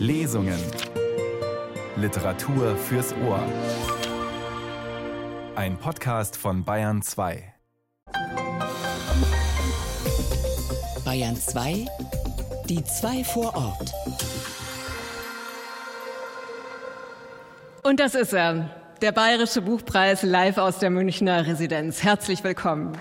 Lesungen. 0.00 0.58
Literatur 1.96 2.74
fürs 2.74 3.14
Ohr. 3.22 3.44
Ein 5.54 5.76
Podcast 5.76 6.38
von 6.38 6.64
Bayern 6.64 7.02
2. 7.02 7.52
Bayern 11.04 11.36
2, 11.36 11.84
die 12.70 12.82
zwei 12.82 13.22
vor 13.24 13.54
Ort. 13.54 13.92
Und 17.82 18.00
das 18.00 18.14
ist 18.14 18.32
er, 18.32 18.70
der 19.02 19.12
Bayerische 19.12 19.60
Buchpreis 19.60 20.22
live 20.22 20.56
aus 20.56 20.78
der 20.78 20.88
Münchner 20.88 21.46
Residenz. 21.46 22.02
Herzlich 22.02 22.42
willkommen. 22.42 22.96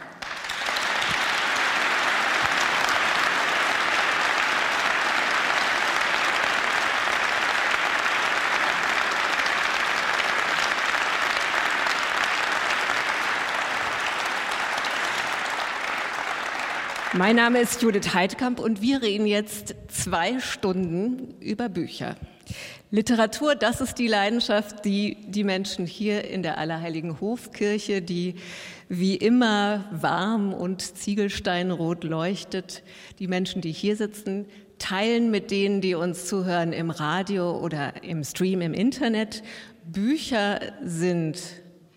Mein 17.19 17.35
Name 17.35 17.59
ist 17.59 17.81
Judith 17.81 18.13
Heidkamp 18.13 18.61
und 18.61 18.81
wir 18.81 19.01
reden 19.01 19.25
jetzt 19.25 19.75
zwei 19.89 20.39
Stunden 20.39 21.35
über 21.41 21.67
Bücher. 21.67 22.15
Literatur, 22.91 23.55
das 23.55 23.81
ist 23.81 23.95
die 23.95 24.07
Leidenschaft, 24.07 24.85
die 24.85 25.17
die 25.27 25.43
Menschen 25.43 25.85
hier 25.85 26.23
in 26.23 26.43
der 26.43 26.57
Allerheiligen 26.57 27.19
Hofkirche, 27.19 28.01
die 28.01 28.35
wie 28.87 29.17
immer 29.17 29.83
warm 29.91 30.53
und 30.53 30.81
ziegelsteinrot 30.81 32.05
leuchtet, 32.05 32.83
die 33.19 33.27
Menschen, 33.27 33.59
die 33.61 33.73
hier 33.73 33.97
sitzen, 33.97 34.45
teilen 34.77 35.29
mit 35.29 35.51
denen, 35.51 35.81
die 35.81 35.95
uns 35.95 36.25
zuhören 36.25 36.71
im 36.71 36.89
Radio 36.89 37.59
oder 37.59 38.01
im 38.01 38.23
Stream 38.23 38.61
im 38.61 38.73
Internet. 38.73 39.43
Bücher 39.83 40.61
sind 40.81 41.41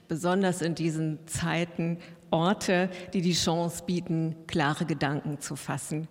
besonders 0.09 0.63
in 0.63 0.75
diesen 0.75 1.21
Zeiten 1.29 1.99
Orte, 2.33 2.91
die 3.13 3.23
die 3.23 3.35
Chance 3.35 3.85
bieten, 3.87 4.35
klare 4.47 4.85
Gedanken 4.85 5.41
zu 5.41 5.55
fassen, 5.55 6.09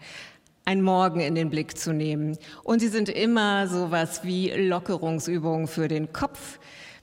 ein 0.66 0.82
Morgen 0.82 1.20
in 1.20 1.36
den 1.36 1.50
Blick 1.50 1.78
zu 1.78 1.92
nehmen. 1.92 2.38
Und 2.64 2.80
sie 2.80 2.88
sind 2.88 3.10
immer 3.10 3.68
sowas 3.68 4.24
wie 4.24 4.52
Lockerungsübungen 4.52 5.68
für 5.68 5.88
den 5.88 6.14
Kopf, 6.14 6.60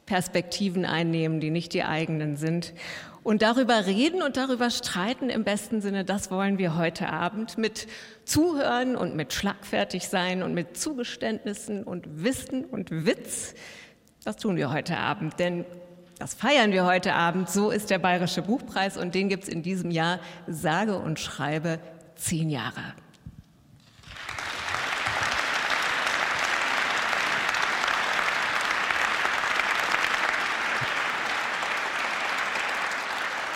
Perspektiven 0.06 0.86
einnehmen, 0.86 1.38
die 1.38 1.50
nicht 1.50 1.74
die 1.74 1.84
eigenen 1.84 2.36
sind. 2.36 2.72
Und 3.22 3.42
darüber 3.42 3.84
reden 3.84 4.22
und 4.22 4.38
darüber 4.38 4.70
streiten 4.70 5.28
im 5.28 5.44
besten 5.44 5.82
Sinne, 5.82 6.04
das 6.04 6.30
wollen 6.30 6.56
wir 6.56 6.76
heute 6.76 7.10
Abend 7.10 7.58
mit 7.58 7.86
Zuhören 8.24 8.96
und 8.96 9.16
mit 9.16 9.34
schlagfertig 9.34 10.08
sein 10.08 10.42
und 10.42 10.54
mit 10.54 10.78
Zugeständnissen 10.78 11.84
und 11.84 12.24
Wissen 12.24 12.64
und 12.64 12.90
Witz. 12.90 13.54
Das 14.24 14.36
tun 14.36 14.56
wir 14.56 14.72
heute 14.72 14.96
Abend, 14.96 15.38
denn 15.38 15.66
das 16.18 16.34
feiern 16.34 16.72
wir 16.72 16.84
heute 16.84 17.14
Abend. 17.14 17.48
So 17.48 17.70
ist 17.70 17.90
der 17.90 17.98
Bayerische 17.98 18.42
Buchpreis 18.42 18.96
und 18.96 19.14
den 19.14 19.28
gibt 19.28 19.44
es 19.44 19.48
in 19.48 19.62
diesem 19.62 19.90
Jahr 19.90 20.18
sage 20.48 20.98
und 20.98 21.20
schreibe 21.20 21.78
zehn 22.16 22.50
Jahre. 22.50 22.82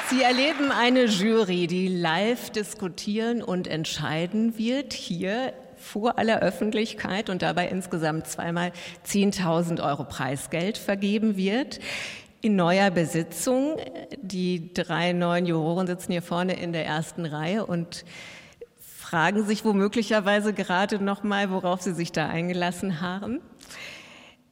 Sie 0.08 0.22
erleben 0.22 0.70
eine 0.70 1.06
Jury, 1.06 1.66
die 1.66 1.88
live 1.88 2.50
diskutieren 2.50 3.42
und 3.42 3.66
entscheiden 3.66 4.58
wird, 4.58 4.92
hier 4.92 5.54
vor 5.78 6.18
aller 6.18 6.40
Öffentlichkeit 6.40 7.30
und 7.30 7.42
dabei 7.42 7.66
insgesamt 7.66 8.26
zweimal 8.26 8.72
10.000 9.06 9.82
Euro 9.82 10.04
Preisgeld 10.04 10.78
vergeben 10.78 11.36
wird 11.36 11.80
in 12.42 12.56
neuer 12.56 12.90
Besitzung. 12.90 13.76
Die 14.20 14.74
drei 14.74 15.12
neuen 15.12 15.46
Juroren 15.46 15.86
sitzen 15.86 16.12
hier 16.12 16.22
vorne 16.22 16.60
in 16.60 16.72
der 16.72 16.84
ersten 16.84 17.24
Reihe 17.24 17.64
und 17.64 18.04
fragen 18.78 19.44
sich 19.46 19.64
womöglicherweise 19.64 20.52
gerade 20.52 21.02
noch 21.02 21.22
mal, 21.22 21.50
worauf 21.50 21.80
sie 21.80 21.94
sich 21.94 22.12
da 22.12 22.28
eingelassen 22.28 23.00
haben. 23.00 23.40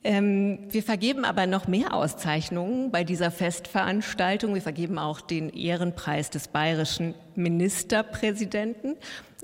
Ähm, 0.02 0.60
wir 0.70 0.82
vergeben 0.82 1.26
aber 1.26 1.46
noch 1.46 1.66
mehr 1.68 1.92
Auszeichnungen 1.92 2.90
bei 2.90 3.04
dieser 3.04 3.30
Festveranstaltung. 3.30 4.54
Wir 4.54 4.62
vergeben 4.62 4.98
auch 4.98 5.20
den 5.20 5.50
Ehrenpreis 5.50 6.30
des 6.30 6.48
bayerischen 6.48 7.14
Ministerpräsidenten. 7.34 8.96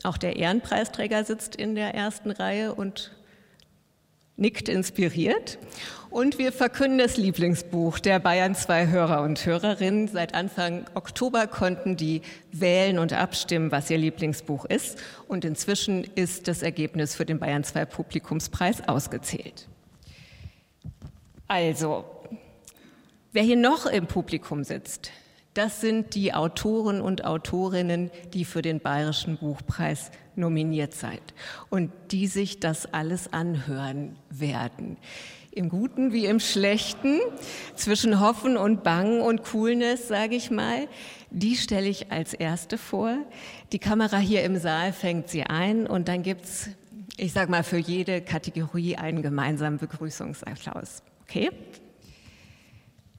Auch 0.03 0.17
der 0.17 0.37
Ehrenpreisträger 0.37 1.25
sitzt 1.25 1.57
in 1.57 1.75
der 1.75 1.95
ersten 1.95 2.31
Reihe 2.31 2.75
und 2.75 3.13
nickt 4.37 4.69
inspiriert. 4.69 5.59
Und 6.17 6.39
wir 6.39 6.51
verkünden 6.51 6.97
das 6.97 7.19
Lieblingsbuch 7.19 7.99
der 7.99 8.19
Bayern 8.21 8.55
2 8.55 8.87
Hörer 8.87 9.21
und 9.21 9.45
Hörerinnen. 9.45 10.09
Seit 10.09 10.35
Anfang 10.35 10.87
Oktober 10.95 11.47
konnten 11.47 11.99
die 11.99 12.23
wählen 12.53 12.99
und 12.99 13.13
abstimmen, 13.13 13.71
was 13.71 13.91
ihr 13.91 13.99
Lieblingsbuch 13.99 14.65
ist. 14.65 14.99
Und 15.29 15.45
inzwischen 15.45 16.05
ist 16.15 16.49
das 16.49 16.63
Ergebnis 16.63 17.15
für 17.15 17.27
den 17.27 17.39
Bayern 17.39 17.65
2 17.65 17.85
Publikumspreis 17.85 18.89
ausgezählt. 18.89 19.69
Also, 21.49 22.07
wer 23.33 23.43
hier 23.43 23.57
noch 23.57 23.85
im 23.85 24.07
Publikum 24.07 24.65
sitzt, 24.65 25.11
das 25.53 25.83
sind 25.83 26.15
die 26.15 26.33
Autoren 26.33 27.03
und 27.03 27.27
Autorinnen, 27.27 28.11
die 28.33 28.47
für 28.47 28.63
den 28.63 28.81
Bayerischen 28.81 29.37
Buchpreis 29.37 30.11
nominiert 30.35 30.95
seid 30.95 31.35
und 31.69 31.93
die 32.11 32.27
sich 32.27 32.59
das 32.59 32.91
alles 32.95 33.35
anhören 33.35 34.17
werden. 34.31 34.97
Im 35.57 35.71
Guten 35.71 36.13
wie 36.13 36.27
im 36.27 36.39
Schlechten, 36.39 37.19
zwischen 37.77 38.21
Hoffen 38.21 38.59
und 38.59 38.83
Bangen 38.83 39.23
und 39.23 39.43
Coolness, 39.43 40.07
sage 40.07 40.35
ich 40.37 40.51
mal. 40.51 40.87
Die 41.31 41.57
stelle 41.57 41.89
ich 41.89 42.13
als 42.13 42.35
erste 42.35 42.77
vor. 42.77 43.17
Die 43.73 43.79
Kamera 43.79 44.19
hier 44.19 44.45
im 44.45 44.59
Saal 44.59 44.93
fängt 44.93 45.31
sie 45.31 45.45
ein 45.45 45.87
und 45.87 46.09
dann 46.09 46.23
gibt's, 46.23 46.69
ich 47.17 47.33
sage 47.33 47.51
mal, 47.51 47.65
für 47.65 47.79
jede 47.79 48.21
Kategorie 48.21 48.97
einen 48.97 49.23
gemeinsamen 49.23 49.79
Begrüßungsapplaus. 49.79 51.03
Okay? 51.23 51.49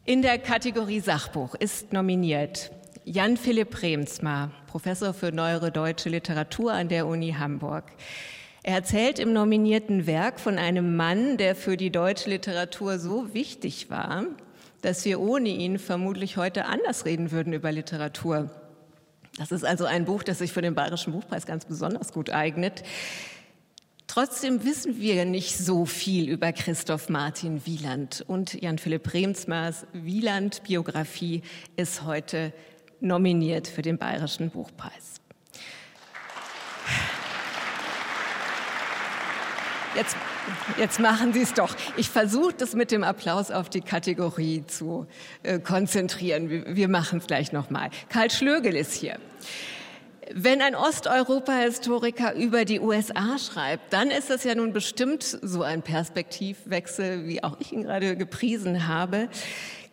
In 0.05 0.21
der 0.21 0.37
Kategorie 0.37 0.99
Sachbuch 0.99 1.55
ist 1.55 1.91
nominiert 1.91 2.69
Jan 3.03 3.37
Philipp 3.37 3.81
Remsmar, 3.81 4.51
Professor 4.67 5.15
für 5.15 5.31
neuere 5.31 5.71
deutsche 5.71 6.09
Literatur 6.09 6.71
an 6.71 6.87
der 6.87 7.07
Uni 7.07 7.31
Hamburg. 7.31 7.85
Er 8.67 8.75
erzählt 8.75 9.17
im 9.17 9.31
nominierten 9.31 10.07
Werk 10.07 10.41
von 10.41 10.57
einem 10.57 10.97
Mann, 10.97 11.37
der 11.37 11.55
für 11.55 11.77
die 11.77 11.89
deutsche 11.89 12.29
Literatur 12.29 12.99
so 12.99 13.33
wichtig 13.33 13.89
war, 13.89 14.25
dass 14.81 15.05
wir 15.05 15.21
ohne 15.21 15.47
ihn 15.47 15.79
vermutlich 15.79 16.35
heute 16.35 16.65
anders 16.65 17.05
reden 17.05 17.31
würden 17.31 17.53
über 17.53 17.71
Literatur. 17.71 18.49
Das 19.37 19.53
ist 19.53 19.63
also 19.63 19.85
ein 19.85 20.03
Buch, 20.03 20.21
das 20.21 20.39
sich 20.39 20.51
für 20.51 20.61
den 20.61 20.75
Bayerischen 20.75 21.13
Buchpreis 21.13 21.45
ganz 21.45 21.63
besonders 21.63 22.11
gut 22.11 22.29
eignet. 22.29 22.83
Trotzdem 24.05 24.65
wissen 24.65 24.99
wir 24.99 25.23
nicht 25.23 25.57
so 25.57 25.85
viel 25.85 26.27
über 26.27 26.51
Christoph 26.51 27.07
Martin 27.07 27.65
Wieland 27.65 28.25
und 28.27 28.61
Jan 28.61 28.79
Philipp 28.79 29.13
Remsmars 29.13 29.87
Wieland-Biografie 29.93 31.41
ist 31.77 32.03
heute 32.03 32.51
nominiert 32.99 33.69
für 33.69 33.81
den 33.81 33.97
Bayerischen 33.97 34.49
Buchpreis. 34.49 35.21
Jetzt, 39.95 40.15
jetzt 40.77 40.99
machen 40.99 41.33
Sie 41.33 41.41
es 41.41 41.53
doch. 41.53 41.75
Ich 41.95 42.09
versuche 42.09 42.53
das 42.53 42.73
mit 42.73 42.91
dem 42.91 43.03
Applaus 43.03 43.51
auf 43.51 43.69
die 43.69 43.81
Kategorie 43.81 44.63
zu 44.67 45.07
äh, 45.43 45.59
konzentrieren. 45.59 46.49
Wir, 46.49 46.75
wir 46.75 46.87
machen 46.87 47.19
es 47.19 47.27
gleich 47.27 47.51
nochmal. 47.51 47.89
Karl 48.09 48.29
Schlögel 48.29 48.75
ist 48.75 48.93
hier. 48.93 49.17
Wenn 50.33 50.61
ein 50.61 50.75
Osteuropa-Historiker 50.75 52.33
über 52.35 52.65
die 52.65 52.81
USA 52.81 53.37
schreibt, 53.39 53.93
dann 53.93 54.09
ist 54.11 54.29
das 54.29 54.43
ja 54.43 54.55
nun 54.55 54.73
bestimmt 54.73 55.23
so 55.23 55.63
ein 55.63 55.81
Perspektivwechsel, 55.81 57.25
wie 57.27 57.43
auch 57.43 57.57
ich 57.59 57.71
ihn 57.71 57.83
gerade 57.83 58.17
gepriesen 58.17 58.87
habe. 58.87 59.29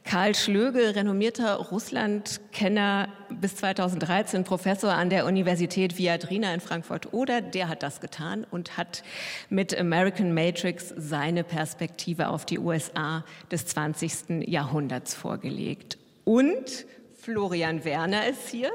Karl 0.05 0.35
Schlögel, 0.35 0.91
renommierter 0.91 1.55
Russlandkenner, 1.56 3.09
bis 3.31 3.56
2013 3.56 4.45
Professor 4.45 4.93
an 4.93 5.09
der 5.09 5.25
Universität 5.25 5.97
Viadrina 5.97 6.53
in 6.53 6.61
Frankfurt-Oder, 6.61 7.41
der 7.41 7.69
hat 7.69 7.83
das 7.83 8.01
getan 8.01 8.47
und 8.51 8.77
hat 8.77 9.03
mit 9.49 9.77
American 9.77 10.35
Matrix 10.35 10.93
seine 10.97 11.43
Perspektive 11.43 12.29
auf 12.29 12.45
die 12.45 12.59
USA 12.59 13.25
des 13.51 13.67
20. 13.67 14.47
Jahrhunderts 14.47 15.15
vorgelegt. 15.15 15.97
Und 16.25 16.87
Florian 17.15 17.85
Werner 17.85 18.29
ist 18.29 18.49
hier 18.49 18.71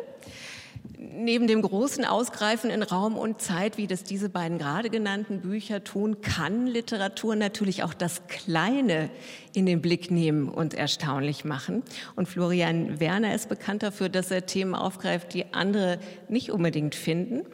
neben 0.99 1.47
dem 1.47 1.61
großen 1.61 2.03
Ausgreifen 2.03 2.69
in 2.69 2.83
Raum 2.83 3.17
und 3.17 3.41
Zeit, 3.41 3.77
wie 3.77 3.87
das 3.87 4.03
diese 4.03 4.27
beiden 4.27 4.57
gerade 4.57 4.89
genannten 4.89 5.39
Bücher 5.39 5.81
tun, 5.83 6.19
kann 6.19 6.67
Literatur 6.67 7.37
natürlich 7.37 7.83
auch 7.83 7.93
das 7.93 8.27
Kleine 8.27 9.09
in 9.53 9.65
den 9.65 9.81
Blick 9.81 10.11
nehmen 10.11 10.49
und 10.49 10.73
erstaunlich 10.73 11.45
machen. 11.45 11.83
Und 12.17 12.27
Florian 12.27 12.99
Werner 12.99 13.33
ist 13.33 13.47
bekannt 13.47 13.81
dafür, 13.81 14.09
dass 14.09 14.29
er 14.29 14.45
Themen 14.45 14.75
aufgreift, 14.75 15.33
die 15.33 15.53
andere 15.53 15.99
nicht 16.27 16.51
unbedingt 16.51 16.95
finden. 16.95 17.45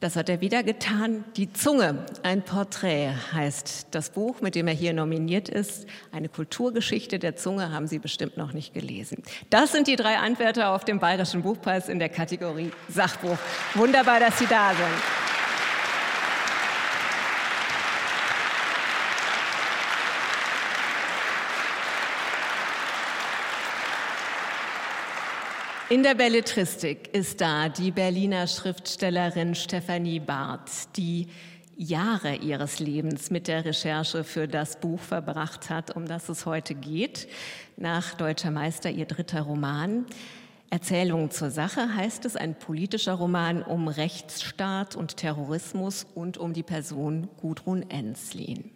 Das 0.00 0.14
hat 0.14 0.28
er 0.28 0.42
wieder 0.42 0.62
getan. 0.62 1.24
Die 1.38 1.50
Zunge, 1.54 2.04
ein 2.22 2.42
Porträt 2.42 3.14
heißt 3.32 3.86
das 3.92 4.10
Buch, 4.10 4.42
mit 4.42 4.54
dem 4.54 4.68
er 4.68 4.74
hier 4.74 4.92
nominiert 4.92 5.48
ist. 5.48 5.86
Eine 6.12 6.28
Kulturgeschichte 6.28 7.18
der 7.18 7.36
Zunge 7.36 7.72
haben 7.72 7.86
Sie 7.86 7.98
bestimmt 7.98 8.36
noch 8.36 8.52
nicht 8.52 8.74
gelesen. 8.74 9.22
Das 9.48 9.72
sind 9.72 9.86
die 9.86 9.96
drei 9.96 10.18
Anwärter 10.18 10.74
auf 10.74 10.84
dem 10.84 10.98
Bayerischen 10.98 11.40
Buchpreis 11.40 11.88
in 11.88 11.98
der 11.98 12.10
Kategorie 12.10 12.72
Sachbuch. 12.90 13.38
Wunderbar, 13.72 14.20
dass 14.20 14.38
Sie 14.38 14.46
da 14.46 14.74
sind. 14.74 15.02
In 25.88 26.02
der 26.02 26.16
Belletristik 26.16 27.14
ist 27.14 27.40
da 27.40 27.68
die 27.68 27.92
Berliner 27.92 28.48
Schriftstellerin 28.48 29.54
Stefanie 29.54 30.18
Barth, 30.18 30.96
die 30.96 31.28
Jahre 31.76 32.34
ihres 32.34 32.80
Lebens 32.80 33.30
mit 33.30 33.46
der 33.46 33.64
Recherche 33.64 34.24
für 34.24 34.48
das 34.48 34.80
Buch 34.80 34.98
verbracht 34.98 35.70
hat, 35.70 35.94
um 35.94 36.08
das 36.08 36.28
es 36.28 36.44
heute 36.44 36.74
geht. 36.74 37.28
Nach 37.76 38.14
Deutscher 38.14 38.50
Meister 38.50 38.90
ihr 38.90 39.06
dritter 39.06 39.42
Roman. 39.42 40.06
Erzählungen 40.70 41.30
zur 41.30 41.52
Sache 41.52 41.94
heißt 41.94 42.24
es, 42.24 42.34
ein 42.34 42.58
politischer 42.58 43.14
Roman 43.14 43.62
um 43.62 43.86
Rechtsstaat 43.86 44.96
und 44.96 45.16
Terrorismus 45.16 46.04
und 46.16 46.36
um 46.36 46.52
die 46.52 46.64
Person 46.64 47.28
Gudrun 47.40 47.88
Enslin. 47.88 48.72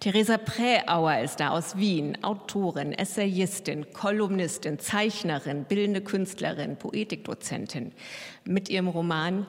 Theresa 0.00 0.36
Präauer 0.36 1.20
ist 1.20 1.40
da 1.40 1.50
aus 1.50 1.78
Wien, 1.78 2.22
Autorin, 2.22 2.92
Essayistin, 2.92 3.92
Kolumnistin, 3.92 4.78
Zeichnerin, 4.78 5.64
bildende 5.64 6.02
Künstlerin, 6.02 6.76
Poetikdozentin. 6.76 7.92
Mit 8.44 8.68
ihrem 8.68 8.88
Roman 8.88 9.46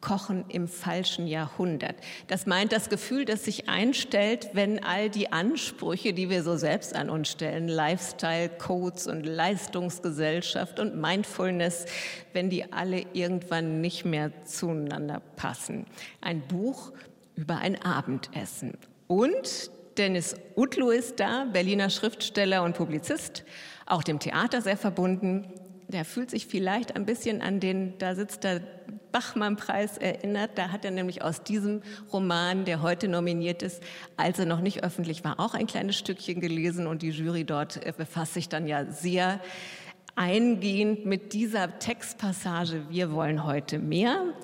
Kochen 0.00 0.44
im 0.48 0.68
falschen 0.68 1.26
Jahrhundert. 1.26 1.96
Das 2.28 2.46
meint 2.46 2.70
das 2.70 2.88
Gefühl, 2.88 3.24
das 3.24 3.44
sich 3.44 3.68
einstellt, 3.68 4.50
wenn 4.52 4.84
all 4.84 5.10
die 5.10 5.32
Ansprüche, 5.32 6.12
die 6.12 6.30
wir 6.30 6.44
so 6.44 6.56
selbst 6.56 6.94
an 6.94 7.10
uns 7.10 7.30
stellen, 7.30 7.66
Lifestyle, 7.66 8.48
Codes 8.48 9.08
und 9.08 9.24
Leistungsgesellschaft 9.24 10.78
und 10.78 11.00
Mindfulness, 11.00 11.86
wenn 12.32 12.48
die 12.48 12.72
alle 12.72 13.06
irgendwann 13.12 13.80
nicht 13.80 14.04
mehr 14.04 14.30
zueinander 14.44 15.20
passen. 15.34 15.86
Ein 16.20 16.42
Buch 16.42 16.92
über 17.34 17.56
ein 17.56 17.80
Abendessen. 17.82 18.78
Und 19.08 19.70
Dennis 19.98 20.36
Utlu 20.54 20.90
ist 20.90 21.18
da, 21.18 21.46
Berliner 21.52 21.90
Schriftsteller 21.90 22.62
und 22.62 22.76
Publizist, 22.76 23.44
auch 23.84 24.04
dem 24.04 24.20
Theater 24.20 24.62
sehr 24.62 24.76
verbunden. 24.76 25.52
Der 25.88 26.04
fühlt 26.04 26.30
sich 26.30 26.46
vielleicht 26.46 26.94
ein 26.94 27.04
bisschen 27.04 27.42
an 27.42 27.58
den, 27.58 27.98
da 27.98 28.14
sitzt 28.14 28.44
der 28.44 28.60
Bachmann-Preis 29.10 29.98
erinnert. 29.98 30.52
Da 30.54 30.70
hat 30.70 30.84
er 30.84 30.92
nämlich 30.92 31.22
aus 31.22 31.42
diesem 31.42 31.82
Roman, 32.12 32.64
der 32.64 32.80
heute 32.80 33.08
nominiert 33.08 33.62
ist, 33.62 33.82
als 34.16 34.38
er 34.38 34.46
noch 34.46 34.60
nicht 34.60 34.84
öffentlich 34.84 35.24
war, 35.24 35.40
auch 35.40 35.54
ein 35.54 35.66
kleines 35.66 35.96
Stückchen 35.96 36.40
gelesen 36.40 36.86
und 36.86 37.02
die 37.02 37.10
Jury 37.10 37.44
dort 37.44 37.84
äh, 37.84 37.92
befasst 37.96 38.34
sich 38.34 38.48
dann 38.48 38.68
ja 38.68 38.84
sehr 38.92 39.40
eingehend 40.14 41.06
mit 41.06 41.32
dieser 41.32 41.78
Textpassage 41.78 42.86
Wir 42.88 43.12
wollen 43.12 43.44
heute 43.44 43.78
mehr. 43.78 44.34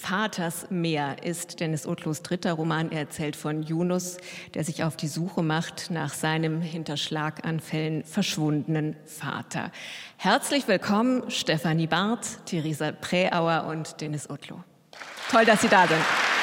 Vaters 0.00 0.66
Meer 0.70 1.16
ist 1.24 1.60
Dennis 1.60 1.86
Otlos 1.86 2.22
dritter 2.22 2.52
Roman. 2.52 2.92
Er 2.92 3.00
erzählt 3.00 3.34
von 3.34 3.62
Yunus, 3.62 4.16
der 4.54 4.62
sich 4.64 4.84
auf 4.84 4.96
die 4.96 5.08
Suche 5.08 5.42
macht 5.42 5.90
nach 5.90 6.14
seinem 6.14 6.60
hinter 6.62 6.96
Schlaganfällen 6.96 8.04
verschwundenen 8.04 8.96
Vater. 9.04 9.72
Herzlich 10.16 10.68
willkommen 10.68 11.30
Stefanie 11.30 11.88
Barth, 11.88 12.46
Theresa 12.46 12.92
Präauer 12.92 13.66
und 13.68 14.00
Dennis 14.00 14.30
Otlo. 14.30 14.62
Toll, 15.30 15.44
dass 15.44 15.62
Sie 15.62 15.68
da 15.68 15.86
sind. 15.86 16.37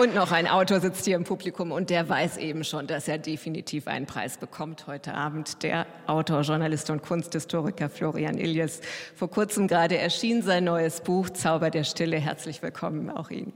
Und 0.00 0.14
noch 0.14 0.32
ein 0.32 0.48
Autor 0.48 0.80
sitzt 0.80 1.04
hier 1.04 1.14
im 1.16 1.24
Publikum 1.24 1.72
und 1.72 1.90
der 1.90 2.08
weiß 2.08 2.38
eben 2.38 2.64
schon, 2.64 2.86
dass 2.86 3.06
er 3.06 3.18
definitiv 3.18 3.86
einen 3.86 4.06
Preis 4.06 4.38
bekommt 4.38 4.86
heute 4.86 5.12
Abend. 5.12 5.62
Der 5.62 5.84
Autor, 6.06 6.40
Journalist 6.40 6.88
und 6.88 7.02
Kunsthistoriker 7.02 7.90
Florian 7.90 8.38
Illies. 8.38 8.80
Vor 9.14 9.28
kurzem 9.28 9.68
gerade 9.68 9.98
erschien 9.98 10.40
sein 10.40 10.64
neues 10.64 11.02
Buch 11.02 11.28
Zauber 11.28 11.68
der 11.68 11.84
Stille. 11.84 12.16
Herzlich 12.16 12.62
willkommen 12.62 13.10
auch 13.10 13.28
Ihnen. 13.28 13.52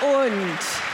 Und 0.00 0.85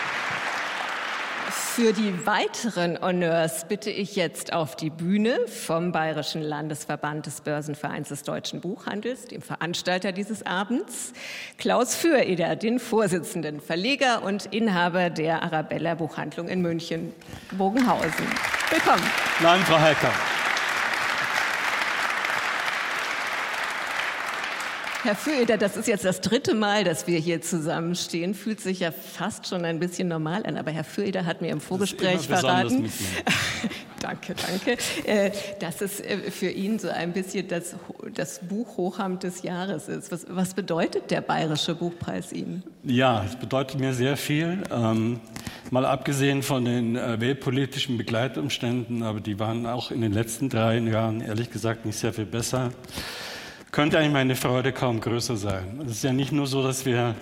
für 1.74 1.94
die 1.94 2.26
weiteren 2.26 3.00
Honneurs 3.00 3.64
bitte 3.66 3.90
ich 3.90 4.14
jetzt 4.14 4.52
auf 4.52 4.76
die 4.76 4.90
Bühne 4.90 5.38
vom 5.46 5.90
Bayerischen 5.90 6.42
Landesverband 6.42 7.24
des 7.24 7.40
Börsenvereins 7.40 8.10
des 8.10 8.24
deutschen 8.24 8.60
Buchhandels, 8.60 9.24
dem 9.24 9.40
Veranstalter 9.40 10.12
dieses 10.12 10.44
Abends, 10.44 11.14
Klaus 11.56 11.94
Füreder, 11.94 12.56
den 12.56 12.78
Vorsitzenden, 12.78 13.58
Verleger 13.62 14.22
und 14.22 14.46
Inhaber 14.46 15.08
der 15.08 15.42
Arabella 15.42 15.94
Buchhandlung 15.94 16.48
in 16.48 16.60
München, 16.60 17.14
Bogenhausen. 17.52 18.26
Willkommen. 18.68 19.04
Nein, 19.40 19.60
Frau 19.62 19.78
Hecker. 19.78 20.12
Herr 25.02 25.16
Föder, 25.16 25.58
das 25.58 25.76
ist 25.76 25.88
jetzt 25.88 26.04
das 26.04 26.20
dritte 26.20 26.54
Mal, 26.54 26.84
dass 26.84 27.08
wir 27.08 27.18
hier 27.18 27.42
zusammenstehen. 27.42 28.34
Fühlt 28.34 28.60
sich 28.60 28.78
ja 28.80 28.92
fast 28.92 29.48
schon 29.48 29.64
ein 29.64 29.80
bisschen 29.80 30.06
normal 30.06 30.46
an. 30.46 30.56
Aber 30.56 30.70
Herr 30.70 30.84
Föder 30.84 31.26
hat 31.26 31.40
mir 31.40 31.50
im 31.50 31.60
Vorgespräch 31.60 32.28
verraten, 32.28 32.88
danke, 34.00 34.34
danke, 34.34 34.78
äh, 35.04 35.32
dass 35.58 35.80
es 35.80 35.98
äh, 35.98 36.30
für 36.30 36.50
ihn 36.50 36.78
so 36.78 36.88
ein 36.88 37.12
bisschen 37.12 37.48
das, 37.48 37.74
das 38.14 38.38
Buch 38.46 38.76
Hochamt 38.76 39.24
des 39.24 39.42
Jahres 39.42 39.88
ist. 39.88 40.12
Was, 40.12 40.24
was, 40.28 40.54
bedeutet 40.54 41.10
der 41.10 41.20
Bayerische 41.20 41.74
Buchpreis 41.74 42.32
Ihnen? 42.32 42.62
Ja, 42.84 43.24
es 43.24 43.34
bedeutet 43.34 43.80
mir 43.80 43.94
sehr 43.94 44.16
viel. 44.16 44.62
Ähm, 44.70 45.18
mal 45.72 45.84
abgesehen 45.84 46.44
von 46.44 46.64
den 46.64 46.94
äh, 46.94 47.20
weltpolitischen 47.20 47.98
Begleitumständen, 47.98 49.02
aber 49.02 49.18
die 49.18 49.40
waren 49.40 49.66
auch 49.66 49.90
in 49.90 50.00
den 50.00 50.12
letzten 50.12 50.48
drei 50.48 50.78
Jahren 50.78 51.22
ehrlich 51.22 51.50
gesagt 51.50 51.86
nicht 51.86 51.98
sehr 51.98 52.12
viel 52.12 52.26
besser 52.26 52.70
könnte 53.72 53.98
eigentlich 53.98 54.12
meine 54.12 54.36
Freude 54.36 54.70
kaum 54.70 55.00
größer 55.00 55.36
sein. 55.36 55.80
Es 55.86 55.92
ist 55.92 56.04
ja 56.04 56.12
nicht 56.12 56.30
nur 56.30 56.46
so, 56.46 56.62
dass 56.62 56.84
wir 56.84 57.14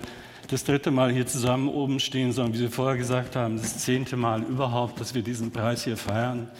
das 0.49 0.64
dritte 0.64 0.91
Mal 0.91 1.12
hier 1.12 1.25
zusammen 1.25 1.69
oben 1.69 2.00
stehen, 2.00 2.32
sondern 2.32 2.55
wie 2.55 2.58
Sie 2.58 2.69
vorher 2.69 2.97
gesagt 2.97 3.37
haben, 3.37 3.56
das 3.56 3.79
zehnte 3.79 4.17
Mal 4.17 4.43
überhaupt, 4.43 5.00
dass 5.00 5.14
wir 5.14 5.23
diesen 5.23 5.52
Preis 5.52 5.85
hier 5.85 5.97
feiern. 5.97 6.50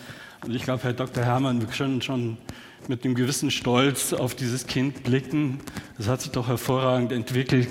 Und 0.45 0.55
ich 0.55 0.63
glaube, 0.63 0.85
Herr 0.85 0.93
Dr. 0.93 1.25
Herrmann, 1.25 1.61
wir 1.61 1.67
können 1.67 2.01
schon 2.01 2.39
mit 2.87 3.05
einem 3.05 3.17
gewissen 3.17 3.51
Stolz 3.51 4.13
auf 4.13 4.37
dieses 4.37 4.69
Kind 4.69 5.03
blicken. 5.03 5.59
Das 5.99 6.07
hat 6.07 6.21
sich 6.21 6.31
doch 6.31 6.47
hervorragend 6.47 7.11
entwickelt. 7.11 7.69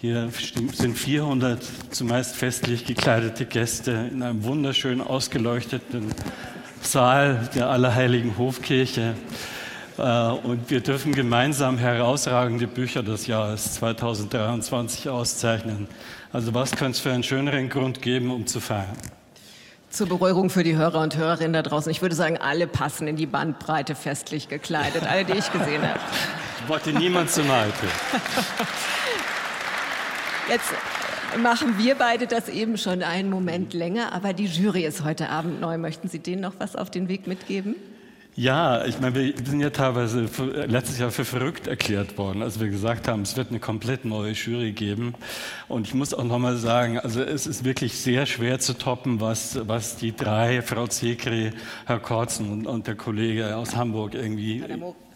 Hier 0.00 0.30
sind 0.72 0.98
400 0.98 1.62
zumeist 1.90 2.34
festlich 2.34 2.86
gekleidete 2.86 3.46
Gäste 3.46 4.10
in 4.12 4.24
einem 4.24 4.42
wunderschön 4.42 5.00
ausgeleuchteten 5.00 6.06
Saal 6.82 7.48
der 7.54 7.70
Allerheiligen 7.70 8.36
Hofkirche. 8.36 9.14
Äh, 10.00 10.46
und 10.46 10.70
wir 10.70 10.80
dürfen 10.80 11.12
gemeinsam 11.12 11.76
herausragende 11.76 12.66
Bücher 12.66 13.02
des 13.02 13.26
Jahres 13.26 13.74
2023 13.74 15.10
auszeichnen. 15.10 15.88
Also 16.32 16.54
was 16.54 16.70
könnte 16.72 16.92
es 16.92 17.00
für 17.00 17.12
einen 17.12 17.22
schöneren 17.22 17.68
Grund 17.68 18.00
geben, 18.00 18.30
um 18.30 18.46
zu 18.46 18.60
feiern? 18.60 18.96
Zur 19.90 20.08
Beruhigung 20.08 20.48
für 20.48 20.62
die 20.62 20.76
Hörer 20.76 21.00
und 21.00 21.16
Hörerinnen 21.16 21.52
da 21.52 21.62
draußen. 21.62 21.90
Ich 21.90 22.00
würde 22.00 22.14
sagen, 22.14 22.38
alle 22.38 22.66
passen 22.66 23.08
in 23.08 23.16
die 23.16 23.26
Bandbreite 23.26 23.94
festlich 23.94 24.48
gekleidet, 24.48 25.02
alle, 25.06 25.24
die 25.24 25.32
ich 25.32 25.52
gesehen 25.52 25.82
habe. 25.82 26.00
Ich 26.62 26.68
wollte 26.68 26.92
niemand 26.92 27.30
zu 27.30 27.42
nahe. 27.42 27.66
Jetzt 30.48 30.72
machen 31.42 31.76
wir 31.76 31.96
beide 31.96 32.26
das 32.26 32.48
eben 32.48 32.78
schon 32.78 33.02
einen 33.02 33.28
Moment 33.28 33.74
länger, 33.74 34.12
aber 34.12 34.32
die 34.32 34.46
Jury 34.46 34.84
ist 34.84 35.04
heute 35.04 35.28
Abend 35.28 35.60
neu. 35.60 35.76
Möchten 35.76 36.08
Sie 36.08 36.20
denen 36.20 36.40
noch 36.40 36.54
was 36.58 36.76
auf 36.76 36.90
den 36.90 37.08
Weg 37.08 37.26
mitgeben? 37.26 37.74
Ja, 38.36 38.84
ich 38.84 39.00
meine, 39.00 39.14
wir 39.16 39.34
sind 39.44 39.60
ja 39.60 39.70
teilweise 39.70 40.28
letztes 40.66 40.98
Jahr 40.98 41.10
für 41.10 41.24
verrückt 41.24 41.66
erklärt 41.66 42.16
worden, 42.16 42.42
als 42.42 42.60
wir 42.60 42.68
gesagt 42.68 43.08
haben, 43.08 43.22
es 43.22 43.36
wird 43.36 43.50
eine 43.50 43.58
komplett 43.58 44.04
neue 44.04 44.32
Jury 44.32 44.72
geben. 44.72 45.14
Und 45.68 45.86
ich 45.88 45.94
muss 45.94 46.14
auch 46.14 46.24
nochmal 46.24 46.56
sagen, 46.56 46.98
also 46.98 47.22
es 47.22 47.46
ist 47.46 47.64
wirklich 47.64 47.98
sehr 47.98 48.26
schwer 48.26 48.60
zu 48.60 48.78
toppen, 48.78 49.20
was, 49.20 49.58
was 49.66 49.96
die 49.96 50.14
drei, 50.14 50.62
Frau 50.62 50.86
Zekri, 50.86 51.50
Herr 51.86 51.98
Korzen 51.98 52.50
und, 52.50 52.66
und 52.66 52.86
der 52.86 52.94
Kollege 52.94 53.56
aus 53.56 53.74
Hamburg 53.74 54.14
irgendwie. 54.14 54.64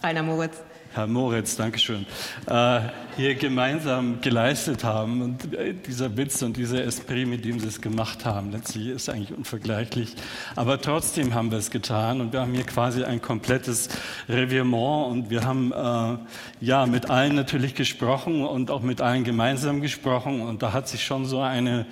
Rainer 0.03 0.23
Moritz. 0.23 0.61
Herr 0.95 1.09
Moritz, 1.09 1.57
Dankeschön, 1.57 2.07
äh, 2.47 2.81
hier 3.17 3.35
gemeinsam 3.35 4.21
geleistet 4.21 4.85
haben. 4.85 5.23
Und 5.23 5.53
äh, 5.53 5.75
dieser 5.75 6.17
Witz 6.17 6.41
und 6.43 6.57
dieser 6.57 6.85
Esprit, 6.85 7.27
mit 7.27 7.45
dem 7.45 7.59
Sie 7.59 7.67
es 7.67 7.81
gemacht 7.81 8.25
haben, 8.25 8.53
letztlich 8.53 8.87
ist 8.87 9.09
eigentlich 9.09 9.37
unvergleichlich. 9.37 10.15
Aber 10.55 10.81
trotzdem 10.81 11.35
haben 11.35 11.51
wir 11.51 11.59
es 11.59 11.73
getan 11.73 12.21
und 12.21 12.33
wir 12.33 12.41
haben 12.41 12.55
hier 12.55 12.63
quasi 12.63 13.03
ein 13.03 13.21
komplettes 13.21 13.89
Revirement 14.29 15.11
und 15.11 15.31
wir 15.31 15.45
haben 15.45 15.73
äh, 15.73 16.65
ja 16.65 16.87
mit 16.87 17.11
allen 17.11 17.35
natürlich 17.35 17.75
gesprochen 17.75 18.45
und 18.45 18.71
auch 18.71 18.83
mit 18.83 19.01
allen 19.01 19.25
gemeinsam 19.25 19.81
gesprochen 19.81 20.43
und 20.43 20.63
da 20.63 20.73
hat 20.73 20.87
sich 20.87 21.05
schon 21.05 21.27
so 21.27 21.41
eine, 21.41 21.87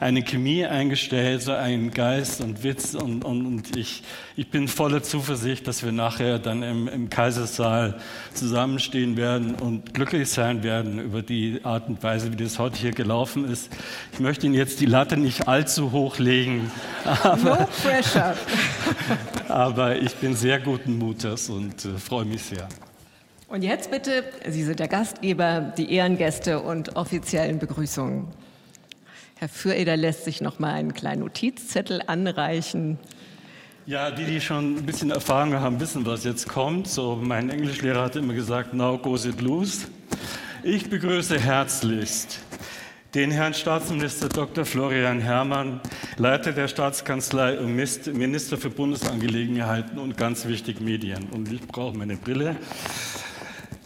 eine 0.00 0.22
Chemie 0.22 0.64
eingestellt, 0.64 1.42
so 1.42 1.52
ein 1.52 1.90
Geist 1.90 2.40
und 2.40 2.64
Witz 2.64 2.94
und, 2.94 3.22
und, 3.22 3.44
und 3.44 3.76
ich, 3.76 4.02
ich 4.34 4.50
bin 4.50 4.66
voller 4.66 5.02
Zuversicht, 5.02 5.66
dass 5.66 5.84
wir 5.84 5.92
nachher 5.92 6.38
dann 6.38 6.62
im, 6.62 6.88
im 6.88 7.10
Kaisersaal 7.10 8.00
zusammenstehen 8.46 9.16
werden 9.16 9.56
und 9.56 9.92
glücklich 9.92 10.30
sein 10.30 10.62
werden 10.62 11.00
über 11.00 11.22
die 11.22 11.60
Art 11.64 11.88
und 11.88 12.00
Weise, 12.02 12.32
wie 12.32 12.36
das 12.36 12.60
heute 12.60 12.76
hier 12.76 12.92
gelaufen 12.92 13.44
ist. 13.44 13.70
Ich 14.12 14.20
möchte 14.20 14.46
Ihnen 14.46 14.54
jetzt 14.54 14.80
die 14.80 14.86
Latte 14.86 15.16
nicht 15.16 15.48
allzu 15.48 15.90
hoch 15.90 16.18
legen. 16.18 16.70
Aber, 17.22 17.60
no 17.60 17.68
pressure. 17.82 18.36
aber 19.48 19.96
ich 19.96 20.14
bin 20.16 20.36
sehr 20.36 20.60
guten 20.60 20.96
Mutes 20.96 21.50
und 21.50 21.84
äh, 21.84 21.98
freue 21.98 22.24
mich 22.24 22.42
sehr. 22.42 22.68
Und 23.48 23.62
jetzt 23.62 23.90
bitte, 23.90 24.24
Sie 24.48 24.62
sind 24.62 24.78
der 24.78 24.88
Gastgeber, 24.88 25.72
die 25.76 25.92
Ehrengäste 25.92 26.60
und 26.60 26.94
offiziellen 26.96 27.58
Begrüßungen. 27.58 28.28
Herr 29.38 29.48
Füreder 29.48 29.96
lässt 29.96 30.24
sich 30.24 30.40
noch 30.40 30.58
mal 30.60 30.72
einen 30.72 30.94
kleinen 30.94 31.20
Notizzettel 31.20 32.00
anreichen. 32.06 32.98
Ja, 33.88 34.10
die, 34.10 34.24
die 34.24 34.40
schon 34.40 34.78
ein 34.78 34.84
bisschen 34.84 35.12
Erfahrung 35.12 35.54
haben, 35.54 35.78
wissen, 35.78 36.04
was 36.04 36.24
jetzt 36.24 36.48
kommt. 36.48 36.88
So, 36.88 37.14
mein 37.22 37.50
Englischlehrer 37.50 38.02
hat 38.02 38.16
immer 38.16 38.34
gesagt, 38.34 38.74
now 38.74 38.98
goes 38.98 39.24
it 39.24 39.40
loose. 39.40 39.86
Ich 40.64 40.90
begrüße 40.90 41.38
herzlichst 41.38 42.40
den 43.14 43.30
Herrn 43.30 43.54
Staatsminister 43.54 44.28
Dr. 44.28 44.64
Florian 44.64 45.20
Herrmann, 45.20 45.80
Leiter 46.16 46.50
der 46.50 46.66
Staatskanzlei 46.66 47.60
und 47.60 47.76
Minister 47.76 48.58
für 48.58 48.70
Bundesangelegenheiten 48.70 50.00
und 50.00 50.16
ganz 50.16 50.46
wichtig 50.48 50.80
Medien. 50.80 51.28
Und 51.30 51.52
ich 51.52 51.60
brauche 51.60 51.96
meine 51.96 52.16
Brille. 52.16 52.56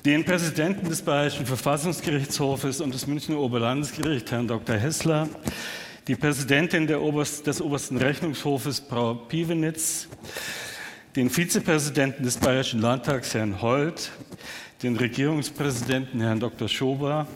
Den 0.07 0.25
Präsidenten 0.25 0.89
des 0.89 1.03
Bayerischen 1.03 1.45
Verfassungsgerichtshofes 1.45 2.81
und 2.81 2.95
des 2.95 3.07
Münchner 3.07 3.39
Oberlandesgerichts, 3.39 4.33
Herrn 4.33 4.49
Dr. 4.49 4.77
Hessler, 4.77 5.29
die 6.09 6.17
Präsidentin 6.17 6.93
Oberst, 6.95 7.47
des 7.47 7.61
Obersten 7.61 7.97
Rechnungshofes, 7.99 8.83
Frau 8.89 9.15
Pievenitz, 9.15 10.09
den 11.17 11.31
Vizepräsidenten 11.31 12.23
des 12.23 12.37
Bayerischen 12.37 12.81
Landtags, 12.81 13.35
Herrn 13.35 13.61
Holt, 13.61 14.11
den 14.83 14.97
Regierungspräsidenten, 14.97 16.21
Herrn 16.21 16.41
Dr. 16.41 16.69
Schober, 16.69 17.27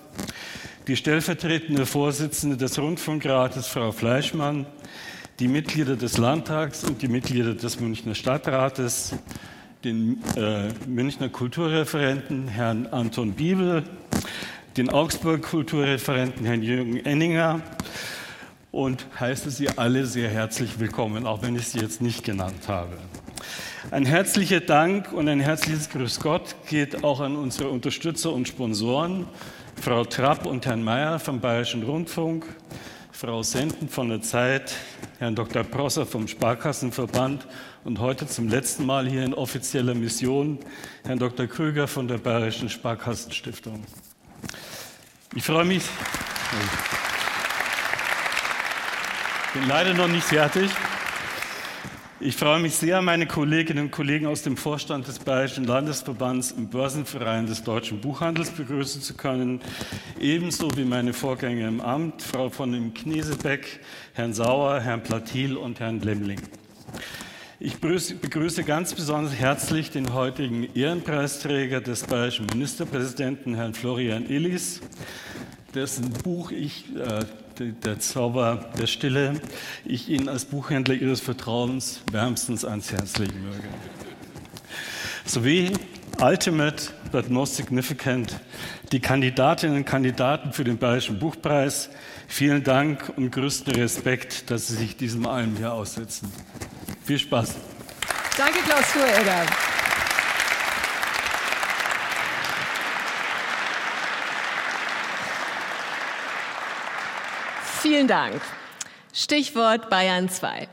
die 0.86 0.96
stellvertretende 0.96 1.86
Vorsitzende 1.86 2.56
des 2.56 2.78
Rundfunkrates, 2.78 3.66
Frau 3.66 3.92
Fleischmann, 3.92 4.66
die 5.40 5.48
Mitglieder 5.48 5.96
des 5.96 6.18
Landtags 6.18 6.84
und 6.84 7.02
die 7.02 7.08
Mitglieder 7.08 7.54
des 7.54 7.80
Münchner 7.80 8.14
Stadtrates, 8.14 9.14
den 9.82 10.22
äh, 10.36 10.68
Münchner 10.86 11.28
Kulturreferenten, 11.28 12.48
Herrn 12.48 12.86
Anton 12.86 13.32
Biebel, 13.32 13.82
den 14.76 14.88
Augsburg-Kulturreferenten, 14.88 16.46
Herrn 16.46 16.62
Jürgen 16.62 17.04
Enninger, 17.04 17.60
und 18.74 19.06
heiße 19.20 19.50
Sie 19.50 19.68
alle 19.68 20.04
sehr 20.04 20.28
herzlich 20.28 20.80
willkommen, 20.80 21.26
auch 21.26 21.42
wenn 21.42 21.54
ich 21.54 21.68
Sie 21.68 21.78
jetzt 21.78 22.02
nicht 22.02 22.24
genannt 22.24 22.66
habe. 22.66 22.98
Ein 23.92 24.04
herzlicher 24.04 24.58
Dank 24.58 25.12
und 25.12 25.28
ein 25.28 25.38
herzliches 25.38 25.90
Grüß 25.90 26.18
Gott 26.18 26.56
geht 26.68 27.04
auch 27.04 27.20
an 27.20 27.36
unsere 27.36 27.68
Unterstützer 27.68 28.32
und 28.32 28.48
Sponsoren, 28.48 29.26
Frau 29.80 30.04
Trapp 30.04 30.44
und 30.44 30.66
Herrn 30.66 30.82
Mayer 30.82 31.20
vom 31.20 31.40
Bayerischen 31.40 31.84
Rundfunk, 31.84 32.46
Frau 33.12 33.44
Senden 33.44 33.88
von 33.88 34.08
der 34.08 34.22
Zeit, 34.22 34.74
Herrn 35.20 35.36
Dr. 35.36 35.62
Prosser 35.62 36.04
vom 36.04 36.26
Sparkassenverband 36.26 37.46
und 37.84 38.00
heute 38.00 38.26
zum 38.26 38.48
letzten 38.48 38.86
Mal 38.86 39.06
hier 39.08 39.24
in 39.24 39.34
offizieller 39.34 39.94
Mission 39.94 40.58
Herrn 41.04 41.20
Dr. 41.20 41.46
Krüger 41.46 41.86
von 41.86 42.08
der 42.08 42.18
Bayerischen 42.18 42.68
Sparkassenstiftung. 42.68 43.84
Ich 45.36 45.44
freue 45.44 45.64
mich 45.64 45.84
bin 49.54 49.68
leider 49.68 49.94
noch 49.94 50.08
nicht 50.08 50.24
fertig. 50.24 50.68
Ich 52.18 52.34
freue 52.34 52.58
mich 52.58 52.74
sehr, 52.74 53.00
meine 53.02 53.26
Kolleginnen 53.26 53.84
und 53.84 53.90
Kollegen 53.92 54.26
aus 54.26 54.42
dem 54.42 54.56
Vorstand 54.56 55.06
des 55.06 55.20
Bayerischen 55.20 55.64
Landesverbands 55.64 56.50
im 56.50 56.68
Börsenverein 56.68 57.46
des 57.46 57.62
deutschen 57.62 58.00
Buchhandels 58.00 58.50
begrüßen 58.50 59.00
zu 59.00 59.14
können, 59.14 59.60
ebenso 60.18 60.76
wie 60.76 60.84
meine 60.84 61.12
Vorgänger 61.12 61.68
im 61.68 61.80
Amt, 61.80 62.22
Frau 62.22 62.50
von 62.50 62.72
dem 62.72 62.94
Knesebeck, 62.94 63.78
Herrn 64.12 64.34
Sauer, 64.34 64.80
Herrn 64.80 65.04
Platil 65.04 65.56
und 65.56 65.78
Herrn 65.78 66.00
Lemling. 66.00 66.40
Ich 67.60 67.76
begrüße 67.78 68.64
ganz 68.64 68.92
besonders 68.92 69.34
herzlich 69.34 69.90
den 69.90 70.12
heutigen 70.14 70.68
Ehrenpreisträger 70.74 71.80
des 71.80 72.02
bayerischen 72.02 72.46
Ministerpräsidenten, 72.46 73.54
Herrn 73.54 73.74
Florian 73.74 74.28
Illis, 74.28 74.80
dessen 75.74 76.10
Buch 76.10 76.50
ich 76.50 76.86
äh, 76.96 77.24
der 77.58 77.98
Zauber 77.98 78.70
der 78.78 78.86
Stille, 78.86 79.40
ich 79.84 80.08
Ihnen 80.08 80.28
als 80.28 80.44
Buchhändler 80.44 80.94
Ihres 80.94 81.20
Vertrauens 81.20 82.00
wärmstens 82.10 82.64
ans 82.64 82.92
Herz 82.92 83.18
legen 83.18 83.42
möge. 83.42 83.68
Sowie 85.24 85.72
Ultimate 86.20 86.90
but 87.10 87.30
most 87.30 87.56
significant, 87.56 88.40
die 88.92 89.00
Kandidatinnen 89.00 89.78
und 89.78 89.84
Kandidaten 89.84 90.52
für 90.52 90.64
den 90.64 90.78
Bayerischen 90.78 91.18
Buchpreis. 91.18 91.90
Vielen 92.28 92.62
Dank 92.62 93.12
und 93.16 93.30
größten 93.30 93.74
Respekt, 93.74 94.50
dass 94.50 94.68
Sie 94.68 94.76
sich 94.76 94.96
diesem 94.96 95.26
allem 95.26 95.56
hier 95.56 95.72
aussetzen. 95.72 96.32
Viel 97.04 97.18
Spaß. 97.18 97.54
Danke, 98.36 98.58
Klaus 98.60 98.84
Fuhregger. 98.86 99.73
Vielen 107.84 108.08
Dank. 108.08 108.40
Stichwort 109.12 109.90
Bayern 109.90 110.30
2. 110.30 110.68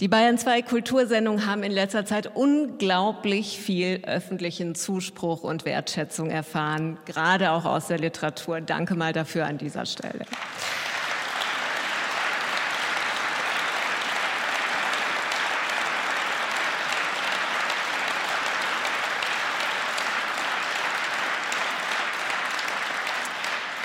Die 0.00 0.08
Bayern 0.08 0.38
2 0.38 0.62
Kultursendungen 0.62 1.46
haben 1.46 1.62
in 1.62 1.70
letzter 1.70 2.04
Zeit 2.04 2.34
unglaublich 2.34 3.60
viel 3.60 4.02
öffentlichen 4.04 4.74
Zuspruch 4.74 5.44
und 5.44 5.64
Wertschätzung 5.64 6.30
erfahren, 6.30 6.98
gerade 7.06 7.52
auch 7.52 7.64
aus 7.64 7.86
der 7.86 8.00
Literatur. 8.00 8.60
Danke 8.60 8.96
mal 8.96 9.12
dafür 9.12 9.46
an 9.46 9.56
dieser 9.56 9.86
Stelle. 9.86 10.24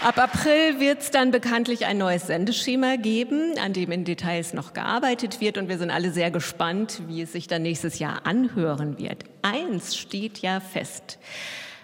Ab 0.04 0.18
April 0.18 0.82
wird 0.82 1.00
es 1.00 1.12
dann 1.12 1.32
bekanntlich 1.32 1.86
ein 1.86 1.98
neues 1.98 2.28
Sendeschema 2.28 2.98
geben, 2.98 3.58
an 3.58 3.72
dem 3.72 3.90
in 3.90 4.04
Details 4.04 4.54
noch 4.54 4.74
gearbeitet 4.74 5.40
wird 5.40 5.58
und 5.58 5.70
wir 5.70 5.78
sind 5.78 5.92
alle 5.92 6.12
sehr 6.12 6.30
gespannt, 6.30 7.02
wie 7.08 7.22
es 7.22 7.32
sich 7.32 7.48
dann 7.48 7.62
nächstes 7.62 8.00
Jahr 8.00 8.26
anhören 8.26 9.00
wird. 9.00 9.24
Eins 9.44 9.96
steht 9.96 10.40
ja 10.40 10.60
fest. 10.60 11.20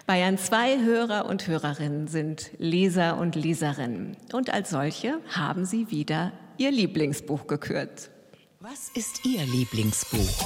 Bayern 0.06 0.36
2 0.36 0.80
Hörer 0.84 1.24
und 1.24 1.46
Hörerinnen 1.46 2.08
sind 2.08 2.50
Leser 2.58 3.16
und 3.16 3.36
Leserinnen 3.36 4.18
und 4.34 4.52
als 4.52 4.68
solche 4.68 5.18
haben 5.30 5.64
sie 5.64 5.90
wieder 5.90 6.32
ihr 6.58 6.72
Lieblingsbuch 6.72 7.46
gekürt. 7.46 8.10
Was 8.58 8.90
ist 8.94 9.24
Ihr 9.24 9.46
Lieblingsbuch? 9.46 10.44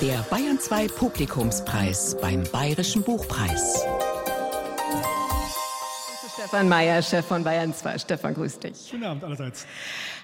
Der 0.00 0.18
Bayern 0.30 0.58
2 0.58 0.88
Publikumspreis 0.88 2.16
beim 2.20 2.42
Bayerischen 2.50 3.04
Buchpreis. 3.04 3.84
Stefan 6.44 6.68
Mayer, 6.68 7.00
Chef 7.00 7.24
von 7.24 7.42
Bayern 7.42 7.72
2. 7.72 7.98
Stefan, 7.98 8.34
grüß 8.34 8.58
dich. 8.58 8.90
Guten 8.90 9.04
Abend 9.04 9.24
allerseits. 9.24 9.66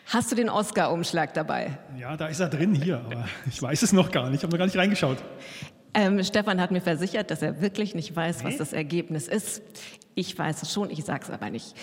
Hast 0.05 0.31
du 0.31 0.37
den 0.37 0.51
Oscar-Umschlag 0.51 1.33
dabei? 1.33 1.79
Ja, 1.97 2.15
da 2.15 2.27
ist 2.27 2.41
er 2.41 2.51
drin 2.51 2.75
hier, 2.75 2.99
aber 2.99 3.27
ich 3.49 3.63
weiß 3.63 3.81
es 3.81 3.95
noch 3.95 4.11
gar 4.11 4.29
nicht. 4.29 4.41
Ich 4.41 4.43
habe 4.43 4.53
noch 4.53 4.59
gar 4.59 4.67
nicht 4.67 4.77
reingeschaut. 4.77 5.17
Ähm, 5.95 6.23
Stefan 6.23 6.61
hat 6.61 6.73
mir 6.73 6.83
versichert, 6.83 7.31
dass 7.31 7.41
er 7.41 7.63
wirklich 7.63 7.95
nicht 7.95 8.15
weiß, 8.15 8.45
was 8.45 8.59
das 8.59 8.75
Ergebnis 8.75 9.29
ist. 9.29 9.63
Ich 10.15 10.39
weiß 10.39 10.63
es 10.63 10.71
schon, 10.75 10.91
ich 10.91 11.07
sage 11.07 11.25
es 11.25 11.31
aber 11.31 11.49
nicht. 11.49 11.75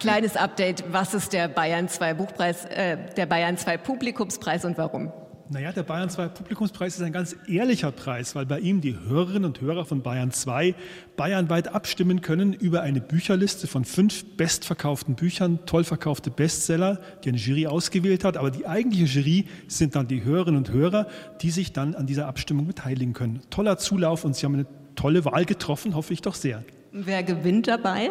Kleines 0.00 0.36
Update, 0.36 0.82
was 0.92 1.14
ist 1.14 1.32
der 1.32 1.46
Bayern 1.46 1.88
2 1.88 2.14
Buchpreis, 2.14 2.64
äh, 2.64 2.96
der 3.16 3.26
Bayern 3.26 3.58
2 3.58 3.78
Publikumspreis 3.78 4.64
und 4.64 4.76
warum? 4.76 5.12
Naja, 5.52 5.72
der 5.72 5.82
Bayern 5.82 6.08
2 6.08 6.28
Publikumspreis 6.28 6.94
ist 6.94 7.02
ein 7.02 7.12
ganz 7.12 7.34
ehrlicher 7.48 7.90
Preis, 7.90 8.36
weil 8.36 8.46
bei 8.46 8.60
ihm 8.60 8.80
die 8.80 8.96
Hörerinnen 8.96 9.46
und 9.46 9.60
Hörer 9.60 9.84
von 9.84 10.00
Bayern 10.00 10.30
2 10.30 10.76
bayernweit 11.16 11.74
abstimmen 11.74 12.20
können 12.20 12.52
über 12.52 12.82
eine 12.82 13.00
Bücherliste 13.00 13.66
von 13.66 13.84
fünf 13.84 14.24
bestverkauften 14.36 15.16
Büchern, 15.16 15.58
toll 15.66 15.82
verkaufte 15.82 16.30
Bestseller, 16.30 17.00
die 17.24 17.30
eine 17.30 17.38
Jury 17.38 17.66
ausgewählt 17.66 18.22
hat. 18.22 18.36
Aber 18.36 18.52
die 18.52 18.64
eigentliche 18.64 19.06
Jury 19.06 19.46
sind 19.66 19.96
dann 19.96 20.06
die 20.06 20.22
Hörerinnen 20.22 20.58
und 20.58 20.70
Hörer, 20.70 21.08
die 21.42 21.50
sich 21.50 21.72
dann 21.72 21.96
an 21.96 22.06
dieser 22.06 22.28
Abstimmung 22.28 22.68
beteiligen 22.68 23.12
können. 23.12 23.40
Toller 23.50 23.76
Zulauf 23.76 24.24
und 24.24 24.36
sie 24.36 24.46
haben 24.46 24.54
eine 24.54 24.66
tolle 24.94 25.24
Wahl 25.24 25.46
getroffen, 25.46 25.96
hoffe 25.96 26.12
ich 26.12 26.22
doch 26.22 26.36
sehr. 26.36 26.62
Wer 26.92 27.24
gewinnt 27.24 27.66
dabei? 27.66 28.08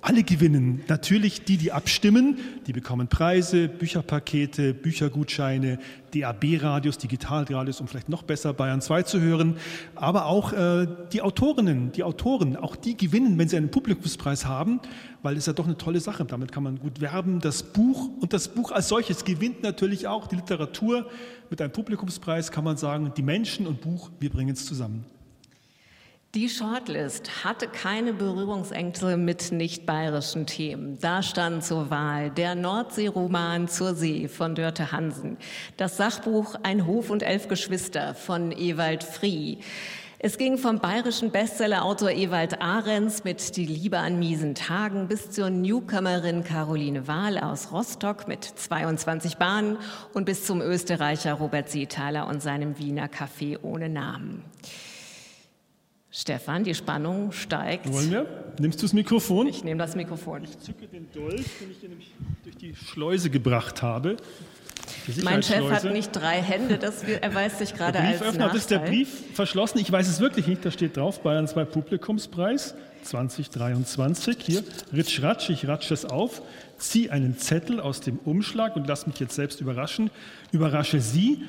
Alle 0.00 0.22
gewinnen. 0.22 0.84
Natürlich 0.86 1.44
die, 1.44 1.56
die 1.56 1.72
abstimmen, 1.72 2.38
die 2.68 2.72
bekommen 2.72 3.08
Preise, 3.08 3.68
Bücherpakete, 3.68 4.72
Büchergutscheine, 4.72 5.80
DAB-Radios, 6.14 6.98
Digitalradios, 6.98 7.80
um 7.80 7.88
vielleicht 7.88 8.08
noch 8.08 8.22
besser 8.22 8.52
Bayern 8.54 8.80
2 8.80 9.02
zu 9.02 9.20
hören. 9.20 9.56
Aber 9.96 10.26
auch 10.26 10.52
äh, 10.52 10.86
die 11.12 11.20
Autorinnen, 11.20 11.90
die 11.90 12.04
Autoren, 12.04 12.56
auch 12.56 12.76
die 12.76 12.96
gewinnen, 12.96 13.36
wenn 13.38 13.48
sie 13.48 13.56
einen 13.56 13.72
Publikumspreis 13.72 14.46
haben, 14.46 14.78
weil 15.22 15.36
es 15.36 15.46
ja 15.46 15.52
doch 15.52 15.66
eine 15.66 15.76
tolle 15.76 15.98
Sache. 15.98 16.24
Damit 16.24 16.52
kann 16.52 16.62
man 16.62 16.78
gut 16.78 17.00
werben. 17.00 17.40
Das 17.40 17.64
Buch 17.64 18.08
und 18.20 18.32
das 18.32 18.46
Buch 18.46 18.70
als 18.70 18.86
solches 18.86 19.24
gewinnt 19.24 19.64
natürlich 19.64 20.06
auch 20.06 20.28
die 20.28 20.36
Literatur. 20.36 21.10
Mit 21.50 21.60
einem 21.60 21.72
Publikumspreis 21.72 22.52
kann 22.52 22.62
man 22.62 22.76
sagen, 22.76 23.12
die 23.16 23.22
Menschen 23.22 23.66
und 23.66 23.80
Buch, 23.80 24.10
wir 24.20 24.30
bringen 24.30 24.52
es 24.52 24.64
zusammen. 24.64 25.04
Die 26.34 26.50
Shortlist 26.50 27.42
hatte 27.42 27.68
keine 27.68 28.12
Berührungsängste 28.12 29.16
mit 29.16 29.50
nicht-bayerischen 29.50 30.44
Themen. 30.44 30.98
Da 31.00 31.22
stand 31.22 31.64
zur 31.64 31.88
Wahl 31.88 32.28
der 32.28 32.54
Nordseeroman 32.54 33.66
Zur 33.66 33.94
See 33.94 34.28
von 34.28 34.54
Dörte 34.54 34.92
Hansen, 34.92 35.38
das 35.78 35.96
Sachbuch 35.96 36.54
Ein 36.62 36.84
Hof 36.84 37.08
und 37.08 37.22
elf 37.22 37.48
Geschwister 37.48 38.14
von 38.14 38.52
Ewald 38.52 39.04
Frie. 39.04 39.60
Es 40.18 40.36
ging 40.36 40.58
vom 40.58 40.80
bayerischen 40.80 41.30
Bestsellerautor 41.30 42.10
Ewald 42.10 42.60
Ahrens 42.60 43.24
mit 43.24 43.56
Die 43.56 43.64
Liebe 43.64 43.96
an 43.96 44.18
miesen 44.18 44.54
Tagen 44.54 45.08
bis 45.08 45.30
zur 45.30 45.48
Newcomerin 45.48 46.44
Caroline 46.44 47.08
Wahl 47.08 47.38
aus 47.38 47.72
Rostock 47.72 48.28
mit 48.28 48.44
22 48.44 49.38
Bahnen 49.38 49.78
und 50.12 50.26
bis 50.26 50.44
zum 50.44 50.60
Österreicher 50.60 51.32
Robert 51.32 51.70
Seethaler 51.70 52.26
und 52.26 52.42
seinem 52.42 52.78
Wiener 52.78 53.06
Café 53.06 53.58
ohne 53.62 53.88
Namen. 53.88 54.44
Stefan, 56.10 56.64
die 56.64 56.74
Spannung 56.74 57.32
steigt. 57.32 57.92
Wollen 57.92 58.10
wir? 58.10 58.26
Nimmst 58.58 58.80
du 58.80 58.86
das 58.86 58.92
Mikrofon? 58.94 59.46
Ich 59.46 59.62
nehme 59.62 59.78
das 59.78 59.94
Mikrofon. 59.94 60.44
Ich 60.44 60.58
zücke 60.58 60.86
den 60.86 61.10
Dolch, 61.12 61.44
den 61.60 61.70
ich 61.70 61.80
dir 61.80 61.88
nämlich 61.90 62.12
durch 62.42 62.56
die 62.56 62.74
Schleuse 62.74 63.28
gebracht 63.28 63.82
habe. 63.82 64.16
Mein 65.22 65.42
Chef 65.42 65.70
hat 65.70 65.84
nicht 65.84 66.12
drei 66.12 66.40
Hände, 66.40 66.78
das 66.78 67.02
erweist 67.02 67.58
sich 67.58 67.74
gerade 67.74 67.98
als 68.00 68.20
Nachteil. 68.20 68.38
Das 68.38 68.54
ist 68.54 68.70
der 68.70 68.78
Brief 68.78 69.34
verschlossen. 69.34 69.78
Ich 69.78 69.92
weiß 69.92 70.08
es 70.08 70.20
wirklich 70.20 70.46
nicht. 70.46 70.64
Da 70.64 70.70
steht 70.70 70.96
drauf, 70.96 71.22
Bayern 71.22 71.46
2 71.46 71.64
Publikumspreis 71.66 72.74
2023. 73.02 74.38
Hier, 74.40 74.62
Ritsch 74.92 75.22
Ratsch, 75.22 75.50
ich 75.50 75.68
ratsche 75.68 75.94
es 75.94 76.04
auf. 76.04 76.42
Zieh 76.78 77.10
einen 77.10 77.36
Zettel 77.38 77.80
aus 77.80 78.00
dem 78.00 78.18
Umschlag 78.24 78.76
und 78.76 78.86
lass 78.86 79.06
mich 79.06 79.18
jetzt 79.20 79.34
selbst 79.34 79.60
überraschen. 79.60 80.10
Überrasche 80.52 81.00
Sie 81.00 81.42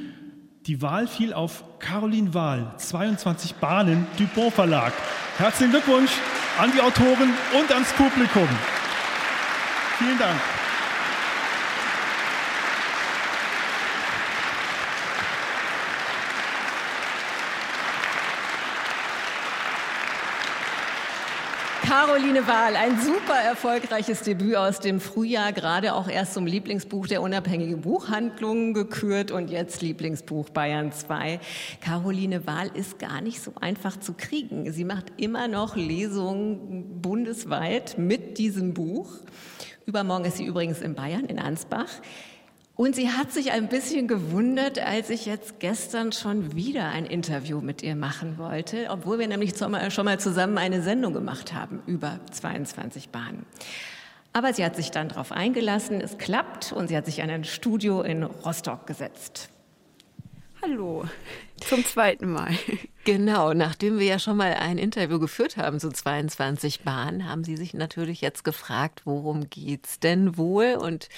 die 0.70 0.84
Wahl 0.84 1.08
fiel 1.08 1.34
auf 1.34 1.64
Caroline 1.80 2.32
Wahl, 2.36 2.72
22 2.78 3.56
Bahnen, 3.56 4.06
Dupont 4.20 4.54
Verlag. 4.54 4.94
Herzlichen 5.40 5.72
Glückwunsch 5.72 6.12
an 6.60 6.72
die 6.72 6.80
Autoren 6.80 7.34
und 7.60 7.72
ans 7.72 7.92
Publikum. 7.94 8.48
Vielen 9.98 10.20
Dank. 10.20 10.59
Caroline 21.90 22.46
Wahl, 22.46 22.76
ein 22.76 23.02
super 23.02 23.34
erfolgreiches 23.34 24.22
Debüt 24.22 24.56
aus 24.56 24.80
dem 24.80 25.00
Frühjahr, 25.00 25.54
gerade 25.54 25.96
auch 25.96 26.08
erst 26.08 26.36
zum 26.36 26.46
Lieblingsbuch 26.46 27.08
der 27.08 27.24
unabhängigen 27.24 27.82
Buchhandlungen 27.82 28.76
gekürt 28.76 29.32
und 29.32 29.50
jetzt 29.50 29.82
Lieblingsbuch 29.82 30.52
Bayern 30.52 30.92
2. 30.92 31.40
Caroline 31.82 32.46
Wahl 32.46 32.70
ist 32.76 33.00
gar 33.00 33.22
nicht 33.22 33.42
so 33.42 33.54
einfach 33.60 34.00
zu 34.00 34.14
kriegen. 34.14 34.72
Sie 34.72 34.84
macht 34.84 35.06
immer 35.18 35.48
noch 35.48 35.76
Lesungen 35.76 37.02
bundesweit 37.02 37.98
mit 37.98 38.38
diesem 38.38 38.76
Buch. 38.76 39.10
Übermorgen 39.88 40.26
ist 40.26 40.38
sie 40.38 40.46
übrigens 40.46 40.82
in 40.82 40.94
Bayern, 40.94 41.26
in 41.26 41.40
Ansbach. 41.40 41.90
Und 42.80 42.96
sie 42.96 43.10
hat 43.10 43.34
sich 43.34 43.52
ein 43.52 43.68
bisschen 43.68 44.08
gewundert, 44.08 44.80
als 44.80 45.10
ich 45.10 45.26
jetzt 45.26 45.60
gestern 45.60 46.14
schon 46.14 46.56
wieder 46.56 46.88
ein 46.88 47.06
Interview 47.06 47.60
mit 47.60 47.84
ihr 47.84 47.94
machen 47.98 48.38
wollte, 48.38 48.88
obwohl 48.90 49.20
wir 49.20 49.28
nämlich 49.28 49.58
schon 49.58 49.72
mal 50.06 50.20
zusammen 50.22 50.58
eine 50.58 50.82
Sendung 50.82 51.12
gemacht 51.12 51.54
haben 51.54 51.84
über 51.88 52.22
22 52.32 53.10
Bahnen. 53.10 53.46
Aber 54.32 54.54
sie 54.54 54.64
hat 54.64 54.78
sich 54.78 54.92
dann 54.92 55.10
darauf 55.10 55.34
eingelassen, 55.34 56.00
es 56.00 56.18
klappt 56.18 56.72
und 56.72 56.88
sie 56.88 56.96
hat 56.96 57.06
sich 57.06 57.22
an 57.22 57.30
ein 57.30 57.44
Studio 57.44 58.02
in 58.02 58.24
Rostock 58.24 58.88
gesetzt. 58.88 59.50
Hallo, 60.62 61.04
zum 61.62 61.86
zweiten 61.86 62.32
Mal. 62.32 62.54
Genau, 63.06 63.54
nachdem 63.54 63.98
wir 63.98 64.06
ja 64.06 64.20
schon 64.20 64.38
mal 64.38 64.54
ein 64.54 64.78
Interview 64.78 65.20
geführt 65.20 65.58
haben 65.58 65.80
zu 65.80 65.90
22 65.90 66.82
Bahnen, 66.82 67.28
haben 67.28 67.44
Sie 67.44 67.56
sich 67.56 67.74
natürlich 67.74 68.22
jetzt 68.22 68.44
gefragt, 68.44 69.02
worum 69.06 69.50
geht's 69.50 70.00
denn 70.00 70.38
wohl? 70.38 70.76
Und 70.76 71.10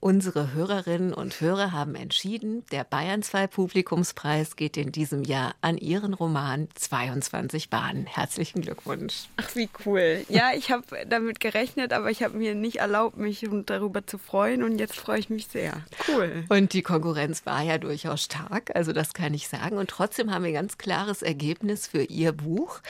unsere 0.00 0.54
Hörerinnen 0.54 1.12
und 1.12 1.40
Hörer 1.40 1.72
haben 1.72 1.94
entschieden, 1.94 2.64
der 2.72 2.84
Bayern 2.84 3.22
2 3.22 3.46
Publikumspreis 3.48 4.56
geht 4.56 4.76
in 4.76 4.92
diesem 4.92 5.22
Jahr 5.24 5.54
an 5.60 5.76
Ihren 5.76 6.14
Roman 6.14 6.68
22 6.74 7.70
Bahnen. 7.70 8.06
Herzlichen 8.06 8.62
Glückwunsch. 8.62 9.26
Ach, 9.36 9.54
wie 9.54 9.68
cool. 9.84 10.24
Ja, 10.28 10.50
ich 10.56 10.70
habe 10.70 10.84
damit 11.06 11.38
gerechnet, 11.38 11.92
aber 11.92 12.10
ich 12.10 12.22
habe 12.22 12.36
mir 12.38 12.54
nicht 12.54 12.76
erlaubt, 12.76 13.18
mich 13.18 13.46
darüber 13.66 14.06
zu 14.06 14.18
freuen 14.18 14.64
und 14.64 14.78
jetzt 14.78 14.96
freue 14.96 15.18
ich 15.18 15.30
mich 15.30 15.46
sehr. 15.46 15.82
Cool. 16.08 16.44
Und 16.48 16.72
die 16.72 16.82
Konkurrenz 16.82 17.44
war 17.46 17.62
ja 17.62 17.78
durchaus 17.78 18.24
stark, 18.24 18.74
also 18.74 18.92
das 18.92 19.12
kann 19.12 19.34
ich 19.34 19.48
sagen. 19.48 19.76
Und 19.76 19.85
trotzdem 19.88 20.32
haben 20.32 20.44
wir 20.44 20.52
ganz 20.52 20.78
klares 20.78 21.22
Ergebnis 21.22 21.46
Ergebnis 21.46 21.86
für 21.86 22.02
Ihr 22.02 22.32
Buch. 22.32 22.80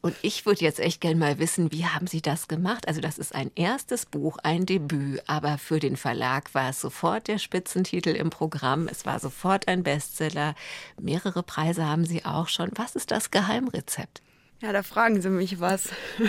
Und 0.00 0.14
ich 0.22 0.46
würde 0.46 0.60
jetzt 0.60 0.78
echt 0.78 1.00
gerne 1.00 1.16
mal 1.16 1.38
wissen, 1.38 1.72
wie 1.72 1.86
haben 1.86 2.06
Sie 2.06 2.22
das 2.22 2.46
gemacht? 2.46 2.86
Also 2.86 3.00
das 3.00 3.18
ist 3.18 3.34
ein 3.34 3.50
erstes 3.56 4.06
Buch, 4.06 4.38
ein 4.42 4.64
Debüt, 4.64 5.22
aber 5.26 5.58
für 5.58 5.80
den 5.80 5.96
Verlag 5.96 6.54
war 6.54 6.70
es 6.70 6.80
sofort 6.80 7.26
der 7.26 7.38
Spitzentitel 7.38 8.10
im 8.10 8.30
Programm. 8.30 8.86
Es 8.86 9.04
war 9.04 9.18
sofort 9.18 9.66
ein 9.66 9.82
Bestseller. 9.82 10.54
Mehrere 11.00 11.42
Preise 11.42 11.86
haben 11.86 12.04
Sie 12.04 12.24
auch 12.24 12.48
schon. 12.48 12.70
Was 12.76 12.94
ist 12.94 13.10
das 13.10 13.30
Geheimrezept? 13.30 14.22
Ja, 14.60 14.72
da 14.72 14.82
fragen 14.82 15.20
Sie 15.20 15.30
mich 15.30 15.60
was. 15.60 15.88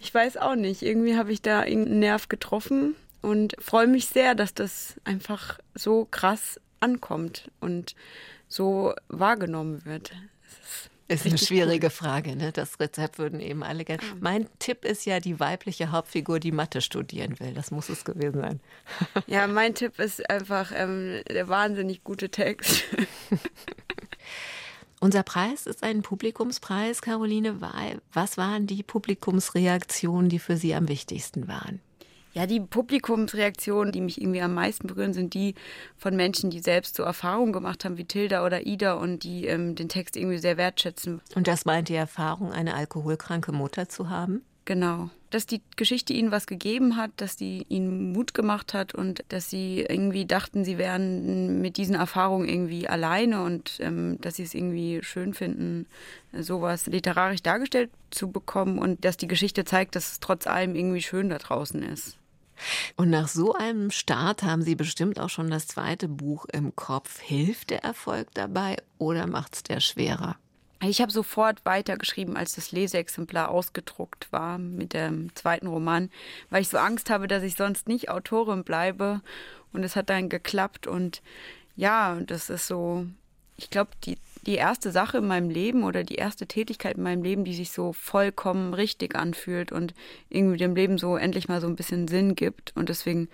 Ich 0.00 0.14
weiß 0.14 0.36
auch 0.36 0.54
nicht. 0.54 0.82
Irgendwie 0.82 1.16
habe 1.16 1.32
ich 1.32 1.42
da 1.42 1.58
einen 1.58 1.98
Nerv 1.98 2.28
getroffen 2.28 2.94
und 3.20 3.56
freue 3.58 3.88
mich 3.88 4.06
sehr, 4.06 4.36
dass 4.36 4.54
das 4.54 4.94
einfach 5.02 5.58
so 5.74 6.06
krass 6.08 6.60
ankommt 6.78 7.50
und 7.58 7.96
so 8.48 8.94
wahrgenommen 9.08 9.84
wird. 9.84 10.12
Ist 11.10 11.24
eine 11.24 11.38
schwierige 11.38 11.86
cool. 11.86 11.90
Frage. 11.90 12.36
Ne? 12.36 12.52
Das 12.52 12.78
Rezept 12.78 13.18
würden 13.18 13.40
eben 13.40 13.62
alle 13.62 13.84
gerne. 13.84 14.02
Mein 14.20 14.46
Tipp 14.58 14.84
ist 14.84 15.06
ja 15.06 15.20
die 15.20 15.40
weibliche 15.40 15.90
Hauptfigur, 15.90 16.38
die 16.38 16.52
Mathe 16.52 16.82
studieren 16.82 17.40
will. 17.40 17.54
Das 17.54 17.70
muss 17.70 17.88
es 17.88 18.04
gewesen 18.04 18.40
sein. 18.40 18.60
Ja, 19.26 19.46
mein 19.46 19.74
Tipp 19.74 19.98
ist 19.98 20.28
einfach 20.28 20.70
ähm, 20.74 21.22
der 21.30 21.48
wahnsinnig 21.48 22.04
gute 22.04 22.28
Text. 22.28 22.84
Unser 25.00 25.22
Preis 25.22 25.66
ist 25.66 25.82
ein 25.82 26.02
Publikumspreis, 26.02 27.00
Caroline. 27.00 27.60
Was 28.12 28.36
waren 28.36 28.66
die 28.66 28.82
Publikumsreaktionen, 28.82 30.28
die 30.28 30.38
für 30.38 30.56
Sie 30.56 30.74
am 30.74 30.88
wichtigsten 30.88 31.48
waren? 31.48 31.80
Ja, 32.38 32.46
die 32.46 32.60
Publikumsreaktionen, 32.60 33.90
die 33.90 34.00
mich 34.00 34.20
irgendwie 34.20 34.40
am 34.40 34.54
meisten 34.54 34.86
berühren, 34.86 35.12
sind 35.12 35.34
die 35.34 35.56
von 35.96 36.14
Menschen, 36.14 36.50
die 36.50 36.60
selbst 36.60 36.94
so 36.94 37.02
Erfahrungen 37.02 37.52
gemacht 37.52 37.84
haben 37.84 37.98
wie 37.98 38.04
Tilda 38.04 38.46
oder 38.46 38.64
Ida 38.64 38.92
und 38.92 39.24
die 39.24 39.46
ähm, 39.46 39.74
den 39.74 39.88
Text 39.88 40.16
irgendwie 40.16 40.38
sehr 40.38 40.56
wertschätzen. 40.56 41.20
Und 41.34 41.48
das 41.48 41.64
meint 41.64 41.88
die 41.88 41.96
Erfahrung, 41.96 42.52
eine 42.52 42.74
alkoholkranke 42.74 43.50
Mutter 43.50 43.88
zu 43.88 44.08
haben? 44.08 44.42
Genau. 44.66 45.10
Dass 45.30 45.46
die 45.46 45.62
Geschichte 45.74 46.12
ihnen 46.12 46.30
was 46.30 46.46
gegeben 46.46 46.96
hat, 46.96 47.10
dass 47.16 47.34
die 47.34 47.66
ihnen 47.68 48.12
Mut 48.12 48.34
gemacht 48.34 48.72
hat 48.72 48.94
und 48.94 49.24
dass 49.30 49.50
sie 49.50 49.84
irgendwie 49.88 50.24
dachten, 50.24 50.64
sie 50.64 50.78
wären 50.78 51.60
mit 51.60 51.76
diesen 51.76 51.96
Erfahrungen 51.96 52.48
irgendwie 52.48 52.88
alleine 52.88 53.42
und 53.42 53.78
ähm, 53.80 54.18
dass 54.20 54.36
sie 54.36 54.44
es 54.44 54.54
irgendwie 54.54 55.00
schön 55.02 55.34
finden, 55.34 55.86
sowas 56.32 56.86
literarisch 56.86 57.42
dargestellt 57.42 57.90
zu 58.12 58.30
bekommen 58.30 58.78
und 58.78 59.04
dass 59.04 59.16
die 59.16 59.26
Geschichte 59.26 59.64
zeigt, 59.64 59.96
dass 59.96 60.12
es 60.12 60.20
trotz 60.20 60.46
allem 60.46 60.76
irgendwie 60.76 61.02
schön 61.02 61.30
da 61.30 61.38
draußen 61.38 61.82
ist. 61.82 62.17
Und 62.96 63.10
nach 63.10 63.28
so 63.28 63.54
einem 63.54 63.90
Start 63.90 64.42
haben 64.42 64.62
Sie 64.62 64.74
bestimmt 64.74 65.20
auch 65.20 65.30
schon 65.30 65.50
das 65.50 65.66
zweite 65.66 66.08
Buch 66.08 66.46
im 66.52 66.74
Kopf. 66.76 67.20
Hilft 67.20 67.70
der 67.70 67.84
Erfolg 67.84 68.28
dabei 68.34 68.76
oder 68.98 69.26
macht 69.26 69.54
es 69.56 69.62
der 69.62 69.80
schwerer? 69.80 70.36
Ich 70.80 71.00
habe 71.00 71.10
sofort 71.10 71.64
weitergeschrieben, 71.64 72.36
als 72.36 72.54
das 72.54 72.70
Leseexemplar 72.70 73.48
ausgedruckt 73.50 74.30
war 74.30 74.58
mit 74.58 74.92
dem 74.92 75.34
zweiten 75.34 75.66
Roman, 75.66 76.08
weil 76.50 76.62
ich 76.62 76.68
so 76.68 76.78
Angst 76.78 77.10
habe, 77.10 77.26
dass 77.26 77.42
ich 77.42 77.56
sonst 77.56 77.88
nicht 77.88 78.10
Autorin 78.10 78.62
bleibe. 78.62 79.20
Und 79.72 79.82
es 79.82 79.96
hat 79.96 80.08
dann 80.08 80.28
geklappt. 80.28 80.86
Und 80.86 81.20
ja, 81.74 82.14
das 82.20 82.48
ist 82.48 82.68
so, 82.68 83.06
ich 83.56 83.70
glaube, 83.70 83.90
die, 84.04 84.18
die 84.48 84.54
erste 84.54 84.92
Sache 84.92 85.18
in 85.18 85.26
meinem 85.26 85.50
Leben 85.50 85.84
oder 85.84 86.04
die 86.04 86.14
erste 86.14 86.46
Tätigkeit 86.46 86.96
in 86.96 87.02
meinem 87.02 87.22
Leben, 87.22 87.44
die 87.44 87.54
sich 87.54 87.70
so 87.70 87.92
vollkommen 87.92 88.72
richtig 88.72 89.14
anfühlt 89.14 89.72
und 89.72 89.92
irgendwie 90.30 90.56
dem 90.56 90.74
Leben 90.74 90.96
so 90.96 91.18
endlich 91.18 91.48
mal 91.48 91.60
so 91.60 91.66
ein 91.66 91.76
bisschen 91.76 92.08
Sinn 92.08 92.34
gibt. 92.34 92.72
Und 92.74 92.88
deswegen 92.88 93.28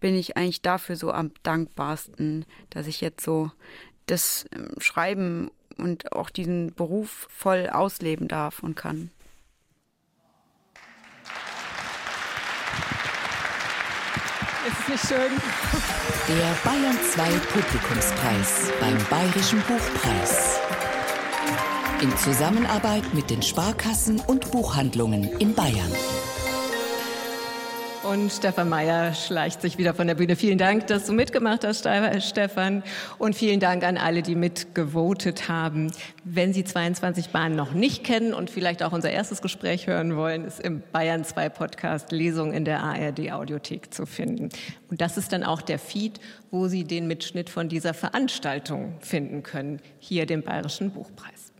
bin 0.00 0.14
ich 0.14 0.38
eigentlich 0.38 0.62
dafür 0.62 0.96
so 0.96 1.12
am 1.12 1.32
dankbarsten, 1.42 2.46
dass 2.70 2.86
ich 2.86 3.02
jetzt 3.02 3.22
so 3.22 3.50
das 4.06 4.46
ähm, 4.56 4.70
Schreiben 4.78 5.50
und 5.76 6.12
auch 6.12 6.30
diesen 6.30 6.72
Beruf 6.72 7.28
voll 7.30 7.68
ausleben 7.68 8.26
darf 8.26 8.62
und 8.62 8.74
kann. 8.74 9.10
Ist 14.66 14.88
nicht 14.88 15.06
schön? 15.06 15.30
Der 16.26 16.54
Bayern 16.64 16.98
2 17.12 17.22
Publikumspreis 17.52 18.72
beim 18.80 18.96
Bayerischen 19.10 19.62
Buchpreis. 19.68 20.58
In 22.00 22.16
Zusammenarbeit 22.16 23.02
mit 23.12 23.28
den 23.28 23.42
Sparkassen 23.42 24.20
und 24.20 24.50
Buchhandlungen 24.50 25.24
in 25.38 25.54
Bayern. 25.54 25.92
Und 28.04 28.30
Stefan 28.30 28.68
Meyer 28.68 29.14
schleicht 29.14 29.62
sich 29.62 29.78
wieder 29.78 29.94
von 29.94 30.06
der 30.06 30.14
Bühne. 30.14 30.36
Vielen 30.36 30.58
Dank, 30.58 30.88
dass 30.88 31.06
du 31.06 31.14
mitgemacht 31.14 31.64
hast, 31.64 31.88
Stefan. 32.18 32.82
Und 33.16 33.34
vielen 33.34 33.60
Dank 33.60 33.82
an 33.82 33.96
alle, 33.96 34.20
die 34.20 34.34
mitgevotet 34.34 35.48
haben. 35.48 35.90
Wenn 36.22 36.52
Sie 36.52 36.64
22 36.64 37.30
Bahnen 37.30 37.56
noch 37.56 37.72
nicht 37.72 38.04
kennen 38.04 38.34
und 38.34 38.50
vielleicht 38.50 38.82
auch 38.82 38.92
unser 38.92 39.10
erstes 39.10 39.40
Gespräch 39.40 39.86
hören 39.86 40.16
wollen, 40.16 40.44
ist 40.44 40.60
im 40.60 40.82
Bayern 40.92 41.24
2 41.24 41.48
Podcast 41.48 42.12
Lesung 42.12 42.52
in 42.52 42.66
der 42.66 42.82
ARD 42.82 43.32
Audiothek 43.32 43.94
zu 43.94 44.04
finden. 44.04 44.50
Und 44.90 45.00
das 45.00 45.16
ist 45.16 45.32
dann 45.32 45.42
auch 45.42 45.62
der 45.62 45.78
Feed, 45.78 46.20
wo 46.50 46.68
Sie 46.68 46.84
den 46.84 47.06
Mitschnitt 47.06 47.48
von 47.48 47.70
dieser 47.70 47.94
Veranstaltung 47.94 48.96
finden 49.00 49.42
können, 49.42 49.80
hier 49.98 50.26
dem 50.26 50.42
Bayerischen 50.42 50.90
Buchpreis. 50.90 51.52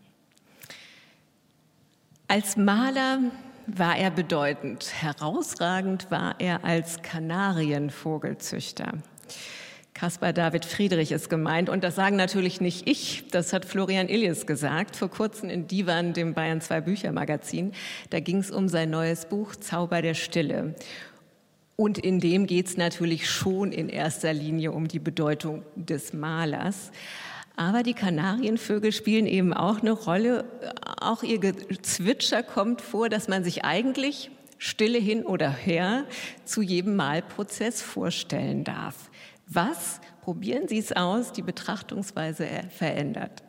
Als 2.28 2.58
Maler 2.58 3.20
war 3.66 3.96
er 3.96 4.10
bedeutend. 4.10 4.92
Herausragend 5.00 6.10
war 6.10 6.36
er 6.38 6.64
als 6.64 7.02
Kanarienvogelzüchter. 7.02 8.94
Caspar 9.94 10.32
David 10.32 10.64
Friedrich 10.64 11.12
ist 11.12 11.30
gemeint 11.30 11.68
und 11.70 11.84
das 11.84 11.94
sagen 11.94 12.16
natürlich 12.16 12.60
nicht 12.60 12.88
ich, 12.88 13.28
das 13.28 13.52
hat 13.52 13.64
Florian 13.64 14.08
Illies 14.08 14.44
gesagt, 14.44 14.96
vor 14.96 15.08
kurzem 15.08 15.48
in 15.48 15.68
Divan, 15.68 16.12
dem 16.12 16.34
Bayern 16.34 16.60
2 16.60 16.80
Büchermagazin. 16.80 17.72
Da 18.10 18.18
ging 18.18 18.38
es 18.38 18.50
um 18.50 18.68
sein 18.68 18.90
neues 18.90 19.26
Buch 19.26 19.54
Zauber 19.54 20.02
der 20.02 20.14
Stille. 20.14 20.74
Und 21.76 21.98
in 21.98 22.20
dem 22.20 22.46
geht 22.46 22.66
es 22.66 22.76
natürlich 22.76 23.30
schon 23.30 23.72
in 23.72 23.88
erster 23.88 24.32
Linie 24.32 24.72
um 24.72 24.88
die 24.88 24.98
Bedeutung 24.98 25.62
des 25.76 26.12
Malers. 26.12 26.90
Aber 27.56 27.82
die 27.82 27.94
Kanarienvögel 27.94 28.92
spielen 28.92 29.26
eben 29.26 29.52
auch 29.52 29.80
eine 29.80 29.92
Rolle. 29.92 30.44
Auch 31.00 31.22
ihr 31.22 31.38
Gezwitscher 31.38 32.42
kommt 32.42 32.80
vor, 32.80 33.08
dass 33.08 33.28
man 33.28 33.44
sich 33.44 33.64
eigentlich 33.64 34.30
Stille 34.58 34.98
hin 34.98 35.24
oder 35.24 35.50
her 35.50 36.04
zu 36.44 36.62
jedem 36.62 36.96
Malprozess 36.96 37.82
vorstellen 37.82 38.64
darf. 38.64 39.10
Was, 39.46 40.00
probieren 40.22 40.68
Sie 40.68 40.78
es 40.78 40.92
aus, 40.92 41.32
die 41.32 41.42
Betrachtungsweise 41.42 42.46
verändert. 42.70 43.42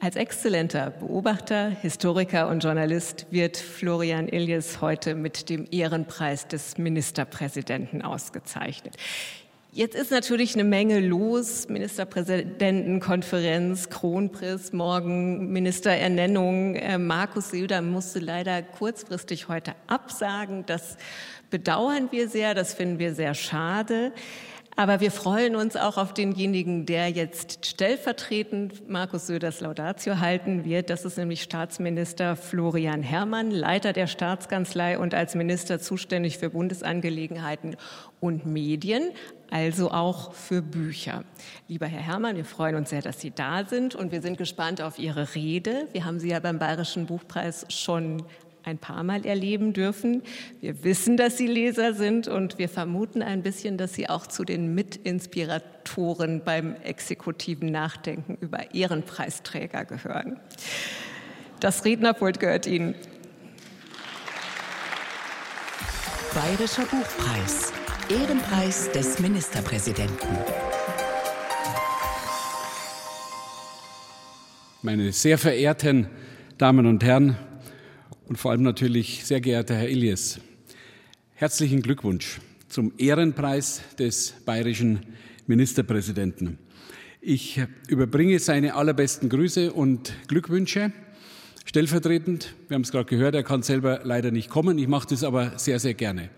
Als 0.00 0.14
exzellenter 0.14 0.90
Beobachter, 0.90 1.70
Historiker 1.70 2.48
und 2.48 2.62
Journalist 2.62 3.26
wird 3.30 3.56
Florian 3.56 4.28
Illies 4.28 4.80
heute 4.80 5.16
mit 5.16 5.48
dem 5.48 5.66
Ehrenpreis 5.72 6.46
des 6.46 6.78
Ministerpräsidenten 6.78 8.02
ausgezeichnet. 8.02 8.96
Jetzt 9.78 9.94
ist 9.94 10.10
natürlich 10.10 10.54
eine 10.54 10.64
Menge 10.64 10.98
los. 10.98 11.68
Ministerpräsidentenkonferenz, 11.68 13.88
Kronpris, 13.88 14.72
morgen 14.72 15.52
Ministerernennung. 15.52 16.74
Äh, 16.74 16.98
Markus 16.98 17.50
Silder 17.50 17.80
musste 17.80 18.18
leider 18.18 18.60
kurzfristig 18.60 19.46
heute 19.46 19.76
absagen. 19.86 20.66
Das 20.66 20.96
bedauern 21.50 22.08
wir 22.10 22.28
sehr, 22.28 22.54
das 22.54 22.74
finden 22.74 22.98
wir 22.98 23.14
sehr 23.14 23.34
schade. 23.34 24.10
Aber 24.78 25.00
wir 25.00 25.10
freuen 25.10 25.56
uns 25.56 25.74
auch 25.74 25.96
auf 25.96 26.14
denjenigen, 26.14 26.86
der 26.86 27.08
jetzt 27.08 27.66
stellvertretend 27.66 28.88
Markus 28.88 29.26
Söders 29.26 29.60
Laudatio 29.60 30.20
halten 30.20 30.64
wird. 30.64 30.88
Das 30.88 31.04
ist 31.04 31.18
nämlich 31.18 31.42
Staatsminister 31.42 32.36
Florian 32.36 33.02
Herrmann, 33.02 33.50
Leiter 33.50 33.92
der 33.92 34.06
Staatskanzlei 34.06 34.96
und 34.96 35.14
als 35.14 35.34
Minister 35.34 35.80
zuständig 35.80 36.38
für 36.38 36.50
Bundesangelegenheiten 36.50 37.74
und 38.20 38.46
Medien, 38.46 39.10
also 39.50 39.90
auch 39.90 40.32
für 40.32 40.62
Bücher. 40.62 41.24
Lieber 41.66 41.86
Herr 41.86 42.02
Herrmann, 42.02 42.36
wir 42.36 42.44
freuen 42.44 42.76
uns 42.76 42.90
sehr, 42.90 43.02
dass 43.02 43.20
Sie 43.20 43.32
da 43.32 43.64
sind 43.64 43.96
und 43.96 44.12
wir 44.12 44.22
sind 44.22 44.38
gespannt 44.38 44.80
auf 44.80 45.00
Ihre 45.00 45.34
Rede. 45.34 45.88
Wir 45.90 46.04
haben 46.04 46.20
Sie 46.20 46.28
ja 46.28 46.38
beim 46.38 46.60
Bayerischen 46.60 47.06
Buchpreis 47.06 47.66
schon 47.68 48.22
ein 48.68 48.78
paar 48.78 49.02
Mal 49.02 49.26
erleben 49.26 49.72
dürfen. 49.72 50.22
Wir 50.60 50.84
wissen, 50.84 51.16
dass 51.16 51.36
Sie 51.36 51.46
Leser 51.46 51.94
sind 51.94 52.28
und 52.28 52.58
wir 52.58 52.68
vermuten 52.68 53.22
ein 53.22 53.42
bisschen, 53.42 53.78
dass 53.78 53.94
Sie 53.94 54.08
auch 54.08 54.26
zu 54.26 54.44
den 54.44 54.74
Mitinspiratoren 54.74 56.42
beim 56.44 56.76
exekutiven 56.84 57.72
Nachdenken 57.72 58.36
über 58.40 58.74
Ehrenpreisträger 58.74 59.84
gehören. 59.84 60.38
Das 61.60 61.84
Rednerpult 61.84 62.38
gehört 62.38 62.66
Ihnen. 62.66 62.94
Bayerischer 66.34 66.84
Buchpreis. 66.84 67.72
Ehrenpreis 68.10 68.90
des 68.92 69.18
Ministerpräsidenten. 69.18 70.28
Meine 74.82 75.12
sehr 75.12 75.36
verehrten 75.36 76.08
Damen 76.56 76.86
und 76.86 77.04
Herren, 77.04 77.36
und 78.28 78.36
vor 78.36 78.50
allem 78.50 78.62
natürlich 78.62 79.24
sehr 79.24 79.40
geehrter 79.40 79.74
Herr 79.74 79.88
Ilies. 79.88 80.38
Herzlichen 81.34 81.80
Glückwunsch 81.80 82.40
zum 82.68 82.92
Ehrenpreis 82.98 83.80
des 83.98 84.34
bayerischen 84.44 85.00
Ministerpräsidenten. 85.46 86.58
Ich 87.22 87.60
überbringe 87.88 88.38
seine 88.38 88.74
allerbesten 88.74 89.30
Grüße 89.30 89.72
und 89.72 90.12
Glückwünsche 90.28 90.92
stellvertretend. 91.64 92.54
Wir 92.68 92.74
haben 92.74 92.82
es 92.82 92.92
gerade 92.92 93.06
gehört, 93.06 93.34
er 93.34 93.42
kann 93.42 93.62
selber 93.62 94.00
leider 94.04 94.30
nicht 94.30 94.50
kommen. 94.50 94.78
Ich 94.78 94.88
mache 94.88 95.08
das 95.08 95.24
aber 95.24 95.58
sehr, 95.58 95.78
sehr 95.78 95.94
gerne. 95.94 96.28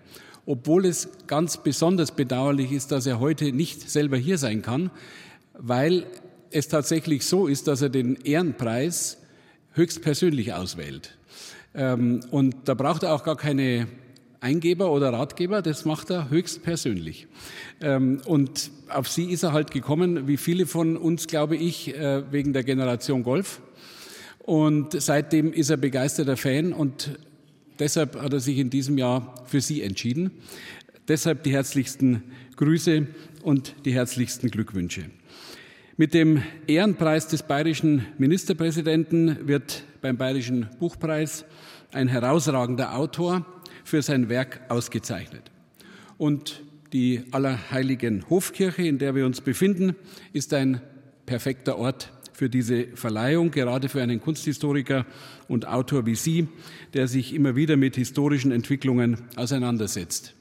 Obwohl 0.47 0.87
es 0.87 1.09
ganz 1.27 1.63
besonders 1.63 2.13
bedauerlich 2.13 2.71
ist, 2.73 2.93
dass 2.93 3.07
er 3.07 3.19
heute 3.19 3.53
nicht 3.53 3.91
selber 3.91 4.17
hier 4.17 4.39
sein 4.39 4.63
kann, 4.63 4.91
weil 5.55 6.07
es 6.51 6.69
tatsächlich 6.69 7.25
so 7.25 7.47
ist, 7.49 7.67
dass 7.67 7.83
er 7.83 7.89
den 7.89 8.17
Ehrenpreis 8.17 9.19
höchstpersönlich 9.73 10.53
auswählt. 10.53 11.17
Ähm, 11.75 12.21
und 12.31 12.57
da 12.65 12.75
braucht 12.75 13.03
er 13.03 13.15
auch 13.15 13.25
gar 13.25 13.37
keine 13.37 13.87
Eingeber 14.41 14.91
oder 14.91 15.13
Ratgeber, 15.13 15.61
das 15.61 15.85
macht 15.85 16.11
er 16.11 16.31
höchstpersönlich. 16.31 17.27
Ähm, 17.81 18.23
und 18.25 18.71
auf 18.89 19.09
sie 19.09 19.31
ist 19.31 19.43
er 19.43 19.53
halt 19.53 19.71
gekommen, 19.71 20.27
wie 20.27 20.39
viele 20.39 20.67
von 20.67 20.97
uns, 20.97 21.27
glaube 21.27 21.57
ich, 21.57 21.95
äh, 21.95 22.23
wegen 22.33 22.53
der 22.53 22.65
Generation 22.65 23.23
Golf. 23.23 23.61
Und 24.39 25.01
seitdem 25.01 25.53
ist 25.53 25.71
er 25.71 25.77
begeisterter 25.77 26.37
Fan 26.37 26.73
und 26.73 27.19
deshalb 27.79 28.21
hat 28.21 28.33
er 28.33 28.41
sich 28.41 28.59
in 28.59 28.71
diesem 28.71 28.97
Jahr 28.97 29.35
für 29.47 29.61
sie 29.61 29.83
entschieden. 29.83 30.31
Deshalb 31.07 31.43
die 31.43 31.53
herzlichsten 31.53 32.23
Grüße 32.57 33.07
und 33.43 33.75
die 33.85 33.93
herzlichsten 33.93 34.51
Glückwünsche. 34.51 35.05
Mit 35.97 36.15
dem 36.15 36.43
Ehrenpreis 36.67 37.29
des 37.29 37.43
bayerischen 37.43 38.07
Ministerpräsidenten 38.17 39.47
wird 39.47 39.85
beim 40.01 40.17
Bayerischen 40.17 40.69
Buchpreis 40.79 41.45
ein 41.93 42.09
herausragender 42.09 42.97
Autor 42.97 43.45
für 43.85 44.03
sein 44.03 44.29
Werk 44.29 44.61
ausgezeichnet. 44.69 45.51
Und 46.19 46.63
die 46.93 47.25
Allerheiligen 47.31 48.29
Hofkirche, 48.29 48.83
in 48.83 48.99
der 48.99 49.15
wir 49.15 49.27
uns 49.27 49.41
befinden, 49.41 49.95
ist 50.33 50.53
ein 50.55 50.81
perfekter 51.27 51.79
Ort 51.79 52.13
für 52.33 52.49
diese 52.49 52.87
Verleihung, 52.95 53.51
gerade 53.51 53.89
für 53.89 54.03
einen 54.03 54.21
Kunsthistoriker 54.21 55.05
und 55.47 55.69
Autor 55.69 56.07
wie 56.07 56.15
Sie, 56.15 56.49
der 56.95 57.07
sich 57.07 57.35
immer 57.35 57.55
wieder 57.55 57.77
mit 57.77 57.97
historischen 57.97 58.51
Entwicklungen 58.51 59.19
auseinandersetzt. 59.37 60.35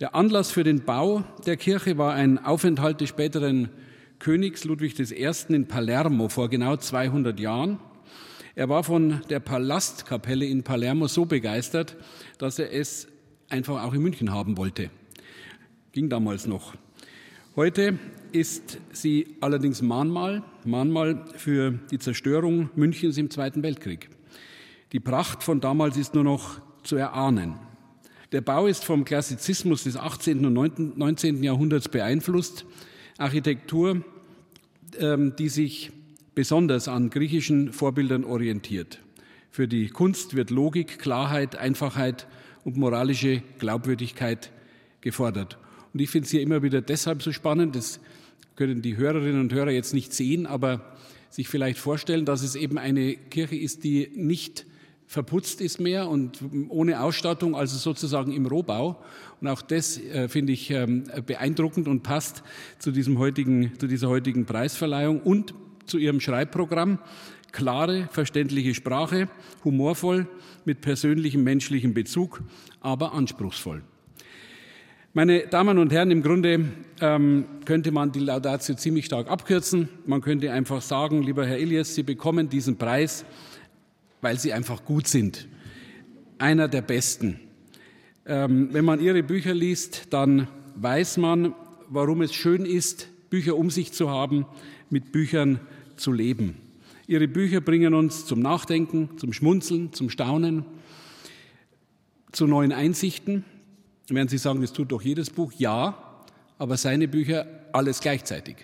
Der 0.00 0.14
Anlass 0.14 0.50
für 0.50 0.64
den 0.64 0.84
Bau 0.84 1.24
der 1.46 1.56
Kirche 1.56 1.98
war 1.98 2.14
ein 2.14 2.38
Aufenthalt 2.38 3.00
des 3.00 3.08
späteren 3.08 3.70
Königs 4.18 4.64
Ludwig 4.64 4.98
I. 4.98 5.30
in 5.48 5.66
Palermo 5.66 6.28
vor 6.28 6.50
genau 6.50 6.76
200 6.76 7.40
Jahren. 7.40 7.78
Er 8.54 8.68
war 8.68 8.82
von 8.82 9.20
der 9.30 9.40
Palastkapelle 9.40 10.44
in 10.44 10.62
Palermo 10.64 11.06
so 11.06 11.24
begeistert, 11.24 11.96
dass 12.38 12.58
er 12.58 12.72
es 12.72 13.06
einfach 13.48 13.82
auch 13.82 13.94
in 13.94 14.02
München 14.02 14.32
haben 14.32 14.56
wollte. 14.56 14.90
Ging 15.92 16.08
damals 16.08 16.46
noch. 16.46 16.74
Heute 17.56 17.98
ist 18.32 18.78
sie 18.92 19.36
allerdings 19.40 19.82
Mahnmal, 19.82 20.42
Mahnmal 20.64 21.26
für 21.36 21.72
die 21.90 21.98
Zerstörung 21.98 22.70
Münchens 22.74 23.18
im 23.18 23.30
Zweiten 23.30 23.62
Weltkrieg. 23.62 24.08
Die 24.92 25.00
Pracht 25.00 25.42
von 25.42 25.60
damals 25.60 25.96
ist 25.96 26.14
nur 26.14 26.24
noch 26.24 26.60
zu 26.82 26.96
erahnen. 26.96 27.54
Der 28.32 28.40
Bau 28.40 28.66
ist 28.66 28.84
vom 28.84 29.04
Klassizismus 29.04 29.84
des 29.84 29.96
18. 29.96 30.44
und 30.44 30.98
19. 30.98 31.42
Jahrhunderts 31.42 31.88
beeinflusst. 31.88 32.64
Architektur, 33.18 34.04
ähm, 34.98 35.34
die 35.36 35.48
sich 35.48 35.90
besonders 36.40 36.88
an 36.88 37.10
griechischen 37.10 37.70
Vorbildern 37.70 38.24
orientiert. 38.24 39.02
Für 39.50 39.68
die 39.68 39.88
Kunst 39.88 40.36
wird 40.36 40.48
Logik, 40.48 40.98
Klarheit, 40.98 41.54
Einfachheit 41.54 42.26
und 42.64 42.78
moralische 42.78 43.42
Glaubwürdigkeit 43.58 44.50
gefordert. 45.02 45.58
Und 45.92 46.00
ich 46.00 46.08
finde 46.08 46.24
es 46.24 46.30
hier 46.30 46.40
immer 46.40 46.62
wieder 46.62 46.80
deshalb 46.80 47.22
so 47.22 47.30
spannend, 47.30 47.76
das 47.76 48.00
können 48.56 48.80
die 48.80 48.96
Hörerinnen 48.96 49.38
und 49.38 49.52
Hörer 49.52 49.70
jetzt 49.70 49.92
nicht 49.92 50.14
sehen, 50.14 50.46
aber 50.46 50.96
sich 51.28 51.46
vielleicht 51.46 51.78
vorstellen, 51.78 52.24
dass 52.24 52.42
es 52.42 52.54
eben 52.54 52.78
eine 52.78 53.16
Kirche 53.16 53.56
ist, 53.56 53.84
die 53.84 54.10
nicht 54.14 54.64
verputzt 55.06 55.60
ist 55.60 55.78
mehr 55.78 56.08
und 56.08 56.38
ohne 56.70 57.02
Ausstattung, 57.02 57.54
also 57.54 57.76
sozusagen 57.76 58.32
im 58.32 58.46
Rohbau. 58.46 59.02
Und 59.42 59.48
auch 59.48 59.60
das 59.60 59.98
äh, 59.98 60.28
finde 60.28 60.54
ich 60.54 60.70
ähm, 60.70 61.04
beeindruckend 61.26 61.86
und 61.86 62.02
passt 62.02 62.42
zu, 62.78 62.92
diesem 62.92 63.18
heutigen, 63.18 63.78
zu 63.78 63.86
dieser 63.86 64.08
heutigen 64.08 64.46
Preisverleihung 64.46 65.20
und 65.20 65.52
zu 65.90 65.98
ihrem 65.98 66.20
Schreibprogramm. 66.20 66.98
Klare, 67.52 68.08
verständliche 68.12 68.74
Sprache, 68.74 69.28
humorvoll, 69.64 70.28
mit 70.64 70.80
persönlichem 70.80 71.42
menschlichem 71.42 71.94
Bezug, 71.94 72.42
aber 72.80 73.12
anspruchsvoll. 73.12 73.82
Meine 75.12 75.48
Damen 75.48 75.78
und 75.78 75.90
Herren, 75.90 76.12
im 76.12 76.22
Grunde 76.22 76.66
ähm, 77.00 77.44
könnte 77.64 77.90
man 77.90 78.12
die 78.12 78.20
Laudatio 78.20 78.76
ziemlich 78.76 79.06
stark 79.06 79.28
abkürzen. 79.28 79.88
Man 80.06 80.20
könnte 80.20 80.52
einfach 80.52 80.80
sagen, 80.80 81.24
lieber 81.24 81.44
Herr 81.44 81.58
Elias, 81.58 81.96
Sie 81.96 82.04
bekommen 82.04 82.48
diesen 82.48 82.76
Preis, 82.76 83.24
weil 84.20 84.38
Sie 84.38 84.52
einfach 84.52 84.84
gut 84.84 85.08
sind. 85.08 85.48
Einer 86.38 86.68
der 86.68 86.82
besten. 86.82 87.40
Ähm, 88.24 88.68
wenn 88.70 88.84
man 88.84 89.00
Ihre 89.00 89.24
Bücher 89.24 89.52
liest, 89.52 90.06
dann 90.10 90.46
weiß 90.76 91.16
man, 91.16 91.56
warum 91.88 92.22
es 92.22 92.32
schön 92.32 92.64
ist, 92.64 93.08
Bücher 93.30 93.56
um 93.56 93.70
sich 93.70 93.92
zu 93.92 94.10
haben, 94.10 94.46
mit 94.90 95.10
Büchern 95.10 95.58
zu 96.00 96.12
leben. 96.12 96.56
Ihre 97.06 97.28
Bücher 97.28 97.60
bringen 97.60 97.94
uns 97.94 98.26
zum 98.26 98.40
Nachdenken, 98.40 99.10
zum 99.18 99.32
Schmunzeln, 99.32 99.92
zum 99.92 100.10
Staunen, 100.10 100.64
zu 102.32 102.46
neuen 102.46 102.72
Einsichten. 102.72 103.44
Werden 104.08 104.28
Sie 104.28 104.38
sagen, 104.38 104.60
das 104.60 104.72
tut 104.72 104.92
doch 104.92 105.02
jedes 105.02 105.30
Buch. 105.30 105.52
Ja, 105.56 106.24
aber 106.58 106.76
seine 106.76 107.08
Bücher 107.08 107.46
alles 107.72 108.00
gleichzeitig. 108.00 108.56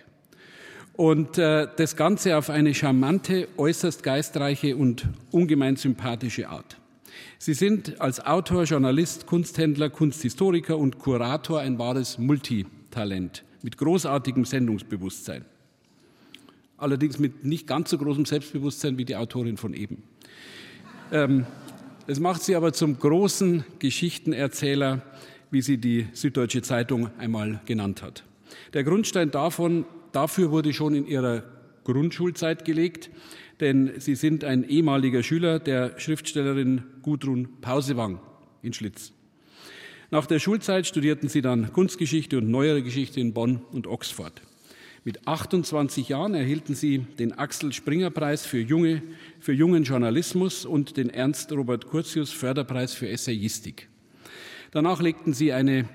Und 0.95 1.39
äh, 1.39 1.69
das 1.77 1.97
Ganze 1.97 2.37
auf 2.39 2.49
eine 2.49 2.75
charmante, 2.75 3.49
äußerst 3.57 4.03
geistreiche 4.03 4.77
und 4.77 5.09
ungemein 5.31 5.77
sympathische 5.77 6.49
Art. 6.49 6.79
Sie 7.39 7.55
sind 7.55 8.01
als 8.01 8.25
Autor, 8.25 8.65
Journalist, 8.65 9.27
Kunsthändler, 9.27 9.91
Kunsthistoriker 9.91 10.79
und 10.79 10.99
Kurator 10.99 11.61
ein 11.61 11.79
wahres 11.79 12.19
Multitalent 12.19 13.45
mit 13.63 13.77
großartigem 13.77 14.45
Sendungsbewusstsein. 14.45 15.45
Allerdings 16.79 17.19
mit 17.19 17.45
nicht 17.45 17.67
ganz 17.67 17.91
so 17.91 17.99
großem 17.99 18.27
Selbstbewusstsein 18.27 18.99
wie 18.99 19.05
die 19.05 19.17
Autorin 19.17 19.57
von 19.57 19.73
eben. 19.73 20.03
Ähm, 21.11 21.47
das 22.07 22.21
macht 22.21 22.43
sie 22.43 22.55
aber 22.55 22.73
zum 22.73 22.99
großen 22.99 23.65
Geschichtenerzähler, 23.79 25.03
wie 25.51 25.63
sie 25.63 25.79
die 25.79 26.07
Süddeutsche 26.13 26.63
Zeitung 26.63 27.11
einmal 27.19 27.61
genannt 27.67 28.03
hat. 28.03 28.25
Der 28.75 28.85
Grundstein 28.85 29.31
davon, 29.31 29.85
dafür 30.13 30.51
wurde 30.51 30.73
schon 30.73 30.95
in 30.95 31.07
ihrer 31.07 31.43
Grundschulzeit 31.85 32.65
gelegt, 32.65 33.11
denn 33.61 33.93
sie 33.99 34.15
sind 34.15 34.45
ein 34.45 34.69
ehemaliger 34.69 35.23
Schüler 35.23 35.59
der 35.59 35.99
Schriftstellerin 35.99 36.83
Gudrun 37.03 37.49
Pausewang 37.61 38.21
in 38.63 38.73
Schlitz. 38.73 39.13
Nach 40.11 40.27
der 40.27 40.39
Schulzeit 40.39 40.87
studierten 40.87 41.29
sie 41.29 41.43
dann 41.43 41.73
Kunstgeschichte 41.73 42.39
und 42.39 42.49
Neuere 42.49 42.83
Geschichte 42.83 43.21
in 43.21 43.33
Bonn 43.33 43.63
und 43.73 43.87
Oxford. 43.87 44.43
Mit 45.07 45.29
28 45.29 46.09
Jahren 46.09 46.35
erhielten 46.35 46.75
sie 46.75 46.99
den 46.99 47.31
Axel 47.33 47.73
Springer 47.73 48.11
Preis 48.11 48.45
für, 48.45 48.59
junge, 48.59 49.05
für 49.39 49.53
jungen 49.53 49.85
Journalismus 49.85 50.65
und 50.67 50.97
den 50.97 51.11
Ernst 51.11 51.53
Robert 51.53 51.87
Curtius 51.87 52.33
Förderpreis 52.33 52.93
für 52.93 53.09
Essayistik. 53.09 53.89
Danach 54.73 55.01
legten 55.01 55.33
sie 55.33 55.53
eine, 55.53 55.89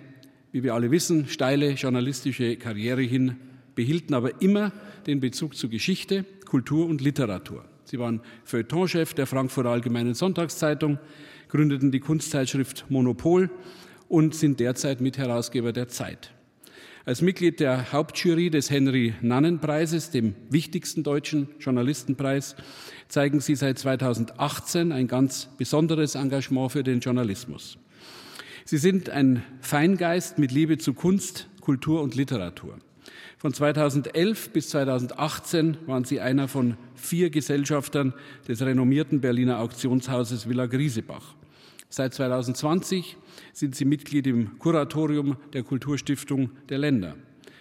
wie 0.53 0.63
wir 0.63 0.73
alle 0.75 0.91
wissen, 0.91 1.27
steile 1.27 1.71
journalistische 1.71 2.55
Karriere 2.55 3.01
hin, 3.01 3.35
behielten 3.75 4.13
aber 4.13 4.41
immer 4.41 4.71
den 5.07 5.19
Bezug 5.19 5.57
zu 5.57 5.67
Geschichte, 5.67 6.23
Kultur 6.45 6.85
und 6.87 7.01
Literatur. 7.01 7.65
Sie 7.83 7.99
waren 7.99 8.21
Feuilletonchef 8.45 9.13
der 9.13 9.27
Frankfurter 9.27 9.71
Allgemeinen 9.71 10.13
Sonntagszeitung, 10.13 10.99
gründeten 11.49 11.91
die 11.91 11.99
Kunstzeitschrift 11.99 12.85
Monopol 12.87 13.49
und 14.07 14.35
sind 14.35 14.61
derzeit 14.61 15.01
Mitherausgeber 15.01 15.73
der 15.73 15.89
Zeit. 15.89 16.31
Als 17.03 17.23
Mitglied 17.23 17.59
der 17.59 17.91
Hauptjury 17.91 18.51
des 18.51 18.69
Henry-Nannen-Preises, 18.69 20.11
dem 20.11 20.35
wichtigsten 20.51 21.01
deutschen 21.01 21.47
Journalistenpreis, 21.59 22.55
zeigen 23.07 23.39
Sie 23.39 23.55
seit 23.55 23.79
2018 23.79 24.91
ein 24.91 25.07
ganz 25.07 25.49
besonderes 25.57 26.13
Engagement 26.13 26.71
für 26.71 26.83
den 26.83 26.99
Journalismus. 26.99 27.79
Sie 28.65 28.77
sind 28.77 29.09
ein 29.09 29.41
Feingeist 29.61 30.37
mit 30.37 30.51
Liebe 30.51 30.77
zu 30.77 30.93
Kunst, 30.93 31.47
Kultur 31.59 32.03
und 32.03 32.13
Literatur. 32.13 32.77
Von 33.39 33.51
2011 33.51 34.51
bis 34.51 34.69
2018 34.69 35.77
waren 35.87 36.03
Sie 36.03 36.19
einer 36.19 36.47
von 36.47 36.77
vier 36.93 37.31
Gesellschaftern 37.31 38.13
des 38.47 38.61
renommierten 38.61 39.21
Berliner 39.21 39.59
Auktionshauses 39.59 40.47
Villa 40.47 40.67
Griesebach. 40.67 41.33
Seit 41.93 42.13
2020 42.13 43.17
sind 43.51 43.75
sie 43.75 43.83
Mitglied 43.83 44.25
im 44.25 44.57
Kuratorium 44.59 45.35
der 45.51 45.63
Kulturstiftung 45.63 46.51
der 46.69 46.77
Länder. 46.77 47.15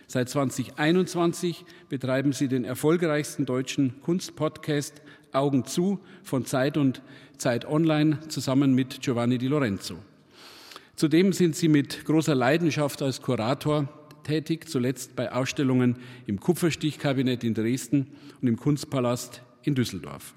Seit 0.06 0.28
2021 0.28 1.64
betreiben 1.88 2.32
sie 2.32 2.46
den 2.46 2.64
erfolgreichsten 2.64 3.44
deutschen 3.44 4.00
Kunstpodcast 4.02 5.02
Augen 5.32 5.64
zu 5.64 5.98
von 6.22 6.46
Zeit 6.46 6.76
und 6.76 7.02
Zeit 7.38 7.64
Online 7.64 8.20
zusammen 8.28 8.72
mit 8.72 9.00
Giovanni 9.00 9.36
Di 9.36 9.48
Lorenzo. 9.48 9.96
Zudem 10.94 11.32
sind 11.32 11.56
sie 11.56 11.68
mit 11.68 12.04
großer 12.04 12.36
Leidenschaft 12.36 13.02
als 13.02 13.22
Kurator 13.22 13.88
tätig, 14.22 14.68
zuletzt 14.68 15.16
bei 15.16 15.32
Ausstellungen 15.32 15.96
im 16.26 16.38
Kupferstichkabinett 16.38 17.42
in 17.42 17.54
Dresden 17.54 18.06
und 18.40 18.46
im 18.46 18.56
Kunstpalast 18.56 19.42
in 19.64 19.74
Düsseldorf. 19.74 20.34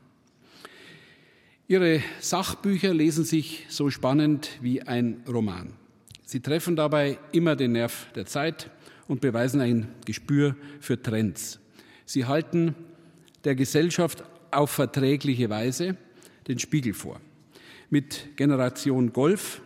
Ihre 1.68 2.02
Sachbücher 2.20 2.94
lesen 2.94 3.24
sich 3.24 3.66
so 3.70 3.90
spannend 3.90 4.50
wie 4.62 4.82
ein 4.82 5.24
Roman. 5.28 5.74
Sie 6.26 6.42
treffen 6.42 6.76
dabei 6.76 7.18
immer 7.32 7.56
den 7.56 7.72
Nerv 7.72 8.12
der 8.16 8.26
Zeit 8.26 8.70
und 9.08 9.22
beweisen 9.22 9.62
ein 9.62 9.88
Gespür 10.06 10.58
für 10.82 11.02
Trends. 11.02 11.60
Sie 12.06 12.26
halten 12.26 12.76
der 13.46 13.56
Gesellschaft 13.56 14.24
auf 14.52 14.72
verträgliche 14.72 15.50
Weise 15.50 15.96
den 16.50 16.60
Spiegel 16.60 16.94
vor. 16.94 17.22
Mit 17.90 18.36
Generation 18.36 19.14
Golf 19.14 19.62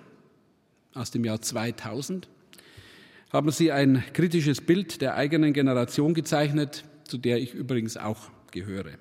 aus 0.94 1.10
dem 1.10 1.26
Jahr 1.26 1.42
2000 1.42 2.28
haben 3.32 3.50
Sie 3.50 3.72
ein 3.72 4.04
kritisches 4.14 4.62
Bild 4.62 5.02
der 5.02 5.16
eigenen 5.16 5.52
Generation 5.52 6.14
gezeichnet, 6.14 6.84
zu 7.06 7.18
der 7.18 7.40
ich 7.40 7.56
übrigens 7.56 7.98
auch 7.98 8.30
gehöre. 8.52 9.00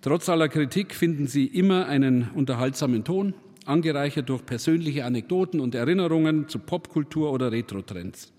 Trotz 0.00 0.28
aller 0.28 0.48
Kritik 0.48 0.94
finden 0.94 1.26
Sie 1.26 1.46
immer 1.46 1.86
einen 1.86 2.30
unterhaltsamen 2.34 3.02
Ton, 3.04 3.34
angereichert 3.64 4.28
durch 4.28 4.44
persönliche 4.46 5.04
Anekdoten 5.04 5.58
und 5.60 5.74
Erinnerungen 5.74 6.48
zu 6.48 6.58
Popkultur 6.58 7.32
oder 7.32 7.50
Retro-Trends. 7.50 8.32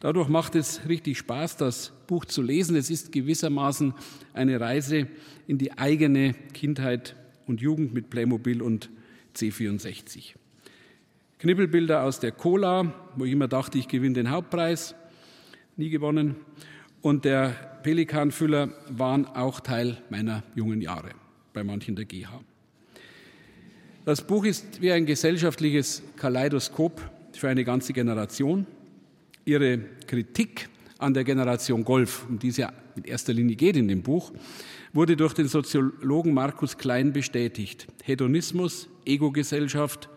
Dadurch 0.00 0.28
macht 0.28 0.54
es 0.54 0.88
richtig 0.88 1.18
Spaß, 1.18 1.56
das 1.56 1.92
Buch 2.06 2.24
zu 2.24 2.42
lesen. 2.42 2.76
Es 2.76 2.90
ist 2.90 3.12
gewissermaßen 3.12 3.94
eine 4.32 4.60
Reise 4.60 5.08
in 5.46 5.58
die 5.58 5.76
eigene 5.76 6.34
Kindheit 6.52 7.16
und 7.46 7.60
Jugend 7.60 7.92
mit 7.94 8.10
Playmobil 8.10 8.62
und 8.62 8.90
C64. 9.36 10.34
Knibbelbilder 11.38 12.02
aus 12.02 12.20
der 12.20 12.32
Cola, 12.32 12.94
wo 13.16 13.24
ich 13.24 13.32
immer 13.32 13.48
dachte, 13.48 13.78
ich 13.78 13.88
gewinne 13.88 14.14
den 14.14 14.30
Hauptpreis, 14.30 14.94
nie 15.76 15.90
gewonnen 15.90 16.36
und 17.02 17.24
der 17.24 17.73
Pelikanfüller 17.84 18.70
waren 18.88 19.26
auch 19.26 19.60
Teil 19.60 19.98
meiner 20.08 20.42
jungen 20.54 20.80
Jahre, 20.80 21.10
bei 21.52 21.62
manchen 21.62 21.94
der 21.94 22.06
GH. 22.06 22.40
Das 24.06 24.26
Buch 24.26 24.46
ist 24.46 24.80
wie 24.80 24.90
ein 24.90 25.04
gesellschaftliches 25.04 26.02
Kaleidoskop 26.16 27.00
für 27.32 27.48
eine 27.50 27.62
ganze 27.62 27.92
Generation. 27.92 28.66
Ihre 29.44 29.78
Kritik 30.06 30.70
an 30.96 31.12
der 31.12 31.24
Generation 31.24 31.84
Golf, 31.84 32.24
um 32.26 32.38
die 32.38 32.48
es 32.48 32.56
ja 32.56 32.72
in 32.96 33.04
erster 33.04 33.34
Linie 33.34 33.54
geht 33.54 33.76
in 33.76 33.86
dem 33.86 34.02
Buch, 34.02 34.32
wurde 34.94 35.14
durch 35.14 35.34
den 35.34 35.48
Soziologen 35.48 36.32
Markus 36.32 36.78
Klein 36.78 37.12
bestätigt. 37.12 37.86
Hedonismus, 38.02 38.88
Ego-Gesellschaft, 39.04 40.08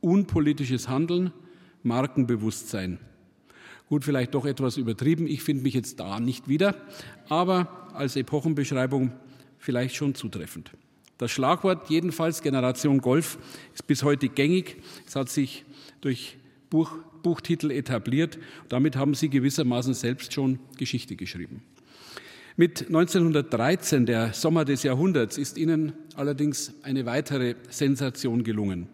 unpolitisches 0.00 0.88
Handeln, 0.88 1.32
Markenbewusstsein. 1.82 3.00
Gut, 3.90 4.04
vielleicht 4.04 4.34
doch 4.34 4.46
etwas 4.46 4.76
übertrieben. 4.76 5.26
Ich 5.26 5.42
finde 5.42 5.64
mich 5.64 5.74
jetzt 5.74 5.98
da 5.98 6.20
nicht 6.20 6.46
wieder, 6.46 6.76
aber 7.28 7.88
als 7.92 8.14
Epochenbeschreibung 8.14 9.10
vielleicht 9.58 9.96
schon 9.96 10.14
zutreffend. 10.14 10.70
Das 11.18 11.32
Schlagwort 11.32 11.90
jedenfalls 11.90 12.40
Generation 12.40 13.00
Golf 13.00 13.36
ist 13.74 13.88
bis 13.88 14.04
heute 14.04 14.28
gängig. 14.28 14.76
Es 15.08 15.16
hat 15.16 15.28
sich 15.28 15.64
durch 16.02 16.36
Buch, 16.70 16.98
Buchtitel 17.24 17.72
etabliert. 17.72 18.38
Damit 18.68 18.94
haben 18.94 19.14
Sie 19.14 19.28
gewissermaßen 19.28 19.94
selbst 19.94 20.32
schon 20.32 20.60
Geschichte 20.78 21.16
geschrieben. 21.16 21.64
Mit 22.56 22.86
1913, 22.86 24.06
der 24.06 24.32
Sommer 24.34 24.64
des 24.64 24.84
Jahrhunderts, 24.84 25.36
ist 25.36 25.58
Ihnen 25.58 25.94
allerdings 26.14 26.74
eine 26.84 27.06
weitere 27.06 27.56
Sensation 27.70 28.44
gelungen. 28.44 28.86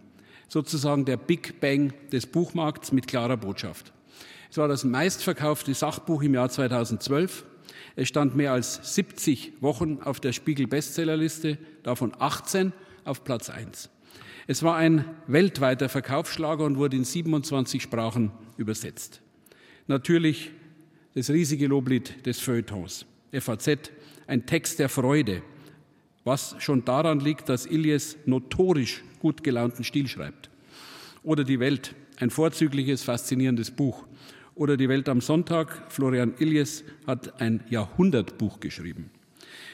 Sozusagen 0.48 1.04
der 1.04 1.18
Big 1.18 1.60
Bang 1.60 1.92
des 2.10 2.24
Buchmarkts 2.24 2.92
mit 2.92 3.06
klarer 3.06 3.36
Botschaft. 3.36 3.92
Es 4.50 4.58
war 4.58 4.68
das 4.68 4.84
meistverkaufte 4.84 5.74
Sachbuch 5.74 6.22
im 6.22 6.34
Jahr 6.34 6.48
2012 6.48 7.44
Es 7.96 8.08
stand 8.08 8.36
mehr 8.36 8.52
als 8.52 8.94
70 8.94 9.54
Wochen 9.60 9.98
auf 10.02 10.20
der 10.20 10.32
Spiegel-Bestsellerliste, 10.32 11.58
davon 11.82 12.12
18 12.18 12.72
auf 13.04 13.24
Platz 13.24 13.50
1. 13.50 13.90
Es 14.46 14.62
war 14.62 14.76
ein 14.76 15.04
weltweiter 15.26 15.88
Verkaufsschlager 15.88 16.64
und 16.64 16.76
wurde 16.76 16.96
in 16.96 17.04
27 17.04 17.82
Sprachen 17.82 18.30
übersetzt. 18.56 19.20
Natürlich 19.88 20.52
das 21.14 21.30
riesige 21.30 21.66
Loblied 21.66 22.26
des 22.26 22.38
Feuilletons. 22.40 23.06
FAZ, 23.32 23.90
ein 24.26 24.46
Text 24.46 24.78
der 24.78 24.88
Freude, 24.88 25.42
was 26.24 26.56
schon 26.58 26.84
daran 26.84 27.20
liegt, 27.20 27.48
dass 27.48 27.66
Ilyes 27.66 28.16
notorisch 28.26 29.02
gut 29.18 29.42
gelaunten 29.42 29.84
Stil 29.84 30.08
schreibt. 30.08 30.50
Oder 31.22 31.42
die 31.42 31.58
Welt, 31.58 31.94
ein 32.18 32.30
vorzügliches, 32.30 33.02
faszinierendes 33.02 33.70
Buch. 33.70 34.04
Oder 34.56 34.78
die 34.78 34.88
Welt 34.88 35.06
am 35.10 35.20
Sonntag, 35.20 35.82
Florian 35.90 36.32
Ilyes 36.38 36.82
hat 37.06 37.42
ein 37.42 37.62
Jahrhundertbuch 37.68 38.58
geschrieben. 38.58 39.10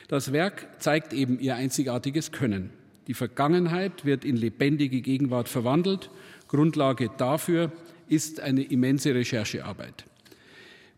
Das 0.09 0.33
Werk 0.33 0.83
zeigt 0.83 1.13
eben 1.13 1.39
ihr 1.39 1.55
einzigartiges 1.55 2.33
Können. 2.33 2.71
Die 3.07 3.15
Vergangenheit 3.15 4.05
wird 4.05 4.25
in 4.25 4.37
lebendige 4.37 5.01
Gegenwart 5.01 5.49
verwandelt. 5.49 6.11
Grundlage 6.49 7.11
dafür 7.17 7.71
ist 8.09 8.41
eine 8.41 8.65
immense 8.65 9.15
Recherchearbeit. 9.15 10.05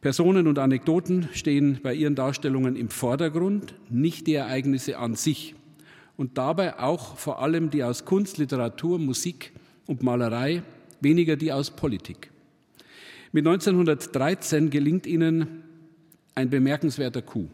Personen 0.01 0.47
und 0.47 0.59
Anekdoten 0.59 1.29
stehen 1.35 1.81
bei 1.83 1.93
ihren 1.93 2.15
Darstellungen 2.15 2.77
im 2.77 2.89
Vordergrund, 2.89 3.75
nicht 3.91 4.27
die 4.27 4.35
Ereignisse 4.35 4.97
an 4.97 5.15
sich. 5.15 5.55
Und 6.17 6.39
dabei 6.39 6.79
auch 6.79 7.19
vor 7.19 7.43
allem 7.43 7.69
die 7.69 7.85
aus 7.85 8.07
Kunst, 8.07 8.39
Literatur, 8.39 8.99
Musik 8.99 9.53
und 9.87 10.03
Malerei, 10.03 10.63
weniger 11.03 11.37
die 11.37 11.53
aus 11.53 11.71
Politik. 11.71 12.31
Mit 13.35 13.49
1913 13.49 14.71
gelingt 14.71 15.09
ihnen 15.09 15.65
ein 16.37 16.51
bemerkenswerter 16.51 17.21
Coup. 17.21 17.49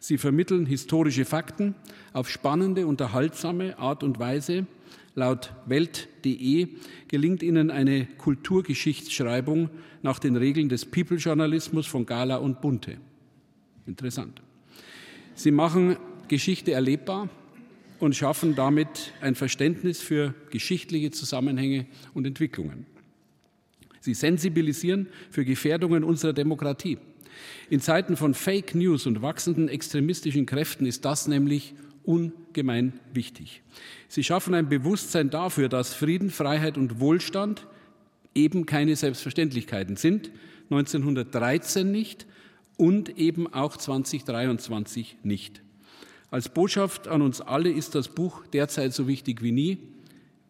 Sie 0.00 0.18
vermitteln 0.18 0.66
historische 0.66 1.24
Fakten 1.24 1.76
auf 2.12 2.28
spannende, 2.28 2.84
unterhaltsame 2.84 3.78
Art 3.78 4.02
und 4.02 4.18
Weise. 4.18 4.66
Laut 5.14 5.52
Welt.de 5.66 6.66
gelingt 7.06 7.44
ihnen 7.44 7.70
eine 7.70 8.06
Kulturgeschichtsschreibung 8.06 9.70
nach 10.02 10.18
den 10.18 10.34
Regeln 10.34 10.68
des 10.68 10.84
People-Journalismus 10.84 11.86
von 11.86 12.06
Gala 12.06 12.38
und 12.38 12.60
Bunte. 12.60 12.96
Interessant. 13.86 14.42
Sie 15.36 15.52
machen 15.52 15.96
Geschichte 16.26 16.72
erlebbar 16.72 17.28
und 18.00 18.16
schaffen 18.16 18.56
damit 18.56 19.12
ein 19.20 19.36
Verständnis 19.36 20.00
für 20.00 20.34
geschichtliche 20.50 21.12
Zusammenhänge 21.12 21.86
und 22.14 22.26
Entwicklungen. 22.26 22.89
Sie 24.00 24.14
sensibilisieren 24.14 25.08
für 25.30 25.44
Gefährdungen 25.44 26.04
unserer 26.04 26.32
Demokratie. 26.32 26.98
In 27.68 27.80
Zeiten 27.80 28.16
von 28.16 28.34
Fake 28.34 28.74
News 28.74 29.06
und 29.06 29.22
wachsenden 29.22 29.68
extremistischen 29.68 30.46
Kräften 30.46 30.86
ist 30.86 31.04
das 31.04 31.28
nämlich 31.28 31.74
ungemein 32.04 32.98
wichtig. 33.12 33.62
Sie 34.08 34.24
schaffen 34.24 34.54
ein 34.54 34.68
Bewusstsein 34.68 35.30
dafür, 35.30 35.68
dass 35.68 35.94
Frieden, 35.94 36.30
Freiheit 36.30 36.76
und 36.76 37.00
Wohlstand 37.00 37.66
eben 38.34 38.66
keine 38.66 38.96
Selbstverständlichkeiten 38.96 39.96
sind, 39.96 40.30
1913 40.70 41.90
nicht 41.90 42.26
und 42.76 43.18
eben 43.18 43.52
auch 43.52 43.76
2023 43.76 45.18
nicht. 45.22 45.62
Als 46.30 46.48
Botschaft 46.48 47.08
an 47.08 47.22
uns 47.22 47.40
alle 47.40 47.70
ist 47.70 47.94
das 47.94 48.08
Buch 48.08 48.46
derzeit 48.46 48.94
so 48.94 49.08
wichtig 49.08 49.42
wie 49.42 49.52
nie. 49.52 49.78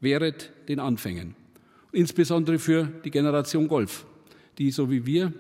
Wehret 0.00 0.52
den 0.68 0.78
Anfängen. 0.78 1.34
Insbesondere 1.92 2.58
für 2.58 2.88
die 3.04 3.10
Generation 3.10 3.66
Golf, 3.68 4.06
die 4.58 4.70
so 4.70 4.90
wie 4.90 5.04
wir 5.06 5.32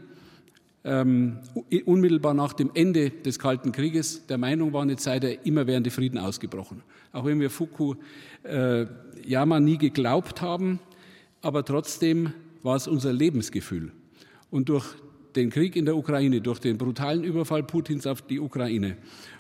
ähm, 0.84 1.38
unmittelbar 1.84 2.34
nach 2.34 2.52
dem 2.52 2.70
Ende 2.74 3.10
des 3.10 3.38
Kalten 3.38 3.72
Krieges 3.72 4.26
der 4.26 4.38
Meinung 4.38 4.72
waren, 4.72 4.88
jetzt 4.88 5.04
sei 5.04 5.20
der 5.20 5.46
immerwährende 5.46 5.90
Frieden 5.90 6.18
ausgebrochen. 6.18 6.82
Auch 7.12 7.24
wenn 7.24 7.40
wir 7.40 7.50
Fukuyama 7.50 7.96
äh, 9.56 9.60
nie 9.60 9.78
geglaubt 9.78 10.40
haben, 10.40 10.80
aber 11.42 11.64
trotzdem 11.64 12.32
war 12.62 12.76
es 12.76 12.88
unser 12.88 13.12
Lebensgefühl. 13.12 13.92
Und 14.50 14.68
durch 14.68 14.86
den 15.36 15.50
Krieg 15.50 15.76
in 15.76 15.84
der 15.84 15.96
Ukraine, 15.96 16.40
durch 16.40 16.58
den 16.58 16.76
brutalen 16.76 17.22
Überfall 17.22 17.62
Putins 17.62 18.06
auf 18.06 18.22
die 18.22 18.40
Ukraine 18.40 18.96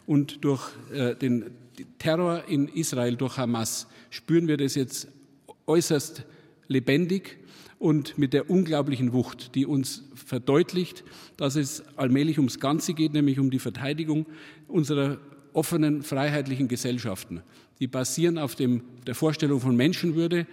und 0.06 0.44
durch 0.44 0.62
äh, 0.92 1.16
den 1.16 1.50
Terror 1.98 2.44
in 2.48 2.68
Israel 2.68 3.16
durch 3.16 3.36
Hamas 3.36 3.86
spüren 4.10 4.46
wir 4.46 4.56
das 4.56 4.74
jetzt 4.74 5.08
äußerst 5.66 6.24
lebendig 6.70 7.38
und 7.78 8.16
mit 8.16 8.32
der 8.32 8.48
unglaublichen 8.48 9.12
Wucht, 9.12 9.54
die 9.54 9.66
uns 9.66 10.04
verdeutlicht, 10.14 11.04
dass 11.36 11.56
es 11.56 11.82
allmählich 11.96 12.38
ums 12.38 12.60
Ganze 12.60 12.94
geht, 12.94 13.12
nämlich 13.12 13.38
um 13.38 13.50
die 13.50 13.58
Verteidigung 13.58 14.26
unserer 14.68 15.18
offenen, 15.52 16.02
freiheitlichen 16.02 16.68
Gesellschaften. 16.68 17.42
Die 17.80 17.88
basieren 17.88 18.38
auf 18.38 18.54
dem, 18.54 18.82
der 19.06 19.16
Vorstellung 19.16 19.60
von 19.60 19.74
Menschenwürde 19.74 20.46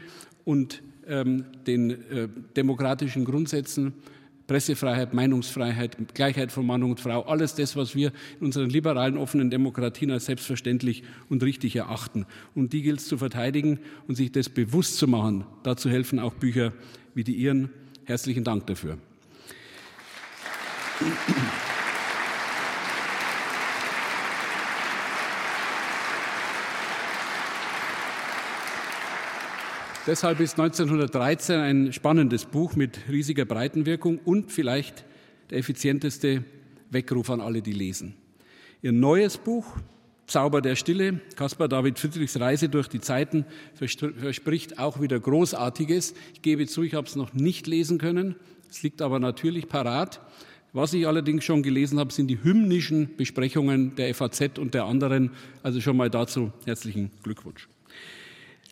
und 0.43 0.81
ähm, 1.05 1.45
den 1.67 1.91
äh, 1.91 2.27
demokratischen 2.55 3.23
Grundsätzen, 3.23 3.93
Pressefreiheit, 4.47 5.13
Meinungsfreiheit, 5.13 6.13
Gleichheit 6.13 6.51
von 6.51 6.65
Mann 6.65 6.83
und 6.83 6.99
Frau, 6.99 7.23
alles 7.23 7.55
das, 7.55 7.75
was 7.75 7.95
wir 7.95 8.11
in 8.39 8.45
unseren 8.47 8.69
liberalen, 8.69 9.17
offenen 9.17 9.49
Demokratien 9.49 10.09
als 10.09 10.25
selbstverständlich 10.25 11.03
und 11.29 11.43
richtig 11.43 11.75
erachten. 11.75 12.25
Und 12.55 12.73
die 12.73 12.81
gilt 12.81 12.99
es 12.99 13.07
zu 13.07 13.17
verteidigen 13.17 13.79
und 14.07 14.15
sich 14.15 14.31
das 14.31 14.49
bewusst 14.49 14.97
zu 14.97 15.07
machen. 15.07 15.45
Dazu 15.63 15.89
helfen 15.89 16.19
auch 16.19 16.33
Bücher 16.33 16.73
wie 17.13 17.23
die 17.23 17.35
Ihren. 17.35 17.69
Herzlichen 18.05 18.45
Dank 18.45 18.65
dafür. 18.67 18.97
Deshalb 30.07 30.39
ist 30.39 30.57
1913 30.57 31.59
ein 31.59 31.91
spannendes 31.91 32.45
Buch 32.45 32.77
mit 32.77 32.97
riesiger 33.09 33.43
Breitenwirkung 33.43 34.19
und 34.19 34.53
vielleicht 34.53 35.03
der 35.49 35.57
effizienteste 35.57 36.45
Weckruf 36.89 37.29
an 37.29 37.41
alle, 37.41 37.61
die 37.61 37.73
lesen. 37.73 38.15
Ihr 38.81 38.93
neues 38.93 39.37
Buch 39.37 39.65
Zauber 40.25 40.61
der 40.61 40.77
Stille, 40.77 41.19
Caspar 41.35 41.67
David 41.67 41.99
Friedrichs 41.99 42.39
Reise 42.39 42.69
durch 42.69 42.87
die 42.87 43.01
Zeiten, 43.01 43.45
verspricht 43.75 44.79
auch 44.79 45.01
wieder 45.01 45.19
Großartiges. 45.19 46.13
Ich 46.33 46.41
gebe 46.41 46.67
zu, 46.67 46.83
ich 46.83 46.93
habe 46.93 47.07
es 47.07 47.17
noch 47.17 47.33
nicht 47.33 47.67
lesen 47.67 47.97
können. 47.97 48.35
Es 48.69 48.83
liegt 48.83 49.01
aber 49.01 49.19
natürlich 49.19 49.67
parat. 49.67 50.21
Was 50.71 50.93
ich 50.93 51.05
allerdings 51.05 51.43
schon 51.43 51.63
gelesen 51.63 51.99
habe, 51.99 52.13
sind 52.13 52.27
die 52.27 52.41
hymnischen 52.41 53.17
Besprechungen 53.17 53.95
der 53.95 54.15
FAZ 54.15 54.57
und 54.57 54.73
der 54.73 54.85
anderen. 54.85 55.31
Also 55.63 55.81
schon 55.81 55.97
mal 55.97 56.09
dazu 56.09 56.53
herzlichen 56.65 57.11
Glückwunsch. 57.23 57.67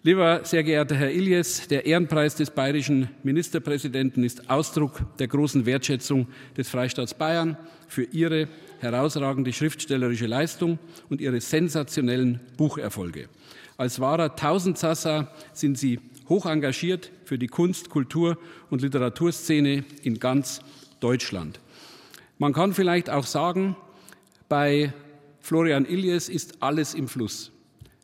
Lieber 0.06 0.42
sehr 0.44 0.64
geehrter 0.64 0.96
Herr 0.96 1.10
Iljes, 1.10 1.68
der 1.68 1.88
Ehrenpreis 1.88 2.36
des 2.36 2.52
bayerischen 2.52 3.10
Ministerpräsidenten 3.24 4.24
ist 4.24 4.52
Ausdruck 4.52 5.02
der 5.18 5.28
großen 5.28 5.66
Wertschätzung 5.66 6.28
des 6.56 6.70
Freistaats 6.70 7.16
Bayern 7.16 7.58
für 7.88 8.04
Ihre 8.04 8.48
herausragende 8.78 9.52
schriftstellerische 9.52 10.28
Leistung 10.28 10.78
und 11.10 11.22
ihre 11.22 11.42
sensationellen 11.42 12.40
Bucherfolge. 12.56 13.30
Als 13.78 14.00
wahrer 14.00 14.36
Tausendsassa 14.36 15.34
sind 15.54 15.80
sie 15.80 16.00
hoch 16.30 16.46
engagiert 16.46 17.10
für 17.24 17.40
die 17.40 17.48
Kunst-, 17.48 17.90
Kultur- 17.90 18.38
und 18.70 18.84
Literaturszene 18.84 19.86
in 20.04 20.20
ganz 20.20 20.62
Deutschland. 21.00 21.60
Man 22.38 22.54
kann 22.54 22.76
vielleicht 22.76 23.10
auch 23.10 23.26
sagen, 23.26 23.76
bei 24.50 24.94
Florian 25.40 25.88
Illies 25.88 26.30
ist 26.30 26.62
alles 26.62 26.94
im 26.94 27.08
Fluss. 27.08 27.55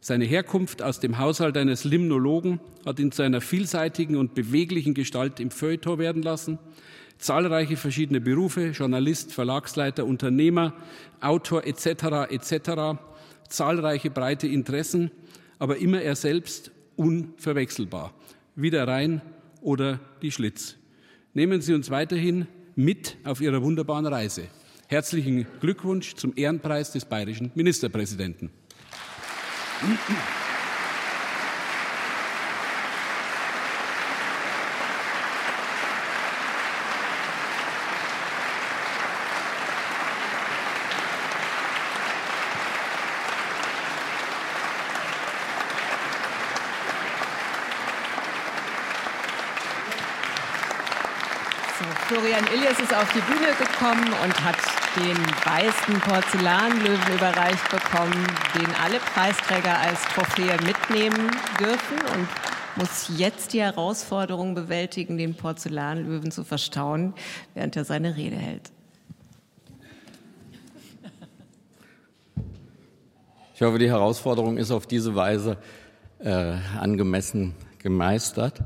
Seine 0.02 0.26
Herkunft 0.26 0.82
aus 0.82 1.00
dem 1.00 1.18
Haushalt 1.20 1.56
eines 1.56 1.84
Limnologen 1.84 2.60
hat 2.86 3.00
ihn 3.00 3.12
zu 3.12 3.22
einer 3.22 3.40
vielseitigen 3.40 4.18
und 4.18 4.34
beweglichen 4.34 4.94
Gestalt 4.94 5.40
im 5.40 5.52
Feuilleton 5.52 6.00
werden 6.00 6.24
lassen 6.24 6.60
zahlreiche 7.22 7.78
verschiedene 7.78 8.20
Berufe, 8.20 8.70
Journalist, 8.70 9.32
Verlagsleiter, 9.32 10.06
Unternehmer, 10.06 10.74
Autor 11.22 11.66
etc. 11.66 12.30
etc., 12.30 13.00
zahlreiche 13.48 14.10
breite 14.10 14.48
Interessen, 14.48 15.12
aber 15.60 15.78
immer 15.78 16.02
er 16.02 16.16
selbst 16.16 16.72
unverwechselbar, 16.96 18.14
wie 18.56 18.72
der 18.72 18.88
Rhein 18.88 19.22
oder 19.62 20.00
die 20.22 20.32
Schlitz. 20.32 20.76
Nehmen 21.34 21.62
Sie 21.62 21.74
uns 21.74 21.90
weiterhin 21.90 22.48
mit 22.76 23.18
auf 23.24 23.40
Ihrer 23.40 23.62
wunderbaren 23.62 24.08
Reise. 24.08 24.48
Herzlichen 24.88 25.46
Glückwunsch 25.62 26.16
zum 26.16 26.34
Ehrenpreis 26.36 26.92
des 26.92 27.06
bayerischen 27.06 27.52
Ministerpräsidenten. 27.56 28.50
Applaus 29.82 30.52
So. 51.82 51.86
Florian 52.12 52.46
Illies 52.54 52.78
ist 52.78 52.91
auf 53.02 53.12
die 53.14 53.22
Bühne 53.22 53.48
gekommen 53.58 54.14
und 54.24 54.46
hat 54.46 54.58
den 54.96 55.18
weißen 55.18 56.00
Porzellanlöwen 56.02 57.14
überreicht 57.16 57.72
bekommen, 57.72 58.28
den 58.54 58.68
alle 58.76 59.00
Preisträger 59.00 59.80
als 59.80 60.04
Trophäe 60.14 60.56
mitnehmen 60.64 61.32
dürfen 61.60 61.98
und 62.14 62.28
muss 62.76 63.12
jetzt 63.18 63.54
die 63.54 63.62
Herausforderung 63.62 64.54
bewältigen, 64.54 65.18
den 65.18 65.34
Porzellanlöwen 65.34 66.30
zu 66.30 66.44
verstauen, 66.44 67.16
während 67.56 67.76
er 67.76 67.86
seine 67.86 68.16
Rede 68.16 68.36
hält. 68.36 68.72
Ich 73.56 73.62
hoffe, 73.64 73.80
die 73.80 73.90
Herausforderung 73.90 74.58
ist 74.58 74.70
auf 74.70 74.86
diese 74.86 75.16
Weise 75.16 75.58
äh, 76.20 76.54
angemessen 76.80 77.56
gemeistert. 77.80 78.62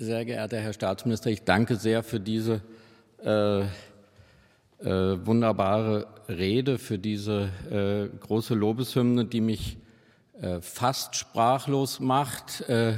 Sehr 0.00 0.24
geehrter 0.24 0.60
Herr 0.60 0.72
Staatsminister, 0.72 1.28
ich 1.28 1.42
danke 1.42 1.74
sehr 1.74 2.04
für 2.04 2.20
diese 2.20 2.62
äh, 3.24 3.62
äh, 3.62 3.66
wunderbare 4.78 6.06
Rede, 6.28 6.78
für 6.78 7.00
diese 7.00 7.50
äh, 7.68 8.16
große 8.16 8.54
Lobeshymne, 8.54 9.24
die 9.24 9.40
mich 9.40 9.76
äh, 10.40 10.60
fast 10.60 11.16
sprachlos 11.16 11.98
macht, 11.98 12.60
äh, 12.68 12.94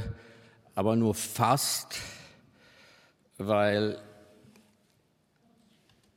aber 0.74 0.94
nur 0.94 1.14
fast, 1.14 1.96
weil 3.38 3.96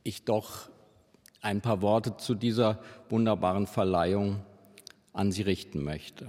ich 0.04 0.26
doch 0.26 0.68
ein 1.40 1.62
paar 1.62 1.82
Worte 1.82 2.18
zu 2.18 2.36
dieser 2.36 2.80
wunderbaren 3.08 3.68
Verleihung 3.68 4.42
an 5.14 5.32
Sie 5.32 5.44
richten 5.44 5.82
möchte. 5.82 6.28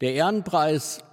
Der 0.00 0.14
Ehrenpreis 0.14 1.04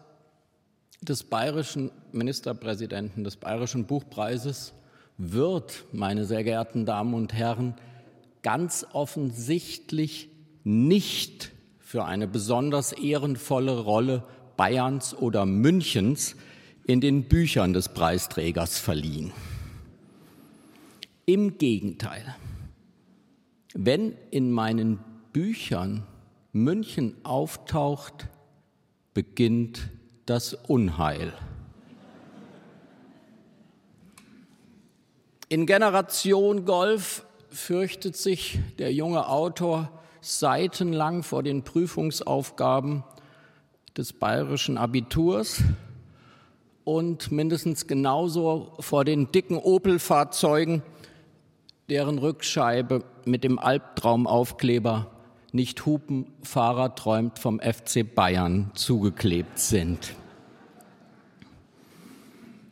des 1.02 1.24
bayerischen 1.24 1.92
Ministerpräsidenten 2.12 3.24
des 3.24 3.38
Bayerischen 3.38 3.86
Buchpreises 3.86 4.74
wird, 5.18 5.86
meine 5.92 6.26
sehr 6.26 6.44
geehrten 6.44 6.86
Damen 6.86 7.14
und 7.14 7.34
Herren, 7.34 7.76
ganz 8.44 8.86
offensichtlich 8.94 10.30
nicht 10.64 11.52
für 11.80 12.06
eine 12.06 12.28
besonders 12.28 12.92
ehrenvolle 12.92 13.80
Rolle 13.80 14.24
Bayerns 14.58 15.16
oder 15.16 15.46
Münchens 15.46 16.36
in 16.86 17.02
den 17.02 17.24
Büchern 17.24 17.74
des 17.74 17.90
Preisträgers 17.90 18.80
verliehen. 18.80 19.32
Im 21.26 21.58
Gegenteil, 21.58 22.36
wenn 23.74 24.14
in 24.32 24.52
meinen 24.52 25.00
Büchern 25.34 26.04
München 26.54 27.14
auftaucht, 27.24 28.28
beginnt 29.14 29.90
das 30.28 30.54
Unheil. 30.54 31.34
In 35.50 35.66
Generation 35.66 36.66
Golf 36.66 37.26
fürchtet 37.50 38.18
sich 38.18 38.60
der 38.78 38.94
junge 38.94 39.30
Autor 39.30 39.90
seitenlang 40.20 41.24
vor 41.24 41.44
den 41.44 41.64
Prüfungsaufgaben 41.64 43.06
des 43.96 44.12
bayerischen 44.12 44.78
Abiturs 44.78 45.64
und 46.84 47.32
mindestens 47.32 47.88
genauso 47.88 48.74
vor 48.80 49.06
den 49.06 49.32
dicken 49.32 49.58
Opel-Fahrzeugen, 49.58 50.84
deren 51.90 52.18
Rückscheibe 52.18 53.06
mit 53.24 53.46
dem 53.46 53.60
Albtraumaufkleber 53.60 55.10
nicht 55.58 55.88
Hupen, 55.88 56.28
Fahrer 56.44 56.94
träumt 56.94 57.40
vom 57.40 57.60
FC 57.60 58.06
Bayern 58.16 58.70
zugeklebt 58.76 59.58
sind. 59.58 60.14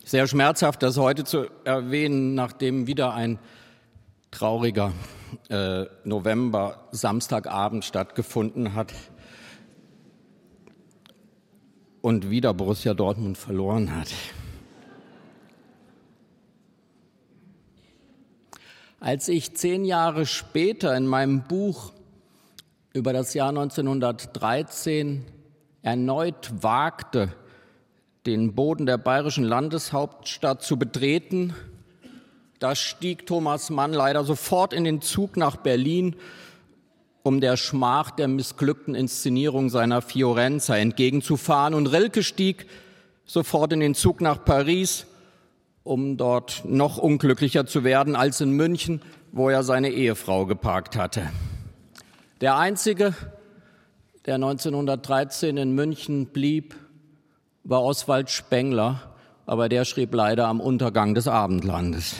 Sehr 0.05 0.27
schmerzhaft, 0.27 0.83
das 0.83 0.97
heute 0.97 1.23
zu 1.23 1.47
erwähnen, 1.63 2.35
nachdem 2.35 2.85
wieder 2.85 3.15
ein 3.15 3.39
trauriger 4.29 4.93
äh, 5.49 5.85
November 6.03 6.87
Samstagabend 6.91 7.83
stattgefunden 7.83 8.75
hat 8.75 8.93
und 12.01 12.29
wieder 12.29 12.53
Borussia 12.53 12.93
Dortmund 12.93 13.35
verloren 13.35 13.95
hat. 13.95 14.09
Als 18.99 19.27
ich 19.27 19.55
zehn 19.55 19.85
Jahre 19.85 20.27
später 20.27 20.95
in 20.95 21.07
meinem 21.07 21.47
Buch 21.47 21.94
über 22.95 23.11
das 23.11 23.33
Jahr 23.33 23.49
1913 23.49 25.25
erneut 25.81 26.49
wagte, 26.61 27.33
den 28.25 28.55
Boden 28.55 28.85
der 28.85 28.97
bayerischen 28.97 29.43
Landeshauptstadt 29.43 30.63
zu 30.63 30.79
betreten, 30.79 31.53
da 32.59 32.73
stieg 32.73 33.25
Thomas 33.25 33.69
Mann 33.69 33.91
leider 33.91 34.23
sofort 34.23 34.71
in 34.71 34.85
den 34.85 35.01
Zug 35.01 35.35
nach 35.35 35.57
Berlin, 35.57 36.15
um 37.21 37.41
der 37.41 37.57
Schmach 37.57 38.11
der 38.11 38.29
missglückten 38.29 38.95
Inszenierung 38.95 39.69
seiner 39.69 40.01
Fiorenza 40.01 40.77
entgegenzufahren. 40.77 41.73
Und 41.73 41.87
Rilke 41.87 42.23
stieg 42.23 42.65
sofort 43.25 43.73
in 43.73 43.81
den 43.81 43.93
Zug 43.93 44.21
nach 44.21 44.45
Paris, 44.45 45.05
um 45.83 46.15
dort 46.15 46.63
noch 46.65 46.97
unglücklicher 46.97 47.65
zu 47.65 47.83
werden 47.83 48.15
als 48.15 48.39
in 48.39 48.51
München, 48.51 49.01
wo 49.33 49.49
er 49.49 49.63
seine 49.63 49.89
Ehefrau 49.89 50.45
geparkt 50.45 50.95
hatte. 50.95 51.29
Der 52.41 52.57
einzige, 52.57 53.13
der 54.25 54.35
1913 54.35 55.55
in 55.55 55.71
München 55.71 56.25
blieb, 56.27 56.75
war 57.63 57.81
Oswald 57.81 58.29
Spengler, 58.29 59.15
aber 59.45 59.69
der 59.69 59.85
schrieb 59.85 60.13
leider 60.13 60.47
am 60.47 60.59
Untergang 60.59 61.15
des 61.15 61.29
Abendlandes. 61.29 62.15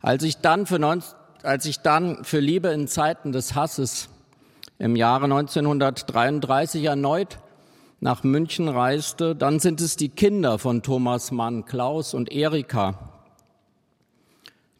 Als 0.00 0.22
ich 0.22 0.38
dann 0.38 0.64
für, 0.64 0.78
19, 0.78 1.14
als 1.42 1.66
ich 1.66 1.80
dann 1.80 2.24
für 2.24 2.40
Liebe 2.40 2.68
in 2.68 2.88
Zeiten 2.88 3.32
des 3.32 3.54
Hasses 3.54 4.08
im 4.78 4.96
Jahre 4.96 5.24
1933 5.24 6.84
erneut 6.84 7.38
nach 8.00 8.24
München 8.24 8.68
reiste, 8.68 9.36
dann 9.36 9.60
sind 9.60 9.82
es 9.82 9.96
die 9.96 10.08
Kinder 10.08 10.58
von 10.58 10.82
Thomas 10.82 11.32
Mann, 11.32 11.66
Klaus 11.66 12.14
und 12.14 12.32
Erika, 12.32 13.12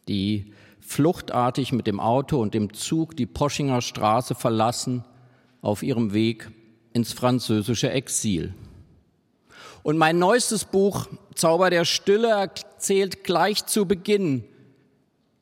die 0.09 0.55
fluchtartig 0.87 1.73
mit 1.73 1.87
dem 1.87 2.01
Auto 2.01 2.41
und 2.41 2.55
dem 2.55 2.73
Zug 2.73 3.17
die 3.17 3.27
Poschinger 3.27 3.83
Straße 3.83 4.35
verlassen 4.35 5.05
auf 5.61 5.83
ihrem 5.83 6.13
Weg 6.13 6.51
ins 6.93 7.13
französische 7.13 7.91
Exil. 7.91 8.55
Und 9.83 9.99
mein 9.99 10.19
neuestes 10.19 10.65
Buch 10.65 11.07
Zauber 11.35 11.71
der 11.71 11.85
Stille 11.85 12.29
erzählt 12.29 13.25
gleich 13.25 13.67
zu 13.67 13.87
Beginn 13.87 14.45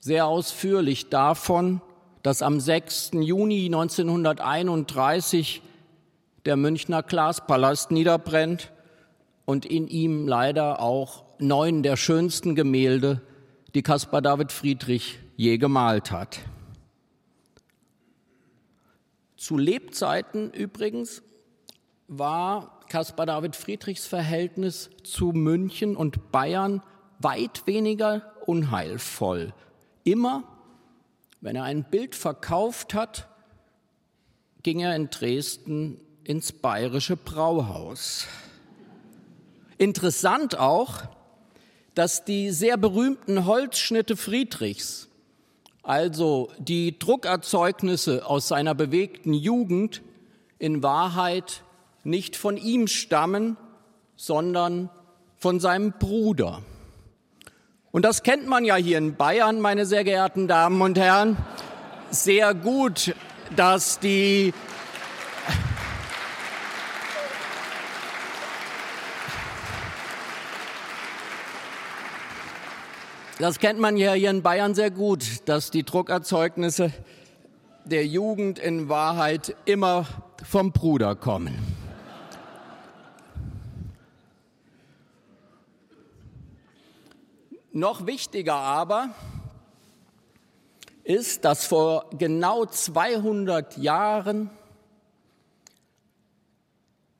sehr 0.00 0.26
ausführlich 0.26 1.08
davon, 1.08 1.80
dass 2.22 2.42
am 2.42 2.60
6. 2.60 3.12
Juni 3.20 3.66
1931 3.66 5.62
der 6.44 6.56
Münchner 6.56 7.02
Glaspalast 7.02 7.90
niederbrennt 7.90 8.70
und 9.44 9.64
in 9.64 9.88
ihm 9.88 10.28
leider 10.28 10.80
auch 10.80 11.24
neun 11.38 11.82
der 11.82 11.96
schönsten 11.96 12.54
Gemälde, 12.54 13.22
die 13.74 13.82
Caspar 13.82 14.20
David 14.20 14.52
Friedrich 14.52 15.20
je 15.36 15.58
gemalt 15.58 16.10
hat. 16.10 16.40
Zu 19.36 19.58
Lebzeiten 19.58 20.50
übrigens 20.52 21.22
war 22.08 22.80
Caspar 22.88 23.26
David 23.26 23.56
Friedrichs 23.56 24.06
Verhältnis 24.06 24.90
zu 25.02 25.32
München 25.32 25.96
und 25.96 26.30
Bayern 26.32 26.82
weit 27.18 27.66
weniger 27.66 28.32
unheilvoll. 28.46 29.52
Immer, 30.04 30.44
wenn 31.40 31.56
er 31.56 31.64
ein 31.64 31.84
Bild 31.84 32.14
verkauft 32.14 32.94
hat, 32.94 33.28
ging 34.62 34.80
er 34.80 34.94
in 34.96 35.10
Dresden 35.10 36.00
ins 36.24 36.52
bayerische 36.52 37.16
Brauhaus. 37.16 38.26
Interessant 39.76 40.58
auch, 40.58 41.02
dass 41.94 42.24
die 42.24 42.50
sehr 42.50 42.76
berühmten 42.76 43.44
Holzschnitte 43.44 44.16
Friedrichs 44.16 45.08
also 45.84 46.50
die 46.58 46.98
Druckerzeugnisse 46.98 48.26
aus 48.26 48.48
seiner 48.48 48.74
bewegten 48.74 49.34
Jugend, 49.34 50.02
in 50.58 50.82
Wahrheit 50.82 51.62
nicht 52.04 52.36
von 52.36 52.56
ihm 52.56 52.86
stammen, 52.86 53.56
sondern 54.16 54.88
von 55.36 55.60
seinem 55.60 55.92
Bruder. 55.92 56.62
Und 57.90 58.04
das 58.04 58.22
kennt 58.22 58.46
man 58.46 58.64
ja 58.64 58.76
hier 58.76 58.98
in 58.98 59.14
Bayern, 59.14 59.60
meine 59.60 59.84
sehr 59.84 60.04
geehrten 60.04 60.48
Damen 60.48 60.80
und 60.80 60.98
Herren, 60.98 61.36
sehr 62.10 62.54
gut, 62.54 63.14
dass 63.54 64.00
die 64.00 64.54
Das 73.40 73.58
kennt 73.58 73.80
man 73.80 73.96
ja 73.96 74.12
hier 74.12 74.30
in 74.30 74.42
Bayern 74.42 74.76
sehr 74.76 74.92
gut, 74.92 75.48
dass 75.48 75.72
die 75.72 75.82
Druckerzeugnisse 75.82 76.92
der 77.84 78.06
Jugend 78.06 78.60
in 78.60 78.88
Wahrheit 78.88 79.56
immer 79.64 80.06
vom 80.44 80.70
Bruder 80.70 81.16
kommen. 81.16 81.58
Noch 87.72 88.06
wichtiger 88.06 88.54
aber 88.54 89.08
ist, 91.02 91.44
dass 91.44 91.66
vor 91.66 92.08
genau 92.16 92.66
200 92.66 93.78
Jahren 93.78 94.48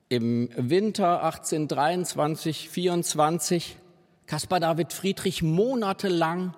im 0.07 0.49
Winter 0.55 1.23
1823, 1.23 2.69
24 2.69 3.75
Caspar 4.27 4.59
David 4.59 4.91
Friedrich 4.91 5.43
monatelang 5.43 6.55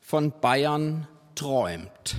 von 0.00 0.32
Bayern 0.40 1.08
träumt. 1.34 2.16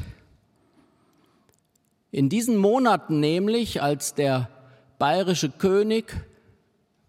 In 2.11 2.29
diesen 2.29 2.57
Monaten 2.57 3.19
nämlich, 3.19 3.81
als 3.81 4.15
der 4.15 4.49
bayerische 4.97 5.49
König, 5.49 6.25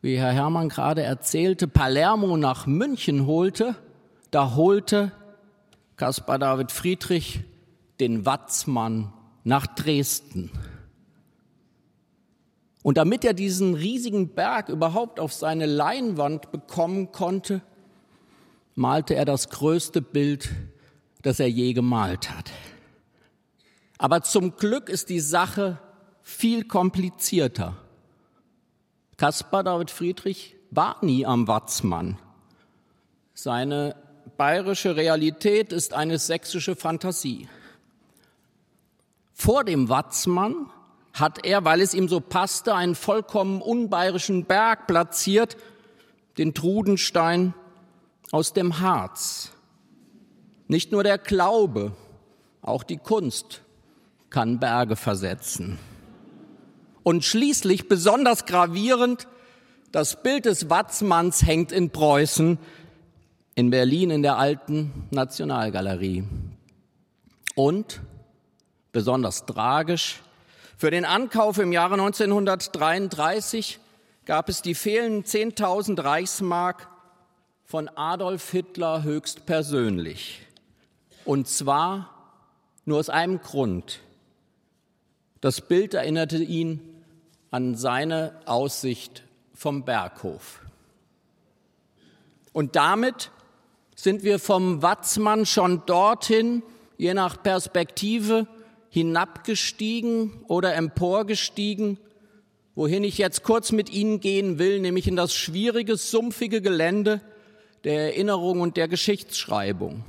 wie 0.02 0.18
Herr 0.18 0.32
Hermann 0.32 0.68
gerade 0.68 1.02
erzählte, 1.02 1.66
Palermo 1.66 2.36
nach 2.36 2.66
München 2.66 3.26
holte, 3.26 3.74
da 4.30 4.54
holte 4.54 5.12
Caspar 5.96 6.38
David 6.38 6.70
Friedrich 6.70 7.40
den 8.00 8.26
Watzmann 8.26 9.12
nach 9.44 9.66
Dresden. 9.66 10.50
Und 12.82 12.96
damit 12.96 13.24
er 13.24 13.34
diesen 13.34 13.74
riesigen 13.74 14.34
Berg 14.34 14.68
überhaupt 14.68 15.20
auf 15.20 15.32
seine 15.32 15.66
Leinwand 15.66 16.52
bekommen 16.52 17.12
konnte, 17.12 17.60
malte 18.74 19.14
er 19.14 19.24
das 19.24 19.48
größte 19.50 20.00
Bild, 20.00 20.50
das 21.22 21.40
er 21.40 21.50
je 21.50 21.72
gemalt 21.72 22.30
hat. 22.30 22.50
Aber 23.98 24.22
zum 24.22 24.56
Glück 24.56 24.88
ist 24.88 25.08
die 25.08 25.20
Sache 25.20 25.78
viel 26.22 26.64
komplizierter. 26.64 27.76
Caspar 29.16 29.64
David 29.64 29.90
Friedrich 29.90 30.54
war 30.70 30.96
nie 31.02 31.26
am 31.26 31.48
Watzmann. 31.48 32.18
Seine 33.34 33.96
bayerische 34.36 34.94
Realität 34.94 35.72
ist 35.72 35.94
eine 35.94 36.18
sächsische 36.18 36.76
Fantasie. 36.76 37.48
Vor 39.32 39.64
dem 39.64 39.88
Watzmann 39.88 40.70
hat 41.20 41.44
er, 41.44 41.64
weil 41.64 41.80
es 41.80 41.94
ihm 41.94 42.08
so 42.08 42.20
passte, 42.20 42.74
einen 42.74 42.94
vollkommen 42.94 43.60
unbayerischen 43.62 44.44
Berg 44.44 44.86
platziert, 44.86 45.56
den 46.38 46.54
Trudenstein 46.54 47.54
aus 48.30 48.52
dem 48.52 48.80
Harz. 48.80 49.52
Nicht 50.66 50.92
nur 50.92 51.02
der 51.02 51.18
Glaube, 51.18 51.92
auch 52.62 52.82
die 52.82 52.98
Kunst 52.98 53.62
kann 54.30 54.60
Berge 54.60 54.96
versetzen. 54.96 55.78
Und 57.02 57.24
schließlich 57.24 57.88
besonders 57.88 58.44
gravierend, 58.44 59.26
das 59.92 60.22
Bild 60.22 60.44
des 60.44 60.68
Watzmanns 60.68 61.46
hängt 61.46 61.72
in 61.72 61.90
Preußen, 61.90 62.58
in 63.54 63.70
Berlin 63.70 64.10
in 64.10 64.22
der 64.22 64.36
alten 64.36 65.08
Nationalgalerie. 65.10 66.24
Und 67.54 68.00
besonders 68.92 69.46
tragisch, 69.46 70.20
für 70.78 70.92
den 70.92 71.04
Ankauf 71.04 71.58
im 71.58 71.72
Jahre 71.72 71.94
1933 71.94 73.80
gab 74.26 74.48
es 74.48 74.62
die 74.62 74.76
fehlenden 74.76 75.24
10.000 75.24 76.04
Reichsmark 76.04 76.86
von 77.64 77.88
Adolf 77.96 78.52
Hitler 78.52 79.02
höchstpersönlich. 79.02 80.40
Und 81.24 81.48
zwar 81.48 82.14
nur 82.84 83.00
aus 83.00 83.10
einem 83.10 83.40
Grund. 83.40 83.98
Das 85.40 85.60
Bild 85.62 85.94
erinnerte 85.94 86.38
ihn 86.38 86.80
an 87.50 87.74
seine 87.74 88.40
Aussicht 88.46 89.24
vom 89.54 89.84
Berghof. 89.84 90.60
Und 92.52 92.76
damit 92.76 93.32
sind 93.96 94.22
wir 94.22 94.38
vom 94.38 94.80
Watzmann 94.80 95.44
schon 95.44 95.82
dorthin, 95.86 96.62
je 96.98 97.14
nach 97.14 97.42
Perspektive, 97.42 98.46
hinabgestiegen 98.90 100.44
oder 100.48 100.74
emporgestiegen, 100.74 101.98
wohin 102.74 103.04
ich 103.04 103.18
jetzt 103.18 103.42
kurz 103.42 103.72
mit 103.72 103.90
Ihnen 103.90 104.20
gehen 104.20 104.58
will, 104.58 104.80
nämlich 104.80 105.08
in 105.08 105.16
das 105.16 105.34
schwierige, 105.34 105.96
sumpfige 105.96 106.62
Gelände 106.62 107.20
der 107.84 108.12
Erinnerung 108.12 108.60
und 108.60 108.76
der 108.76 108.88
Geschichtsschreibung. 108.88 110.04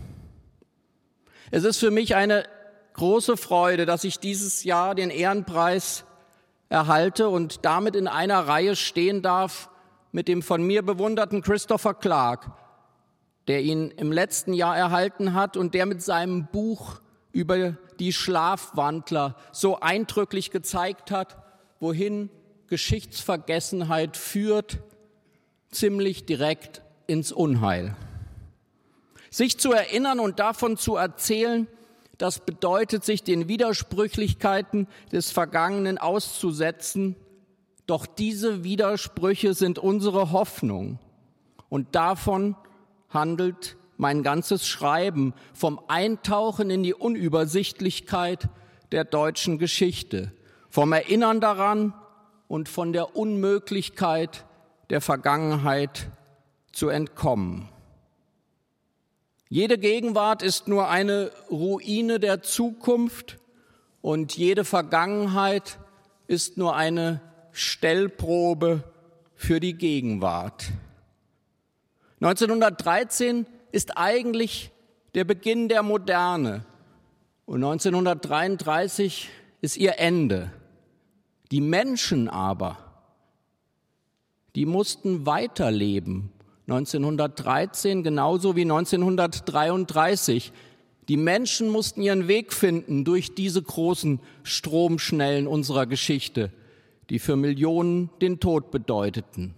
Es 1.52 1.64
ist 1.64 1.78
für 1.78 1.92
mich 1.92 2.16
eine 2.16 2.44
große 2.94 3.38
Freude, 3.38 3.86
dass 3.86 4.04
ich 4.04 4.20
dieses 4.20 4.64
Jahr 4.64 4.94
den 4.94 5.10
Ehrenpreis 5.10 6.06
erhalte 6.70 7.30
und 7.30 7.66
damit 7.66 7.96
in 7.96 8.08
einer 8.08 8.48
Reihe 8.48 8.76
stehen 8.76 9.22
darf 9.22 9.70
mit 10.12 10.28
dem 10.28 10.42
von 10.42 10.62
mir 10.62 10.84
bewunderten 10.84 11.42
Christopher 11.42 11.94
Clark, 11.94 12.52
der 13.48 13.62
ihn 13.62 13.92
im 13.92 14.12
letzten 14.12 14.54
Jahr 14.54 14.78
erhalten 14.78 15.34
hat 15.34 15.58
und 15.58 15.74
der 15.74 15.86
mit 15.86 16.02
seinem 16.02 16.48
Buch 16.48 17.02
über 17.32 17.78
die 18.00 18.14
Schlafwandler 18.14 19.36
so 19.52 19.80
eindrücklich 19.80 20.52
gezeigt 20.52 21.12
hat, 21.12 21.38
wohin 21.80 22.30
Geschichtsvergessenheit 22.68 24.18
führt, 24.18 24.80
ziemlich 25.72 26.26
direkt 26.26 26.82
ins 27.08 27.32
Unheil. 27.32 27.96
Sich 29.32 29.60
zu 29.60 29.72
erinnern 29.72 30.20
und 30.20 30.40
davon 30.40 30.78
zu 30.78 30.96
erzählen, 30.96 31.68
das 32.18 32.40
bedeutet, 32.40 33.06
sich 33.06 33.24
den 33.24 33.48
Widersprüchlichkeiten 33.48 34.88
des 35.12 35.32
Vergangenen 35.32 35.98
auszusetzen. 35.98 37.16
Doch 37.86 38.06
diese 38.06 38.64
Widersprüche 38.64 39.54
sind 39.54 39.80
unsere 39.80 40.32
Hoffnung. 40.32 41.00
Und 41.70 41.96
davon 41.96 42.56
handelt 43.10 43.78
mein 44.00 44.24
ganzes 44.24 44.66
Schreiben 44.66 45.34
vom 45.54 45.80
Eintauchen 45.90 46.70
in 46.70 46.84
die 46.84 46.94
Unübersichtlichkeit 46.94 48.48
der 48.94 49.04
deutschen 49.04 49.60
Geschichte, 49.60 50.32
vom 50.70 50.94
Erinnern 50.94 51.42
daran 51.42 51.94
und 52.48 52.70
von 52.70 52.94
der 52.94 53.18
Unmöglichkeit 53.18 54.46
der 54.90 55.02
Vergangenheit 55.02 56.10
zu 56.72 56.88
entkommen. 56.88 57.68
Jede 59.50 59.78
Gegenwart 59.78 60.44
ist 60.44 60.70
nur 60.70 60.88
eine 60.88 61.32
Ruine 61.52 62.22
der 62.22 62.42
Zukunft 62.42 63.38
und 64.02 64.38
jede 64.38 64.64
Vergangenheit 64.64 65.78
ist 66.28 66.58
nur 66.58 66.74
eine 66.74 67.20
Stellprobe 67.52 68.84
für 69.36 69.60
die 69.60 69.74
Gegenwart. 69.74 70.70
1913 72.22 73.46
ist 73.72 73.98
eigentlich 73.98 74.72
der 75.16 75.24
Beginn 75.24 75.70
der 75.70 75.84
Moderne 75.84 76.66
und 77.46 77.64
1933 77.64 79.30
ist 79.62 79.78
ihr 79.78 80.00
Ende. 80.00 80.52
Die 81.52 81.62
Menschen 81.62 82.30
aber, 82.30 82.78
die 84.56 84.66
mussten 84.66 85.26
weiterleben 85.26 86.32
1913 86.70 88.04
genauso 88.04 88.56
wie 88.56 88.62
1933. 88.62 90.52
Die 91.08 91.18
Menschen 91.18 91.70
mussten 91.70 92.02
ihren 92.04 92.28
Weg 92.28 92.54
finden 92.54 93.04
durch 93.04 93.34
diese 93.34 93.64
großen 93.64 94.20
Stromschnellen 94.44 95.48
unserer 95.48 95.88
Geschichte, 95.88 96.52
die 97.10 97.18
für 97.18 97.36
Millionen 97.36 98.12
den 98.22 98.40
Tod 98.40 98.70
bedeuteten. 98.70 99.56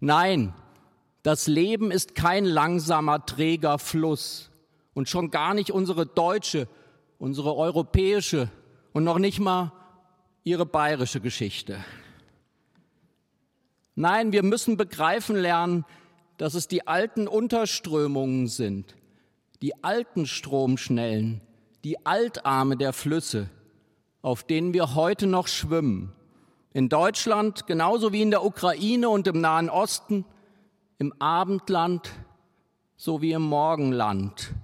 Nein, 0.00 0.52
das 1.22 1.46
Leben 1.46 1.90
ist 1.90 2.14
kein 2.14 2.44
langsamer, 2.44 3.24
träger 3.24 3.78
Fluss 3.78 4.50
und 4.94 5.08
schon 5.08 5.30
gar 5.30 5.54
nicht 5.54 5.70
unsere 5.70 6.06
deutsche, 6.06 6.68
unsere 7.18 7.56
europäische 7.56 8.48
und 8.92 9.04
noch 9.04 9.18
nicht 9.18 9.38
mal 9.38 9.72
ihre 10.44 10.66
bayerische 10.66 11.20
Geschichte. 11.20 11.84
Nein, 13.94 14.32
wir 14.32 14.42
müssen 14.42 14.76
begreifen 14.76 15.36
lernen, 15.36 15.84
dass 16.38 16.54
es 16.54 16.66
die 16.66 16.86
alten 16.86 17.28
Unterströmungen 17.28 18.48
sind, 18.48 18.96
die 19.60 19.84
alten 19.84 20.26
Stromschnellen, 20.26 21.40
die 21.84 22.04
Altarme 22.04 22.76
der 22.76 22.92
Flüsse, 22.92 23.48
auf 24.22 24.42
denen 24.42 24.72
wir 24.72 24.94
heute 24.94 25.26
noch 25.26 25.46
schwimmen. 25.46 26.12
In 26.72 26.88
Deutschland 26.88 27.66
genauso 27.66 28.12
wie 28.12 28.22
in 28.22 28.30
der 28.30 28.44
Ukraine 28.44 29.08
und 29.08 29.26
im 29.26 29.40
Nahen 29.40 29.68
Osten, 29.68 30.24
im 31.02 31.12
Abendland 31.18 32.12
sowie 32.96 33.32
im 33.32 33.42
Morgenland. 33.42 34.54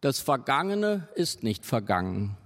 Das 0.00 0.20
Vergangene 0.20 1.06
ist 1.14 1.42
nicht 1.42 1.66
vergangen. 1.66 2.38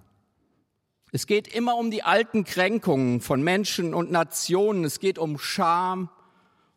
Es 1.13 1.29
geht 1.29 1.47
immer 1.47 1.77
um 1.77 1.93
die 1.93 2.03
alten 2.03 2.43
Kränkungen 2.43 3.21
von 3.21 3.41
Menschen 3.41 3.95
und 3.95 4.11
Nationen. 4.11 4.83
Es 4.83 4.99
geht 4.99 5.17
um 5.17 5.39
Scham, 5.39 6.11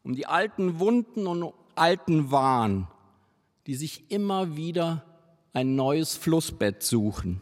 um 0.04 0.14
die 0.14 0.28
alten 0.28 0.78
Wunden 0.78 1.26
und 1.26 1.56
alten 1.74 2.30
Wahn, 2.30 2.88
die 3.66 3.74
sich 3.74 4.12
immer 4.12 4.56
wieder 4.56 5.04
ein 5.54 5.76
neues 5.76 6.16
Flussbett 6.16 6.84
suchen. 6.84 7.42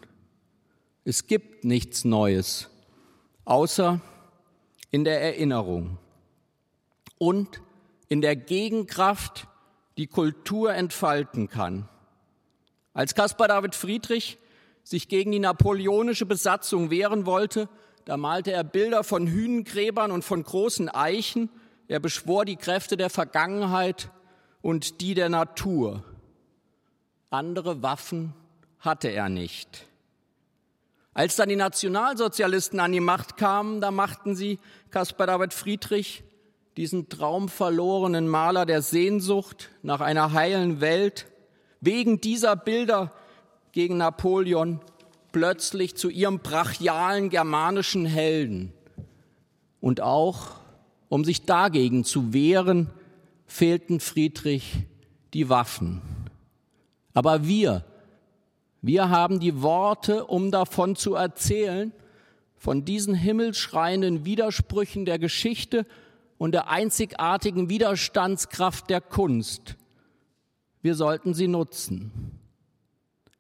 Es 1.03 1.27
gibt 1.27 1.65
nichts 1.65 2.05
Neues, 2.05 2.69
außer 3.43 3.99
in 4.89 5.03
der 5.03 5.21
Erinnerung 5.21 5.97
und 7.17 7.61
in 8.11 8.19
der 8.19 8.35
Gegenkraft 8.35 9.47
die 9.95 10.07
Kultur 10.07 10.73
entfalten 10.73 11.47
kann. 11.47 11.87
Als 12.93 13.15
Caspar 13.15 13.47
David 13.47 13.73
Friedrich 13.73 14.37
sich 14.83 15.07
gegen 15.07 15.31
die 15.31 15.39
napoleonische 15.39 16.25
Besatzung 16.25 16.89
wehren 16.89 17.25
wollte, 17.25 17.69
da 18.03 18.17
malte 18.17 18.51
er 18.51 18.65
Bilder 18.65 19.05
von 19.05 19.27
Hünengräbern 19.27 20.11
und 20.11 20.25
von 20.25 20.43
großen 20.43 20.89
Eichen. 20.89 21.49
Er 21.87 22.01
beschwor 22.01 22.43
die 22.43 22.57
Kräfte 22.57 22.97
der 22.97 23.09
Vergangenheit 23.09 24.11
und 24.61 24.99
die 24.99 25.13
der 25.13 25.29
Natur. 25.29 26.03
Andere 27.29 27.81
Waffen 27.81 28.33
hatte 28.79 29.07
er 29.07 29.29
nicht. 29.29 29.87
Als 31.13 31.37
dann 31.37 31.47
die 31.47 31.55
Nationalsozialisten 31.55 32.81
an 32.81 32.91
die 32.91 32.99
Macht 32.99 33.37
kamen, 33.37 33.79
da 33.79 33.89
machten 33.89 34.35
sie 34.35 34.59
Caspar 34.89 35.27
David 35.27 35.53
Friedrich, 35.53 36.25
diesen 36.77 37.09
traumverlorenen 37.09 38.27
Maler 38.27 38.65
der 38.65 38.81
Sehnsucht 38.81 39.69
nach 39.83 40.01
einer 40.01 40.33
heilen 40.33 40.81
Welt, 40.81 41.27
wegen 41.81 42.21
dieser 42.21 42.55
Bilder 42.55 43.11
gegen 43.71 43.97
Napoleon 43.97 44.79
plötzlich 45.31 45.95
zu 45.95 46.09
ihrem 46.09 46.39
brachialen 46.39 47.29
germanischen 47.29 48.05
Helden. 48.05 48.73
Und 49.79 50.01
auch, 50.01 50.61
um 51.09 51.23
sich 51.23 51.45
dagegen 51.45 52.03
zu 52.03 52.33
wehren, 52.33 52.89
fehlten 53.47 53.99
Friedrich 53.99 54.83
die 55.33 55.49
Waffen. 55.49 56.01
Aber 57.13 57.45
wir, 57.45 57.83
wir 58.81 59.09
haben 59.09 59.39
die 59.39 59.61
Worte, 59.61 60.25
um 60.25 60.51
davon 60.51 60.95
zu 60.95 61.15
erzählen, 61.15 61.91
von 62.55 62.85
diesen 62.85 63.15
himmelschreienden 63.15 64.23
Widersprüchen 64.23 65.05
der 65.05 65.19
Geschichte 65.19 65.85
und 66.41 66.53
der 66.53 66.69
einzigartigen 66.69 67.69
Widerstandskraft 67.69 68.89
der 68.89 68.99
Kunst. 68.99 69.75
Wir 70.81 70.95
sollten 70.95 71.35
sie 71.35 71.47
nutzen. 71.47 72.39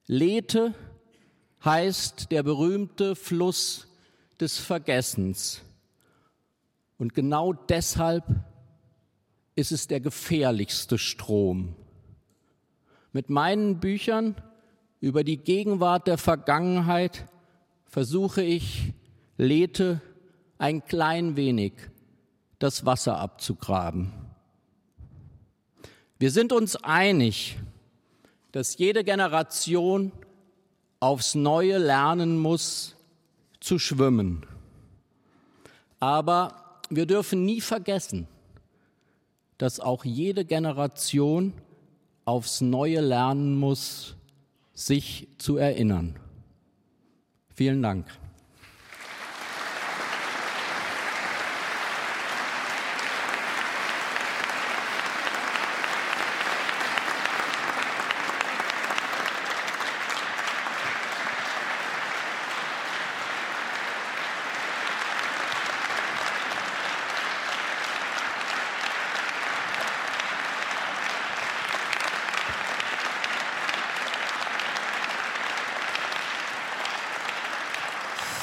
Lethe 0.05 0.75
heißt 1.65 2.31
der 2.31 2.43
berühmte 2.43 3.15
Fluss 3.15 3.87
des 4.39 4.59
Vergessens. 4.59 5.63
Und 6.99 7.15
genau 7.15 7.53
deshalb 7.53 8.23
ist 9.55 9.71
es 9.71 9.87
der 9.87 9.99
gefährlichste 9.99 10.99
Strom. 10.99 11.75
Mit 13.13 13.31
meinen 13.31 13.79
Büchern 13.79 14.35
über 14.99 15.23
die 15.23 15.37
Gegenwart 15.37 16.05
der 16.05 16.19
Vergangenheit 16.19 17.25
versuche 17.87 18.43
ich, 18.43 18.93
Lethe 19.37 20.01
ein 20.59 20.85
klein 20.85 21.35
wenig 21.35 21.90
das 22.61 22.85
Wasser 22.85 23.17
abzugraben. 23.17 24.13
Wir 26.19 26.29
sind 26.29 26.53
uns 26.53 26.75
einig, 26.75 27.57
dass 28.51 28.77
jede 28.77 29.03
Generation 29.03 30.11
aufs 30.99 31.33
Neue 31.33 31.79
lernen 31.79 32.37
muss 32.37 32.95
zu 33.59 33.79
schwimmen. 33.79 34.45
Aber 35.99 36.79
wir 36.91 37.07
dürfen 37.07 37.45
nie 37.45 37.61
vergessen, 37.61 38.27
dass 39.57 39.79
auch 39.79 40.05
jede 40.05 40.45
Generation 40.45 41.53
aufs 42.25 42.61
Neue 42.61 43.01
lernen 43.01 43.57
muss, 43.57 44.15
sich 44.75 45.27
zu 45.39 45.57
erinnern. 45.57 46.19
Vielen 47.55 47.81
Dank. 47.81 48.05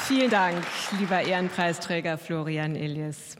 Vielen 0.09 0.31
Dank, 0.31 0.65
lieber 0.97 1.21
Ehrenpreisträger 1.21 2.17
Florian 2.17 2.75
Elias. 2.75 3.35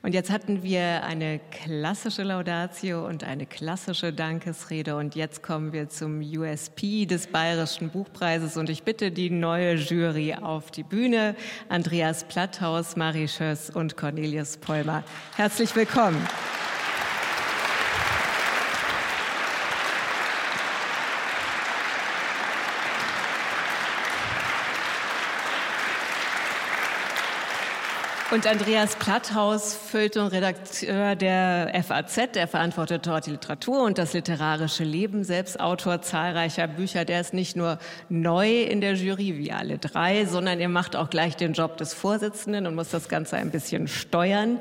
Und 0.00 0.14
jetzt 0.14 0.30
hatten 0.30 0.62
wir 0.62 1.02
eine 1.02 1.40
klassische 1.50 2.22
Laudatio 2.22 3.04
und 3.04 3.24
eine 3.24 3.46
klassische 3.46 4.12
Dankesrede. 4.12 4.94
Und 4.94 5.16
jetzt 5.16 5.42
kommen 5.42 5.72
wir 5.72 5.88
zum 5.88 6.20
USP 6.20 7.04
des 7.04 7.26
Bayerischen 7.26 7.90
Buchpreises. 7.90 8.56
Und 8.56 8.70
ich 8.70 8.84
bitte 8.84 9.10
die 9.10 9.28
neue 9.28 9.74
Jury 9.74 10.34
auf 10.34 10.70
die 10.70 10.84
Bühne. 10.84 11.34
Andreas 11.68 12.22
Platthaus, 12.22 12.94
Marie 12.94 13.26
Schöss 13.26 13.68
und 13.68 13.96
Cornelius 13.96 14.56
Polmer. 14.56 15.02
Herzlich 15.34 15.74
willkommen. 15.74 16.24
Und 28.30 28.46
Andreas 28.46 28.94
Platthaus, 28.96 29.72
Feuilleton-Redakteur 29.72 31.16
der 31.16 31.72
FAZ, 31.82 32.32
der 32.34 32.46
verantwortet 32.46 33.06
dort 33.06 33.24
die 33.24 33.30
Literatur 33.30 33.84
und 33.84 33.96
das 33.96 34.12
literarische 34.12 34.84
Leben, 34.84 35.24
selbst 35.24 35.58
Autor 35.58 36.02
zahlreicher 36.02 36.68
Bücher. 36.68 37.06
Der 37.06 37.22
ist 37.22 37.32
nicht 37.32 37.56
nur 37.56 37.78
neu 38.10 38.64
in 38.64 38.82
der 38.82 38.96
Jury 38.96 39.38
wie 39.38 39.50
alle 39.50 39.78
drei, 39.78 40.26
sondern 40.26 40.60
er 40.60 40.68
macht 40.68 40.94
auch 40.94 41.08
gleich 41.08 41.36
den 41.36 41.54
Job 41.54 41.78
des 41.78 41.94
Vorsitzenden 41.94 42.66
und 42.66 42.74
muss 42.74 42.90
das 42.90 43.08
Ganze 43.08 43.38
ein 43.38 43.50
bisschen 43.50 43.88
steuern. 43.88 44.58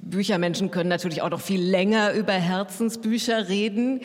Büchermenschen 0.00 0.70
können 0.70 0.88
natürlich 0.88 1.20
auch 1.22 1.30
noch 1.30 1.40
viel 1.40 1.60
länger 1.60 2.12
über 2.12 2.34
Herzensbücher 2.34 3.48
reden. 3.48 4.02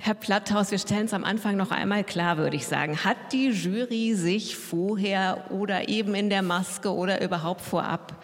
Herr 0.00 0.14
Platthaus, 0.14 0.70
wir 0.70 0.78
stellen 0.78 1.06
es 1.06 1.12
am 1.12 1.24
Anfang 1.24 1.56
noch 1.56 1.72
einmal 1.72 2.04
klar, 2.04 2.38
würde 2.38 2.56
ich 2.56 2.66
sagen. 2.66 3.04
Hat 3.04 3.16
die 3.32 3.48
Jury 3.48 4.14
sich 4.14 4.56
vorher 4.56 5.50
oder 5.50 5.88
eben 5.88 6.14
in 6.14 6.30
der 6.30 6.42
Maske 6.42 6.94
oder 6.94 7.20
überhaupt 7.20 7.60
vorab 7.60 8.22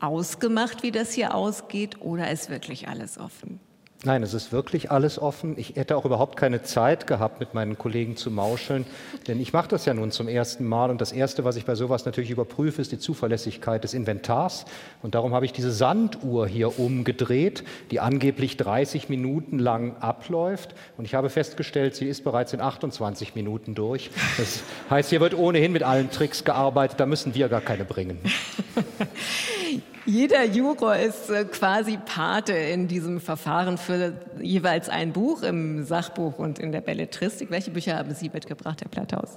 ausgemacht, 0.00 0.82
wie 0.82 0.90
das 0.90 1.12
hier 1.12 1.34
ausgeht, 1.34 2.00
oder 2.00 2.30
ist 2.30 2.50
wirklich 2.50 2.88
alles 2.88 3.18
offen? 3.18 3.60
Nein, 4.04 4.24
es 4.24 4.34
ist 4.34 4.50
wirklich 4.50 4.90
alles 4.90 5.20
offen. 5.20 5.54
Ich 5.56 5.76
hätte 5.76 5.96
auch 5.96 6.04
überhaupt 6.04 6.36
keine 6.36 6.62
Zeit 6.64 7.06
gehabt, 7.06 7.38
mit 7.38 7.54
meinen 7.54 7.78
Kollegen 7.78 8.16
zu 8.16 8.32
mauscheln, 8.32 8.84
denn 9.28 9.40
ich 9.40 9.52
mache 9.52 9.68
das 9.68 9.84
ja 9.84 9.94
nun 9.94 10.10
zum 10.10 10.26
ersten 10.26 10.66
Mal 10.66 10.90
und 10.90 11.00
das 11.00 11.12
Erste, 11.12 11.44
was 11.44 11.54
ich 11.54 11.64
bei 11.64 11.76
sowas 11.76 12.04
natürlich 12.04 12.30
überprüfe, 12.30 12.82
ist 12.82 12.90
die 12.90 12.98
Zuverlässigkeit 12.98 13.84
des 13.84 13.94
Inventars 13.94 14.64
und 15.02 15.14
darum 15.14 15.34
habe 15.34 15.46
ich 15.46 15.52
diese 15.52 15.70
Sanduhr 15.70 16.48
hier 16.48 16.80
umgedreht, 16.80 17.62
die 17.92 18.00
angeblich 18.00 18.56
30 18.56 19.08
Minuten 19.08 19.60
lang 19.60 19.96
abläuft 19.98 20.74
und 20.98 21.04
ich 21.04 21.14
habe 21.14 21.30
festgestellt, 21.30 21.94
sie 21.94 22.08
ist 22.08 22.24
bereits 22.24 22.52
in 22.52 22.60
28 22.60 23.36
Minuten 23.36 23.76
durch. 23.76 24.10
Das 24.36 24.64
heißt, 24.90 25.10
hier 25.10 25.20
wird 25.20 25.34
ohnehin 25.34 25.70
mit 25.70 25.84
allen 25.84 26.10
Tricks 26.10 26.42
gearbeitet, 26.42 26.98
da 26.98 27.06
müssen 27.06 27.36
wir 27.36 27.48
gar 27.48 27.60
keine 27.60 27.84
bringen. 27.84 28.18
Jeder 30.04 30.44
Juror 30.44 30.96
ist 30.96 31.30
äh, 31.30 31.44
quasi 31.44 31.96
Pate 31.96 32.52
in 32.52 32.88
diesem 32.88 33.20
Verfahren 33.20 33.78
für 33.78 34.14
jeweils 34.40 34.88
ein 34.88 35.12
Buch 35.12 35.42
im 35.42 35.84
Sachbuch 35.84 36.38
und 36.38 36.58
in 36.58 36.72
der 36.72 36.80
Belletristik. 36.80 37.50
Welche 37.50 37.70
Bücher 37.70 37.96
haben 37.96 38.12
Sie 38.12 38.28
mitgebracht, 38.28 38.80
Herr 38.80 38.88
Platthaus? 38.88 39.36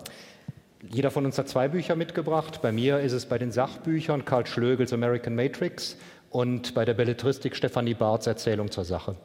Jeder 0.89 1.11
von 1.11 1.26
uns 1.26 1.38
hat 1.38 1.49
zwei 1.49 1.68
Bücher 1.68 1.95
mitgebracht. 1.95 2.61
Bei 2.63 2.72
mir 2.72 2.99
ist 2.99 3.11
es 3.11 3.28
bei 3.28 3.38
den 3.38 3.51
Sachbüchern 3.51 4.26
Karl 4.26 4.47
Schlögels 4.47 4.91
American 4.91 5.36
Matrix 5.36 5.97
und 6.32 6.74
bei 6.74 6.84
der 6.84 6.95
Belletristik 6.95 7.55
Stefanie 7.55 7.93
Barths 7.93 8.26
Erzählung 8.26 8.72
zur 8.72 8.86
Sache. 8.86 9.16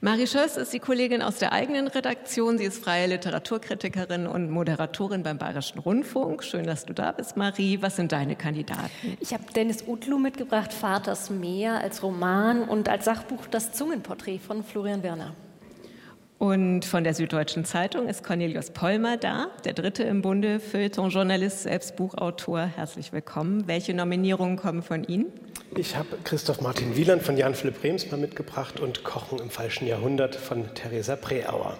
Marie 0.00 0.28
Schöss 0.28 0.56
ist 0.56 0.72
die 0.72 0.78
Kollegin 0.78 1.22
aus 1.22 1.38
der 1.38 1.52
eigenen 1.52 1.88
Redaktion. 1.88 2.56
Sie 2.56 2.62
ist 2.62 2.84
freie 2.84 3.08
Literaturkritikerin 3.08 4.28
und 4.28 4.48
Moderatorin 4.48 5.24
beim 5.24 5.38
Bayerischen 5.38 5.80
Rundfunk. 5.80 6.44
Schön, 6.44 6.64
dass 6.66 6.84
du 6.84 6.92
da 6.92 7.10
bist, 7.10 7.36
Marie. 7.36 7.82
Was 7.82 7.96
sind 7.96 8.12
deine 8.12 8.36
Kandidaten? 8.36 9.18
Ich 9.18 9.34
habe 9.34 9.42
Dennis 9.56 9.82
Utlu 9.88 10.20
mitgebracht, 10.20 10.72
Vaters 10.72 11.30
Meer 11.30 11.80
als 11.80 12.00
Roman 12.04 12.62
und 12.62 12.88
als 12.88 13.06
Sachbuch 13.06 13.48
das 13.50 13.72
Zungenporträt 13.72 14.38
von 14.38 14.62
Florian 14.62 15.02
Werner. 15.02 15.34
Und 16.38 16.84
von 16.84 17.02
der 17.02 17.14
Süddeutschen 17.14 17.64
Zeitung 17.64 18.06
ist 18.06 18.22
Cornelius 18.22 18.70
Pollmer 18.70 19.16
da, 19.16 19.48
der 19.64 19.72
dritte 19.72 20.04
im 20.04 20.22
Bunde, 20.22 20.60
Feuilleton-Journalist, 20.60 21.64
selbst 21.64 21.96
Buchautor. 21.96 22.60
Herzlich 22.60 23.12
willkommen. 23.12 23.66
Welche 23.66 23.94
Nominierungen 23.94 24.58
kommen 24.58 24.82
von 24.82 25.02
Ihnen? 25.02 25.26
Ich 25.76 25.96
habe 25.96 26.18
Christoph 26.24 26.60
Martin 26.60 26.96
Wieland 26.96 27.22
von 27.22 27.36
Jan 27.36 27.54
Philipp 27.54 27.80
Brems 27.80 28.10
mal 28.10 28.16
mitgebracht 28.16 28.80
und 28.80 29.04
Kochen 29.04 29.38
im 29.38 29.50
falschen 29.50 29.86
Jahrhundert 29.86 30.34
von 30.34 30.74
Theresa 30.74 31.14
Preauer. 31.16 31.78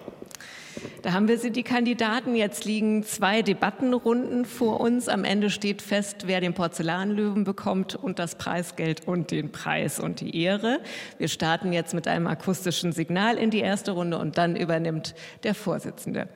Da 1.01 1.13
haben 1.13 1.27
wir 1.27 1.37
sie, 1.37 1.51
die 1.51 1.63
Kandidaten. 1.63 2.35
Jetzt 2.35 2.65
liegen 2.65 3.03
zwei 3.03 3.41
Debattenrunden 3.41 4.45
vor 4.45 4.79
uns. 4.79 5.09
Am 5.09 5.23
Ende 5.23 5.49
steht 5.49 5.81
fest, 5.81 6.27
wer 6.27 6.39
den 6.39 6.53
Porzellanlöwen 6.53 7.43
bekommt 7.43 7.95
und 7.95 8.19
das 8.19 8.35
Preisgeld 8.35 9.07
und 9.07 9.31
den 9.31 9.51
Preis 9.51 9.99
und 9.99 10.21
die 10.21 10.41
Ehre. 10.41 10.79
Wir 11.17 11.27
starten 11.27 11.73
jetzt 11.73 11.93
mit 11.93 12.07
einem 12.07 12.27
akustischen 12.27 12.91
Signal 12.91 13.37
in 13.37 13.49
die 13.49 13.59
erste 13.59 13.91
Runde 13.91 14.17
und 14.17 14.37
dann 14.37 14.55
übernimmt 14.55 15.15
der 15.43 15.55
Vorsitzende. 15.55 16.27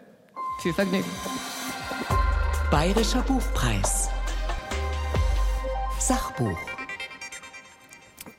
Viel 0.62 0.74
Vergnügen. 0.74 1.10
Bayerischer 2.72 3.22
Buchpreis. 3.22 4.10
Sachbuch. 6.00 6.73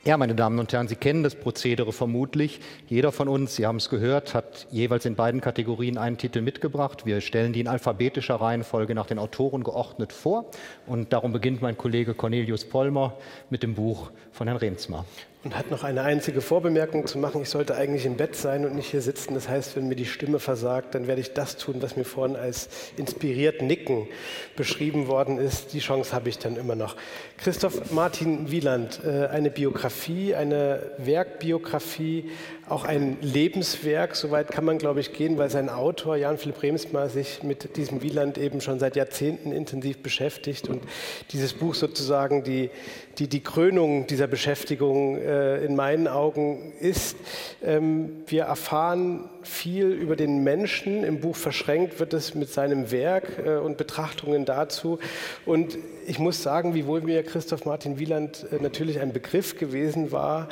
Ja, 0.07 0.17
meine 0.17 0.35
Damen 0.35 0.59
und 0.59 0.71
Herren, 0.71 0.87
Sie 0.87 0.95
kennen 0.95 1.23
das 1.23 1.33
Prozedere 1.33 1.91
vermutlich. 1.91 2.59
Jeder 2.87 3.11
von 3.11 3.27
uns, 3.27 3.55
Sie 3.55 3.65
haben 3.65 3.77
es 3.77 3.89
gehört, 3.89 4.35
hat 4.35 4.67
jeweils 4.69 5.03
in 5.05 5.15
beiden 5.15 5.41
Kategorien 5.41 5.97
einen 5.97 6.19
Titel 6.19 6.41
mitgebracht. 6.41 7.07
Wir 7.07 7.21
stellen 7.21 7.53
die 7.53 7.61
in 7.61 7.67
alphabetischer 7.67 8.35
Reihenfolge 8.35 8.93
nach 8.93 9.07
den 9.07 9.17
Autoren 9.17 9.63
geordnet 9.63 10.13
vor. 10.13 10.45
Und 10.85 11.11
darum 11.11 11.33
beginnt 11.33 11.63
mein 11.63 11.75
Kollege 11.75 12.13
Cornelius 12.13 12.65
Pollmer 12.65 13.15
mit 13.49 13.63
dem 13.63 13.73
Buch 13.73 14.11
von 14.31 14.45
Herrn 14.45 14.57
Remsmar 14.57 15.05
und 15.45 15.55
hat 15.55 15.69
noch 15.69 15.83
eine 15.83 16.01
einzige 16.01 16.41
Vorbemerkung 16.41 17.05
zu 17.05 17.19
machen. 17.19 17.39
Ich 17.43 17.49
sollte 17.49 17.75
eigentlich 17.75 18.07
im 18.07 18.17
Bett 18.17 18.35
sein 18.35 18.65
und 18.65 18.73
nicht 18.73 18.89
hier 18.89 19.03
sitzen. 19.03 19.35
Das 19.35 19.47
heißt, 19.47 19.75
wenn 19.75 19.87
mir 19.87 19.95
die 19.95 20.07
Stimme 20.07 20.39
versagt, 20.39 20.95
dann 20.95 21.05
werde 21.05 21.21
ich 21.21 21.33
das 21.33 21.55
tun, 21.55 21.75
was 21.81 21.95
mir 21.95 22.03
vorhin 22.03 22.35
als 22.35 22.67
inspiriert 22.97 23.61
Nicken 23.61 24.07
beschrieben 24.55 25.07
worden 25.07 25.37
ist. 25.37 25.73
Die 25.73 25.79
Chance 25.79 26.13
habe 26.13 26.29
ich 26.29 26.39
dann 26.39 26.57
immer 26.57 26.73
noch. 26.73 26.95
Christoph 27.37 27.91
Martin 27.91 28.49
Wieland, 28.49 29.01
äh, 29.05 29.27
eine 29.27 29.51
Biografie, 29.51 30.33
eine 30.33 30.81
Werkbiografie, 30.97 32.31
auch 32.67 32.83
ein 32.83 33.17
Lebenswerk. 33.21 34.15
Soweit 34.15 34.49
kann 34.49 34.65
man, 34.65 34.79
glaube 34.79 34.99
ich, 34.99 35.13
gehen, 35.13 35.37
weil 35.37 35.51
sein 35.51 35.69
Autor 35.69 36.15
Jan 36.15 36.39
Philipp 36.39 36.63
Remsmar 36.63 37.09
sich 37.09 37.43
mit 37.43 37.77
diesem 37.77 38.01
Wieland 38.01 38.39
eben 38.39 38.61
schon 38.61 38.79
seit 38.79 38.95
Jahrzehnten 38.95 39.51
intensiv 39.51 40.01
beschäftigt 40.01 40.69
und 40.69 40.81
dieses 41.29 41.53
Buch 41.53 41.75
sozusagen 41.75 42.43
die, 42.43 42.71
die, 43.19 43.27
die 43.27 43.43
Krönung 43.43 44.07
dieser 44.07 44.25
Beschäftigung 44.25 45.17
äh, 45.35 45.65
in 45.65 45.75
meinen 45.75 46.07
Augen 46.07 46.73
ist. 46.79 47.17
Ähm, 47.63 48.23
wir 48.27 48.43
erfahren 48.43 49.29
viel 49.43 49.87
über 49.87 50.15
den 50.15 50.43
Menschen. 50.43 51.03
Im 51.03 51.19
Buch 51.19 51.35
verschränkt 51.35 51.99
wird 51.99 52.13
es 52.13 52.35
mit 52.35 52.49
seinem 52.49 52.91
Werk 52.91 53.25
äh, 53.45 53.57
und 53.57 53.77
Betrachtungen 53.77 54.45
dazu. 54.45 54.99
Und 55.45 55.77
ich 56.07 56.19
muss 56.19 56.41
sagen, 56.41 56.73
wiewohl 56.73 57.01
mir 57.01 57.23
Christoph 57.23 57.65
Martin 57.65 57.99
Wieland 57.99 58.45
äh, 58.51 58.61
natürlich 58.61 58.99
ein 58.99 59.13
Begriff 59.13 59.57
gewesen 59.57 60.11
war, 60.11 60.47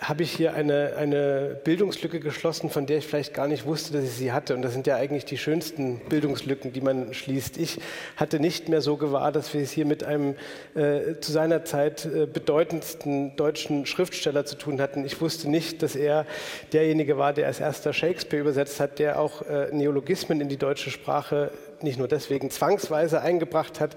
habe 0.00 0.22
ich 0.22 0.32
hier 0.32 0.54
eine, 0.54 0.94
eine 0.96 1.60
Bildungslücke 1.62 2.20
geschlossen, 2.20 2.70
von 2.70 2.86
der 2.86 2.98
ich 2.98 3.06
vielleicht 3.06 3.34
gar 3.34 3.46
nicht 3.46 3.66
wusste, 3.66 3.92
dass 3.92 4.04
ich 4.04 4.12
sie 4.12 4.32
hatte. 4.32 4.54
Und 4.54 4.62
das 4.62 4.72
sind 4.72 4.86
ja 4.86 4.96
eigentlich 4.96 5.24
die 5.24 5.36
schönsten 5.36 6.00
Bildungslücken, 6.08 6.72
die 6.72 6.80
man 6.80 7.12
schließt. 7.12 7.58
Ich 7.58 7.78
hatte 8.16 8.40
nicht 8.40 8.68
mehr 8.68 8.80
so 8.80 8.96
gewahr, 8.96 9.30
dass 9.30 9.52
wir 9.52 9.60
es 9.60 9.70
hier 9.72 9.86
mit 9.86 10.02
einem 10.02 10.36
äh, 10.74 11.20
zu 11.20 11.32
seiner 11.32 11.64
Zeit 11.64 12.06
äh, 12.06 12.26
bedeutendsten 12.26 13.36
deutschen 13.36 13.84
Schriftsteller 13.86 14.44
zu 14.46 14.56
tun 14.56 14.80
hatten. 14.80 15.04
Ich 15.04 15.20
wusste 15.20 15.50
nicht, 15.50 15.82
dass 15.82 15.96
er 15.96 16.26
derjenige 16.72 17.18
war, 17.18 17.32
der 17.32 17.46
als 17.46 17.60
erster 17.60 17.92
Shakespeare 17.92 18.40
übersetzt 18.40 18.80
hat, 18.80 18.98
der 18.98 19.20
auch 19.20 19.42
äh, 19.42 19.68
Neologismen 19.72 20.40
in 20.40 20.48
die 20.48 20.56
deutsche 20.56 20.90
Sprache 20.90 21.50
nicht 21.82 21.98
nur 21.98 22.08
deswegen 22.08 22.50
zwangsweise 22.50 23.20
eingebracht 23.20 23.80
hat, 23.80 23.96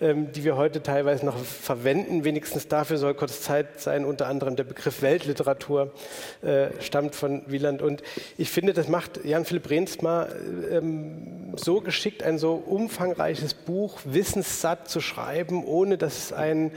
ähm, 0.00 0.32
die 0.32 0.44
wir 0.44 0.56
heute 0.56 0.82
teilweise 0.82 1.24
noch 1.26 1.38
verwenden. 1.38 2.24
Wenigstens 2.24 2.68
dafür 2.68 2.98
soll 2.98 3.14
kurz 3.14 3.42
Zeit 3.42 3.80
sein. 3.80 4.04
Unter 4.04 4.26
anderem 4.26 4.56
der 4.56 4.64
Begriff 4.64 5.02
Weltliteratur 5.02 5.92
äh, 6.42 6.68
stammt 6.80 7.14
von 7.14 7.42
Wieland. 7.46 7.82
Und 7.82 8.02
ich 8.38 8.50
finde, 8.50 8.72
das 8.72 8.88
macht 8.88 9.24
Jan 9.24 9.44
Philipp 9.44 9.70
Rehnsma 9.70 10.28
ähm, 10.70 11.54
so 11.56 11.80
geschickt, 11.80 12.22
ein 12.22 12.38
so 12.38 12.54
umfangreiches 12.54 13.54
Buch 13.54 13.98
wissenssatt 14.04 14.88
zu 14.88 15.00
schreiben, 15.00 15.64
ohne 15.64 15.98
dass 15.98 16.18
es 16.18 16.32
ein 16.32 16.72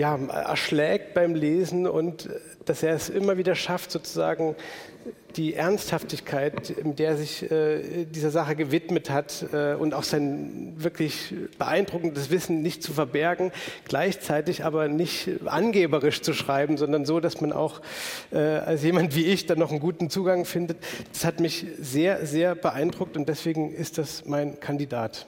ja, 0.00 0.16
erschlägt 0.16 1.12
beim 1.12 1.34
Lesen 1.34 1.86
und 1.86 2.26
äh, 2.26 2.40
dass 2.64 2.82
er 2.82 2.94
es 2.94 3.10
immer 3.10 3.36
wieder 3.36 3.54
schafft, 3.54 3.90
sozusagen 3.90 4.56
die 5.36 5.54
Ernsthaftigkeit, 5.54 6.74
mit 6.84 6.98
der 6.98 7.10
er 7.10 7.16
sich 7.16 7.50
äh, 7.50 8.04
dieser 8.04 8.30
Sache 8.30 8.56
gewidmet 8.56 9.10
hat 9.10 9.46
äh, 9.52 9.74
und 9.74 9.94
auch 9.94 10.02
sein 10.02 10.74
wirklich 10.76 11.34
beeindruckendes 11.58 12.30
Wissen 12.30 12.62
nicht 12.62 12.82
zu 12.82 12.92
verbergen, 12.92 13.52
gleichzeitig 13.86 14.64
aber 14.64 14.88
nicht 14.88 15.28
angeberisch 15.44 16.22
zu 16.22 16.32
schreiben, 16.32 16.76
sondern 16.78 17.04
so, 17.04 17.20
dass 17.20 17.40
man 17.40 17.52
auch 17.52 17.80
äh, 18.32 18.38
als 18.38 18.82
jemand 18.82 19.14
wie 19.14 19.26
ich 19.26 19.46
dann 19.46 19.58
noch 19.58 19.70
einen 19.70 19.80
guten 19.80 20.10
Zugang 20.10 20.44
findet. 20.44 20.78
Das 21.12 21.24
hat 21.24 21.40
mich 21.40 21.66
sehr, 21.78 22.26
sehr 22.26 22.54
beeindruckt 22.54 23.16
und 23.16 23.28
deswegen 23.28 23.72
ist 23.72 23.98
das 23.98 24.24
mein 24.24 24.60
Kandidat. 24.60 25.26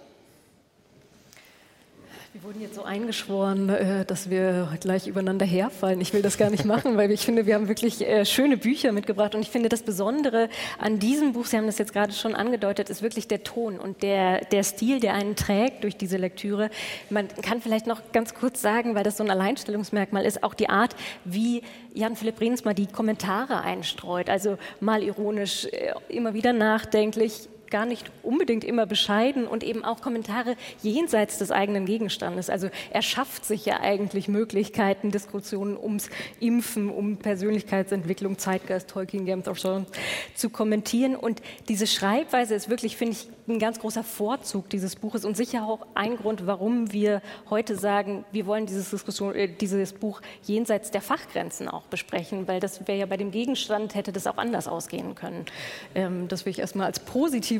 Wir 2.42 2.48
wurden 2.48 2.60
jetzt 2.60 2.74
so 2.74 2.82
eingeschworen, 2.82 3.68
äh, 3.68 4.04
dass 4.04 4.28
wir 4.28 4.76
gleich 4.80 5.06
übereinander 5.06 5.46
herfallen. 5.46 6.00
Ich 6.00 6.12
will 6.12 6.22
das 6.22 6.38
gar 6.38 6.50
nicht 6.50 6.64
machen, 6.64 6.96
weil 6.96 7.12
ich 7.12 7.24
finde, 7.24 7.46
wir 7.46 7.54
haben 7.54 7.68
wirklich 7.68 8.00
äh, 8.00 8.24
schöne 8.24 8.56
Bücher 8.56 8.90
mitgebracht. 8.90 9.36
Und 9.36 9.42
ich 9.42 9.50
finde, 9.50 9.68
das 9.68 9.82
Besondere 9.82 10.48
an 10.76 10.98
diesem 10.98 11.34
Buch, 11.34 11.46
Sie 11.46 11.56
haben 11.56 11.66
das 11.66 11.78
jetzt 11.78 11.92
gerade 11.92 12.12
schon 12.12 12.34
angedeutet, 12.34 12.90
ist 12.90 13.00
wirklich 13.00 13.28
der 13.28 13.44
Ton 13.44 13.78
und 13.78 14.02
der, 14.02 14.44
der 14.46 14.64
Stil, 14.64 14.98
der 14.98 15.14
einen 15.14 15.36
trägt 15.36 15.84
durch 15.84 15.96
diese 15.96 16.16
Lektüre. 16.16 16.70
Man 17.10 17.28
kann 17.28 17.60
vielleicht 17.60 17.86
noch 17.86 18.00
ganz 18.10 18.34
kurz 18.34 18.60
sagen, 18.60 18.96
weil 18.96 19.04
das 19.04 19.18
so 19.18 19.22
ein 19.22 19.30
Alleinstellungsmerkmal 19.30 20.24
ist, 20.24 20.42
auch 20.42 20.54
die 20.54 20.68
Art, 20.68 20.96
wie 21.24 21.62
Jan 21.94 22.16
Philipp 22.16 22.40
Rehnsma 22.40 22.74
die 22.74 22.88
Kommentare 22.88 23.60
einstreut. 23.60 24.28
Also 24.28 24.58
mal 24.80 25.04
ironisch, 25.04 25.66
äh, 25.66 25.92
immer 26.08 26.34
wieder 26.34 26.52
nachdenklich, 26.52 27.48
gar 27.72 27.86
nicht 27.86 28.12
unbedingt 28.22 28.62
immer 28.62 28.86
bescheiden 28.86 29.48
und 29.48 29.64
eben 29.64 29.84
auch 29.84 30.00
Kommentare 30.00 30.54
jenseits 30.82 31.38
des 31.38 31.50
eigenen 31.50 31.86
Gegenstandes. 31.86 32.48
Also 32.48 32.68
er 32.92 33.02
schafft 33.02 33.44
sich 33.44 33.66
ja 33.66 33.80
eigentlich 33.80 34.28
Möglichkeiten, 34.28 35.10
Diskussionen 35.10 35.76
ums 35.76 36.08
Impfen, 36.38 36.88
um 36.88 37.16
Persönlichkeitsentwicklung, 37.16 38.38
Zeitgeist, 38.38 38.88
Tolkien, 38.88 39.24
Game 39.24 39.42
of 39.42 39.58
Thrones 39.58 39.88
zu 40.36 40.50
kommentieren. 40.50 41.16
Und 41.16 41.42
diese 41.68 41.88
Schreibweise 41.88 42.54
ist 42.54 42.68
wirklich, 42.68 42.96
finde 42.96 43.14
ich, 43.14 43.28
ein 43.48 43.58
ganz 43.58 43.80
großer 43.80 44.04
Vorzug 44.04 44.70
dieses 44.70 44.96
Buches 44.96 45.24
und 45.24 45.36
sicher 45.36 45.64
auch 45.64 45.86
ein 45.94 46.16
Grund, 46.16 46.46
warum 46.46 46.92
wir 46.92 47.22
heute 47.50 47.76
sagen, 47.76 48.24
wir 48.30 48.46
wollen 48.46 48.66
dieses, 48.66 48.90
Diskussion, 48.90 49.34
äh, 49.34 49.48
dieses 49.48 49.92
Buch 49.92 50.20
jenseits 50.44 50.90
der 50.90 51.00
Fachgrenzen 51.00 51.68
auch 51.68 51.82
besprechen, 51.86 52.46
weil 52.46 52.60
das 52.60 52.86
wäre 52.86 52.98
ja 52.98 53.06
bei 53.06 53.16
dem 53.16 53.30
Gegenstand, 53.30 53.94
hätte 53.94 54.12
das 54.12 54.26
auch 54.26 54.36
anders 54.36 54.68
ausgehen 54.68 55.14
können. 55.14 55.46
Ähm, 55.94 56.28
das 56.28 56.44
will 56.46 56.52
ich 56.52 56.60
erstmal 56.60 56.86
als 56.86 57.00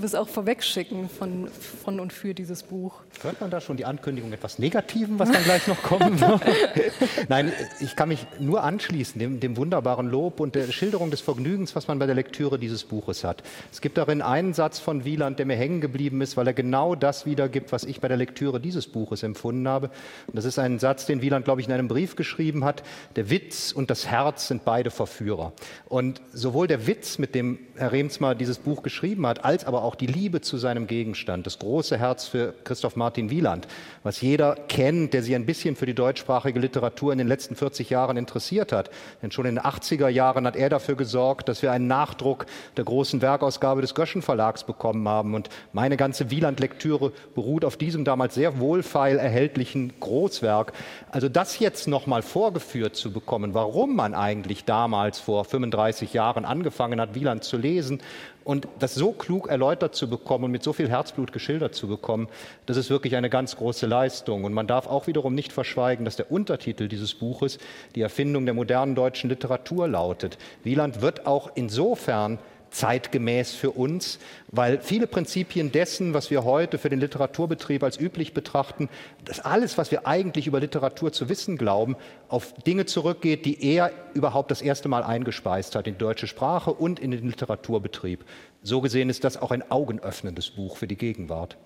Positives 0.03 0.15
auch 0.15 0.29
vorwegschicken 0.29 1.09
von, 1.09 1.49
von 1.49 2.01
und 2.01 2.13
für 2.13 2.35
dieses 2.35 2.65
Buch. 2.65 2.95
Hört 3.23 3.41
man 3.41 3.51
da 3.51 3.61
schon 3.61 3.77
die 3.77 3.85
Ankündigung 3.85 4.33
etwas 4.33 4.59
Negativen, 4.59 5.19
was 5.19 5.31
dann 5.31 5.45
gleich 5.45 5.67
noch 5.69 5.81
kommen 5.83 6.21
wird? 6.21 6.41
Nein, 7.29 7.53
ich 7.81 7.95
kann 7.95 8.09
mich 8.09 8.27
nur 8.41 8.65
anschließen, 8.65 9.19
dem, 9.19 9.39
dem 9.39 9.57
wunderbaren 9.57 10.09
Lob 10.09 10.41
und 10.41 10.55
der 10.55 10.67
Schilderung 10.73 11.11
des 11.11 11.21
Vergnügens, 11.21 11.77
was 11.77 11.87
man 11.87 11.99
bei 11.99 12.07
der 12.07 12.15
Lektüre 12.15 12.59
dieses 12.59 12.85
Buches 12.85 13.23
hat. 13.23 13.43
Es 13.71 13.81
gibt 13.81 13.97
darin 13.97 14.23
einen 14.23 14.55
Satz 14.55 14.79
von 14.81 15.05
Wieland, 15.05 15.39
der 15.39 15.47
mir 15.47 15.57
hängen 15.57 15.81
geblieben 15.81 16.21
ist, 16.21 16.37
weil 16.37 16.47
er 16.47 16.55
genau 16.55 16.95
das 16.95 17.25
wiedergibt, 17.25 17.71
was 17.71 17.85
ich 17.85 18.01
bei 18.01 18.09
der 18.09 18.17
Lektüre 18.17 18.61
dieses 18.61 18.89
Buches 18.89 19.23
empfunden 19.23 19.69
habe. 19.69 19.91
Und 20.27 20.37
das 20.37 20.45
ist 20.45 20.59
ein 20.59 20.79
Satz, 20.79 21.07
den 21.07 21.23
Wieland, 21.23 21.45
glaube 21.45 21.61
ich, 21.61 21.69
in 21.69 21.73
einem 21.73 21.89
Brief 21.89 22.17
geschrieben 22.17 22.65
hat. 22.65 22.83
Der 23.15 23.31
Witz 23.31 23.73
und 23.73 23.91
das 23.91 24.09
Herz 24.09 24.49
sind 24.49 24.65
beide 24.65 24.91
Verführer. 24.91 25.53
Und 25.89 26.21
sowohl 26.33 26.67
der 26.67 26.87
Witz, 26.87 27.19
mit 27.19 27.35
dem 27.35 27.59
Herr 27.77 27.93
Remsmar 27.93 28.35
dieses 28.35 28.59
Buch 28.59 28.83
geschrieben 28.83 29.27
hat, 29.27 29.45
als 29.45 29.65
aber 29.65 29.85
auch 29.85 29.92
die 29.95 30.07
Liebe 30.07 30.41
zu 30.41 30.57
seinem 30.57 30.87
Gegenstand, 30.87 31.47
das 31.47 31.59
große 31.59 31.99
Herz 31.99 32.27
für 32.27 32.55
Christoph 32.65 32.97
Martin 32.97 33.31
Wieland, 33.31 33.67
was 34.03 34.21
jeder 34.21 34.57
kennt, 34.69 35.15
der 35.15 35.23
sich 35.23 35.35
ein 35.35 35.47
bisschen 35.47 35.77
für 35.77 35.87
die 35.87 35.95
deutschsprachige 35.95 36.59
Literatur 36.59 37.13
in 37.13 37.19
den 37.19 37.29
letzten 37.29 37.57
40 37.57 37.91
Jahren 37.91 38.17
interessiert 38.17 38.73
hat. 38.73 38.91
Denn 39.23 39.31
schon 39.31 39.47
in 39.47 39.57
den 39.57 39.65
80er 39.65 40.09
Jahren 40.09 40.47
hat 40.47 40.57
er 40.57 40.69
dafür 40.69 40.95
gesorgt, 40.95 41.49
dass 41.49 41.63
wir 41.63 41.73
einen 41.73 41.87
Nachdruck 41.87 42.47
der 42.77 42.85
großen 42.85 43.23
Werkausgabe 43.23 43.81
des 43.81 43.95
Göschen 43.95 44.23
Verlags 44.23 44.65
bekommen 44.65 45.09
haben. 45.09 45.35
Und 45.35 45.49
meine 45.73 45.97
ganze 45.97 46.31
Wieland-Lektüre 46.31 47.13
beruht 47.35 47.65
auf 47.65 47.77
diesem 47.77 48.05
damals 48.05 48.35
sehr 48.35 48.59
wohlfeil 48.59 49.19
erhältlichen 49.19 49.93
Großwerk. 50.01 50.73
Also 51.11 51.29
das 51.29 51.59
jetzt 51.59 51.89
nochmal 51.89 52.23
vorgeführt 52.23 52.97
zu 52.97 53.13
bekommen, 53.13 53.55
warum 53.55 53.97
man 53.97 54.15
eigentlich 54.15 54.65
damals 54.65 55.19
vor 55.19 55.45
35 55.45 56.13
Jahren 56.13 56.45
angefangen 56.45 57.01
hat, 57.01 57.15
Wieland 57.15 57.45
zu 57.45 57.57
lesen 57.57 58.01
und 58.45 58.69
das 58.79 58.95
so 58.95 59.13
klug 59.13 59.49
erläutert 59.49 59.95
zu 59.95 60.09
bekommen 60.09 60.45
und 60.45 60.51
mit 60.51 60.63
so 60.63 60.73
viel 60.73 60.89
Herzblut 60.89 61.33
geschildert 61.33 61.75
zu 61.75 61.89
bekommen, 61.89 62.29
das 62.67 62.77
ist 62.77 62.91
wirklich 62.91 63.17
eine 63.17 63.31
ganz 63.31 63.57
große 63.57 63.87
Leistung. 63.87 64.45
Und 64.45 64.53
man 64.53 64.67
darf 64.67 64.87
auch 64.87 65.07
wiederum 65.07 65.35
nicht 65.35 65.53
verschweigen, 65.53 66.05
dass 66.05 66.17
der 66.17 66.31
Untertitel 66.31 66.89
dieses 66.89 67.15
Buches 67.15 67.59
die 67.95 68.03
Erfindung 68.03 68.45
der 68.45 68.55
modernen 68.55 68.95
deutschen 68.95 69.31
Literatur 69.31 69.89
lautet. 69.89 70.39
Wieland 70.65 71.01
wird 71.01 71.27
auch 71.27 71.51
insofern 71.55 72.39
zeitgemäß 72.73 73.53
für 73.53 73.71
uns, 73.71 74.19
weil 74.49 74.81
viele 74.81 75.07
Prinzipien 75.07 75.71
dessen, 75.71 76.15
was 76.15 76.31
wir 76.31 76.45
heute 76.45 76.79
für 76.79 76.89
den 76.89 77.01
Literaturbetrieb 77.01 77.83
als 77.83 78.01
üblich 78.01 78.35
betrachten, 78.35 78.89
das 79.25 79.41
alles, 79.41 79.79
was 79.79 79.91
wir 79.91 80.07
eigentlich 80.07 80.47
über 80.47 80.61
Literatur 80.61 81.13
zu 81.13 81.29
wissen 81.29 81.57
glauben, 81.57 81.97
auf 82.29 82.55
Dinge 82.67 82.87
zurückgeht, 82.87 83.45
die 83.45 83.63
er 83.65 83.93
überhaupt 84.15 84.51
das 84.51 84.63
erste 84.63 84.89
Mal 84.89 85.05
eingespeist 85.05 85.75
hat 85.77 85.87
in 85.87 85.99
deutsche 85.99 86.27
Sprache 86.27 86.73
und 86.73 86.99
in 86.99 87.11
den 87.11 87.29
Literaturbetrieb. 87.29 88.25
So 88.63 88.81
gesehen 88.81 89.11
ist 89.11 89.25
das 89.25 89.37
auch 89.37 89.51
ein 89.51 89.71
augenöffnendes 89.71 90.51
Buch 90.51 90.77
für 90.77 90.87
die 90.87 90.97
Gegenwart. 90.97 91.57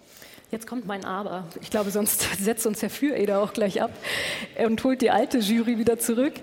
Jetzt 0.53 0.69
kommt 0.69 0.87
mein 0.87 1.05
Aber. 1.05 1.45
Ich 1.61 1.71
glaube, 1.71 1.91
sonst 1.91 2.25
setzt 2.41 2.69
uns 2.69 2.81
Herr 2.81 2.89
Füreder 2.89 3.43
auch 3.43 3.53
gleich 3.53 3.83
ab 3.83 3.91
und 4.65 4.83
holt 4.85 5.03
die 5.03 5.11
alte 5.11 5.39
Jury 5.39 5.77
wieder 5.77 5.99
zurück. 5.99 6.35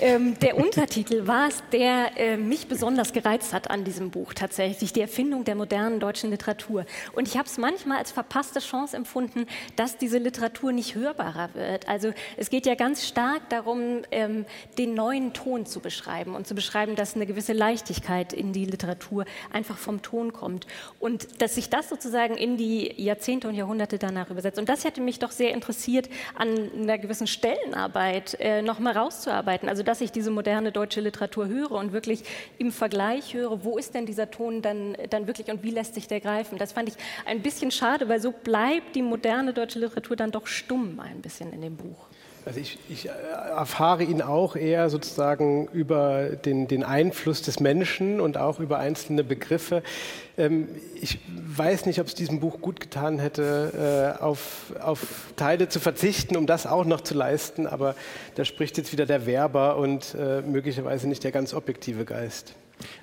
Ähm, 0.00 0.36
der 0.40 0.56
Untertitel 0.56 1.26
war 1.28 1.46
es, 1.46 1.62
der 1.70 2.10
äh, 2.16 2.36
mich 2.36 2.66
besonders 2.66 3.12
gereizt 3.12 3.52
hat 3.52 3.70
an 3.70 3.84
diesem 3.84 4.10
Buch 4.10 4.34
tatsächlich, 4.34 4.92
die 4.92 5.00
Erfindung 5.00 5.44
der 5.44 5.54
modernen 5.54 6.00
deutschen 6.00 6.30
Literatur. 6.30 6.86
Und 7.12 7.28
ich 7.28 7.36
habe 7.36 7.46
es 7.46 7.56
manchmal 7.56 7.98
als 7.98 8.10
verpasste 8.10 8.58
Chance 8.58 8.96
empfunden, 8.96 9.46
dass 9.76 9.96
diese 9.96 10.18
Literatur 10.18 10.72
nicht 10.72 10.96
hörbarer 10.96 11.50
wird. 11.54 11.86
Also 11.88 12.12
es 12.36 12.50
geht 12.50 12.66
ja 12.66 12.74
ganz 12.74 13.06
stark 13.06 13.48
darum, 13.48 14.02
ähm, 14.10 14.44
den 14.76 14.94
neuen 14.94 15.34
Ton 15.34 15.66
zu 15.66 15.78
beschreiben 15.78 16.34
und 16.34 16.48
zu 16.48 16.56
beschreiben, 16.56 16.96
dass 16.96 17.14
eine 17.14 17.26
gewisse 17.26 17.52
Leichtigkeit 17.52 18.32
in 18.32 18.52
die 18.52 18.64
Literatur 18.64 19.24
einfach 19.52 19.78
vom 19.78 20.02
Ton 20.02 20.32
kommt. 20.32 20.66
Und 20.98 21.40
dass 21.40 21.54
sich 21.54 21.70
das 21.70 21.88
sozusagen 21.88 22.36
in 22.36 22.56
die 22.56 22.92
Jahrzehnte 23.00 23.51
und 23.52 23.58
Jahrhunderte 23.58 23.98
danach 23.98 24.30
übersetzt. 24.30 24.58
Und 24.58 24.68
das 24.68 24.84
hätte 24.84 25.00
mich 25.00 25.18
doch 25.18 25.30
sehr 25.30 25.52
interessiert, 25.52 26.08
an 26.34 26.70
einer 26.74 26.98
gewissen 26.98 27.26
Stellenarbeit 27.26 28.36
äh, 28.40 28.62
noch 28.62 28.78
mal 28.78 28.96
rauszuarbeiten. 28.96 29.68
Also, 29.68 29.82
dass 29.82 30.00
ich 30.00 30.10
diese 30.10 30.30
moderne 30.30 30.72
deutsche 30.72 31.00
Literatur 31.00 31.48
höre 31.48 31.72
und 31.72 31.92
wirklich 31.92 32.24
im 32.58 32.72
Vergleich 32.72 33.34
höre, 33.34 33.64
wo 33.64 33.78
ist 33.78 33.94
denn 33.94 34.06
dieser 34.06 34.30
Ton 34.30 34.62
dann, 34.62 34.96
dann 35.10 35.26
wirklich 35.26 35.48
und 35.48 35.62
wie 35.62 35.70
lässt 35.70 35.94
sich 35.94 36.08
der 36.08 36.20
greifen. 36.20 36.58
Das 36.58 36.72
fand 36.72 36.88
ich 36.88 36.94
ein 37.26 37.42
bisschen 37.42 37.70
schade, 37.70 38.08
weil 38.08 38.20
so 38.20 38.32
bleibt 38.32 38.94
die 38.94 39.02
moderne 39.02 39.52
deutsche 39.52 39.78
Literatur 39.78 40.16
dann 40.16 40.30
doch 40.30 40.46
stumm 40.46 40.98
ein 41.00 41.20
bisschen 41.20 41.52
in 41.52 41.60
dem 41.60 41.76
Buch. 41.76 42.08
Also 42.44 42.58
ich, 42.58 42.78
ich, 42.88 43.08
äh, 43.08 43.12
erfahre 43.56 44.02
ihn 44.02 44.20
auch 44.20 44.56
eher 44.56 44.90
sozusagen 44.90 45.68
über 45.72 46.30
den, 46.30 46.66
den, 46.66 46.82
Einfluss 46.82 47.42
des 47.42 47.60
Menschen 47.60 48.20
und 48.20 48.36
auch 48.36 48.58
über 48.58 48.78
einzelne 48.78 49.22
Begriffe. 49.22 49.82
Ähm, 50.36 50.68
ich 51.00 51.20
weiß 51.28 51.86
nicht, 51.86 52.00
ob 52.00 52.08
es 52.08 52.16
diesem 52.16 52.40
Buch 52.40 52.60
gut 52.60 52.80
getan 52.80 53.20
hätte, 53.20 54.16
äh, 54.18 54.22
auf, 54.22 54.72
auf, 54.80 55.32
Teile 55.36 55.68
zu 55.68 55.78
verzichten, 55.78 56.36
um 56.36 56.46
das 56.46 56.66
auch 56.66 56.84
noch 56.84 57.02
zu 57.02 57.14
leisten, 57.14 57.68
aber 57.68 57.94
da 58.34 58.44
spricht 58.44 58.76
jetzt 58.76 58.92
wieder 58.92 59.06
der 59.06 59.24
Werber 59.26 59.76
und 59.76 60.16
äh, 60.18 60.42
möglicherweise 60.42 61.08
nicht 61.08 61.22
der 61.22 61.30
ganz 61.30 61.54
objektive 61.54 62.04
Geist. 62.04 62.54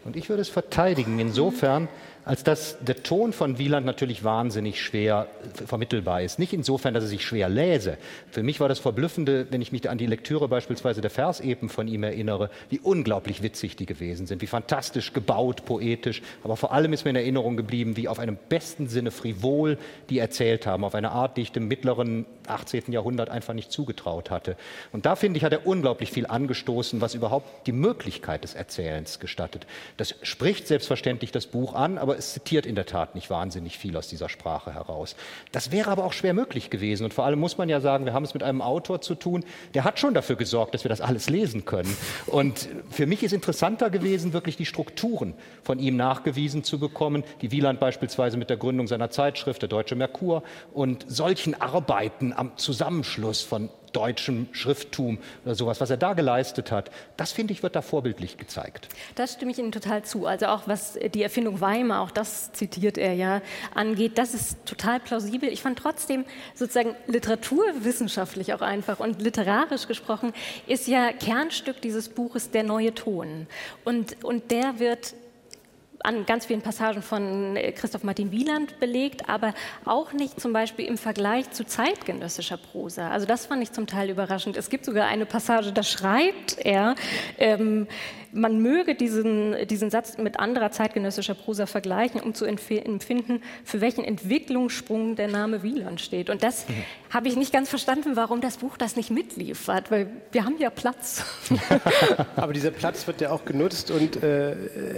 Und 0.04 0.18
ich 0.18 0.28
würde 0.28 0.42
es 0.42 0.50
verteidigen, 0.50 1.20
insofern, 1.20 1.88
als 2.26 2.44
dass 2.44 2.78
der 2.82 3.04
Ton 3.04 3.34
von 3.34 3.58
Wieland 3.58 3.86
natürlich 3.86 4.24
wahnsinnig 4.24 4.82
schwer 4.82 5.28
vermittelbar 5.66 6.22
ist. 6.22 6.40
Nicht 6.40 6.54
insofern, 6.54 6.94
dass 6.94 7.04
er 7.04 7.10
sich 7.10 7.26
schwer 7.26 7.50
läse. 7.50 7.98
Für 8.32 8.44
mich 8.44 8.60
war 8.60 8.70
das 8.70 8.80
Verblüffende, 8.80 9.48
wenn 9.50 9.62
ich 9.62 9.72
mich 9.72 9.90
an 9.90 9.98
die 9.98 10.06
Lektüre 10.06 10.48
beispielsweise 10.48 11.02
der 11.02 11.10
Versepen 11.10 11.70
von 11.70 11.88
ihm 11.88 12.04
erinnere, 12.04 12.50
wie 12.70 12.80
unglaublich 12.80 13.42
witzig 13.42 13.76
die 13.76 13.86
gewesen 13.86 14.28
sind, 14.28 14.42
wie 14.42 14.48
fantastisch 14.48 15.14
gebaut, 15.14 15.66
poetisch. 15.66 16.22
Aber 16.44 16.58
vor 16.58 16.72
allem 16.72 16.94
ist 16.94 17.04
mir 17.06 17.12
in 17.12 17.16
Erinnerung 17.16 17.58
geblieben, 17.58 17.98
wie 17.98 18.08
auf 18.08 18.20
einem 18.20 18.38
besten 18.50 18.88
Sinne 18.88 19.12
frivol 19.12 19.78
die 20.10 20.20
erzählt 20.20 20.66
haben, 20.66 20.84
auf 20.84 20.96
eine 20.96 21.12
Art, 21.12 21.38
die 21.38 21.42
ich 21.42 21.52
dem 21.52 21.68
mittleren 21.68 22.26
18. 22.48 22.92
Jahrhundert 22.92 23.30
einfach 23.30 23.54
nicht 23.54 23.72
zugetraut 23.72 24.32
hatte. 24.32 24.56
Und 24.92 25.06
da 25.06 25.16
finde 25.16 25.38
ich, 25.38 25.44
hat 25.44 25.54
er 25.54 25.68
unglaublich 25.68 26.12
viel 26.12 26.26
angestoßen, 26.26 27.02
was 27.02 27.14
überhaupt 27.14 27.68
die 27.68 27.72
Möglichkeit 27.72 28.44
des 28.44 28.56
Erzählens 28.56 29.20
gestattet. 29.20 29.68
Das 29.98 30.16
spricht 30.24 30.68
selbstverständlich 30.68 31.32
das 31.32 31.48
Buch 31.48 31.74
an, 31.74 31.98
aber 31.98 32.09
es 32.18 32.34
zitiert 32.34 32.66
in 32.66 32.76
der 32.76 32.86
Tat 32.86 33.16
nicht 33.16 33.30
wahnsinnig 33.30 33.78
viel 33.78 33.96
aus 33.98 34.08
dieser 34.08 34.30
Sprache 34.30 34.74
heraus. 34.74 35.16
Das 35.52 35.72
wäre 35.72 35.92
aber 35.92 36.06
auch 36.06 36.14
schwer 36.14 36.34
möglich 36.34 36.70
gewesen. 36.70 37.04
Und 37.04 37.14
vor 37.14 37.26
allem 37.26 37.40
muss 37.40 37.58
man 37.58 37.70
ja 37.70 37.82
sagen, 37.82 38.06
wir 38.06 38.14
haben 38.14 38.24
es 38.24 38.34
mit 38.34 38.44
einem 38.44 38.62
Autor 38.62 39.02
zu 39.02 39.16
tun, 39.16 39.44
der 39.74 39.84
hat 39.84 40.00
schon 40.00 40.14
dafür 40.14 40.36
gesorgt, 40.36 40.74
dass 40.74 40.84
wir 40.84 40.90
das 40.90 41.02
alles 41.02 41.30
lesen 41.30 41.66
können. 41.66 41.96
Und 42.28 42.70
für 42.90 43.06
mich 43.06 43.24
ist 43.24 43.34
interessanter 43.34 43.90
gewesen, 43.90 44.34
wirklich 44.34 44.58
die 44.58 44.66
Strukturen 44.66 45.34
von 45.64 45.80
ihm 45.80 45.96
nachgewiesen 45.96 46.64
zu 46.64 46.80
bekommen, 46.80 47.24
die 47.42 47.52
Wieland 47.52 47.80
beispielsweise 47.80 48.38
mit 48.38 48.50
der 48.50 48.58
Gründung 48.58 48.88
seiner 48.88 49.10
Zeitschrift, 49.10 49.62
der 49.62 49.70
Deutsche 49.70 49.96
Merkur, 49.96 50.44
und 50.74 51.06
solchen 51.08 51.60
Arbeiten 51.60 52.34
am 52.34 52.58
Zusammenschluss 52.58 53.42
von 53.42 53.70
deutschem 53.92 54.48
Schrifttum 54.52 55.20
oder 55.46 55.56
sowas, 55.56 55.82
was 55.82 55.90
er 55.90 55.98
da 55.98 56.14
geleistet 56.14 56.72
hat, 56.72 56.92
das 57.18 57.32
finde 57.32 57.54
ich, 57.54 57.64
wird 57.64 57.76
da 57.76 57.82
vorbildlich 57.82 58.38
gezeigt. 58.38 58.90
Das 59.16 59.34
stimme 59.34 59.52
ich 59.52 59.60
Ihnen 59.60 59.72
total 59.72 60.04
zu. 60.04 60.26
Also 60.26 60.48
auch 60.48 60.68
was 60.68 60.98
die 61.14 61.24
Erfindung 61.24 61.62
Weimar, 61.62 62.02
auch 62.02 62.12
das 62.12 62.52
zitiert 62.54 62.98
er 62.98 63.14
ja, 63.14 63.42
angeht, 63.74 64.18
das 64.18 64.34
ist 64.34 64.66
total 64.66 65.00
plausibel. 65.00 65.50
Ich 65.50 65.62
fand 65.62 65.80
trotzdem 65.80 66.26
sozusagen 66.56 66.96
literaturwissenschaftlich 67.08 68.54
auch 68.54 68.62
einfach 68.62 69.00
und 69.00 69.22
literarisch 69.22 69.88
gesprochen 69.88 70.34
ist 70.68 70.88
ja 70.88 71.12
Kernstück 71.12 71.82
dieses 71.82 72.10
Buches 72.10 72.52
der 72.52 72.64
neue 72.64 72.94
Ton. 72.94 73.48
Und, 73.86 74.24
und 74.24 74.52
der 74.52 74.80
wird 74.80 75.14
an 76.04 76.26
ganz 76.26 76.46
vielen 76.46 76.62
Passagen 76.62 77.02
von 77.02 77.56
äh, 77.56 77.72
Christoph 77.72 78.04
Martin 78.04 78.32
Wieland 78.32 78.80
belegt, 78.80 79.30
aber 79.30 79.54
auch 79.86 80.14
nicht 80.14 80.40
zum 80.40 80.54
Beispiel 80.54 80.86
im 80.86 80.98
Vergleich 80.98 81.52
zu 81.52 81.66
zeitgenössischer 81.66 82.58
Prosa. 82.58 83.10
Also 83.10 83.26
das 83.26 83.46
fand 83.46 83.64
ich 83.64 83.72
zum 83.72 83.88
Teil 83.88 84.10
überraschend. 84.10 84.58
Es 84.58 84.70
gibt 84.70 84.86
sogar 84.86 85.08
eine 85.08 85.26
Passage, 85.26 85.72
da 85.72 85.84
schreibt 85.84 86.58
er, 86.60 86.96
ähm, 87.38 87.88
man 88.32 88.62
möge 88.62 88.96
diesen, 88.96 89.56
diesen 89.68 89.90
Satz 89.90 90.18
mit 90.18 90.40
anderer 90.40 90.72
zeitgenössischer 90.72 91.34
Prosa 91.34 91.66
vergleichen, 91.66 92.22
um 92.22 92.34
zu 92.34 92.46
empfinden, 92.46 93.42
für 93.64 93.82
welchen 93.82 94.04
Entwicklungssprung 94.04 95.16
der 95.16 95.28
Name 95.28 95.64
Wieland 95.64 96.02
steht. 96.02 96.30
Und 96.30 96.44
das 96.44 96.68
mhm. 96.68 96.74
habe 97.10 97.28
ich 97.28 97.36
nicht 97.36 97.52
ganz 97.52 97.70
verstanden, 97.70 98.16
warum 98.16 98.42
das 98.42 98.58
Buch 98.58 98.78
das 98.78 98.96
nicht 98.96 99.10
mitliefert, 99.10 99.92
weil 99.92 100.08
wir 100.32 100.46
haben 100.46 100.58
ja 100.60 100.70
Platz. 100.70 101.26
Aber 102.36 102.54
dieser 102.54 102.72
Platz 102.72 103.08
wird 103.08 103.22
ja 103.22 103.32
auch 103.32 103.46
genutzt 103.46 103.92
und 103.92 104.22
äh, 104.22 104.52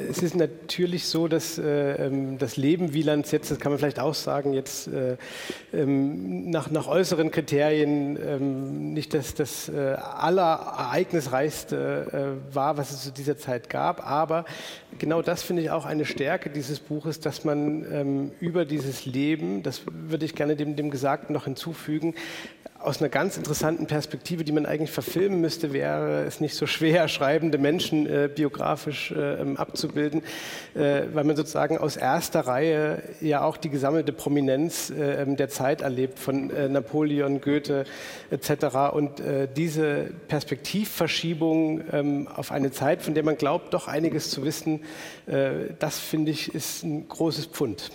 es 0.09 0.23
ist 0.23 0.35
natürlich 0.35 1.07
so, 1.07 1.27
dass 1.27 1.57
äh, 1.57 2.07
ähm, 2.07 2.37
das 2.37 2.57
Leben 2.57 2.93
Wielands 2.93 3.31
jetzt, 3.31 3.51
das 3.51 3.59
kann 3.59 3.71
man 3.71 3.79
vielleicht 3.79 3.99
auch 3.99 4.13
sagen, 4.13 4.53
jetzt 4.53 4.87
äh, 4.87 5.17
ähm, 5.73 6.49
nach, 6.49 6.69
nach 6.69 6.87
äußeren 6.87 7.31
Kriterien 7.31 8.17
ähm, 8.17 8.93
nicht 8.93 9.13
das, 9.13 9.33
das 9.33 9.69
äh, 9.69 9.95
allerereignisreichste 9.95 12.41
äh, 12.51 12.55
war, 12.55 12.77
was 12.77 12.91
es 12.91 13.03
zu 13.03 13.11
dieser 13.21 13.37
Zeit 13.37 13.69
gab. 13.69 14.05
Aber 14.05 14.45
genau 14.99 15.21
das 15.21 15.43
finde 15.43 15.61
ich 15.61 15.71
auch 15.71 15.85
eine 15.85 16.05
Stärke 16.05 16.49
dieses 16.49 16.79
Buches, 16.79 17.19
dass 17.19 17.43
man 17.43 17.85
ähm, 17.91 18.31
über 18.39 18.65
dieses 18.65 19.05
Leben, 19.05 19.63
das 19.63 19.81
würde 19.85 20.25
ich 20.25 20.35
gerne 20.35 20.55
dem, 20.55 20.75
dem 20.75 20.89
Gesagten 20.91 21.33
noch 21.33 21.45
hinzufügen, 21.45 22.15
aus 22.83 22.99
einer 22.99 23.09
ganz 23.09 23.37
interessanten 23.37 23.87
Perspektive, 23.87 24.43
die 24.43 24.51
man 24.51 24.65
eigentlich 24.65 24.91
verfilmen 24.91 25.39
müsste, 25.41 25.73
wäre 25.73 26.23
es 26.25 26.39
nicht 26.39 26.55
so 26.55 26.65
schwer, 26.65 27.07
schreibende 27.09 27.57
Menschen 27.57 28.05
äh, 28.07 28.29
biografisch 28.33 29.11
äh, 29.11 29.41
ähm, 29.41 29.57
abzubilden, 29.57 30.23
äh, 30.73 31.03
weil 31.13 31.23
man 31.23 31.35
sozusagen 31.35 31.77
aus 31.77 31.97
erster 31.97 32.41
Reihe 32.41 33.03
ja 33.21 33.43
auch 33.43 33.57
die 33.57 33.69
gesammelte 33.69 34.13
Prominenz 34.13 34.89
äh, 34.89 35.21
ähm, 35.21 35.35
der 35.35 35.49
Zeit 35.49 35.81
erlebt, 35.81 36.19
von 36.19 36.49
äh, 36.49 36.69
Napoleon, 36.69 37.41
Goethe 37.41 37.85
etc. 38.29 38.93
Und 38.93 39.19
äh, 39.19 39.47
diese 39.55 40.11
Perspektivverschiebung 40.27 41.81
ähm, 41.91 42.27
auf 42.27 42.51
eine 42.51 42.71
Zeit, 42.71 43.01
von 43.01 43.13
der 43.13 43.23
man 43.23 43.37
glaubt, 43.37 43.73
doch 43.73 43.87
einiges 43.87 44.29
zu 44.29 44.43
wissen, 44.43 44.81
das 45.79 45.99
finde 45.99 46.31
ich, 46.31 46.53
ist 46.53 46.83
ein 46.83 47.07
großes 47.07 47.47
Pfund. 47.47 47.91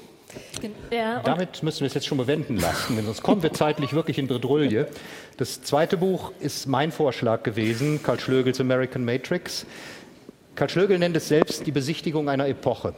Ja, 0.90 1.20
Damit 1.20 1.62
müssen 1.62 1.80
wir 1.80 1.86
es 1.86 1.94
jetzt 1.94 2.06
schon 2.06 2.18
bewenden 2.18 2.58
lassen, 2.58 2.96
denn 2.96 3.04
sonst 3.04 3.22
kommen 3.22 3.42
wir 3.42 3.52
zeitlich 3.52 3.92
wirklich 3.92 4.18
in 4.18 4.26
Bredouille. 4.26 4.88
Das 5.36 5.62
zweite 5.62 5.96
Buch 5.96 6.32
ist 6.40 6.66
mein 6.66 6.92
Vorschlag 6.92 7.42
gewesen, 7.42 8.02
Karl 8.02 8.18
Schlögels 8.18 8.60
American 8.60 9.04
Matrix. 9.04 9.66
Karl 10.54 10.68
Schlögel 10.70 10.98
nennt 10.98 11.16
es 11.16 11.28
selbst 11.28 11.66
die 11.66 11.72
Besichtigung 11.72 12.28
einer 12.28 12.48
Epoche. 12.48 12.94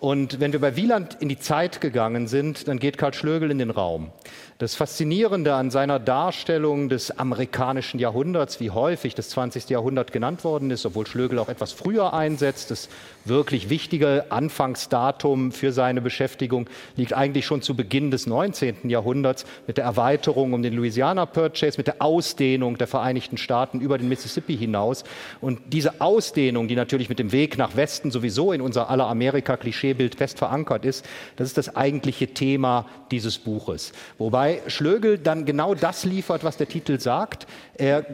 Und 0.00 0.38
wenn 0.38 0.52
wir 0.52 0.60
bei 0.60 0.76
Wieland 0.76 1.16
in 1.20 1.28
die 1.28 1.38
Zeit 1.38 1.80
gegangen 1.80 2.28
sind, 2.28 2.68
dann 2.68 2.78
geht 2.78 2.98
Karl 2.98 3.14
Schlögel 3.14 3.50
in 3.50 3.58
den 3.58 3.70
Raum. 3.70 4.12
Das 4.60 4.74
Faszinierende 4.74 5.54
an 5.54 5.70
seiner 5.70 6.00
Darstellung 6.00 6.88
des 6.88 7.16
amerikanischen 7.16 8.00
Jahrhunderts, 8.00 8.58
wie 8.58 8.70
häufig 8.70 9.14
das 9.14 9.28
20. 9.28 9.68
Jahrhundert 9.68 10.10
genannt 10.10 10.42
worden 10.42 10.72
ist, 10.72 10.84
obwohl 10.84 11.06
Schlögel 11.06 11.38
auch 11.38 11.48
etwas 11.48 11.70
früher 11.70 12.12
einsetzt, 12.12 12.72
das 12.72 12.88
wirklich 13.24 13.70
wichtige 13.70 14.26
Anfangsdatum 14.30 15.52
für 15.52 15.70
seine 15.70 16.00
Beschäftigung 16.00 16.68
liegt 16.96 17.12
eigentlich 17.12 17.46
schon 17.46 17.62
zu 17.62 17.76
Beginn 17.76 18.10
des 18.10 18.26
19. 18.26 18.88
Jahrhunderts 18.88 19.44
mit 19.68 19.76
der 19.76 19.84
Erweiterung 19.84 20.52
um 20.52 20.62
den 20.62 20.74
Louisiana 20.74 21.24
Purchase, 21.26 21.78
mit 21.78 21.86
der 21.86 22.02
Ausdehnung 22.02 22.78
der 22.78 22.88
Vereinigten 22.88 23.36
Staaten 23.36 23.80
über 23.80 23.96
den 23.96 24.08
Mississippi 24.08 24.56
hinaus. 24.56 25.04
Und 25.40 25.60
diese 25.66 26.00
Ausdehnung, 26.00 26.66
die 26.66 26.74
natürlich 26.74 27.08
mit 27.08 27.20
dem 27.20 27.30
Weg 27.30 27.58
nach 27.58 27.76
Westen 27.76 28.10
sowieso 28.10 28.52
in 28.52 28.60
unser 28.60 28.90
aller 28.90 29.06
Amerika-Klischeebild 29.06 30.16
fest 30.16 30.38
verankert 30.38 30.84
ist, 30.84 31.04
das 31.36 31.46
ist 31.46 31.58
das 31.58 31.76
eigentliche 31.76 32.34
Thema 32.34 32.86
dieses 33.12 33.38
Buches. 33.38 33.92
Wobei 34.18 34.47
Wobei 34.48 34.62
Schlögel 34.70 35.18
dann 35.18 35.44
genau 35.44 35.74
das 35.74 36.04
liefert, 36.04 36.42
was 36.42 36.56
der 36.56 36.68
Titel 36.68 36.98
sagt. 36.98 37.46
Er 37.74 38.06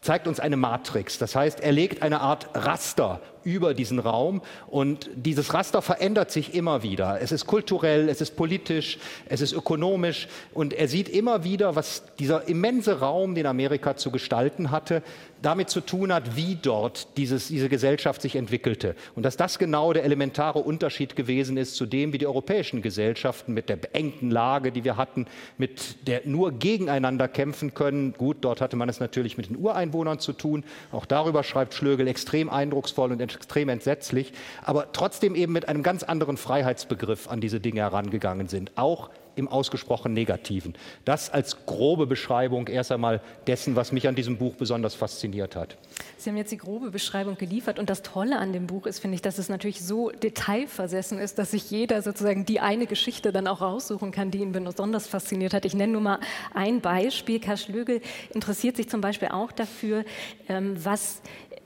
zeigt 0.00 0.26
uns 0.26 0.40
eine 0.40 0.56
Matrix. 0.56 1.18
Das 1.18 1.36
heißt, 1.36 1.60
er 1.60 1.72
legt 1.72 2.02
eine 2.02 2.20
Art 2.20 2.48
Raster 2.54 3.20
über 3.46 3.72
diesen 3.72 3.98
Raum. 4.00 4.42
Und 4.66 5.08
dieses 5.14 5.54
Raster 5.54 5.80
verändert 5.80 6.30
sich 6.30 6.52
immer 6.54 6.82
wieder. 6.82 7.22
Es 7.22 7.32
ist 7.32 7.46
kulturell, 7.46 8.08
es 8.08 8.20
ist 8.20 8.36
politisch, 8.36 8.98
es 9.28 9.40
ist 9.40 9.52
ökonomisch. 9.52 10.28
Und 10.52 10.74
er 10.74 10.88
sieht 10.88 11.08
immer 11.08 11.44
wieder, 11.44 11.76
was 11.76 12.02
dieser 12.18 12.48
immense 12.48 12.98
Raum, 12.98 13.34
den 13.34 13.46
Amerika 13.46 13.96
zu 13.96 14.10
gestalten 14.10 14.70
hatte, 14.70 15.02
damit 15.42 15.70
zu 15.70 15.80
tun 15.80 16.12
hat, 16.12 16.34
wie 16.34 16.56
dort 16.60 17.16
dieses, 17.16 17.48
diese 17.48 17.68
Gesellschaft 17.68 18.20
sich 18.22 18.36
entwickelte. 18.36 18.96
Und 19.14 19.22
dass 19.22 19.36
das 19.36 19.58
genau 19.58 19.92
der 19.92 20.04
elementare 20.04 20.58
Unterschied 20.58 21.14
gewesen 21.14 21.56
ist 21.56 21.76
zu 21.76 21.86
dem, 21.86 22.12
wie 22.12 22.18
die 22.18 22.26
europäischen 22.26 22.82
Gesellschaften 22.82 23.54
mit 23.54 23.68
der 23.68 23.76
beengten 23.76 24.30
Lage, 24.30 24.72
die 24.72 24.82
wir 24.82 24.96
hatten, 24.96 25.26
mit 25.56 26.08
der 26.08 26.22
nur 26.24 26.52
gegeneinander 26.52 27.28
kämpfen 27.28 27.74
können. 27.74 28.14
Gut, 28.14 28.38
dort 28.40 28.60
hatte 28.60 28.76
man 28.76 28.88
es 28.88 28.98
natürlich 28.98 29.36
mit 29.36 29.48
den 29.48 29.56
Ureinwohnern 29.56 30.18
zu 30.18 30.32
tun. 30.32 30.64
Auch 30.90 31.06
darüber 31.06 31.44
schreibt 31.44 31.74
Schlögel 31.74 32.08
extrem 32.08 32.48
eindrucksvoll 32.48 33.12
und 33.12 33.20
extrem 33.36 33.68
entsetzlich, 33.68 34.32
aber 34.64 34.92
trotzdem 34.92 35.34
eben 35.34 35.52
mit 35.52 35.68
einem 35.68 35.82
ganz 35.82 36.02
anderen 36.02 36.36
Freiheitsbegriff 36.36 37.28
an 37.28 37.40
diese 37.40 37.60
Dinge 37.60 37.80
herangegangen 37.82 38.48
sind. 38.48 38.72
Auch 38.76 39.10
im 39.36 39.48
ausgesprochen 39.48 40.14
Negativen. 40.14 40.74
Das 41.04 41.30
als 41.30 41.66
grobe 41.66 42.06
Beschreibung 42.06 42.68
erst 42.68 42.90
einmal 42.90 43.20
dessen, 43.46 43.76
was 43.76 43.92
mich 43.92 44.08
an 44.08 44.14
diesem 44.14 44.38
Buch 44.38 44.54
besonders 44.54 44.94
fasziniert 44.94 45.54
hat. 45.54 45.76
Sie 46.16 46.30
haben 46.30 46.38
jetzt 46.38 46.52
die 46.52 46.56
grobe 46.56 46.90
Beschreibung 46.90 47.36
geliefert 47.36 47.78
und 47.78 47.90
das 47.90 48.02
Tolle 48.02 48.38
an 48.38 48.52
dem 48.52 48.66
Buch 48.66 48.86
ist, 48.86 48.98
finde 48.98 49.14
ich, 49.14 49.22
dass 49.22 49.38
es 49.38 49.48
natürlich 49.48 49.84
so 49.84 50.10
detailversessen 50.10 51.18
ist, 51.18 51.38
dass 51.38 51.50
sich 51.50 51.70
jeder 51.70 52.00
sozusagen 52.02 52.46
die 52.46 52.60
eine 52.60 52.86
Geschichte 52.86 53.30
dann 53.30 53.46
auch 53.46 53.60
raussuchen 53.60 54.10
kann, 54.10 54.30
die 54.30 54.38
ihn 54.38 54.52
besonders 54.52 55.06
fasziniert 55.06 55.52
hat. 55.52 55.66
Ich 55.66 55.74
nenne 55.74 55.92
nur 55.92 56.02
mal 56.02 56.18
ein 56.54 56.80
Beispiel. 56.80 57.38
Karl 57.38 57.58
Schlögel 57.58 58.00
interessiert 58.32 58.76
sich 58.76 58.88
zum 58.88 59.02
Beispiel 59.02 59.28
auch 59.28 59.52
dafür, 59.52 60.04
ähm, 60.48 60.76
was 60.82 61.20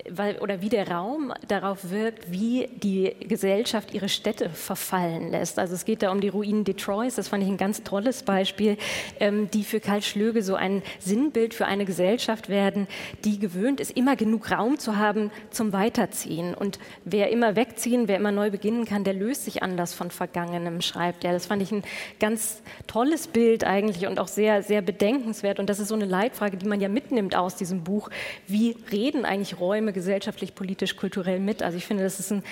weil, 0.09 0.39
oder 0.39 0.63
wie 0.63 0.69
der 0.69 0.91
Raum 0.91 1.33
darauf 1.49 1.91
wirkt, 1.91 2.31
wie 2.31 2.69
die 2.77 3.15
Gesellschaft 3.21 3.95
ihre 3.95 4.09
Städte 4.09 4.51
verfallen 4.51 5.31
lässt. 5.31 5.59
Also 5.59 5.75
es 5.75 5.85
geht 5.85 6.03
da 6.03 6.11
um 6.11 6.21
die 6.21 6.29
Ruinen 6.29 6.65
Detroits, 6.65 7.17
das 7.17 7.29
fand 7.29 7.43
ich 7.43 7.49
ein 7.49 7.57
ganz 7.57 7.83
tolles 7.83 8.23
Beispiel, 8.23 8.77
ähm, 9.19 9.51
die 9.51 9.65
für 9.65 9.81
Karl 9.81 10.03
Schlöge 10.03 10.43
so 10.43 10.55
ein 10.55 10.83
Sinnbild 10.99 11.55
für 11.55 11.67
eine 11.67 11.85
Gesellschaft 11.85 12.49
werden, 12.49 12.87
die 13.25 13.39
gewöhnt 13.39 13.81
ist, 13.81 13.97
immer 13.97 14.17
genug 14.17 14.51
Raum 14.51 14.79
zu 14.79 14.97
haben 14.97 15.31
zum 15.51 15.73
Weiterziehen. 15.73 16.55
Und 16.55 16.79
wer 17.05 17.31
immer 17.31 17.57
wegziehen, 17.57 18.09
wer 18.09 18.17
immer 18.17 18.33
neu 18.33 18.51
beginnen 18.51 18.85
kann, 18.85 19.05
der 19.05 19.15
löst 19.15 19.45
sich 19.45 19.63
anders 19.63 19.95
von 19.95 20.11
Vergangenem, 20.11 20.81
schreibt 20.81 21.25
er. 21.25 21.33
Das 21.33 21.47
fand 21.47 21.63
ich 21.63 21.73
ein 21.73 21.83
ganz 22.19 22.63
tolles 22.87 23.27
Bild 23.29 23.65
eigentlich 23.65 24.07
und 24.07 24.19
auch 24.19 24.29
sehr, 24.29 24.63
sehr 24.63 24.83
bedenkenswert. 24.83 25.59
Und 25.59 25.69
das 25.69 25.79
ist 25.79 25.89
so 25.89 25.95
eine 25.95 26.07
Leitfrage, 26.07 26.57
die 26.57 26.67
man 26.67 26.81
ja 26.81 26.89
mitnimmt 26.89 27.37
aus 27.37 27.57
diesem 27.57 27.85
Buch. 27.85 28.11
Wie 28.47 28.77
reden 28.91 29.25
eigentlich 29.25 29.59
Räume 29.61 29.90
gesellschaftlich, 29.93 30.55
politisch, 30.55 30.97
kulturell 30.97 31.41
mit. 31.41 31.63
Also 31.63 31.79
ich 31.79 31.87
finde, 31.87 32.05
das 32.05 32.21
ist 32.21 32.33
ein 32.33 32.43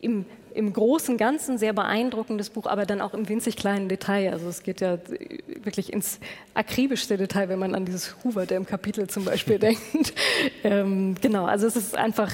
im, 0.00 0.24
im 0.54 0.72
großen 0.72 1.16
Ganzen 1.16 1.58
sehr 1.58 1.72
beeindruckendes 1.72 2.50
Buch, 2.50 2.66
aber 2.66 2.86
dann 2.86 3.00
auch 3.00 3.14
im 3.14 3.28
winzig 3.28 3.56
kleinen 3.56 3.88
Detail. 3.88 4.32
Also 4.32 4.48
es 4.48 4.62
geht 4.62 4.80
ja 4.80 4.98
wirklich 5.62 5.92
ins 5.92 6.18
akribischste 6.54 7.16
Detail, 7.16 7.48
wenn 7.48 7.58
man 7.58 7.74
an 7.74 7.84
dieses 7.84 8.16
Hoover, 8.24 8.46
der 8.46 8.56
im 8.56 8.66
Kapitel 8.66 9.08
zum 9.08 9.24
Beispiel 9.24 9.58
denkt. 9.60 10.14
Ähm, 10.64 11.16
genau, 11.20 11.44
also 11.44 11.66
es 11.66 11.76
ist 11.76 11.96
einfach 11.96 12.32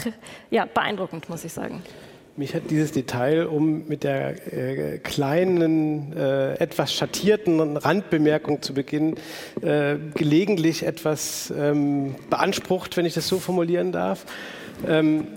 ja, 0.50 0.64
beeindruckend, 0.64 1.28
muss 1.28 1.44
ich 1.44 1.52
sagen. 1.52 1.82
Mich 2.38 2.54
hat 2.54 2.70
dieses 2.70 2.92
Detail, 2.92 3.46
um 3.46 3.88
mit 3.88 4.04
der 4.04 4.52
äh, 4.52 4.98
kleinen, 4.98 6.12
äh, 6.14 6.54
etwas 6.56 6.92
schattierten 6.92 7.78
Randbemerkung 7.78 8.60
zu 8.60 8.74
beginnen, 8.74 9.14
äh, 9.62 9.96
gelegentlich 10.14 10.82
etwas 10.82 11.50
ähm, 11.56 12.14
beansprucht, 12.28 12.94
wenn 12.98 13.06
ich 13.06 13.14
das 13.14 13.26
so 13.26 13.38
formulieren 13.38 13.90
darf. 13.90 14.26
Ähm, 14.86 15.28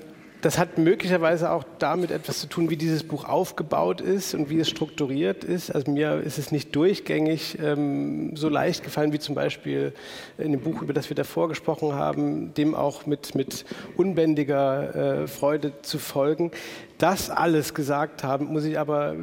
das 0.41 0.57
hat 0.57 0.77
möglicherweise 0.77 1.51
auch 1.51 1.63
damit 1.79 2.11
etwas 2.11 2.39
zu 2.39 2.47
tun, 2.47 2.69
wie 2.69 2.77
dieses 2.77 3.03
Buch 3.03 3.25
aufgebaut 3.25 3.99
ist 3.99 4.33
und 4.33 4.49
wie 4.49 4.59
es 4.59 4.69
strukturiert 4.69 5.43
ist. 5.43 5.69
Also 5.69 5.91
mir 5.91 6.21
ist 6.21 6.37
es 6.37 6.51
nicht 6.51 6.75
durchgängig 6.75 7.57
ähm, 7.61 8.35
so 8.35 8.47
leicht 8.47 8.83
gefallen 8.83 9.11
wie 9.11 9.19
zum 9.19 9.35
Beispiel 9.35 9.93
in 10.37 10.51
dem 10.51 10.61
Buch, 10.61 10.81
über 10.81 10.93
das 10.93 11.09
wir 11.09 11.15
davor 11.15 11.49
gesprochen 11.49 11.93
haben, 11.93 12.53
dem 12.53 12.73
auch 12.73 13.05
mit, 13.05 13.35
mit 13.35 13.65
unbändiger 13.97 15.23
äh, 15.23 15.27
Freude 15.27 15.73
zu 15.81 15.99
folgen 15.99 16.51
das 16.99 17.29
alles 17.29 17.73
gesagt 17.73 18.23
haben, 18.23 18.47
muss 18.47 18.65
ich 18.65 18.77
aber 18.77 19.15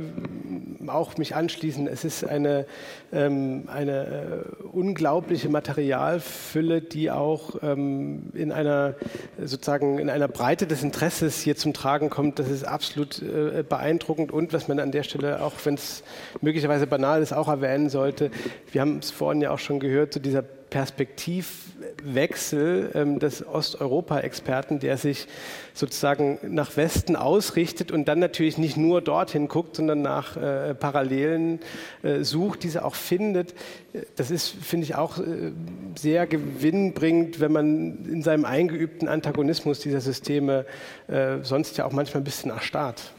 auch 0.91 1.16
mich 1.16 1.34
anschließen. 1.34 1.87
Es 1.87 2.05
ist 2.05 2.24
eine, 2.24 2.66
ähm, 3.12 3.64
eine 3.66 4.07
äh, 4.07 4.62
unglaubliche 4.72 5.49
Materialfülle, 5.49 6.80
die 6.80 7.11
auch 7.11 7.62
ähm, 7.62 8.30
in 8.34 8.53
einer 8.53 8.95
sozusagen 9.43 9.99
in 9.99 10.11
einer 10.11 10.28
Breite 10.28 10.66
des 10.66 10.82
Interesses 10.82 11.41
hier 11.41 11.57
zum 11.57 11.72
Tragen 11.72 12.11
kommt. 12.11 12.39
Das 12.39 12.51
ist 12.51 12.64
absolut 12.64 13.22
äh, 13.22 13.64
beeindruckend 13.68 14.32
und 14.32 14.53
was 14.53 14.68
man 14.68 14.78
an 14.78 14.93
der 14.93 15.03
Stelle, 15.03 15.43
auch 15.43 15.55
wenn 15.64 15.74
es 15.74 16.03
möglicherweise 16.41 16.87
banal 16.87 17.22
ist, 17.22 17.32
auch 17.32 17.49
erwähnen 17.49 17.89
sollte. 17.89 18.30
Wir 18.72 18.80
haben 18.80 18.99
es 18.99 19.11
vorhin 19.11 19.41
ja 19.41 19.51
auch 19.51 19.59
schon 19.59 19.80
gehört 19.80 20.12
zu 20.12 20.20
dieser 20.20 20.43
Perspektivwechsel 20.76 22.90
ähm, 22.94 23.18
des 23.18 23.44
Osteuropa-Experten, 23.46 24.78
der 24.78 24.98
sich 24.98 25.26
sozusagen 25.72 26.38
nach 26.42 26.76
Westen 26.76 27.16
ausrichtet 27.16 27.90
und 27.90 28.08
dann 28.08 28.18
natürlich 28.18 28.58
nicht 28.58 28.76
nur 28.76 29.00
dorthin 29.00 29.48
guckt, 29.48 29.76
sondern 29.76 30.02
nach 30.02 30.36
äh, 30.36 30.74
Parallelen 30.74 31.60
äh, 32.02 32.24
sucht, 32.24 32.62
diese 32.62 32.84
auch 32.84 32.94
findet. 32.94 33.54
Das 34.16 34.30
ist, 34.30 34.48
finde 34.48 34.84
ich, 34.84 34.96
auch 34.96 35.16
äh, 35.16 35.52
sehr 35.98 36.26
gewinnbringend, 36.26 37.40
wenn 37.40 37.52
man 37.52 38.04
in 38.04 38.22
seinem 38.22 38.44
eingeübten 38.44 39.08
Antagonismus 39.08 39.80
dieser 39.80 40.02
Systeme 40.02 40.66
äh, 41.08 41.38
sonst 41.40 41.78
ja 41.78 41.86
auch 41.86 41.92
manchmal 41.92 42.20
ein 42.20 42.24
bisschen 42.24 42.50
erstarrt. 42.50 43.14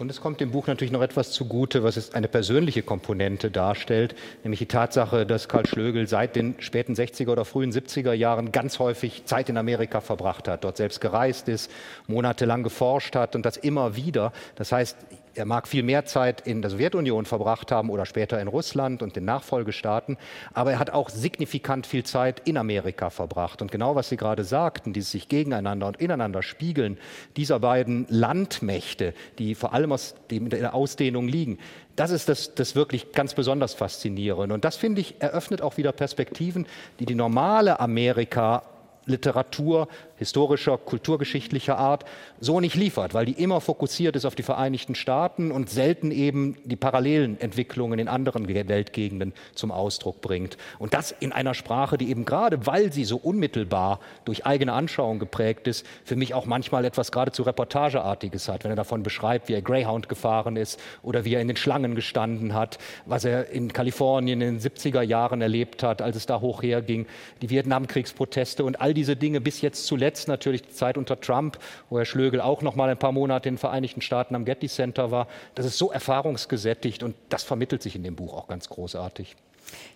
Und 0.00 0.10
es 0.10 0.22
kommt 0.22 0.40
dem 0.40 0.50
Buch 0.50 0.66
natürlich 0.66 0.92
noch 0.92 1.02
etwas 1.02 1.30
zugute, 1.30 1.82
was 1.82 1.98
es 1.98 2.14
eine 2.14 2.26
persönliche 2.26 2.82
Komponente 2.82 3.50
darstellt, 3.50 4.14
nämlich 4.42 4.60
die 4.60 4.66
Tatsache, 4.66 5.26
dass 5.26 5.46
Karl 5.46 5.66
Schlögel 5.66 6.08
seit 6.08 6.36
den 6.36 6.54
späten 6.58 6.94
60er 6.94 7.28
oder 7.28 7.44
frühen 7.44 7.70
70er 7.70 8.14
Jahren 8.14 8.50
ganz 8.50 8.78
häufig 8.78 9.26
Zeit 9.26 9.50
in 9.50 9.58
Amerika 9.58 10.00
verbracht 10.00 10.48
hat, 10.48 10.64
dort 10.64 10.78
selbst 10.78 11.02
gereist 11.02 11.50
ist, 11.50 11.70
monatelang 12.06 12.62
geforscht 12.62 13.14
hat 13.14 13.36
und 13.36 13.44
das 13.44 13.58
immer 13.58 13.94
wieder. 13.94 14.32
Das 14.54 14.72
heißt, 14.72 14.96
er 15.34 15.44
mag 15.44 15.68
viel 15.68 15.82
mehr 15.82 16.04
Zeit 16.04 16.46
in 16.46 16.62
der 16.62 16.70
Sowjetunion 16.70 17.24
verbracht 17.24 17.72
haben 17.72 17.90
oder 17.90 18.06
später 18.06 18.40
in 18.40 18.48
Russland 18.48 19.02
und 19.02 19.16
den 19.16 19.24
Nachfolgestaaten, 19.24 20.16
aber 20.52 20.72
er 20.72 20.78
hat 20.78 20.90
auch 20.90 21.08
signifikant 21.08 21.86
viel 21.86 22.04
Zeit 22.04 22.46
in 22.48 22.56
Amerika 22.56 23.10
verbracht. 23.10 23.62
Und 23.62 23.70
genau 23.70 23.94
was 23.94 24.08
Sie 24.08 24.16
gerade 24.16 24.44
sagten, 24.44 24.92
dieses 24.92 25.12
sich 25.12 25.28
gegeneinander 25.28 25.86
und 25.86 26.00
ineinander 26.00 26.42
spiegeln 26.42 26.98
dieser 27.36 27.60
beiden 27.60 28.06
Landmächte, 28.08 29.14
die 29.38 29.54
vor 29.54 29.72
allem 29.72 29.92
aus 29.92 30.14
dem, 30.30 30.44
in 30.44 30.50
der 30.50 30.74
Ausdehnung 30.74 31.28
liegen, 31.28 31.58
das 31.96 32.10
ist 32.10 32.28
das, 32.28 32.54
das 32.54 32.74
wirklich 32.74 33.12
ganz 33.12 33.34
besonders 33.34 33.74
faszinierende. 33.74 34.54
Und 34.54 34.64
das, 34.64 34.76
finde 34.76 35.00
ich, 35.00 35.20
eröffnet 35.20 35.60
auch 35.62 35.76
wieder 35.76 35.92
Perspektiven, 35.92 36.66
die 36.98 37.06
die 37.06 37.14
normale 37.14 37.78
Amerika 37.78 38.62
Literatur 39.06 39.88
historischer, 40.20 40.76
kulturgeschichtlicher 40.78 41.78
Art 41.78 42.04
so 42.40 42.60
nicht 42.60 42.76
liefert, 42.76 43.14
weil 43.14 43.24
die 43.24 43.32
immer 43.32 43.60
fokussiert 43.60 44.16
ist 44.16 44.26
auf 44.26 44.34
die 44.34 44.42
Vereinigten 44.42 44.94
Staaten 44.94 45.50
und 45.50 45.70
selten 45.70 46.10
eben 46.10 46.58
die 46.64 46.76
parallelen 46.76 47.40
Entwicklungen 47.40 47.98
in 47.98 48.06
anderen 48.06 48.46
Weltgegenden 48.46 49.32
zum 49.54 49.72
Ausdruck 49.72 50.20
bringt. 50.20 50.58
Und 50.78 50.92
das 50.92 51.10
in 51.10 51.32
einer 51.32 51.54
Sprache, 51.54 51.96
die 51.96 52.10
eben 52.10 52.26
gerade, 52.26 52.66
weil 52.66 52.92
sie 52.92 53.06
so 53.06 53.16
unmittelbar 53.16 53.98
durch 54.26 54.44
eigene 54.44 54.74
Anschauung 54.74 55.18
geprägt 55.18 55.66
ist, 55.66 55.86
für 56.04 56.16
mich 56.16 56.34
auch 56.34 56.44
manchmal 56.44 56.84
etwas 56.84 57.12
geradezu 57.12 57.42
Reportageartiges 57.42 58.48
hat, 58.50 58.64
wenn 58.64 58.72
er 58.72 58.76
davon 58.76 59.02
beschreibt, 59.02 59.48
wie 59.48 59.54
er 59.54 59.62
Greyhound 59.62 60.10
gefahren 60.10 60.56
ist 60.56 60.78
oder 61.02 61.24
wie 61.24 61.34
er 61.34 61.40
in 61.40 61.48
den 61.48 61.56
Schlangen 61.56 61.94
gestanden 61.94 62.52
hat, 62.52 62.78
was 63.06 63.24
er 63.24 63.48
in 63.48 63.72
Kalifornien 63.72 64.42
in 64.42 64.58
den 64.58 64.60
70er 64.60 65.00
Jahren 65.00 65.40
erlebt 65.40 65.82
hat, 65.82 66.02
als 66.02 66.16
es 66.16 66.26
da 66.26 66.42
hoch 66.42 66.62
herging, 66.62 67.06
die 67.40 67.48
Vietnamkriegsproteste 67.48 68.64
und 68.64 68.82
all 68.82 68.92
diese 68.92 69.16
Dinge 69.16 69.40
bis 69.40 69.62
jetzt 69.62 69.86
zuletzt 69.86 70.09
zuletzt 70.10 70.28
natürlich 70.28 70.62
die 70.62 70.72
Zeit 70.72 70.98
unter 70.98 71.20
Trump, 71.20 71.58
wo 71.88 71.98
Herr 71.98 72.04
Schlögel 72.04 72.40
auch 72.40 72.62
noch 72.62 72.74
mal 72.74 72.88
ein 72.88 72.98
paar 72.98 73.12
Monate 73.12 73.48
in 73.48 73.54
den 73.54 73.58
Vereinigten 73.58 74.00
Staaten 74.00 74.34
am 74.34 74.44
Getty 74.44 74.68
Center 74.68 75.10
war. 75.10 75.28
Das 75.54 75.66
ist 75.66 75.78
so 75.78 75.92
erfahrungsgesättigt 75.92 77.02
und 77.02 77.14
das 77.28 77.44
vermittelt 77.44 77.82
sich 77.82 77.94
in 77.94 78.02
dem 78.02 78.16
Buch 78.16 78.34
auch 78.34 78.48
ganz 78.48 78.68
großartig. 78.68 79.36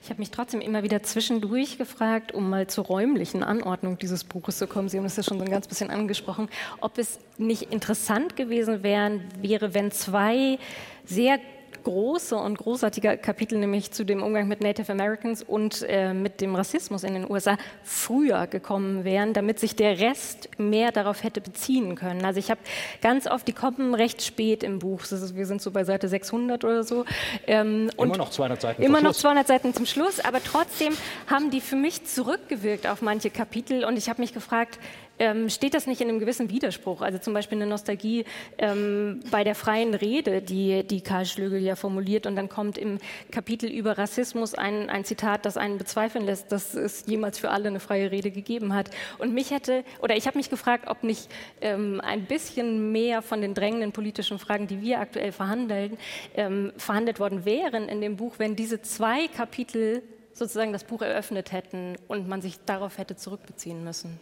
Ich 0.03 0.11
habe 0.11 0.21
mich 0.21 0.31
trotzdem 0.31 0.61
immer 0.61 0.85
wieder 0.85 1.03
zwischendurch 1.03 1.79
gefragt, 1.79 2.31
um 2.31 2.49
mal 2.49 2.69
zur 2.69 2.85
räumlichen 2.85 3.43
Anordnung 3.43 3.99
dieses 3.99 4.23
Buches 4.23 4.59
zu 4.59 4.69
kommen. 4.69 4.89
Sie 4.89 4.99
haben 4.99 5.05
das 5.05 5.17
ja 5.17 5.25
schon 5.25 5.39
so 5.39 5.45
ein 5.45 5.51
ganz 5.51 5.67
bisschen 5.67 5.91
angesprochen, 5.91 6.49
ob 6.81 6.97
es 6.97 7.19
nicht 7.39 7.73
interessant 7.73 8.37
gewesen 8.37 8.85
wären, 8.85 9.25
wäre, 9.41 9.75
wenn 9.75 9.91
zwei 9.91 10.59
sehr 11.05 11.41
große 11.85 12.37
und 12.37 12.59
großartige 12.59 13.17
Kapitel, 13.19 13.59
nämlich 13.59 13.93
zu 13.93 14.05
dem 14.05 14.23
Umgang 14.23 14.49
mit 14.49 14.61
Native 14.61 14.91
Americans 14.91 15.43
und 15.43 15.85
äh, 15.89 16.13
mit 16.13 16.41
dem 16.41 16.55
Rassismus 16.55 17.05
in 17.05 17.15
den 17.15 17.31
USA, 17.31 17.57
früher 17.83 18.47
gekommen 18.47 19.05
wären, 19.05 19.33
damit 19.33 19.61
sich 19.61 19.77
der 19.77 19.99
Rest 20.01 20.49
mehr 20.59 20.93
darauf 20.93 21.23
hätte 21.23 21.41
beziehen 21.41 21.95
können. 21.95 22.25
Also 22.25 22.41
ich 22.41 22.51
habe 22.51 22.61
ganz 23.01 23.27
oft, 23.27 23.47
die 23.47 23.53
kommen 23.53 23.95
recht 23.95 24.23
spät 24.23 24.63
im 24.63 24.79
Buch, 24.79 25.03
ist, 25.03 25.37
wir 25.37 25.47
sind 25.47 25.63
so 25.63 25.71
bei 25.71 25.85
Seite 25.85 26.09
600 26.09 26.65
oder 26.65 26.83
so. 26.83 27.05
Ähm, 27.47 27.91
immer 27.97 28.17
noch 28.17 28.31
200 28.31 28.61
Seiten 28.61 28.83
Immer 28.83 29.01
noch 29.01 29.13
200 29.13 29.47
Seiten 29.47 29.75
zum 29.75 29.87
Schluss, 29.87 30.21
aber 30.21 30.43
trotzdem 30.43 30.95
haben 31.27 31.51
die 31.51 31.61
für 31.61 31.77
mich 31.77 32.05
zurückgewirkt 32.05 32.87
auf 32.87 33.03
manche 33.03 33.31
Kapitel 33.31 33.85
und 33.85 33.97
ich 33.97 34.09
habe 34.09 34.21
mich 34.21 34.33
gefragt, 34.33 34.79
ähm, 35.19 35.49
steht 35.49 35.75
das 35.75 35.87
nicht 35.87 36.01
in 36.01 36.09
einem 36.09 36.19
gewissen 36.19 36.51
Widerspruch? 36.51 37.01
Also 37.01 37.19
zum 37.19 37.35
Beispiel 37.35 37.59
eine 37.59 37.67
Nostalgie 37.67 38.25
ähm, 38.59 39.21
bei 39.31 39.45
der 39.45 39.55
freien 39.55 39.95
Rede, 39.95 40.43
die, 40.43 40.85
die 40.85 41.01
Karl 41.03 41.27
Schlögel 41.27 41.61
ja 41.61 41.77
formuliert. 41.77 42.27
Und 42.27 42.37
dann 42.37 42.49
kommt 42.49 42.79
im 42.79 42.99
Kapitel 43.31 43.71
über 43.71 43.97
Rassismus 43.97 44.55
ein, 44.55 44.91
ein 44.91 45.05
Zitat, 45.05 45.47
das 45.47 45.57
einen 45.57 45.79
bezweifeln 45.79 46.27
lässt, 46.27 46.51
dass 46.53 46.75
es 46.75 47.05
jemals 47.07 47.39
für 47.39 47.51
alle 47.51 47.69
eine 47.69 47.81
freie 47.81 48.11
Rede 48.11 48.31
gegeben 48.31 48.75
hat. 48.75 48.91
Und 49.19 49.33
mich 49.33 49.51
hätte, 49.51 49.85
oder 50.01 50.17
ich 50.17 50.27
habe 50.27 50.39
mich 50.39 50.51
gefragt, 50.51 50.89
ob 50.89 51.05
nicht 51.05 51.31
ähm, 51.61 52.01
ein 52.03 52.25
bisschen 52.25 52.93
mehr 52.93 53.23
von 53.23 53.41
den 53.41 53.55
drängenden 53.55 53.93
politischen 53.93 54.39
Fragen, 54.39 54.67
die 54.67 54.81
wir 54.81 55.01
aktuell 55.01 55.33
verhandeln, 55.33 55.97
ähm, 56.35 56.73
verhandelt 56.77 57.21
worden 57.21 57.45
wären 57.45 57.89
in 57.89 58.01
dem 58.01 58.17
Buch, 58.17 58.35
wenn 58.39 58.57
diese 58.57 58.83
zwei 58.83 59.29
Kapitel 59.29 60.03
sozusagen 60.33 60.73
das 60.73 60.85
Buch 60.85 61.03
eröffnet 61.03 61.53
hätten 61.53 61.97
und 62.09 62.29
man 62.29 62.43
sich 62.43 62.59
darauf 62.67 62.99
hätte 62.99 63.17
zurückbeziehen 63.17 63.85
müssen. 63.85 64.19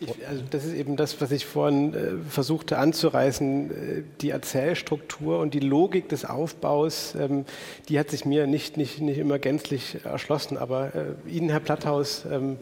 Ich, 0.00 0.08
also 0.28 0.42
das 0.50 0.64
ist 0.64 0.74
eben 0.74 0.96
das, 0.96 1.20
was 1.20 1.30
ich 1.30 1.46
vorhin 1.46 1.94
äh, 1.94 2.30
versuchte 2.30 2.78
anzureißen. 2.78 3.70
Äh, 3.70 4.02
die 4.20 4.30
Erzählstruktur 4.30 5.38
und 5.38 5.54
die 5.54 5.60
Logik 5.60 6.08
des 6.08 6.24
Aufbaus, 6.24 7.14
ähm, 7.18 7.44
die 7.88 7.98
hat 7.98 8.10
sich 8.10 8.24
mir 8.24 8.46
nicht, 8.46 8.76
nicht, 8.76 9.00
nicht 9.00 9.18
immer 9.18 9.38
gänzlich 9.38 9.98
erschlossen. 10.04 10.58
Aber 10.58 10.92
äh, 10.94 11.30
Ihnen, 11.30 11.50
Herr 11.50 11.60
Platthaus, 11.60 12.24
ähm, 12.30 12.58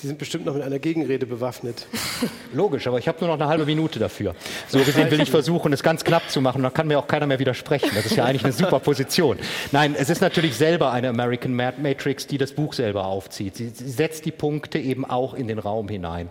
Sie 0.00 0.06
sind 0.06 0.18
bestimmt 0.18 0.46
noch 0.46 0.54
mit 0.54 0.62
einer 0.62 0.78
Gegenrede 0.78 1.26
bewaffnet. 1.26 1.86
Logisch, 2.54 2.86
aber 2.86 2.98
ich 2.98 3.06
habe 3.06 3.18
nur 3.20 3.28
noch 3.28 3.34
eine 3.34 3.48
halbe 3.48 3.66
Minute 3.66 3.98
dafür. 3.98 4.34
So 4.66 4.78
gesehen 4.78 5.10
will 5.10 5.20
ich 5.20 5.30
versuchen, 5.30 5.74
es 5.74 5.82
ganz 5.82 6.04
knapp 6.04 6.30
zu 6.30 6.40
machen. 6.40 6.62
Da 6.62 6.70
kann 6.70 6.88
mir 6.88 6.98
auch 6.98 7.06
keiner 7.06 7.26
mehr 7.26 7.38
widersprechen. 7.38 7.90
Das 7.94 8.06
ist 8.06 8.16
ja 8.16 8.24
eigentlich 8.24 8.44
eine 8.44 8.54
super 8.54 8.80
Position. 8.80 9.36
Nein, 9.72 9.94
es 9.94 10.08
ist 10.08 10.22
natürlich 10.22 10.56
selber 10.56 10.90
eine 10.90 11.10
American 11.10 11.54
Matrix, 11.54 12.26
die 12.26 12.38
das 12.38 12.52
Buch 12.52 12.72
selber 12.72 13.04
aufzieht. 13.04 13.56
Sie, 13.56 13.68
sie 13.68 13.90
setzt 13.90 14.24
die 14.24 14.30
Punkte 14.30 14.78
eben 14.78 15.04
auch 15.04 15.34
in 15.34 15.48
den 15.48 15.58
Raum 15.58 15.86
hinein. 15.90 16.30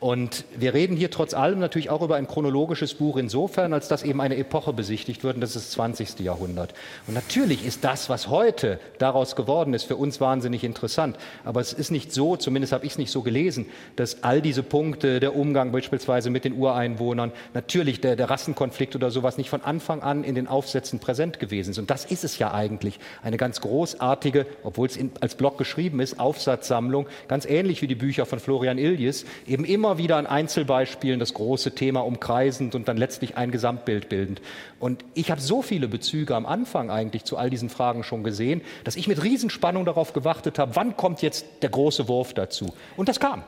Und 0.00 0.46
wir 0.56 0.72
reden 0.72 0.96
hier 0.96 1.10
trotz 1.10 1.34
allem 1.34 1.58
natürlich 1.58 1.90
auch 1.90 2.00
über 2.00 2.16
ein 2.16 2.26
chronologisches 2.26 2.94
Buch 2.94 3.18
insofern, 3.18 3.74
als 3.74 3.86
dass 3.86 4.02
eben 4.02 4.22
eine 4.22 4.38
Epoche 4.38 4.72
besichtigt 4.72 5.24
wird, 5.24 5.34
und 5.34 5.42
das 5.42 5.54
ist 5.54 5.66
das 5.66 5.72
20. 5.72 6.20
Jahrhundert. 6.20 6.72
Und 7.06 7.12
natürlich 7.12 7.66
ist 7.66 7.84
das, 7.84 8.08
was 8.08 8.28
heute 8.28 8.80
daraus 8.96 9.36
geworden 9.36 9.74
ist, 9.74 9.84
für 9.84 9.96
uns 9.96 10.18
wahnsinnig 10.18 10.64
interessant. 10.64 11.18
Aber 11.44 11.60
es 11.60 11.74
ist 11.74 11.90
nicht 11.90 12.14
so, 12.14 12.36
zumindest 12.36 12.72
habe 12.72 12.86
ich 12.86 12.92
es 12.92 12.98
nicht 12.98 13.10
so 13.10 13.20
gelesen, 13.20 13.66
dass 13.96 14.22
all 14.24 14.40
diese 14.40 14.62
Punkte, 14.62 15.20
der 15.20 15.36
Umgang 15.36 15.70
beispielsweise 15.70 16.30
mit 16.30 16.46
den 16.46 16.54
Ureinwohnern, 16.54 17.30
natürlich 17.52 18.00
der, 18.00 18.16
der 18.16 18.30
Rassenkonflikt 18.30 18.96
oder 18.96 19.10
sowas 19.10 19.36
nicht 19.36 19.50
von 19.50 19.60
Anfang 19.60 20.00
an 20.00 20.24
in 20.24 20.34
den 20.34 20.46
Aufsätzen 20.46 20.98
präsent 20.98 21.38
gewesen 21.40 21.72
ist. 21.72 21.78
Und 21.78 21.90
das 21.90 22.06
ist 22.06 22.24
es 22.24 22.38
ja 22.38 22.54
eigentlich. 22.54 23.00
Eine 23.22 23.36
ganz 23.36 23.60
großartige, 23.60 24.46
obwohl 24.64 24.86
es 24.86 24.96
in, 24.96 25.12
als 25.20 25.34
Blog 25.34 25.58
geschrieben 25.58 26.00
ist, 26.00 26.18
Aufsatzsammlung, 26.18 27.06
ganz 27.28 27.44
ähnlich 27.44 27.82
wie 27.82 27.86
die 27.86 27.94
Bücher 27.94 28.24
von 28.24 28.40
Florian 28.40 28.78
Illies, 28.78 29.26
eben 29.46 29.66
immer 29.66 29.89
immer 29.90 29.98
wieder 29.98 30.18
an 30.18 30.28
Einzelbeispielen 30.28 31.18
das 31.18 31.34
große 31.34 31.74
Thema 31.74 32.06
umkreisend 32.06 32.76
und 32.76 32.86
dann 32.86 32.96
letztlich 32.96 33.36
ein 33.36 33.50
Gesamtbild 33.50 34.08
bildend. 34.08 34.40
Und 34.78 35.04
ich 35.14 35.32
habe 35.32 35.40
so 35.40 35.62
viele 35.62 35.88
Bezüge 35.88 36.36
am 36.36 36.46
Anfang 36.46 36.92
eigentlich 36.92 37.24
zu 37.24 37.36
all 37.36 37.50
diesen 37.50 37.70
Fragen 37.70 38.04
schon 38.04 38.22
gesehen, 38.22 38.60
dass 38.84 38.94
ich 38.94 39.08
mit 39.08 39.20
Riesenspannung 39.20 39.84
darauf 39.84 40.12
gewartet 40.12 40.60
habe, 40.60 40.76
wann 40.76 40.96
kommt 40.96 41.22
jetzt 41.22 41.44
der 41.62 41.70
große 41.70 42.06
Wurf 42.06 42.34
dazu. 42.34 42.72
Und 42.96 43.08
das 43.08 43.18
kam. 43.18 43.42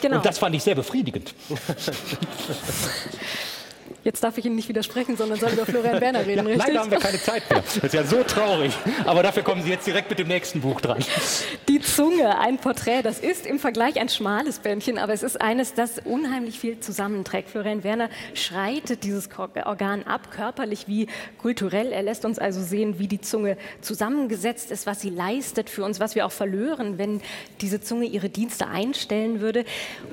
Genau. 0.00 0.16
Und 0.16 0.24
das 0.24 0.38
fand 0.38 0.54
ich 0.54 0.62
sehr 0.62 0.76
befriedigend. 0.76 1.34
Jetzt 4.04 4.24
darf 4.24 4.36
ich 4.36 4.44
Ihnen 4.44 4.56
nicht 4.56 4.68
widersprechen, 4.68 5.16
sondern 5.16 5.38
soll 5.38 5.52
über 5.52 5.64
Florian 5.64 6.00
Werner 6.00 6.26
reden, 6.26 6.48
ja, 6.48 6.56
Leider 6.56 6.80
haben 6.80 6.90
wir 6.90 6.98
keine 6.98 7.20
Zeit 7.20 7.48
mehr. 7.48 7.62
Das 7.62 7.76
ist 7.76 7.94
ja 7.94 8.04
so 8.04 8.24
traurig. 8.24 8.72
Aber 9.04 9.22
dafür 9.22 9.44
kommen 9.44 9.62
Sie 9.62 9.70
jetzt 9.70 9.86
direkt 9.86 10.10
mit 10.10 10.18
dem 10.18 10.26
nächsten 10.26 10.60
Buch 10.60 10.80
dran. 10.80 11.04
Die 11.68 11.80
Zunge, 11.80 12.38
ein 12.38 12.58
Porträt, 12.58 13.02
das 13.02 13.20
ist 13.20 13.46
im 13.46 13.60
Vergleich 13.60 14.00
ein 14.00 14.08
schmales 14.08 14.58
Bändchen, 14.58 14.98
aber 14.98 15.12
es 15.12 15.22
ist 15.22 15.40
eines, 15.40 15.74
das 15.74 16.00
unheimlich 16.04 16.58
viel 16.58 16.80
zusammenträgt. 16.80 17.50
Florian 17.50 17.84
Werner 17.84 18.08
schreitet 18.34 19.04
dieses 19.04 19.28
Organ 19.36 20.02
ab, 20.02 20.32
körperlich 20.32 20.88
wie 20.88 21.06
kulturell. 21.38 21.92
Er 21.92 22.02
lässt 22.02 22.24
uns 22.24 22.40
also 22.40 22.60
sehen, 22.60 22.98
wie 22.98 23.06
die 23.06 23.20
Zunge 23.20 23.56
zusammengesetzt 23.82 24.72
ist, 24.72 24.86
was 24.86 25.00
sie 25.00 25.10
leistet 25.10 25.70
für 25.70 25.84
uns, 25.84 26.00
was 26.00 26.16
wir 26.16 26.26
auch 26.26 26.32
verlören, 26.32 26.98
wenn 26.98 27.20
diese 27.60 27.80
Zunge 27.80 28.06
ihre 28.06 28.30
Dienste 28.30 28.66
einstellen 28.66 29.40
würde. 29.40 29.64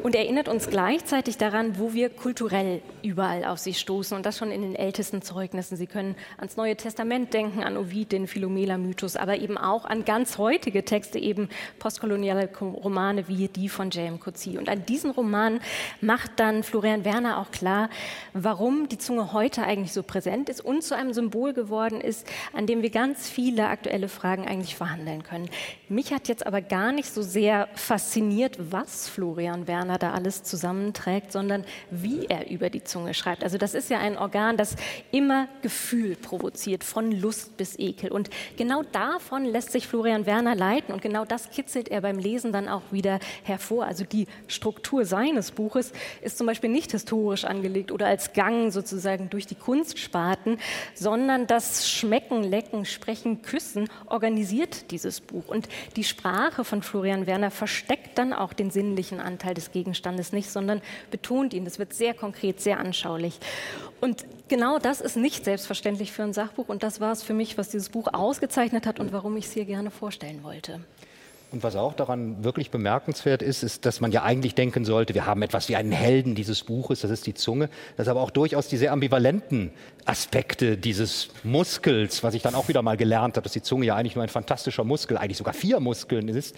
Und 0.04 0.14
erinnert 0.14 0.48
uns 0.48 0.70
gleichzeitig 0.70 1.38
daran, 1.38 1.80
wo 1.80 1.94
wir 1.94 2.10
kulturell 2.10 2.82
überall 3.02 3.46
auf 3.46 3.58
sie 3.58 3.74
stoßen 3.80 4.16
und 4.16 4.26
das 4.26 4.38
schon 4.38 4.52
in 4.52 4.62
den 4.62 4.76
ältesten 4.76 5.22
Zeugnissen. 5.22 5.78
Sie 5.78 5.88
können 5.88 6.16
ans 6.38 6.58
Neue 6.58 6.76
Testament 6.76 7.34
denken, 7.34 7.64
an 7.64 7.78
Ovid, 7.78 8.12
den 8.12 8.28
Philomela-Mythos, 8.28 9.16
aber 9.16 9.38
eben 9.38 9.58
auch 9.58 9.86
an 9.86 10.06
ganz 10.06 10.38
heutige 10.38 10.86
Texte, 10.86 11.20
eben 11.20 11.50
postkoloniale 11.80 12.50
Romane 12.60 13.28
wie 13.28 13.48
die 13.48 13.70
von 13.70 13.90
J.M. 13.90 14.20
Coetzee. 14.20 14.58
Und 14.58 14.70
an 14.70 14.86
diesen 14.86 15.12
Roman 15.12 15.60
macht 16.02 16.32
dann 16.38 16.64
Florian 16.64 17.06
Werner 17.06 17.40
auch 17.40 17.52
klar, 17.52 17.90
warum 18.34 18.90
die 18.90 18.98
Zunge 18.98 19.34
heute 19.34 19.64
eigentlich 19.64 19.94
so 19.94 20.04
präsent 20.04 20.50
ist 20.50 20.62
und 20.62 20.84
zu 20.84 20.96
einem 20.96 21.14
Symbol 21.14 21.54
geworden 21.54 22.02
ist, 22.02 22.28
an 22.54 22.68
dem 22.68 22.82
wir 22.82 22.90
ganz 22.90 23.30
viele 23.30 23.68
aktuelle 23.68 24.10
Fragen 24.10 24.48
eigentlich 24.48 24.76
verhandeln 24.76 25.24
können. 25.24 25.50
Mich 25.88 26.14
hat 26.14 26.28
jetzt 26.28 26.46
aber 26.46 26.62
gar 26.62 26.92
nicht 26.92 27.12
so 27.12 27.22
sehr 27.22 27.68
fasziniert, 27.76 28.58
was 28.72 29.08
Florian 29.08 29.68
Werner 29.68 29.98
da 29.98 30.14
alles 30.14 30.44
zusammenträgt, 30.44 31.32
sondern 31.32 31.64
wie 31.90 32.26
er 32.26 32.50
über 32.50 32.70
die 32.70 32.84
Zunge 32.84 33.14
schreibt. 33.14 33.44
Also 33.44 33.58
das 33.58 33.69
ist 33.74 33.90
ja 33.90 34.00
ein 34.00 34.18
Organ, 34.18 34.58
das 34.58 34.76
immer 35.12 35.48
Gefühl 35.62 36.16
provoziert, 36.16 36.84
von 36.84 37.12
Lust 37.12 37.58
bis 37.58 37.78
Ekel. 37.78 38.12
Und 38.12 38.30
genau 38.58 38.84
davon 38.84 39.46
lässt 39.46 39.72
sich 39.72 39.88
Florian 39.88 40.26
Werner 40.26 40.56
leiten 40.56 40.94
und 40.94 41.02
genau 41.02 41.26
das 41.26 41.50
kitzelt 41.50 41.90
er 41.90 42.02
beim 42.02 42.20
Lesen 42.20 42.52
dann 42.52 42.68
auch 42.68 42.84
wieder 42.92 43.20
hervor. 43.44 43.86
Also 43.86 44.04
die 44.04 44.28
Struktur 44.48 45.06
seines 45.06 45.52
Buches 45.52 45.92
ist 46.22 46.38
zum 46.38 46.48
Beispiel 46.48 46.70
nicht 46.70 46.92
historisch 46.92 47.46
angelegt 47.46 47.92
oder 47.92 48.08
als 48.08 48.34
Gang 48.34 48.72
sozusagen 48.72 49.30
durch 49.30 49.48
die 49.48 49.56
Kunstsparten, 49.56 50.58
sondern 50.96 51.48
das 51.48 51.90
Schmecken, 51.90 52.44
Lecken, 52.44 52.86
Sprechen, 52.86 53.42
Küssen 53.42 53.90
organisiert 54.06 54.92
dieses 54.92 55.22
Buch. 55.22 55.48
Und 55.48 55.68
die 55.96 56.04
Sprache 56.04 56.64
von 56.64 56.82
Florian 56.82 57.28
Werner 57.28 57.52
versteckt 57.52 58.18
dann 58.18 58.34
auch 58.34 58.54
den 58.54 58.72
sinnlichen 58.72 59.20
Anteil 59.20 59.54
des 59.54 59.72
Gegenstandes 59.72 60.32
nicht, 60.32 60.50
sondern 60.50 60.82
betont 61.12 61.54
ihn. 61.54 61.66
Das 61.66 61.80
wird 61.80 61.94
sehr 61.94 62.14
konkret, 62.14 62.62
sehr 62.62 62.80
anschaulich. 62.80 63.40
Und 64.02 64.26
genau 64.48 64.80
das 64.80 65.02
ist 65.02 65.18
nicht 65.18 65.44
selbstverständlich 65.46 66.12
für 66.12 66.24
ein 66.24 66.34
Sachbuch. 66.34 66.70
Und 66.70 66.84
das 66.84 67.02
war 67.02 67.12
es 67.12 67.24
für 67.24 67.34
mich, 67.34 67.58
was 67.58 67.70
dieses 67.70 67.90
Buch 67.90 68.08
ausgezeichnet 68.14 68.86
hat 68.86 69.00
und 69.00 69.12
warum 69.12 69.36
ich 69.38 69.46
es 69.46 69.52
hier 69.52 69.66
gerne 69.66 69.92
vorstellen 69.92 70.44
wollte. 70.44 70.80
Und 71.52 71.64
was 71.64 71.76
auch 71.76 71.94
daran 71.94 72.44
wirklich 72.44 72.70
bemerkenswert 72.70 73.42
ist, 73.42 73.64
ist, 73.64 73.84
dass 73.86 74.02
man 74.02 74.12
ja 74.12 74.22
eigentlich 74.22 74.54
denken 74.54 74.86
sollte, 74.86 75.16
wir 75.16 75.26
haben 75.26 75.42
etwas 75.42 75.68
wie 75.68 75.76
einen 75.76 75.92
Helden 75.92 76.36
dieses 76.36 76.64
Buches, 76.64 77.02
das 77.02 77.10
ist 77.10 77.26
die 77.26 77.34
Zunge, 77.34 77.70
dass 77.98 78.08
aber 78.08 78.22
auch 78.22 78.30
durchaus 78.30 78.68
die 78.68 78.78
sehr 78.78 78.92
ambivalenten 78.92 79.72
Aspekte 80.06 80.78
dieses 80.78 81.30
Muskels, 81.44 82.22
was 82.22 82.36
ich 82.36 82.44
dann 82.44 82.54
auch 82.54 82.68
wieder 82.68 82.84
mal 82.84 82.98
gelernt 82.98 83.36
habe, 83.36 83.46
dass 83.46 83.54
die 83.54 83.64
Zunge 83.64 83.88
ja 83.88 83.96
eigentlich 83.96 84.14
nur 84.14 84.22
ein 84.24 84.30
fantastischer 84.30 84.84
Muskel, 84.84 85.18
eigentlich 85.18 85.38
sogar 85.38 85.56
vier 85.56 85.80
Muskeln 85.80 86.28
ist, 86.28 86.56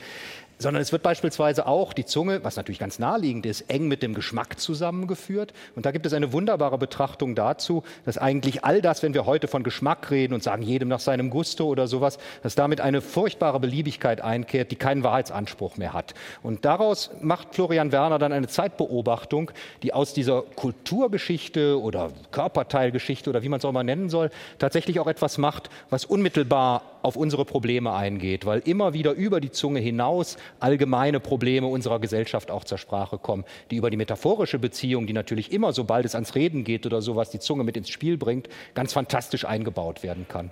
sondern 0.62 0.82
es 0.82 0.92
wird 0.92 1.04
beispielsweise 1.04 1.66
auch 1.66 1.94
die 1.94 2.06
Zunge, 2.06 2.44
was 2.44 2.56
natürlich 2.56 2.80
ganz 2.80 3.00
naheliegend 3.00 3.46
ist, 3.46 3.62
eng 3.70 3.88
mit 3.88 4.04
dem 4.04 4.14
Geschmack 4.14 4.60
zusammengeführt. 4.60 5.54
Und 5.76 5.86
da 5.86 5.92
gibt 5.92 6.06
es 6.06 6.14
eine 6.14 6.32
wunderbare 6.34 6.78
Betrachtung 6.78 7.36
dazu, 7.36 7.84
dass 8.06 8.18
eigentlich 8.18 8.64
all 8.64 8.82
das, 8.82 9.04
wenn 9.04 9.14
wir 9.14 9.26
heute 9.26 9.48
von 9.48 9.64
Geschmack 9.64 10.12
reden 10.12 10.34
und 10.34 10.44
sagen, 10.44 10.62
jedem 10.62 10.88
nach 10.88 11.00
seinem 11.00 11.30
Gusto 11.30 11.66
oder 11.66 11.88
sowas, 11.88 12.18
dass 12.44 12.56
damit 12.56 12.82
eine 12.82 13.02
furchtbare 13.02 13.60
Beliebigkeit 13.60 14.22
einkehrt, 14.22 14.72
die 14.72 14.76
keinen 14.76 15.04
Wahrheitsanspruch 15.04 15.78
mehr 15.78 15.94
hat. 15.94 16.14
Und 16.44 16.66
daraus 16.66 17.12
macht 17.22 17.56
Florian 17.56 17.92
Werner 17.92 18.20
dann 18.20 18.32
eine 18.32 18.48
Zeitbeobachtung, 18.48 19.52
die 19.84 19.94
aus 19.94 20.14
dieser 20.14 20.44
Kulturgeschichte 20.44 21.82
oder 21.82 22.12
Körperteilgeschichte 22.32 23.30
oder 23.30 23.44
wie 23.44 23.50
man 23.50 23.60
es 23.60 23.66
auch 23.66 23.72
mal 23.72 23.84
nennen 23.84 24.10
soll, 24.10 24.30
tatsächlich 24.60 25.00
auch 25.00 25.08
etwas 25.08 25.38
macht, 25.38 25.70
was 25.90 26.06
unmittelbar 26.06 26.84
auf 27.02 27.16
unsere 27.16 27.46
Probleme 27.46 27.94
eingeht, 27.94 28.46
weil 28.46 28.60
immer 28.60 28.94
wieder 28.94 29.14
über 29.14 29.42
die 29.42 29.52
Zunge 29.52 29.80
hinaus 29.80 30.38
allgemeine 30.60 31.20
Probleme 31.20 31.68
unserer 31.68 32.00
Gesellschaft 32.00 32.52
auch 32.52 32.64
zur 32.64 32.78
Sprache 32.78 33.18
kommen, 33.18 33.46
die 33.70 33.78
über 33.78 33.90
die 33.90 33.98
metaphorische 33.98 34.60
Beziehung, 34.60 35.08
die 35.08 35.14
natürlich 35.14 35.52
immer, 35.52 35.74
sobald 35.74 36.06
es 36.06 36.16
ans 36.16 36.36
Reden 36.36 36.64
geht 36.64 36.86
oder 36.86 37.02
sowas, 37.02 37.30
die 37.30 37.40
Zunge 37.40 37.64
mit 37.64 37.78
ins 37.78 37.90
Spiel 37.90 38.18
bringt, 38.18 38.50
ganz 38.74 38.94
fantastisch 38.94 39.46
eingebaut 39.46 40.04
werden 40.04 40.26
kann. 40.28 40.52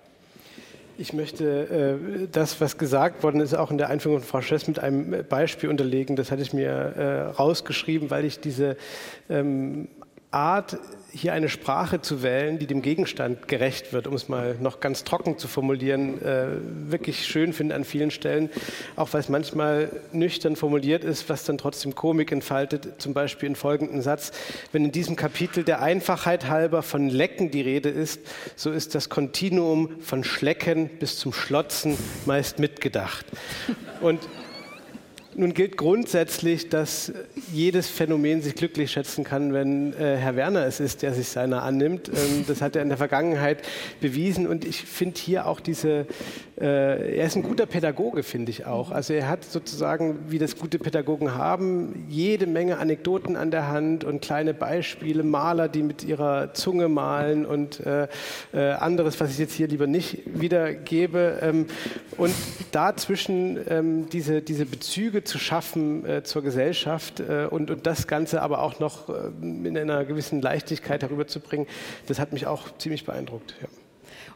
Ich 0.97 1.13
möchte 1.13 1.45
äh, 1.45 2.27
das, 2.29 2.59
was 2.59 2.77
gesagt 2.77 3.23
worden 3.23 3.39
ist, 3.39 3.53
auch 3.53 3.71
in 3.71 3.77
der 3.77 3.89
Einführung 3.89 4.19
von 4.19 4.27
Frau 4.27 4.41
Schess 4.41 4.67
mit 4.67 4.79
einem 4.79 5.23
Beispiel 5.29 5.69
unterlegen. 5.69 6.17
Das 6.17 6.29
hatte 6.29 6.41
ich 6.41 6.51
mir 6.51 6.67
äh, 6.69 7.21
rausgeschrieben, 7.21 8.09
weil 8.09 8.25
ich 8.25 8.41
diese 8.41 8.75
ähm, 9.29 9.87
Art 10.31 10.77
hier 11.11 11.33
eine 11.33 11.49
Sprache 11.49 12.01
zu 12.01 12.21
wählen, 12.21 12.59
die 12.59 12.67
dem 12.67 12.83
Gegenstand 12.83 13.47
gerecht 13.47 13.93
wird, 13.93 14.05
um 14.05 14.13
es 14.13 14.29
mal 14.29 14.55
noch 14.59 14.79
ganz 14.79 15.03
trocken 15.03 15.39
zu 15.39 15.47
formulieren, 15.47 16.21
äh, 16.21 16.47
wirklich 16.87 17.25
schön 17.25 17.51
finde 17.51 17.73
an 17.73 17.83
vielen 17.83 18.11
Stellen, 18.11 18.49
auch 18.95 19.11
weil 19.13 19.21
es 19.21 19.29
manchmal 19.29 19.89
nüchtern 20.11 20.55
formuliert 20.55 21.03
ist, 21.03 21.29
was 21.29 21.45
dann 21.45 21.57
trotzdem 21.57 21.95
Komik 21.95 22.31
entfaltet, 22.31 23.01
zum 23.01 23.15
Beispiel 23.15 23.49
in 23.49 23.55
folgendem 23.55 24.01
Satz, 24.01 24.31
wenn 24.71 24.85
in 24.85 24.91
diesem 24.91 25.15
Kapitel 25.15 25.63
der 25.63 25.81
Einfachheit 25.81 26.47
halber 26.47 26.83
von 26.83 27.09
Lecken 27.09 27.49
die 27.49 27.61
Rede 27.61 27.89
ist, 27.89 28.21
so 28.55 28.71
ist 28.71 28.93
das 28.93 29.09
Kontinuum 29.09 29.99
von 30.01 30.23
Schlecken 30.23 30.89
bis 30.99 31.17
zum 31.17 31.33
Schlotzen 31.33 31.97
meist 32.25 32.59
mitgedacht. 32.59 33.25
Und 34.01 34.19
nun 35.39 35.53
gilt 35.53 35.77
grundsätzlich, 35.77 36.67
dass 36.67 37.13
jedes 37.53 37.87
Phänomen 37.87 38.41
sich 38.41 38.55
glücklich 38.55 38.91
schätzen 38.91 39.23
kann, 39.23 39.53
wenn 39.53 39.93
äh, 39.93 40.17
Herr 40.17 40.35
Werner 40.35 40.65
es 40.65 40.81
ist, 40.81 41.01
der 41.01 41.13
sich 41.13 41.29
seiner 41.29 41.63
annimmt. 41.63 42.09
Ähm, 42.09 42.43
das 42.45 42.61
hat 42.61 42.75
er 42.75 42.81
in 42.81 42.89
der 42.89 42.97
Vergangenheit 42.97 43.61
bewiesen 44.01 44.47
und 44.47 44.65
ich 44.65 44.81
finde 44.81 45.17
hier 45.17 45.47
auch 45.47 45.61
diese, 45.61 46.07
äh, 46.59 47.17
er 47.17 47.25
ist 47.25 47.37
ein 47.37 47.43
guter 47.43 47.67
Pädagoge, 47.67 48.23
finde 48.23 48.51
ich 48.51 48.65
auch. 48.65 48.91
Also 48.91 49.13
er 49.13 49.29
hat 49.29 49.45
sozusagen, 49.45 50.19
wie 50.27 50.39
das 50.39 50.57
gute 50.57 50.77
Pädagogen 50.77 51.33
haben, 51.35 52.05
jede 52.09 52.45
Menge 52.45 52.77
Anekdoten 52.77 53.37
an 53.37 53.49
der 53.49 53.69
Hand 53.69 54.03
und 54.03 54.21
kleine 54.21 54.53
Beispiele, 54.53 55.23
Maler, 55.23 55.69
die 55.69 55.83
mit 55.83 56.03
ihrer 56.03 56.53
Zunge 56.53 56.89
malen 56.89 57.45
und 57.45 57.79
äh, 57.79 58.09
äh, 58.51 58.71
anderes, 58.71 59.17
was 59.21 59.31
ich 59.31 59.37
jetzt 59.37 59.53
hier 59.53 59.69
lieber 59.69 59.87
nicht 59.87 60.19
wiedergebe. 60.25 61.39
Ähm, 61.41 61.67
und 62.17 62.33
dazwischen 62.73 63.57
ähm, 63.69 64.09
diese, 64.09 64.41
diese 64.41 64.65
Bezüge 64.65 65.23
zu 65.29 65.39
schaffen 65.39 66.05
äh, 66.05 66.23
zur 66.23 66.41
Gesellschaft 66.41 67.19
äh, 67.21 67.47
und, 67.49 67.71
und 67.71 67.87
das 67.87 68.07
Ganze 68.07 68.41
aber 68.41 68.61
auch 68.61 68.79
noch 68.79 69.09
äh, 69.09 69.29
in 69.41 69.77
einer 69.77 70.03
gewissen 70.03 70.41
Leichtigkeit 70.41 71.03
herüberzubringen, 71.03 71.67
das 72.07 72.19
hat 72.19 72.33
mich 72.33 72.47
auch 72.47 72.77
ziemlich 72.77 73.05
beeindruckt. 73.05 73.55
Ja. 73.61 73.67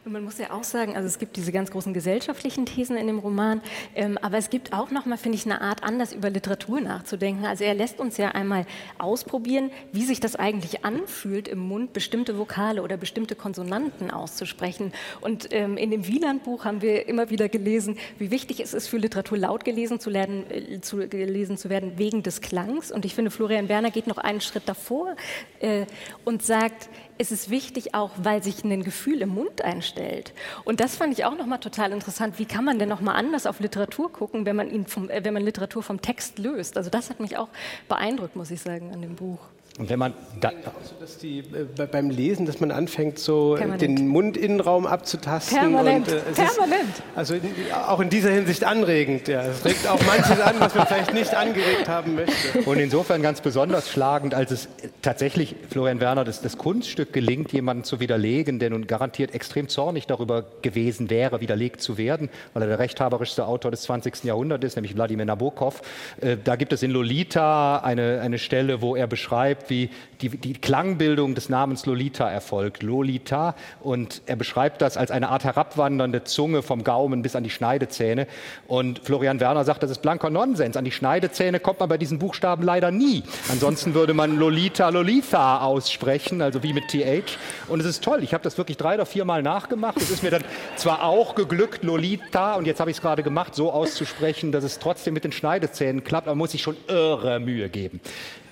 Und 0.04 0.12
man 0.12 0.22
muss 0.22 0.36
ja 0.36 0.50
auch 0.50 0.64
sagen, 0.64 0.96
also 0.96 1.06
es 1.06 1.18
gibt 1.18 1.36
diese 1.36 1.50
ganz 1.50 1.70
großen 1.70 1.94
gesellschaftlichen 1.94 2.66
Thesen 2.66 2.98
in 2.98 3.06
dem 3.06 3.18
Roman, 3.18 3.62
ähm, 3.94 4.18
aber 4.20 4.36
es 4.36 4.50
gibt 4.50 4.74
auch 4.74 4.90
nochmal, 4.90 5.16
finde 5.16 5.36
ich, 5.36 5.46
eine 5.46 5.62
Art, 5.62 5.82
anders 5.82 6.12
über 6.12 6.28
Literatur 6.28 6.82
nachzudenken. 6.82 7.46
Also 7.46 7.64
er 7.64 7.72
lässt 7.72 8.00
uns 8.00 8.18
ja 8.18 8.28
einmal 8.28 8.66
ausprobieren, 8.98 9.70
wie 9.92 10.02
sich 10.02 10.20
das 10.20 10.36
eigentlich 10.36 10.84
anfühlt, 10.84 11.48
im 11.48 11.60
Mund 11.60 11.94
bestimmte 11.94 12.36
Vokale 12.36 12.82
oder 12.82 12.98
bestimmte 12.98 13.34
Konsonanten 13.34 14.10
auszusprechen. 14.10 14.92
Und 15.22 15.48
ähm, 15.52 15.78
in 15.78 15.90
dem 15.90 16.06
Wieland-Buch 16.06 16.66
haben 16.66 16.82
wir 16.82 17.08
immer 17.08 17.30
wieder 17.30 17.48
gelesen, 17.48 17.96
wie 18.18 18.30
wichtig 18.30 18.60
es 18.60 18.74
ist, 18.74 18.88
für 18.88 18.98
Literatur 18.98 19.38
laut 19.38 19.64
gelesen 19.64 20.00
zu, 20.00 20.10
lernen, 20.10 20.44
äh, 20.50 20.82
zu, 20.82 21.08
gelesen 21.08 21.56
zu 21.56 21.70
werden, 21.70 21.96
wegen 21.96 22.22
des 22.22 22.42
Klangs. 22.42 22.92
Und 22.92 23.06
ich 23.06 23.14
finde, 23.14 23.30
Florian 23.30 23.70
Werner 23.70 23.90
geht 23.90 24.06
noch 24.06 24.18
einen 24.18 24.42
Schritt 24.42 24.64
davor 24.66 25.16
äh, 25.60 25.86
und 26.26 26.42
sagt, 26.42 26.90
es 27.18 27.30
ist 27.30 27.50
wichtig 27.50 27.94
auch, 27.94 28.10
weil 28.16 28.42
sich 28.42 28.64
ein 28.64 28.82
Gefühl 28.82 29.22
im 29.22 29.30
Mund 29.30 29.62
einstellt. 29.62 30.32
Und 30.64 30.80
das 30.80 30.96
fand 30.96 31.12
ich 31.12 31.24
auch 31.24 31.36
nochmal 31.36 31.60
total 31.60 31.92
interessant. 31.92 32.38
Wie 32.38 32.44
kann 32.44 32.64
man 32.64 32.78
denn 32.78 32.88
nochmal 32.88 33.16
anders 33.16 33.46
auf 33.46 33.60
Literatur 33.60 34.12
gucken, 34.12 34.46
wenn 34.46 34.56
man, 34.56 34.70
ihn 34.70 34.86
vom, 34.86 35.10
äh, 35.10 35.24
wenn 35.24 35.34
man 35.34 35.42
Literatur 35.42 35.82
vom 35.82 36.00
Text 36.02 36.38
löst? 36.38 36.76
Also 36.76 36.90
das 36.90 37.10
hat 37.10 37.20
mich 37.20 37.36
auch 37.36 37.48
beeindruckt, 37.88 38.36
muss 38.36 38.50
ich 38.50 38.60
sagen, 38.60 38.92
an 38.92 39.00
dem 39.00 39.14
Buch. 39.14 39.38
Und 39.76 39.90
wenn 39.90 39.98
man 39.98 40.14
da 40.40 40.52
so, 40.84 40.94
dass 41.00 41.18
die, 41.18 41.40
äh, 41.40 41.86
beim 41.90 42.08
Lesen, 42.08 42.46
dass 42.46 42.60
man 42.60 42.70
anfängt, 42.70 43.18
so 43.18 43.56
Permanent. 43.56 43.82
den 43.82 44.06
Mundinnenraum 44.06 44.86
abzutasten. 44.86 45.58
Permanent. 45.58 46.06
Und, 46.06 46.14
äh, 46.14 46.20
Permanent. 46.20 46.90
Ist, 46.90 47.02
also 47.16 47.34
in, 47.34 47.42
auch 47.88 47.98
in 47.98 48.08
dieser 48.08 48.30
Hinsicht 48.30 48.62
anregend. 48.62 49.26
Ja. 49.26 49.42
Es 49.42 49.64
regt 49.64 49.88
auch 49.88 50.00
manches 50.06 50.40
an, 50.40 50.60
was 50.60 50.76
man 50.76 50.86
vielleicht 50.86 51.12
nicht 51.12 51.34
angeregt 51.34 51.88
haben 51.88 52.14
möchte. 52.14 52.60
Und 52.66 52.78
insofern 52.78 53.20
ganz 53.20 53.40
besonders 53.40 53.90
schlagend, 53.90 54.32
als 54.32 54.52
es 54.52 54.68
tatsächlich 55.02 55.56
Florian 55.70 55.98
Werner 55.98 56.22
das, 56.22 56.40
das 56.40 56.56
Kunststück 56.56 57.12
gelingt, 57.12 57.52
jemanden 57.52 57.82
zu 57.82 57.98
widerlegen, 57.98 58.60
der 58.60 58.70
nun 58.70 58.86
garantiert 58.86 59.34
extrem 59.34 59.68
zornig 59.68 60.06
darüber 60.06 60.44
gewesen 60.62 61.10
wäre, 61.10 61.40
widerlegt 61.40 61.80
zu 61.80 61.98
werden, 61.98 62.28
weil 62.52 62.62
er 62.62 62.68
der 62.68 62.78
rechthaberischste 62.78 63.44
Autor 63.44 63.72
des 63.72 63.82
20. 63.82 64.22
Jahrhunderts 64.22 64.64
ist, 64.64 64.76
nämlich 64.76 64.94
Wladimir 64.94 65.24
Nabokov. 65.24 65.82
Äh, 66.20 66.36
da 66.44 66.54
gibt 66.54 66.72
es 66.72 66.84
in 66.84 66.92
Lolita 66.92 67.78
eine, 67.78 68.20
eine 68.20 68.38
Stelle, 68.38 68.80
wo 68.80 68.94
er 68.94 69.08
beschreibt, 69.08 69.63
wie 69.70 69.90
die, 70.20 70.28
die 70.30 70.54
Klangbildung 70.54 71.34
des 71.34 71.48
Namens 71.48 71.86
Lolita 71.86 72.30
erfolgt. 72.30 72.82
Lolita. 72.82 73.54
Und 73.80 74.22
er 74.26 74.36
beschreibt 74.36 74.82
das 74.82 74.96
als 74.96 75.10
eine 75.10 75.28
Art 75.28 75.44
herabwandernde 75.44 76.24
Zunge 76.24 76.62
vom 76.62 76.84
Gaumen 76.84 77.22
bis 77.22 77.36
an 77.36 77.44
die 77.44 77.50
Schneidezähne. 77.50 78.26
Und 78.66 79.00
Florian 79.00 79.40
Werner 79.40 79.64
sagt, 79.64 79.82
das 79.82 79.90
ist 79.90 80.02
blanker 80.02 80.30
Nonsens. 80.30 80.76
An 80.76 80.84
die 80.84 80.92
Schneidezähne 80.92 81.60
kommt 81.60 81.80
man 81.80 81.88
bei 81.88 81.98
diesen 81.98 82.18
Buchstaben 82.18 82.62
leider 82.62 82.90
nie. 82.90 83.22
Ansonsten 83.50 83.94
würde 83.94 84.14
man 84.14 84.38
Lolita, 84.38 84.88
Lolita 84.88 85.60
aussprechen, 85.60 86.42
also 86.42 86.62
wie 86.62 86.72
mit 86.72 86.88
TH. 86.88 87.38
Und 87.68 87.80
es 87.80 87.86
ist 87.86 88.04
toll. 88.04 88.22
Ich 88.22 88.34
habe 88.34 88.44
das 88.44 88.58
wirklich 88.58 88.76
drei 88.76 88.94
oder 88.94 89.06
vier 89.06 89.24
Mal 89.24 89.42
nachgemacht. 89.42 89.96
Es 89.96 90.10
ist 90.10 90.22
mir 90.22 90.30
dann 90.30 90.44
zwar 90.76 91.04
auch 91.04 91.34
geglückt, 91.34 91.84
Lolita, 91.84 92.54
und 92.54 92.66
jetzt 92.66 92.80
habe 92.80 92.90
ich 92.90 92.96
es 92.96 93.02
gerade 93.02 93.22
gemacht, 93.22 93.54
so 93.54 93.72
auszusprechen, 93.72 94.52
dass 94.52 94.64
es 94.64 94.78
trotzdem 94.78 95.14
mit 95.14 95.24
den 95.24 95.32
Schneidezähnen 95.32 96.04
klappt. 96.04 96.26
Man 96.26 96.38
muss 96.38 96.52
sich 96.52 96.62
schon 96.62 96.76
irre 96.88 97.40
Mühe 97.40 97.68
geben. 97.68 98.00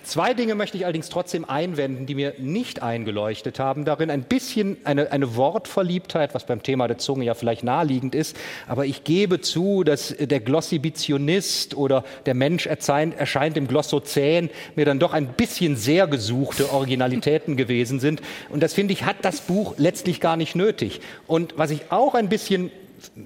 Zwei 0.05 0.35
Dinge 0.35 0.55
möchte 0.55 0.77
ich 0.77 0.85
allerdings 0.85 1.09
trotzdem 1.09 1.45
einwenden, 1.45 2.07
die 2.07 2.15
mir 2.15 2.35
nicht 2.39 2.83
eingeleuchtet 2.83 3.59
haben. 3.59 3.85
Darin 3.85 4.11
ein 4.11 4.25
bisschen 4.25 4.77
eine, 4.85 5.13
eine 5.13 5.37
Wortverliebtheit, 5.37 6.35
was 6.35 6.45
beim 6.45 6.63
Thema 6.63 6.89
der 6.89 6.99
Zunge 6.99 7.25
ja 7.25 7.35
vielleicht 7.35 7.63
naheliegend 7.63 8.15
ist. 8.15 8.37
Aber 8.67 8.85
ich 8.85 9.05
gebe 9.05 9.41
zu, 9.41 9.85
dass 9.85 10.15
der 10.19 10.41
Glossibitionist 10.41 11.77
oder 11.77 12.05
der 12.27 12.35
Mensch 12.35 12.67
erscheint, 12.67 13.17
erscheint 13.17 13.57
im 13.57 13.69
Glossozän 13.69 14.51
mir 14.75 14.85
dann 14.85 14.99
doch 14.99 15.13
ein 15.13 15.29
bisschen 15.29 15.77
sehr 15.77 16.07
gesuchte 16.07 16.73
Originalitäten 16.73 17.57
gewesen 17.57 18.01
sind. 18.01 18.21
Und 18.49 18.63
das 18.63 18.75
finde 18.75 18.93
ich, 18.93 19.05
hat 19.05 19.17
das 19.23 19.41
Buch 19.41 19.75
letztlich 19.77 20.21
gar 20.21 20.37
nicht 20.37 20.57
nötig. 20.57 21.01
Und 21.27 21.57
was 21.57 21.71
ich 21.71 21.91
auch 21.91 22.15
ein 22.15 22.29
bisschen 22.29 22.71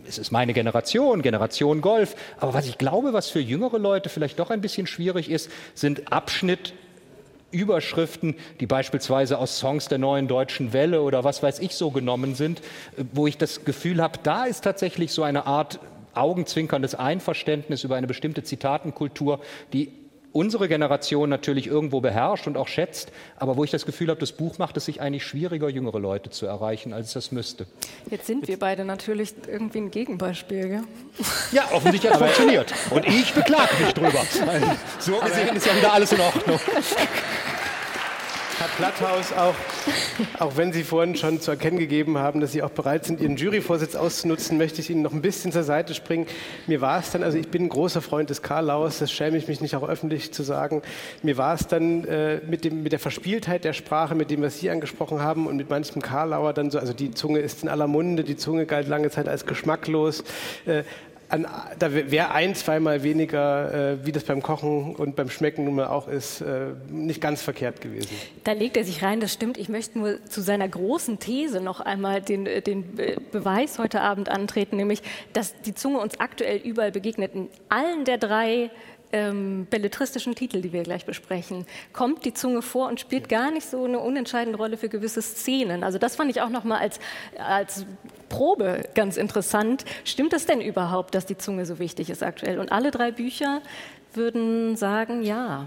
es 0.07 0.19
ist 0.19 0.31
meine 0.31 0.53
Generation, 0.53 1.23
Generation 1.23 1.81
Golf. 1.81 2.15
Aber 2.39 2.55
was 2.55 2.66
ich 2.66 2.78
glaube, 2.78 3.12
was 3.12 3.31
für 3.31 3.40
jüngere 3.40 3.78
Leute 3.78 4.09
vielleicht 4.09 4.39
doch 4.39 4.51
ein 4.51 4.61
bisschen 4.61 4.86
schwierig 4.86 5.31
ist, 5.31 5.51
sind 5.74 6.12
Abschnitt 6.12 6.73
Überschriften, 7.53 8.35
die 8.61 8.66
beispielsweise 8.66 9.39
aus 9.39 9.59
Songs 9.59 9.89
der 9.89 9.98
neuen 9.98 10.28
deutschen 10.28 10.73
Welle 10.73 11.03
oder 11.03 11.24
was 11.24 11.43
weiß 11.43 11.61
ich 11.61 11.74
so 11.74 11.90
genommen 11.90 12.35
sind, 12.35 12.61
wo 13.12 13.27
ich 13.27 13.39
das 13.39 13.65
Gefühl 13.65 14.03
habe, 14.03 14.19
da 14.23 14.44
ist 14.44 14.65
tatsächlich 14.65 15.12
so 15.12 15.23
eine 15.23 15.47
Art 15.47 15.78
augenzwinkerndes 16.15 16.94
Einverständnis 16.94 17.85
über 17.85 17.97
eine 17.97 18.07
bestimmte 18.07 18.43
Zitatenkultur, 18.43 19.40
die 19.73 19.93
unsere 20.37 20.69
Generation 20.69 21.31
natürlich 21.31 21.67
irgendwo 21.67 22.01
beherrscht 22.01 22.47
und 22.47 22.57
auch 22.59 22.69
schätzt, 22.69 23.11
aber 23.37 23.57
wo 23.57 23.65
ich 23.65 23.71
das 23.71 23.87
Gefühl 23.87 24.11
habe, 24.11 24.21
das 24.21 24.33
Buch 24.33 24.59
macht 24.59 24.77
es 24.77 24.85
sich 24.85 25.01
eigentlich 25.01 25.25
schwieriger, 25.25 25.71
jüngere 25.71 25.99
Leute 25.99 26.29
zu 26.29 26.45
erreichen, 26.45 26.93
als 26.93 27.09
es 27.09 27.13
das 27.15 27.33
müsste. 27.33 27.67
Jetzt 28.11 28.27
sind 28.27 28.47
wir 28.47 28.59
beide 28.59 28.85
natürlich 28.85 29.35
irgendwie 29.49 29.79
ein 29.79 29.91
Gegenbeispiel, 29.91 30.69
gell? 30.69 30.83
Ja, 31.53 31.65
offensichtlich 31.73 32.13
hat 32.13 32.21
es 32.21 32.27
funktioniert. 32.27 32.75
Und 32.91 33.07
ich 33.07 33.33
beklage 33.33 33.75
mich 33.83 33.95
drüber. 33.95 34.23
So 34.99 35.19
gesehen 35.21 35.57
ist 35.57 35.67
ja 35.67 35.77
wieder 35.77 35.93
alles 35.93 36.13
in 36.13 36.21
Ordnung. 36.21 36.61
Herr 38.66 38.90
Platthaus, 38.90 39.32
auch, 39.32 39.55
auch 40.40 40.56
wenn 40.56 40.72
Sie 40.72 40.82
vorhin 40.82 41.14
schon 41.14 41.40
zu 41.40 41.52
erkennen 41.52 41.78
gegeben 41.78 42.18
haben, 42.18 42.40
dass 42.40 42.51
Sie 42.51 42.64
auch 42.64 42.70
bereit 42.70 43.05
sind, 43.05 43.20
Ihren 43.20 43.36
Juryvorsitz 43.36 43.94
auszunutzen, 43.94 44.59
möchte 44.59 44.80
ich 44.80 44.90
Ihnen 44.90 45.02
noch 45.02 45.12
ein 45.12 45.22
bisschen 45.22 45.52
zur 45.52 45.62
Seite 45.62 45.94
springen. 45.94 46.26
Mir 46.66 46.80
war 46.80 46.98
es 46.98 47.12
dann, 47.12 47.22
also 47.22 47.38
ich 47.38 47.48
bin 47.48 47.66
ein 47.66 47.68
großer 47.68 48.02
Freund 48.02 48.28
des 48.28 48.43
Karlaus, 48.43 48.98
das 48.98 49.12
schäme 49.12 49.36
ich 49.36 49.47
mich 49.47 49.60
nicht 49.60 49.76
auch 49.76 49.88
öffentlich 49.88 50.32
zu 50.32 50.43
sagen. 50.43 50.82
Mir 51.22 51.36
war 51.36 51.55
es 51.55 51.68
dann 51.68 52.05
äh, 52.06 52.40
mit, 52.44 52.64
dem, 52.64 52.82
mit 52.82 52.90
der 52.90 52.98
Verspieltheit 52.98 53.62
der 53.62 53.72
Sprache, 53.72 54.16
mit 54.16 54.32
dem, 54.32 54.43
was 54.43 54.59
Sie 54.59 54.68
angesprochen 54.68 55.22
haben 55.22 55.47
und 55.47 55.56
mit 55.56 55.70
manchem 55.70 56.02
Karlauer 56.02 56.52
dann 56.52 56.72
so, 56.72 56.80
also 56.80 56.93
die 56.93 57.12
Zunge 57.12 57.38
ist 57.38 57.62
in 57.62 57.68
aller 57.68 57.86
Munde, 57.86 58.24
die 58.24 58.36
Zunge 58.36 58.66
galt 58.66 58.88
lange 58.88 59.10
Zeit 59.10 59.28
als 59.28 59.47
geschmacklos. 59.47 60.24
Äh, 60.64 60.82
an, 61.28 61.47
da 61.78 61.93
wäre 61.93 62.31
ein, 62.31 62.55
zweimal 62.55 63.03
weniger, 63.03 63.93
äh, 63.93 64.07
wie 64.07 64.12
das 64.12 64.24
beim 64.24 64.43
Kochen 64.43 64.94
und 64.94 65.16
beim 65.16 65.31
Schmecken 65.31 65.65
nun 65.65 65.77
mal 65.77 65.89
auch 65.89 66.09
ist, 66.09 66.40
äh, 66.40 66.69
nicht 66.89 67.20
ganz 67.20 67.43
verkehrt 67.43 67.81
gewesen. 67.81 68.11
Da 68.44 68.53
legt 68.53 68.77
er 68.77 68.85
sich 68.85 69.03
rein, 69.03 69.20
das 69.20 69.32
stimmt. 69.32 69.59
Ich 69.59 69.69
möchte 69.69 69.98
nur 69.98 70.24
zu 70.24 70.40
seiner 70.40 70.69
großen 70.69 71.19
These 71.19 71.61
noch 71.61 71.81
einmal 71.81 72.23
den, 72.23 72.47
äh, 72.47 72.62
den 72.62 72.98
Beweis 73.32 73.78
heute 73.78 74.01
Abend 74.01 74.28
antreten, 74.28 74.77
nämlich, 74.77 75.03
dass 75.32 75.61
die 75.62 75.74
Zunge 75.74 75.98
uns 75.98 76.20
aktuell 76.20 76.59
überall 76.59 76.93
begegnet. 76.93 77.35
In 77.35 77.48
allen 77.69 78.05
der 78.05 78.19
drei 78.19 78.70
ähm, 79.12 79.66
belletristischen 79.70 80.35
Titel, 80.35 80.61
die 80.61 80.73
wir 80.73 80.83
gleich 80.83 81.07
besprechen, 81.07 81.66
kommt 81.93 82.24
die 82.24 82.35
Zunge 82.35 82.62
vor 82.62 82.89
und 82.89 83.01
spielt 83.01 83.28
gar 83.28 83.51
nicht 83.51 83.69
so 83.69 83.85
eine 83.85 83.99
unentscheidende 84.01 84.59
Rolle 84.59 84.77
für 84.77 84.89
gewisse 84.89 85.23
Szenen. 85.23 85.85
Also 85.85 85.99
das 85.99 86.16
fand 86.16 86.31
ich 86.31 86.41
auch 86.41 86.49
noch 86.49 86.65
mal 86.65 86.78
als, 86.78 86.99
als 87.39 87.87
Probe 88.28 88.83
ganz 88.95 89.16
interessant. 89.16 89.85
Stimmt 90.05 90.33
das 90.33 90.47
denn 90.47 90.61
überhaupt, 90.61 91.15
dass 91.15 91.27
die 91.27 91.39
Zunge 91.39 91.66
so 91.66 91.78
wichtig 91.78 92.11
ist 92.11 92.23
aktuell? 92.23 92.59
Und 92.59 92.73
alle 92.73 92.91
drei 92.91 93.11
Bücher 93.11 93.62
würden 94.15 94.77
sagen, 94.77 95.23
ja. 95.23 95.66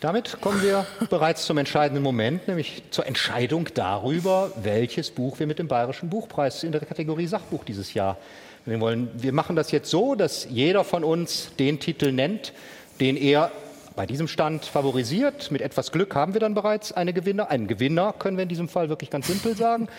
Damit 0.00 0.40
kommen 0.40 0.62
wir 0.62 0.86
bereits 1.08 1.46
zum 1.46 1.56
entscheidenden 1.58 2.02
Moment, 2.02 2.48
nämlich 2.48 2.82
zur 2.90 3.06
Entscheidung 3.06 3.68
darüber, 3.74 4.52
welches 4.62 5.10
Buch 5.10 5.38
wir 5.38 5.46
mit 5.46 5.58
dem 5.58 5.68
Bayerischen 5.68 6.10
Buchpreis 6.10 6.64
in 6.64 6.72
der 6.72 6.82
Kategorie 6.82 7.26
Sachbuch 7.26 7.64
dieses 7.64 7.94
Jahr 7.94 8.18
wir, 8.66 8.80
wollen, 8.80 9.10
wir 9.16 9.32
machen 9.32 9.56
das 9.56 9.70
jetzt 9.70 9.90
so, 9.90 10.14
dass 10.14 10.46
jeder 10.50 10.84
von 10.84 11.04
uns 11.04 11.50
den 11.58 11.80
Titel 11.80 12.12
nennt, 12.12 12.52
den 13.00 13.16
er 13.16 13.52
bei 13.94 14.06
diesem 14.06 14.28
Stand 14.28 14.66
favorisiert. 14.66 15.50
Mit 15.50 15.62
etwas 15.62 15.90
Glück 15.90 16.14
haben 16.14 16.34
wir 16.34 16.40
dann 16.40 16.54
bereits 16.54 16.92
eine 16.92 17.12
Gewinner. 17.12 17.50
Einen 17.50 17.66
Gewinner 17.66 18.14
können 18.18 18.36
wir 18.36 18.42
in 18.42 18.48
diesem 18.48 18.68
Fall 18.68 18.88
wirklich 18.88 19.10
ganz 19.10 19.26
simpel 19.26 19.56
sagen. 19.56 19.88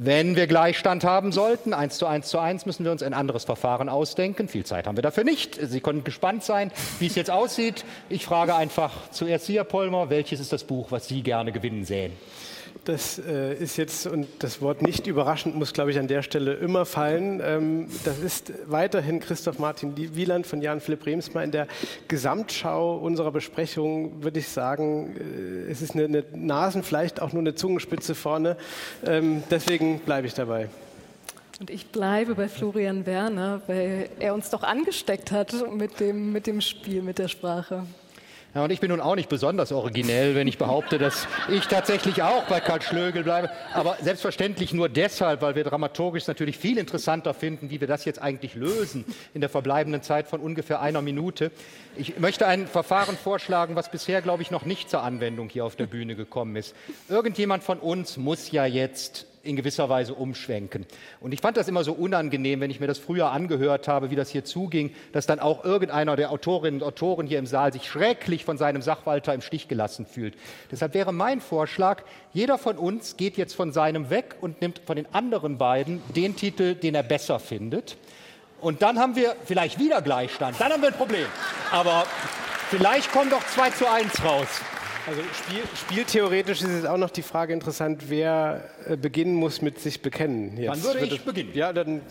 Wenn 0.00 0.36
wir 0.36 0.46
Gleichstand 0.46 1.02
haben 1.02 1.32
sollten, 1.32 1.74
eins 1.74 1.98
zu 1.98 2.06
eins 2.06 2.28
zu 2.28 2.38
eins, 2.38 2.66
müssen 2.66 2.84
wir 2.84 2.92
uns 2.92 3.02
ein 3.02 3.14
anderes 3.14 3.44
Verfahren 3.44 3.88
ausdenken. 3.88 4.46
Viel 4.46 4.64
Zeit 4.64 4.86
haben 4.86 4.96
wir 4.96 5.02
dafür 5.02 5.24
nicht. 5.24 5.58
Sie 5.60 5.80
können 5.80 6.04
gespannt 6.04 6.44
sein, 6.44 6.70
wie 7.00 7.08
es 7.08 7.16
jetzt 7.16 7.32
aussieht. 7.32 7.84
Ich 8.08 8.24
frage 8.24 8.54
einfach 8.54 9.10
zuerst 9.10 9.46
Sie, 9.46 9.56
Herr 9.56 9.64
Pollmer, 9.64 10.08
welches 10.08 10.38
ist 10.38 10.52
das 10.52 10.62
Buch, 10.62 10.92
was 10.92 11.08
Sie 11.08 11.22
gerne 11.22 11.50
gewinnen 11.50 11.84
sehen? 11.84 12.12
Das 12.88 13.18
äh, 13.18 13.52
ist 13.52 13.76
jetzt, 13.76 14.06
und 14.06 14.26
das 14.38 14.62
Wort 14.62 14.80
nicht 14.80 15.06
überraschend 15.06 15.54
muss, 15.54 15.74
glaube 15.74 15.90
ich, 15.90 15.98
an 15.98 16.08
der 16.08 16.22
Stelle 16.22 16.54
immer 16.54 16.86
fallen. 16.86 17.42
Ähm, 17.44 17.88
das 18.04 18.18
ist 18.18 18.50
weiterhin 18.64 19.20
Christoph 19.20 19.58
Martin 19.58 19.94
Wieland 19.94 20.46
von 20.46 20.62
Jan 20.62 20.80
Philipp 20.80 21.04
Remsmar. 21.04 21.44
In 21.44 21.50
der 21.50 21.66
Gesamtschau 22.08 22.96
unserer 22.96 23.30
Besprechung 23.30 24.22
würde 24.22 24.38
ich 24.38 24.48
sagen, 24.48 25.14
äh, 25.18 25.70
es 25.70 25.82
ist 25.82 25.94
eine, 25.96 26.04
eine 26.04 26.24
Nasen, 26.32 26.82
vielleicht 26.82 27.20
auch 27.20 27.34
nur 27.34 27.42
eine 27.42 27.54
Zungenspitze 27.54 28.14
vorne. 28.14 28.56
Ähm, 29.04 29.42
deswegen 29.50 29.98
bleibe 29.98 30.26
ich 30.26 30.32
dabei. 30.32 30.70
Und 31.60 31.68
ich 31.68 31.88
bleibe 31.88 32.36
bei 32.36 32.48
Florian 32.48 33.04
Werner, 33.04 33.60
weil 33.66 34.08
er 34.18 34.32
uns 34.32 34.48
doch 34.48 34.62
angesteckt 34.62 35.30
hat 35.30 35.52
mit 35.76 36.00
dem, 36.00 36.32
mit 36.32 36.46
dem 36.46 36.62
Spiel, 36.62 37.02
mit 37.02 37.18
der 37.18 37.28
Sprache. 37.28 37.84
Ja, 38.54 38.64
und 38.64 38.70
ich 38.70 38.80
bin 38.80 38.90
nun 38.90 39.00
auch 39.02 39.14
nicht 39.14 39.28
besonders 39.28 39.72
originell, 39.72 40.34
wenn 40.34 40.48
ich 40.48 40.56
behaupte, 40.56 40.96
dass 40.96 41.28
ich 41.50 41.66
tatsächlich 41.66 42.22
auch 42.22 42.44
bei 42.44 42.60
Karl 42.60 42.80
Schlögel 42.80 43.22
bleibe. 43.22 43.50
Aber 43.74 43.98
selbstverständlich 44.00 44.72
nur 44.72 44.88
deshalb, 44.88 45.42
weil 45.42 45.54
wir 45.54 45.64
dramaturgisch 45.64 46.26
natürlich 46.26 46.58
viel 46.58 46.78
interessanter 46.78 47.34
finden, 47.34 47.68
wie 47.68 47.80
wir 47.80 47.86
das 47.86 48.06
jetzt 48.06 48.20
eigentlich 48.20 48.54
lösen 48.54 49.04
in 49.34 49.42
der 49.42 49.50
verbleibenden 49.50 50.02
Zeit 50.02 50.28
von 50.28 50.40
ungefähr 50.40 50.80
einer 50.80 51.02
Minute. 51.02 51.52
Ich 51.94 52.18
möchte 52.18 52.46
ein 52.46 52.66
Verfahren 52.66 53.16
vorschlagen, 53.16 53.76
was 53.76 53.90
bisher, 53.90 54.22
glaube 54.22 54.42
ich, 54.42 54.50
noch 54.50 54.64
nicht 54.64 54.88
zur 54.88 55.02
Anwendung 55.02 55.50
hier 55.50 55.66
auf 55.66 55.76
der 55.76 55.86
Bühne 55.86 56.16
gekommen 56.16 56.56
ist. 56.56 56.74
Irgendjemand 57.08 57.62
von 57.62 57.78
uns 57.78 58.16
muss 58.16 58.50
ja 58.50 58.64
jetzt 58.64 59.27
in 59.48 59.56
gewisser 59.56 59.88
Weise 59.88 60.14
umschwenken. 60.14 60.86
Und 61.20 61.32
ich 61.32 61.40
fand 61.40 61.56
das 61.56 61.68
immer 61.68 61.82
so 61.84 61.92
unangenehm, 61.92 62.60
wenn 62.60 62.70
ich 62.70 62.80
mir 62.80 62.86
das 62.86 62.98
früher 62.98 63.30
angehört 63.30 63.88
habe, 63.88 64.10
wie 64.10 64.16
das 64.16 64.28
hier 64.30 64.44
zuging, 64.44 64.94
dass 65.12 65.26
dann 65.26 65.40
auch 65.40 65.64
irgendeiner 65.64 66.16
der 66.16 66.30
Autorinnen 66.30 66.82
und 66.82 66.86
Autoren 66.86 67.26
hier 67.26 67.38
im 67.38 67.46
Saal 67.46 67.72
sich 67.72 67.88
schrecklich 67.88 68.44
von 68.44 68.58
seinem 68.58 68.82
Sachwalter 68.82 69.34
im 69.34 69.40
Stich 69.40 69.68
gelassen 69.68 70.06
fühlt. 70.06 70.34
Deshalb 70.70 70.94
wäre 70.94 71.12
mein 71.12 71.40
Vorschlag, 71.40 72.02
jeder 72.32 72.58
von 72.58 72.76
uns 72.76 73.16
geht 73.16 73.36
jetzt 73.36 73.54
von 73.54 73.72
seinem 73.72 74.10
weg 74.10 74.36
und 74.40 74.60
nimmt 74.60 74.80
von 74.86 74.96
den 74.96 75.12
anderen 75.14 75.58
beiden 75.58 76.02
den 76.14 76.36
Titel, 76.36 76.74
den 76.74 76.94
er 76.94 77.02
besser 77.02 77.38
findet. 77.38 77.96
Und 78.60 78.82
dann 78.82 78.98
haben 78.98 79.16
wir 79.16 79.36
vielleicht 79.44 79.78
wieder 79.78 80.02
Gleichstand. 80.02 80.60
Dann 80.60 80.72
haben 80.72 80.82
wir 80.82 80.88
ein 80.88 80.94
Problem. 80.94 81.26
Aber 81.70 82.04
vielleicht 82.70 83.12
kommen 83.12 83.30
doch 83.30 83.46
2 83.46 83.70
zu 83.70 83.90
1 83.90 84.24
raus. 84.24 84.48
Also 85.08 85.22
Spiel, 85.32 85.62
spieltheoretisch 85.74 86.60
ist 86.60 86.70
jetzt 86.70 86.86
auch 86.86 86.98
noch 86.98 87.08
die 87.08 87.22
Frage 87.22 87.54
interessant, 87.54 88.10
wer 88.10 88.68
äh, 88.86 88.94
beginnen 88.94 89.34
muss 89.34 89.62
mit 89.62 89.80
sich 89.80 90.02
bekennen. 90.02 90.54
Jetzt 90.58 90.84
dann 90.84 91.00
würde 91.00 91.14
ich 91.14 91.22
beginnen. 91.22 91.52
Ja, 91.54 91.72
dann, 91.72 92.02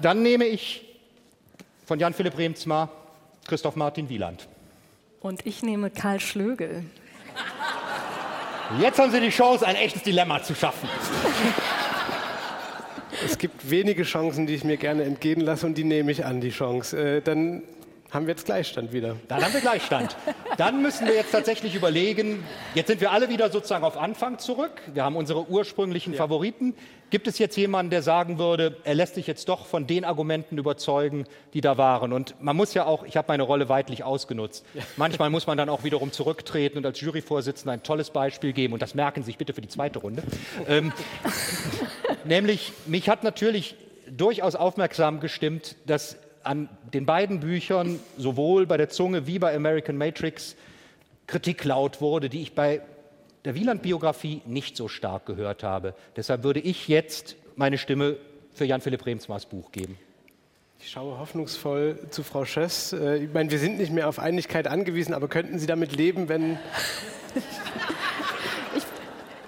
dann 0.00 0.22
nehme 0.22 0.44
ich 0.44 0.86
von 1.84 1.98
Jan-Philipp 1.98 2.38
Remzmar 2.38 2.90
Christoph 3.48 3.74
Martin 3.74 4.08
Wieland. 4.08 4.46
Und 5.20 5.44
ich 5.46 5.64
nehme 5.64 5.90
Karl 5.90 6.20
Schlögel. 6.20 6.84
Jetzt 8.80 9.00
haben 9.00 9.10
Sie 9.10 9.20
die 9.20 9.30
Chance, 9.30 9.66
ein 9.66 9.74
echtes 9.74 10.04
Dilemma 10.04 10.40
zu 10.40 10.54
schaffen. 10.54 10.88
Es 13.24 13.36
gibt 13.36 13.68
wenige 13.68 14.04
Chancen, 14.04 14.46
die 14.46 14.54
ich 14.54 14.62
mir 14.62 14.76
gerne 14.76 15.02
entgehen 15.02 15.40
lasse 15.40 15.66
und 15.66 15.76
die 15.76 15.82
nehme 15.82 16.12
ich 16.12 16.24
an, 16.24 16.40
die 16.40 16.50
Chance. 16.50 17.16
Äh, 17.16 17.20
dann 17.20 17.64
haben 18.10 18.26
wir 18.26 18.32
jetzt 18.32 18.46
Gleichstand 18.46 18.92
wieder. 18.92 19.16
Dann 19.28 19.44
haben 19.44 19.52
wir 19.52 19.60
Gleichstand. 19.60 20.16
Dann 20.56 20.80
müssen 20.80 21.06
wir 21.06 21.14
jetzt 21.14 21.30
tatsächlich 21.30 21.74
überlegen, 21.74 22.42
jetzt 22.74 22.86
sind 22.86 23.02
wir 23.02 23.12
alle 23.12 23.28
wieder 23.28 23.50
sozusagen 23.50 23.84
auf 23.84 23.98
Anfang 23.98 24.38
zurück. 24.38 24.80
Wir 24.94 25.04
haben 25.04 25.14
unsere 25.16 25.46
ursprünglichen 25.48 26.14
ja. 26.14 26.18
Favoriten. 26.18 26.74
Gibt 27.10 27.26
es 27.26 27.38
jetzt 27.38 27.56
jemanden, 27.56 27.90
der 27.90 28.02
sagen 28.02 28.38
würde, 28.38 28.76
er 28.84 28.94
lässt 28.94 29.14
sich 29.14 29.26
jetzt 29.26 29.48
doch 29.48 29.66
von 29.66 29.86
den 29.86 30.06
Argumenten 30.06 30.56
überzeugen, 30.56 31.26
die 31.52 31.60
da 31.60 31.76
waren? 31.76 32.14
Und 32.14 32.34
man 32.40 32.56
muss 32.56 32.72
ja 32.72 32.86
auch, 32.86 33.04
ich 33.04 33.16
habe 33.16 33.28
meine 33.28 33.42
Rolle 33.42 33.68
weitlich 33.68 34.04
ausgenutzt. 34.04 34.64
Ja. 34.72 34.82
Manchmal 34.96 35.28
muss 35.28 35.46
man 35.46 35.58
dann 35.58 35.68
auch 35.68 35.84
wiederum 35.84 36.10
zurücktreten 36.10 36.78
und 36.78 36.86
als 36.86 37.00
Juryvorsitzender 37.00 37.72
ein 37.72 37.82
tolles 37.82 38.10
Beispiel 38.10 38.54
geben. 38.54 38.72
Und 38.72 38.80
das 38.80 38.94
merken 38.94 39.22
Sie 39.22 39.26
sich 39.26 39.38
bitte 39.38 39.52
für 39.52 39.60
die 39.60 39.68
zweite 39.68 39.98
Runde. 39.98 40.22
ähm, 40.66 40.92
nämlich, 42.24 42.72
mich 42.86 43.08
hat 43.10 43.22
natürlich 43.22 43.74
durchaus 44.10 44.54
aufmerksam 44.54 45.20
gestimmt, 45.20 45.76
dass 45.84 46.16
an 46.42 46.68
den 46.92 47.06
beiden 47.06 47.40
Büchern, 47.40 47.98
sowohl 48.16 48.66
bei 48.66 48.76
der 48.76 48.88
Zunge 48.88 49.26
wie 49.26 49.38
bei 49.38 49.54
American 49.54 49.96
Matrix, 49.96 50.56
Kritik 51.26 51.64
laut 51.64 52.00
wurde, 52.00 52.28
die 52.28 52.42
ich 52.42 52.54
bei 52.54 52.80
der 53.44 53.54
Wieland-Biografie 53.54 54.42
nicht 54.46 54.76
so 54.76 54.88
stark 54.88 55.26
gehört 55.26 55.62
habe. 55.62 55.94
Deshalb 56.16 56.42
würde 56.42 56.60
ich 56.60 56.88
jetzt 56.88 57.36
meine 57.56 57.78
Stimme 57.78 58.16
für 58.52 58.64
Jan-Philipp 58.64 59.06
Remsmars 59.06 59.46
Buch 59.46 59.70
geben. 59.72 59.98
Ich 60.80 60.90
schaue 60.90 61.18
hoffnungsvoll 61.18 61.98
zu 62.10 62.22
Frau 62.22 62.44
Schöss. 62.44 62.92
Äh, 62.92 63.24
ich 63.24 63.32
meine, 63.32 63.50
wir 63.50 63.58
sind 63.58 63.78
nicht 63.78 63.92
mehr 63.92 64.08
auf 64.08 64.18
Einigkeit 64.18 64.66
angewiesen, 64.66 65.12
aber 65.12 65.28
könnten 65.28 65.58
Sie 65.58 65.66
damit 65.66 65.94
leben, 65.94 66.28
wenn 66.28 66.58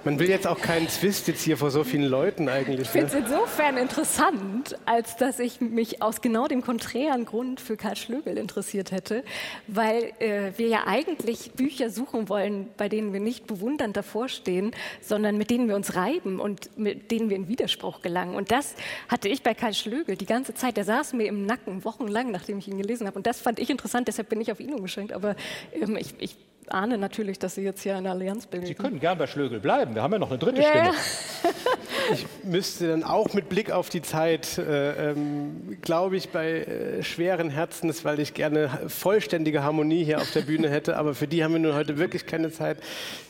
man 0.05 0.19
will 0.19 0.29
jetzt 0.29 0.47
auch 0.47 0.61
keinen 0.61 0.89
Zwist 0.89 1.29
jetzt 1.29 1.43
hier 1.43 1.57
vor 1.57 1.71
so 1.71 1.85
vielen 1.85 2.05
Leuten 2.05 2.49
eigentlich. 2.49 2.81
Ich 2.81 2.89
finde 2.89 3.07
es 3.07 3.13
ne? 3.13 3.21
insofern 3.21 3.77
interessant, 3.77 4.79
als 4.87 5.17
dass 5.17 5.39
ich 5.39 5.61
mich 5.61 6.03
aus 6.03 6.21
genau 6.21 6.47
dem 6.49 6.63
konträren 6.63 7.25
Grund 7.25 7.61
für 7.61 7.77
Karl 7.77 7.97
Schlögel 7.97 8.39
interessiert 8.39 8.93
hätte, 8.93 9.25
weil 9.67 10.13
äh, 10.19 10.53
wir 10.57 10.69
ja 10.69 10.87
eigentlich 10.87 11.53
Bücher 11.53 11.91
suchen 11.91 12.29
wollen, 12.29 12.69
bei 12.77 12.89
denen 12.89 13.13
wir 13.13 13.21
nicht 13.21 13.47
bewundernd 13.47 13.97
davor 13.97 14.29
stehen, 14.29 14.73
sondern 15.01 15.37
mit 15.37 15.51
denen 15.51 15.69
wir 15.69 15.77
uns 15.77 15.95
reiben 15.97 16.41
und 16.41 16.77
mit 16.79 17.11
denen 17.11 17.29
wir 17.29 17.37
in 17.37 17.49
Widerspruch 17.49 18.01
gelangen. 18.03 18.35
Und 18.35 18.51
das 18.51 18.75
hatte 19.09 19.29
ich 19.29 19.43
bei 19.43 19.55
Karl 19.55 19.75
Schlögel 19.75 20.17
die 20.17 20.27
ganze 20.27 20.55
Zeit. 20.55 20.77
Der 20.77 20.85
saß 20.85 21.13
mir 21.13 21.27
im 21.27 21.47
Nacken 21.47 21.85
wochenlang, 21.85 22.31
nachdem 22.31 22.59
ich 22.59 22.69
ihn 22.69 22.79
gelesen 22.79 23.07
habe. 23.07 23.17
Und 23.17 23.27
das 23.27 23.41
fand 23.41 23.59
ich 23.59 23.71
interessant, 23.71 24.09
deshalb 24.09 24.29
bin 24.29 24.41
ich 24.41 24.51
auf 24.51 24.61
ihn 24.61 24.73
umgeschränkt. 24.73 25.13
Aber 25.13 25.37
ähm, 25.75 25.97
ich, 25.97 26.15
ich 26.19 26.37
ahne 26.73 26.99
natürlich, 26.99 27.39
dass 27.39 27.55
Sie 27.55 27.63
jetzt 27.63 27.83
hier 27.83 27.97
eine 27.97 28.11
Allianz 28.11 28.47
bilden. 28.47 28.67
Sie 28.67 28.75
können 28.75 29.01
gern 29.01 29.19
bei 29.19 29.27
Schlögel 29.27 29.61
bleiben. 29.61 29.95
Wir 29.95 30.03
haben 30.03 30.13
ja 30.13 30.19
noch 30.19 30.31
eine 30.31 30.39
dritte 30.39 30.61
yeah. 30.61 30.93
Stimme. 30.93 31.55
ich 32.13 32.27
müsste 32.45 32.89
dann 32.89 33.05
auch 33.05 33.33
mit 33.35 33.49
Blick 33.49 33.71
auf 33.71 33.89
die 33.89 34.03
Zeit, 34.03 34.59
äh, 34.59 35.11
ähm, 35.11 35.79
glaube 35.83 36.17
ich, 36.17 36.31
bei 36.31 36.51
äh, 36.51 37.03
schweren 37.03 37.51
Herzens, 37.51 38.05
weil 38.05 38.21
ich 38.21 38.35
gerne 38.35 38.71
vollständige 38.89 39.63
Harmonie 39.63 40.05
hier 40.05 40.19
auf 40.19 40.31
der 40.33 40.43
Bühne 40.43 40.69
hätte, 40.71 40.97
aber 40.97 41.15
für 41.15 41.27
die 41.27 41.45
haben 41.45 41.53
wir 41.53 41.61
nun 41.61 41.75
heute 41.75 41.99
wirklich 41.99 42.27
keine 42.27 42.51
Zeit. 42.51 42.79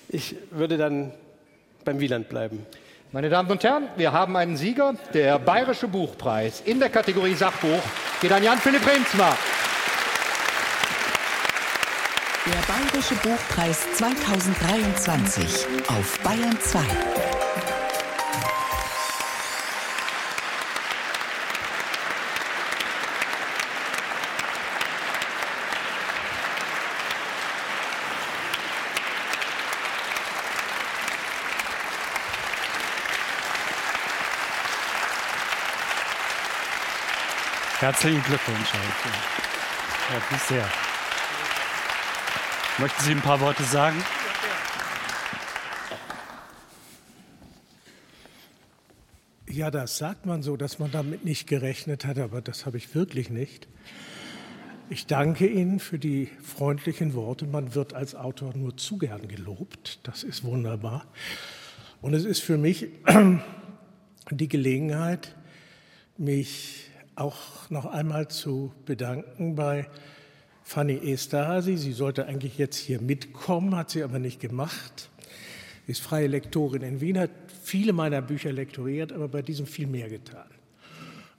Ich 0.08 0.36
würde 0.50 0.76
dann 0.76 1.12
beim 1.84 2.00
Wieland 2.00 2.28
bleiben. 2.28 2.66
Meine 3.12 3.28
Damen 3.28 3.50
und 3.50 3.64
Herren, 3.64 3.88
wir 3.96 4.12
haben 4.12 4.36
einen 4.36 4.56
Sieger. 4.56 4.94
Der 5.12 5.38
Bayerische 5.40 5.88
Buchpreis 5.88 6.62
in 6.64 6.78
der 6.78 6.90
Kategorie 6.90 7.34
Sachbuch 7.34 7.80
geht 8.20 8.30
an 8.30 8.44
Jan-Philipp 8.44 8.86
Remsmar. 8.86 9.36
Der 12.46 12.54
Bayerische 12.62 13.14
Buchpreis 13.16 13.80
2023 13.96 15.66
auf 15.88 16.18
Bayern 16.20 16.58
2. 16.58 16.80
Herzlichen 37.80 38.22
Glückwunsch. 38.22 38.72
Ja, 40.10 40.20
bis 40.30 40.48
sehr. 40.48 40.79
Möchten 42.80 43.04
Sie 43.04 43.10
ein 43.10 43.20
paar 43.20 43.42
Worte 43.42 43.62
sagen? 43.62 44.02
Ja, 49.46 49.70
das 49.70 49.98
sagt 49.98 50.24
man 50.24 50.42
so, 50.42 50.56
dass 50.56 50.78
man 50.78 50.90
damit 50.90 51.22
nicht 51.22 51.46
gerechnet 51.46 52.06
hat, 52.06 52.18
aber 52.18 52.40
das 52.40 52.64
habe 52.64 52.78
ich 52.78 52.94
wirklich 52.94 53.28
nicht. 53.28 53.68
Ich 54.88 55.06
danke 55.06 55.46
Ihnen 55.46 55.78
für 55.78 55.98
die 55.98 56.30
freundlichen 56.42 57.12
Worte. 57.12 57.44
Man 57.44 57.74
wird 57.74 57.92
als 57.92 58.14
Autor 58.14 58.56
nur 58.56 58.74
zu 58.78 58.96
gern 58.96 59.28
gelobt. 59.28 60.00
Das 60.04 60.22
ist 60.22 60.42
wunderbar. 60.42 61.04
Und 62.00 62.14
es 62.14 62.24
ist 62.24 62.40
für 62.40 62.56
mich 62.56 62.88
die 64.30 64.48
Gelegenheit, 64.48 65.36
mich 66.16 66.90
auch 67.14 67.68
noch 67.68 67.84
einmal 67.84 68.28
zu 68.28 68.72
bedanken 68.86 69.54
bei 69.54 69.86
Fanny 70.70 71.00
Esterhazy. 71.02 71.76
Sie 71.76 71.92
sollte 71.92 72.26
eigentlich 72.26 72.56
jetzt 72.56 72.76
hier 72.76 73.00
mitkommen, 73.00 73.74
hat 73.74 73.90
sie 73.90 74.04
aber 74.04 74.20
nicht 74.20 74.38
gemacht. 74.38 75.10
Sie 75.84 75.90
ist 75.90 76.00
freie 76.00 76.28
Lektorin 76.28 76.82
in 76.82 77.00
Wien, 77.00 77.18
hat 77.18 77.32
viele 77.64 77.92
meiner 77.92 78.22
Bücher 78.22 78.52
lektoriert, 78.52 79.12
aber 79.12 79.26
bei 79.26 79.42
diesem 79.42 79.66
viel 79.66 79.88
mehr 79.88 80.08
getan. 80.08 80.46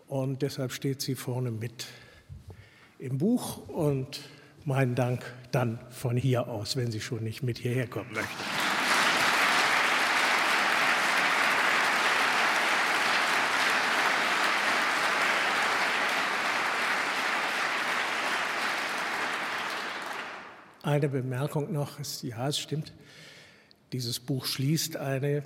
Und 0.09 0.41
deshalb 0.41 0.73
steht 0.73 0.99
sie 1.01 1.15
vorne 1.15 1.49
mit 1.49 1.87
im 2.99 3.19
Buch 3.19 3.69
und 3.69 4.19
meinen 4.65 4.95
Dank 4.95 5.23
dann 5.53 5.79
von 5.91 6.17
hier 6.17 6.49
aus, 6.49 6.75
wenn 6.75 6.91
sie 6.91 6.99
schon 6.99 7.23
nicht 7.23 7.41
mit 7.41 7.57
hierher 7.57 7.87
kommen 7.87 8.11
möchte. 8.11 8.60
Eine 20.83 21.09
Bemerkung 21.09 21.71
noch, 21.71 21.99
ja, 22.23 22.47
es 22.47 22.57
stimmt. 22.57 22.91
Dieses 23.93 24.19
Buch 24.19 24.45
schließt 24.45 24.97
eine 24.97 25.43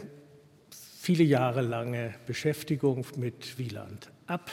viele 0.70 1.26
Jahre 1.26 1.62
lange 1.62 2.16
Beschäftigung 2.26 3.06
mit 3.18 3.57
Wieland 3.57 4.12
ab. 4.28 4.49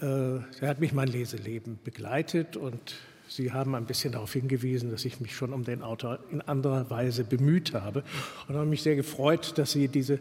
Äh, 0.00 0.06
er 0.06 0.68
hat 0.68 0.80
mich 0.80 0.94
mein 0.94 1.08
Leseleben 1.08 1.78
begleitet 1.84 2.56
und 2.56 2.94
Sie 3.28 3.52
haben 3.52 3.74
ein 3.74 3.84
bisschen 3.84 4.12
darauf 4.12 4.32
hingewiesen, 4.32 4.90
dass 4.90 5.04
ich 5.04 5.20
mich 5.20 5.36
schon 5.36 5.52
um 5.52 5.62
den 5.62 5.82
Autor 5.82 6.20
in 6.30 6.40
anderer 6.40 6.88
Weise 6.88 7.22
bemüht 7.22 7.74
habe 7.74 8.02
und 8.48 8.56
habe 8.56 8.66
mich 8.66 8.82
sehr 8.82 8.96
gefreut, 8.96 9.58
dass 9.58 9.72
Sie 9.72 9.88
diese 9.88 10.20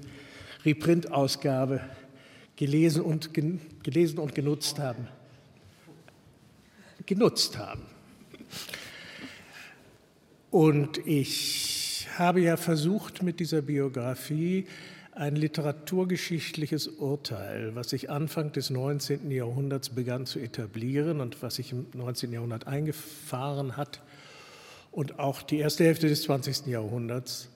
Reprint-Ausgabe 0.66 1.80
gelesen 2.58 3.04
und, 3.04 3.34
gelesen 3.34 4.20
und 4.20 4.36
genutzt 4.36 4.80
haben. 4.80 5.08
Genutzt 7.06 7.58
haben. 7.58 7.84
Und 10.52 10.98
ich 11.06 12.08
habe 12.18 12.42
ja 12.42 12.58
versucht, 12.58 13.22
mit 13.22 13.40
dieser 13.40 13.62
Biografie 13.62 14.66
ein 15.12 15.36
literaturgeschichtliches 15.36 16.88
Urteil, 16.88 17.76
was 17.76 17.90
sich 17.90 18.10
Anfang 18.10 18.52
des 18.52 18.70
19. 18.70 19.30
Jahrhunderts 19.32 19.90
begann 19.90 20.26
zu 20.26 20.40
etablieren 20.40 21.20
und 21.20 21.42
was 21.44 21.56
sich 21.56 21.72
im 21.72 21.88
19. 21.94 22.32
Jahrhundert 22.32 22.68
eingefahren 22.68 23.76
hat 23.78 24.02
und 24.92 25.20
auch 25.20 25.42
die 25.42 25.58
erste 25.58 25.84
Hälfte 25.84 26.08
des 26.08 26.24
20. 26.24 26.68
Jahrhunderts 26.68 27.50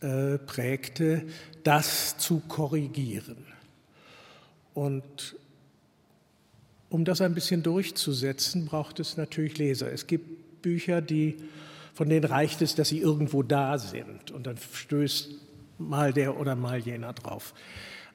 äh, 0.00 0.38
prägte, 0.38 1.24
das 1.62 2.18
zu 2.18 2.40
korrigieren. 2.48 3.44
Und 4.74 5.36
um 6.88 7.04
das 7.04 7.20
ein 7.20 7.34
bisschen 7.34 7.62
durchzusetzen, 7.62 8.64
braucht 8.64 8.98
es 8.98 9.16
natürlich 9.16 9.58
Leser. 9.58 9.92
Es 9.92 10.06
gibt 10.06 10.62
Bücher, 10.62 11.02
die, 11.02 11.36
von 11.98 12.08
denen 12.08 12.26
reicht 12.26 12.62
es, 12.62 12.76
dass 12.76 12.90
sie 12.90 13.00
irgendwo 13.00 13.42
da 13.42 13.76
sind 13.76 14.30
und 14.30 14.46
dann 14.46 14.56
stößt 14.56 15.34
mal 15.78 16.12
der 16.12 16.38
oder 16.38 16.54
mal 16.54 16.78
jener 16.78 17.12
drauf. 17.12 17.54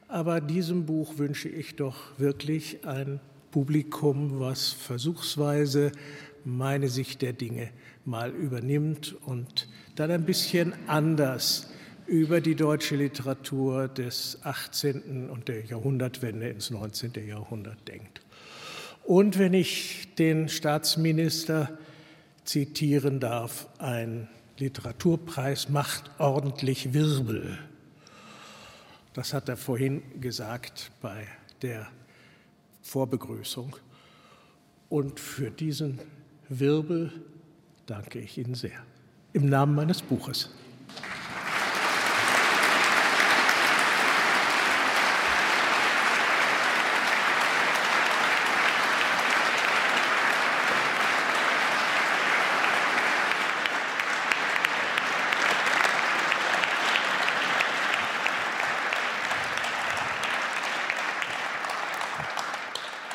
Aber 0.07 0.39
diesem 0.39 0.85
Buch 0.85 1.17
wünsche 1.17 1.49
ich 1.49 1.75
doch 1.75 2.17
wirklich 2.17 2.87
ein 2.87 3.19
Publikum, 3.51 4.39
was 4.39 4.71
versuchsweise 4.71 5.91
meine 6.45 6.87
Sicht 6.87 7.21
der 7.21 7.33
Dinge 7.33 7.71
mal 8.05 8.31
übernimmt 8.31 9.17
und 9.25 9.67
dann 9.97 10.11
ein 10.11 10.23
bisschen 10.23 10.71
anders 10.87 11.69
über 12.07 12.39
die 12.39 12.55
deutsche 12.55 12.95
Literatur 12.95 13.89
des 13.89 14.39
18. 14.43 15.29
und 15.29 15.49
der 15.49 15.65
Jahrhundertwende 15.65 16.47
ins 16.47 16.69
19. 16.71 17.11
Jahrhundert 17.27 17.85
denkt. 17.85 18.21
Und 19.03 19.37
wenn 19.39 19.53
ich 19.53 20.07
den 20.17 20.47
Staatsminister 20.47 21.77
zitieren 22.45 23.19
darf, 23.19 23.67
ein 23.79 24.27
Literaturpreis 24.57 25.69
macht 25.69 26.11
ordentlich 26.19 26.93
Wirbel. 26.93 27.57
Das 29.13 29.33
hat 29.33 29.49
er 29.49 29.57
vorhin 29.57 30.21
gesagt 30.21 30.91
bei 31.01 31.27
der 31.61 31.87
Vorbegrüßung. 32.81 33.75
Und 34.89 35.19
für 35.19 35.49
diesen 35.49 35.99
Wirbel 36.49 37.11
danke 37.85 38.19
ich 38.19 38.37
Ihnen 38.37 38.55
sehr. 38.55 38.83
Im 39.33 39.49
Namen 39.49 39.75
meines 39.75 40.01
Buches. 40.01 40.49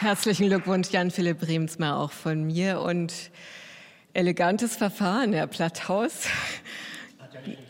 Herzlichen 0.09 0.47
Glückwunsch, 0.47 0.89
Jan-Philipp 0.89 1.41
Bremsmer, 1.41 1.99
auch 1.99 2.13
von 2.13 2.45
mir. 2.45 2.81
Und 2.81 3.13
elegantes 4.15 4.75
Verfahren, 4.75 5.35
Herr 5.35 5.47
Platthaus. 5.47 6.23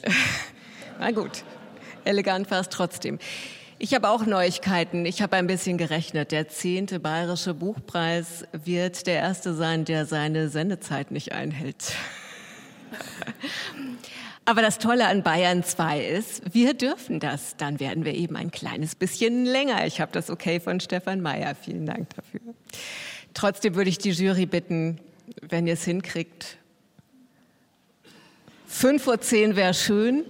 Na 1.00 1.10
gut, 1.10 1.42
elegant 2.04 2.48
war 2.52 2.60
es 2.60 2.68
trotzdem. 2.68 3.18
Ich 3.80 3.92
habe 3.92 4.08
auch 4.08 4.24
Neuigkeiten. 4.24 5.04
Ich 5.04 5.20
habe 5.20 5.34
ein 5.34 5.48
bisschen 5.48 5.78
gerechnet. 5.78 6.30
Der 6.30 6.46
zehnte 6.46 7.00
Bayerische 7.00 7.54
Buchpreis 7.54 8.44
wird 8.52 9.08
der 9.08 9.16
erste 9.16 9.52
sein, 9.52 9.84
der 9.84 10.06
seine 10.06 10.48
Sendezeit 10.48 11.10
nicht 11.10 11.32
einhält. 11.32 11.92
Aber 14.48 14.62
das 14.62 14.78
Tolle 14.78 15.06
an 15.08 15.22
Bayern 15.22 15.62
2 15.62 16.06
ist, 16.06 16.54
wir 16.54 16.72
dürfen 16.72 17.20
das. 17.20 17.58
Dann 17.58 17.80
werden 17.80 18.06
wir 18.06 18.14
eben 18.14 18.34
ein 18.34 18.50
kleines 18.50 18.94
bisschen 18.94 19.44
länger. 19.44 19.86
Ich 19.86 20.00
habe 20.00 20.10
das 20.10 20.30
okay 20.30 20.58
von 20.58 20.80
Stefan 20.80 21.20
Mayer. 21.20 21.54
Vielen 21.54 21.84
Dank 21.84 22.08
dafür. 22.16 22.40
Trotzdem 23.34 23.74
würde 23.74 23.90
ich 23.90 23.98
die 23.98 24.08
Jury 24.12 24.46
bitten, 24.46 25.00
wenn 25.42 25.66
ihr 25.66 25.74
es 25.74 25.84
hinkriegt, 25.84 26.56
5.10 28.72 29.48
Uhr 29.50 29.56
wäre 29.56 29.74
schön. 29.74 30.24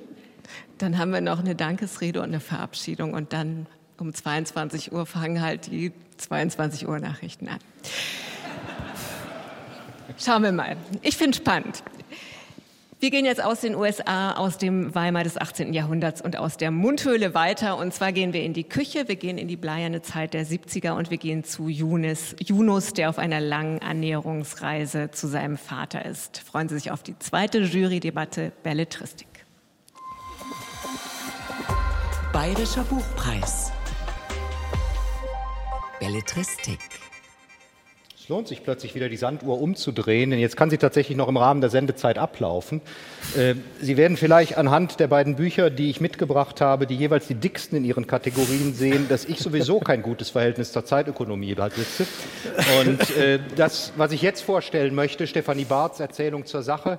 Dann 0.79 0.99
haben 0.99 1.13
wir 1.13 1.21
noch 1.21 1.39
eine 1.39 1.55
Dankesrede 1.55 2.19
und 2.19 2.27
eine 2.27 2.41
Verabschiedung 2.41 3.15
und 3.15 3.33
dann 3.33 3.67
um 3.99 4.13
22 4.13 4.91
Uhr 4.91 5.07
fangen 5.07 5.43
halt 5.43 5.67
die 5.69 5.93
22 6.17 6.89
Uhr 6.89 6.99
Nachrichten 6.99 7.47
an. 7.47 7.61
Schauen 10.19 10.43
wir 10.43 10.51
mal. 10.51 10.77
Ich 11.03 11.17
finde 11.17 11.39
spannend. 11.39 11.85
Wir 13.01 13.11
gehen 13.11 13.25
jetzt 13.25 13.43
aus 13.43 13.61
den 13.61 13.77
USA, 13.77 14.33
aus 14.33 14.59
dem 14.59 14.93
Weimar 14.93 15.23
des 15.23 15.37
18. 15.41 15.73
Jahrhunderts 15.73 16.21
und 16.21 16.37
aus 16.37 16.57
der 16.57 16.73
Mundhöhle 16.73 17.33
weiter. 17.33 17.79
Und 17.79 17.95
zwar 17.95 18.11
gehen 18.11 18.33
wir 18.33 18.43
in 18.43 18.55
die 18.55 18.65
Küche, 18.65 19.07
wir 19.07 19.15
gehen 19.15 19.39
in 19.39 19.47
die 19.47 19.57
bleierne 19.57 20.03
Zeit 20.03 20.35
der 20.35 20.45
70er 20.45 20.97
und 20.97 21.09
wir 21.09 21.17
gehen 21.17 21.45
zu 21.45 21.69
Yunus, 21.69 22.35
Yunus, 22.45 22.95
der 22.95 23.09
auf 23.09 23.19
einer 23.19 23.41
langen 23.41 23.79
Annäherungsreise 23.83 25.13
zu 25.13 25.29
seinem 25.29 25.59
Vater 25.59 26.05
ist. 26.05 26.39
Freuen 26.39 26.69
Sie 26.69 26.75
sich 26.75 26.91
auf 26.91 27.05
die 27.05 27.17
zweite 27.21 27.61
Jurydebatte 27.61 28.51
Belletristik. 28.65 29.29
Bayerischer 32.33 32.83
Buchpreis. 32.83 33.71
Belletristik 36.01 36.98
lohnt 38.29 38.47
sich 38.47 38.63
plötzlich 38.63 38.95
wieder 38.95 39.09
die 39.09 39.17
Sanduhr 39.17 39.59
umzudrehen, 39.59 40.31
denn 40.31 40.39
jetzt 40.39 40.57
kann 40.57 40.69
sie 40.69 40.77
tatsächlich 40.77 41.17
noch 41.17 41.29
im 41.29 41.39
Rahmen 41.39 41.63
der 41.63 41.71
Sendezeit 41.71 42.19
ablaufen. 42.19 42.83
Äh, 43.37 43.55
sie 43.81 43.97
werden 43.97 44.19
vielleicht 44.19 44.59
anhand 44.59 45.01
der 45.01 45.07
beiden 45.07 45.37
Bücher, 45.37 45.71
die 45.71 45.89
ich 45.89 46.03
mitgebracht 46.03 46.61
habe, 46.61 46.87
die 46.87 46.95
jeweils 46.95 47.27
die 47.27 47.35
dicksten 47.35 47.79
in 47.79 47.85
ihren 47.85 48.07
Kategorien 48.07 48.75
sehen, 48.75 49.07
dass 49.09 49.25
ich 49.25 49.39
sowieso 49.39 49.81
kein 49.81 50.03
gutes 50.03 50.29
Verhältnis 50.31 50.73
zur 50.73 50.85
Zeitökonomie 50.85 51.55
besitze. 51.55 52.07
Und 52.81 53.17
äh, 53.17 53.39
das, 53.57 53.93
was 53.97 54.13
ich 54.13 54.21
jetzt 54.21 54.43
vorstellen 54.43 54.95
möchte, 54.95 55.27
Stefanie 55.27 55.65
Barths 55.65 55.99
Erzählung 55.99 56.45
zur 56.45 56.63
Sache, 56.63 56.99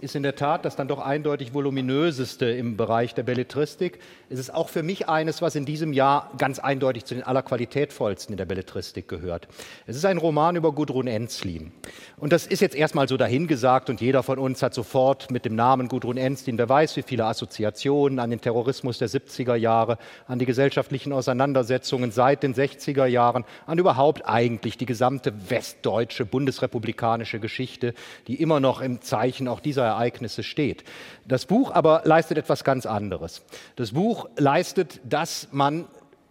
ist 0.00 0.16
in 0.16 0.22
der 0.22 0.34
Tat 0.34 0.64
das 0.64 0.76
dann 0.76 0.88
doch 0.88 0.98
eindeutig 0.98 1.52
voluminöseste 1.52 2.46
im 2.46 2.76
Bereich 2.76 3.14
der 3.14 3.22
Belletristik. 3.22 3.98
Es 4.30 4.38
ist 4.38 4.54
auch 4.54 4.70
für 4.70 4.82
mich 4.82 5.08
eines, 5.08 5.42
was 5.42 5.54
in 5.54 5.66
diesem 5.66 5.92
Jahr 5.92 6.30
ganz 6.38 6.58
eindeutig 6.58 7.04
zu 7.04 7.14
den 7.14 7.22
allerqualitätvollsten 7.22 8.32
in 8.32 8.36
der 8.38 8.46
Belletristik 8.46 9.08
gehört. 9.08 9.46
Es 9.86 9.96
ist 9.96 10.04
ein 10.06 10.16
Roman 10.18 10.56
über 10.56 10.69
Gudrun 10.72 11.06
Enzlin. 11.06 11.72
Und 12.16 12.32
das 12.32 12.46
ist 12.46 12.60
jetzt 12.60 12.74
erstmal 12.74 13.08
so 13.08 13.16
dahingesagt 13.16 13.90
und 13.90 14.00
jeder 14.00 14.22
von 14.22 14.38
uns 14.38 14.62
hat 14.62 14.74
sofort 14.74 15.30
mit 15.30 15.44
dem 15.44 15.54
Namen 15.54 15.88
Gudrun 15.88 16.16
Enzlin, 16.16 16.58
wer 16.58 16.68
weiß, 16.68 16.96
wie 16.96 17.02
viele 17.02 17.24
Assoziationen 17.24 18.18
an 18.18 18.30
den 18.30 18.40
Terrorismus 18.40 18.98
der 18.98 19.08
70er 19.08 19.54
Jahre, 19.54 19.98
an 20.26 20.38
die 20.38 20.46
gesellschaftlichen 20.46 21.12
Auseinandersetzungen 21.12 22.10
seit 22.10 22.42
den 22.42 22.54
60er 22.54 23.06
Jahren, 23.06 23.44
an 23.66 23.78
überhaupt 23.78 24.28
eigentlich 24.28 24.76
die 24.76 24.86
gesamte 24.86 25.32
westdeutsche 25.50 26.26
bundesrepublikanische 26.26 27.40
Geschichte, 27.40 27.94
die 28.26 28.40
immer 28.40 28.60
noch 28.60 28.80
im 28.80 29.00
Zeichen 29.00 29.48
auch 29.48 29.60
dieser 29.60 29.84
Ereignisse 29.84 30.42
steht. 30.42 30.84
Das 31.26 31.46
Buch 31.46 31.70
aber 31.70 32.02
leistet 32.04 32.38
etwas 32.38 32.64
ganz 32.64 32.86
anderes. 32.86 33.42
Das 33.76 33.92
Buch 33.92 34.28
leistet, 34.36 35.00
dass 35.04 35.48
man, 35.52 35.86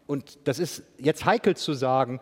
und 0.08 0.40
das 0.46 0.60
ist 0.60 0.84
jetzt 0.98 1.26
heikel 1.26 1.56
zu 1.56 1.74
sagen, 1.74 2.20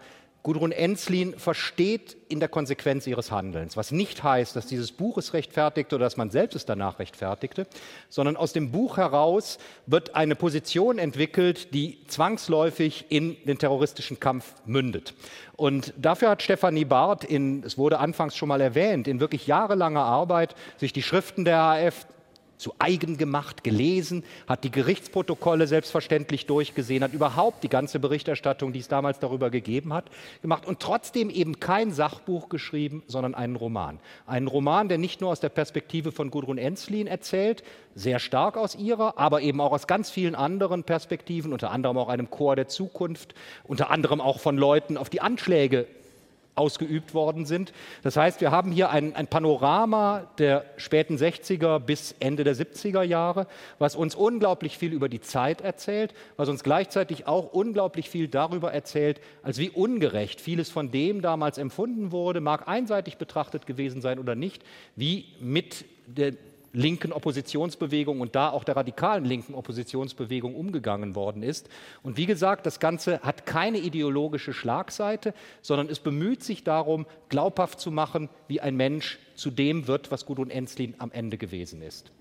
Gudrun 0.47 0.71
Enzlin 0.71 1.37
versteht 1.37 2.15
in 2.29 2.39
der 2.39 2.47
Konsequenz 2.47 3.05
ihres 3.05 3.31
Handelns, 3.31 3.75
was 3.75 3.91
nicht 3.91 4.23
heißt, 4.23 4.55
dass 4.55 4.65
dieses 4.65 4.93
Buch 4.93 5.17
es 5.17 5.33
rechtfertigte 5.33 5.95
oder 5.95 6.05
dass 6.05 6.15
man 6.15 6.29
selbst 6.29 6.55
es 6.55 6.65
danach 6.65 6.99
rechtfertigte, 6.99 7.67
sondern 8.07 8.37
aus 8.37 8.53
dem 8.53 8.71
Buch 8.71 8.95
heraus 8.95 9.57
wird 9.87 10.15
eine 10.15 10.37
Position 10.37 10.99
entwickelt, 10.99 11.73
die 11.73 11.97
zwangsläufig 12.07 13.07
in 13.09 13.35
den 13.43 13.57
terroristischen 13.57 14.21
Kampf 14.21 14.53
mündet. 14.65 15.15
Und 15.57 15.93
dafür 15.97 16.29
hat 16.29 16.41
Stefanie 16.41 16.85
Barth 16.85 17.25
in, 17.25 17.61
es 17.63 17.77
wurde 17.77 17.99
anfangs 17.99 18.37
schon 18.37 18.47
mal 18.47 18.61
erwähnt, 18.61 19.09
in 19.09 19.19
wirklich 19.19 19.47
jahrelanger 19.47 20.05
Arbeit 20.05 20.55
sich 20.77 20.93
die 20.93 21.03
Schriften 21.03 21.43
der 21.43 21.59
AF 21.59 22.07
zu 22.57 22.73
eigen 22.79 23.17
gemacht, 23.17 23.63
gelesen, 23.63 24.23
hat 24.47 24.63
die 24.63 24.71
Gerichtsprotokolle 24.71 25.67
selbstverständlich 25.67 26.45
durchgesehen, 26.45 27.03
hat 27.03 27.13
überhaupt 27.13 27.63
die 27.63 27.69
ganze 27.69 27.99
Berichterstattung, 27.99 28.73
die 28.73 28.79
es 28.79 28.87
damals 28.87 29.19
darüber 29.19 29.49
gegeben 29.49 29.93
hat, 29.93 30.05
gemacht 30.41 30.65
und 30.65 30.79
trotzdem 30.79 31.29
eben 31.29 31.59
kein 31.59 31.91
Sachbuch 31.91 32.49
geschrieben, 32.49 33.03
sondern 33.07 33.35
einen 33.35 33.55
Roman. 33.55 33.99
Einen 34.25 34.47
Roman, 34.47 34.89
der 34.89 34.97
nicht 34.97 35.21
nur 35.21 35.31
aus 35.31 35.39
der 35.39 35.49
Perspektive 35.49 36.11
von 36.11 36.31
Gudrun 36.31 36.57
Enzlin 36.57 37.07
erzählt, 37.07 37.63
sehr 37.95 38.19
stark 38.19 38.57
aus 38.57 38.75
ihrer, 38.75 39.17
aber 39.17 39.41
eben 39.41 39.61
auch 39.61 39.71
aus 39.71 39.87
ganz 39.87 40.09
vielen 40.09 40.35
anderen 40.35 40.83
Perspektiven, 40.83 41.53
unter 41.53 41.71
anderem 41.71 41.97
auch 41.97 42.09
einem 42.09 42.29
Chor 42.29 42.55
der 42.55 42.67
Zukunft, 42.67 43.33
unter 43.63 43.89
anderem 43.89 44.21
auch 44.21 44.39
von 44.39 44.57
Leuten 44.57 44.97
auf 44.97 45.09
die 45.09 45.21
Anschläge 45.21 45.87
ausgeübt 46.57 47.13
worden 47.13 47.45
sind. 47.45 47.71
Das 48.03 48.17
heißt, 48.17 48.41
wir 48.41 48.51
haben 48.51 48.71
hier 48.71 48.89
ein, 48.89 49.15
ein, 49.15 49.27
Panorama 49.27 50.27
der 50.37 50.65
späten 50.77 51.15
60er 51.15 51.79
bis 51.79 52.15
Ende 52.19 52.43
der 52.43 52.55
70er 52.55 53.03
Jahre, 53.03 53.47
was 53.79 53.95
uns 53.95 54.15
unglaublich 54.15 54.77
viel 54.77 54.93
über 54.93 55.09
die 55.09 55.21
Zeit 55.21 55.61
erzählt, 55.61 56.13
was 56.35 56.49
uns 56.49 56.63
gleichzeitig 56.63 57.27
auch 57.27 57.53
unglaublich 57.53 58.09
viel 58.09 58.27
darüber 58.27 58.73
erzählt, 58.73 59.21
als 59.43 59.57
wie 59.57 59.69
ungerecht 59.69 60.41
vieles 60.41 60.69
von 60.69 60.91
dem 60.91 61.21
damals 61.21 61.57
empfunden 61.57 62.11
wurde, 62.11 62.41
mag 62.41 62.67
einseitig 62.67 63.17
betrachtet 63.17 63.65
gewesen 63.67 64.01
sein 64.01 64.19
oder 64.19 64.35
nicht, 64.35 64.63
wie 64.95 65.25
mit 65.39 65.85
der 66.07 66.33
linken 66.77 67.11
Oppositionsbewegung 67.11 68.21
und 68.21 68.35
da 68.35 68.51
auch 68.51 68.63
der 68.63 68.75
radikalen 68.75 69.25
linken 69.25 69.55
Oppositionsbewegung 69.55 70.55
umgegangen 70.55 71.15
worden 71.15 71.41
ist. 71.41 71.69
Und 72.03 72.17
wie 72.17 72.27
gesagt, 72.27 72.65
das 72.65 72.79
Ganze 72.79 73.19
hat 73.21 73.45
keine 73.45 73.79
ideologische 73.79 74.53
Schlagseite, 74.53 75.33
sondern 75.61 75.89
es 75.89 75.99
bemüht 75.99 76.43
sich 76.43 76.63
darum, 76.63 77.07
glaubhaft 77.29 77.79
zu 77.79 77.91
machen, 77.91 78.29
wie 78.47 78.61
ein 78.61 78.75
Mensch 78.75 79.17
zu 79.35 79.49
dem 79.49 79.87
wird, 79.87 80.11
was 80.11 80.25
Gudrun 80.25 80.51
Enzlin 80.51 80.93
am 80.99 81.11
Ende 81.11 81.37
gewesen 81.37 81.81
ist. 81.81 82.11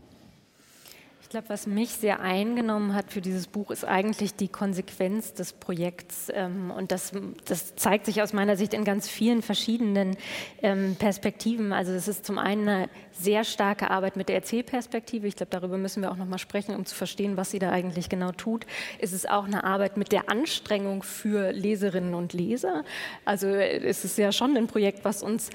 Ich 1.26 1.30
glaube, 1.30 1.48
was 1.48 1.66
mich 1.66 1.90
sehr 1.90 2.20
eingenommen 2.20 2.94
hat 2.94 3.10
für 3.10 3.20
dieses 3.20 3.48
Buch, 3.48 3.72
ist 3.72 3.84
eigentlich 3.84 4.36
die 4.36 4.46
Konsequenz 4.46 5.34
des 5.34 5.52
Projekts. 5.52 6.30
Ähm, 6.32 6.70
und 6.70 6.92
das, 6.92 7.10
das 7.44 7.74
zeigt 7.74 8.06
sich 8.06 8.22
aus 8.22 8.32
meiner 8.32 8.56
Sicht 8.56 8.72
in 8.72 8.84
ganz 8.84 9.08
vielen 9.08 9.42
verschiedenen 9.42 10.16
ähm, 10.62 10.94
Perspektiven. 10.96 11.72
Also 11.72 11.90
es 11.90 12.06
ist 12.06 12.24
zum 12.24 12.38
einen 12.38 12.68
eine 12.68 12.88
sehr 13.18 13.44
starke 13.44 13.90
Arbeit 13.90 14.16
mit 14.16 14.28
der 14.28 14.36
Erzählperspektive. 14.36 15.26
Ich 15.26 15.36
glaube, 15.36 15.50
darüber 15.50 15.78
müssen 15.78 16.02
wir 16.02 16.10
auch 16.10 16.16
noch 16.16 16.26
mal 16.26 16.38
sprechen, 16.38 16.74
um 16.74 16.84
zu 16.84 16.94
verstehen, 16.94 17.36
was 17.36 17.50
sie 17.50 17.58
da 17.58 17.70
eigentlich 17.70 18.08
genau 18.08 18.32
tut. 18.32 18.66
Es 18.98 19.12
ist 19.12 19.28
auch 19.28 19.44
eine 19.44 19.64
Arbeit 19.64 19.96
mit 19.96 20.12
der 20.12 20.28
Anstrengung 20.30 21.02
für 21.02 21.52
Leserinnen 21.52 22.14
und 22.14 22.32
Leser. 22.32 22.84
Also 23.24 23.48
es 23.48 24.04
ist 24.04 24.18
ja 24.18 24.32
schon 24.32 24.56
ein 24.56 24.66
Projekt, 24.66 25.04
was 25.04 25.22
uns 25.22 25.50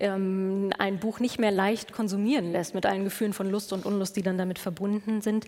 ähm, 0.00 0.70
ein 0.78 0.98
Buch 0.98 1.20
nicht 1.20 1.38
mehr 1.38 1.50
leicht 1.50 1.92
konsumieren 1.92 2.52
lässt, 2.52 2.74
mit 2.74 2.86
allen 2.86 3.04
Gefühlen 3.04 3.32
von 3.32 3.50
Lust 3.50 3.72
und 3.72 3.86
Unlust, 3.86 4.16
die 4.16 4.22
dann 4.22 4.38
damit 4.38 4.58
verbunden 4.58 5.20
sind. 5.20 5.46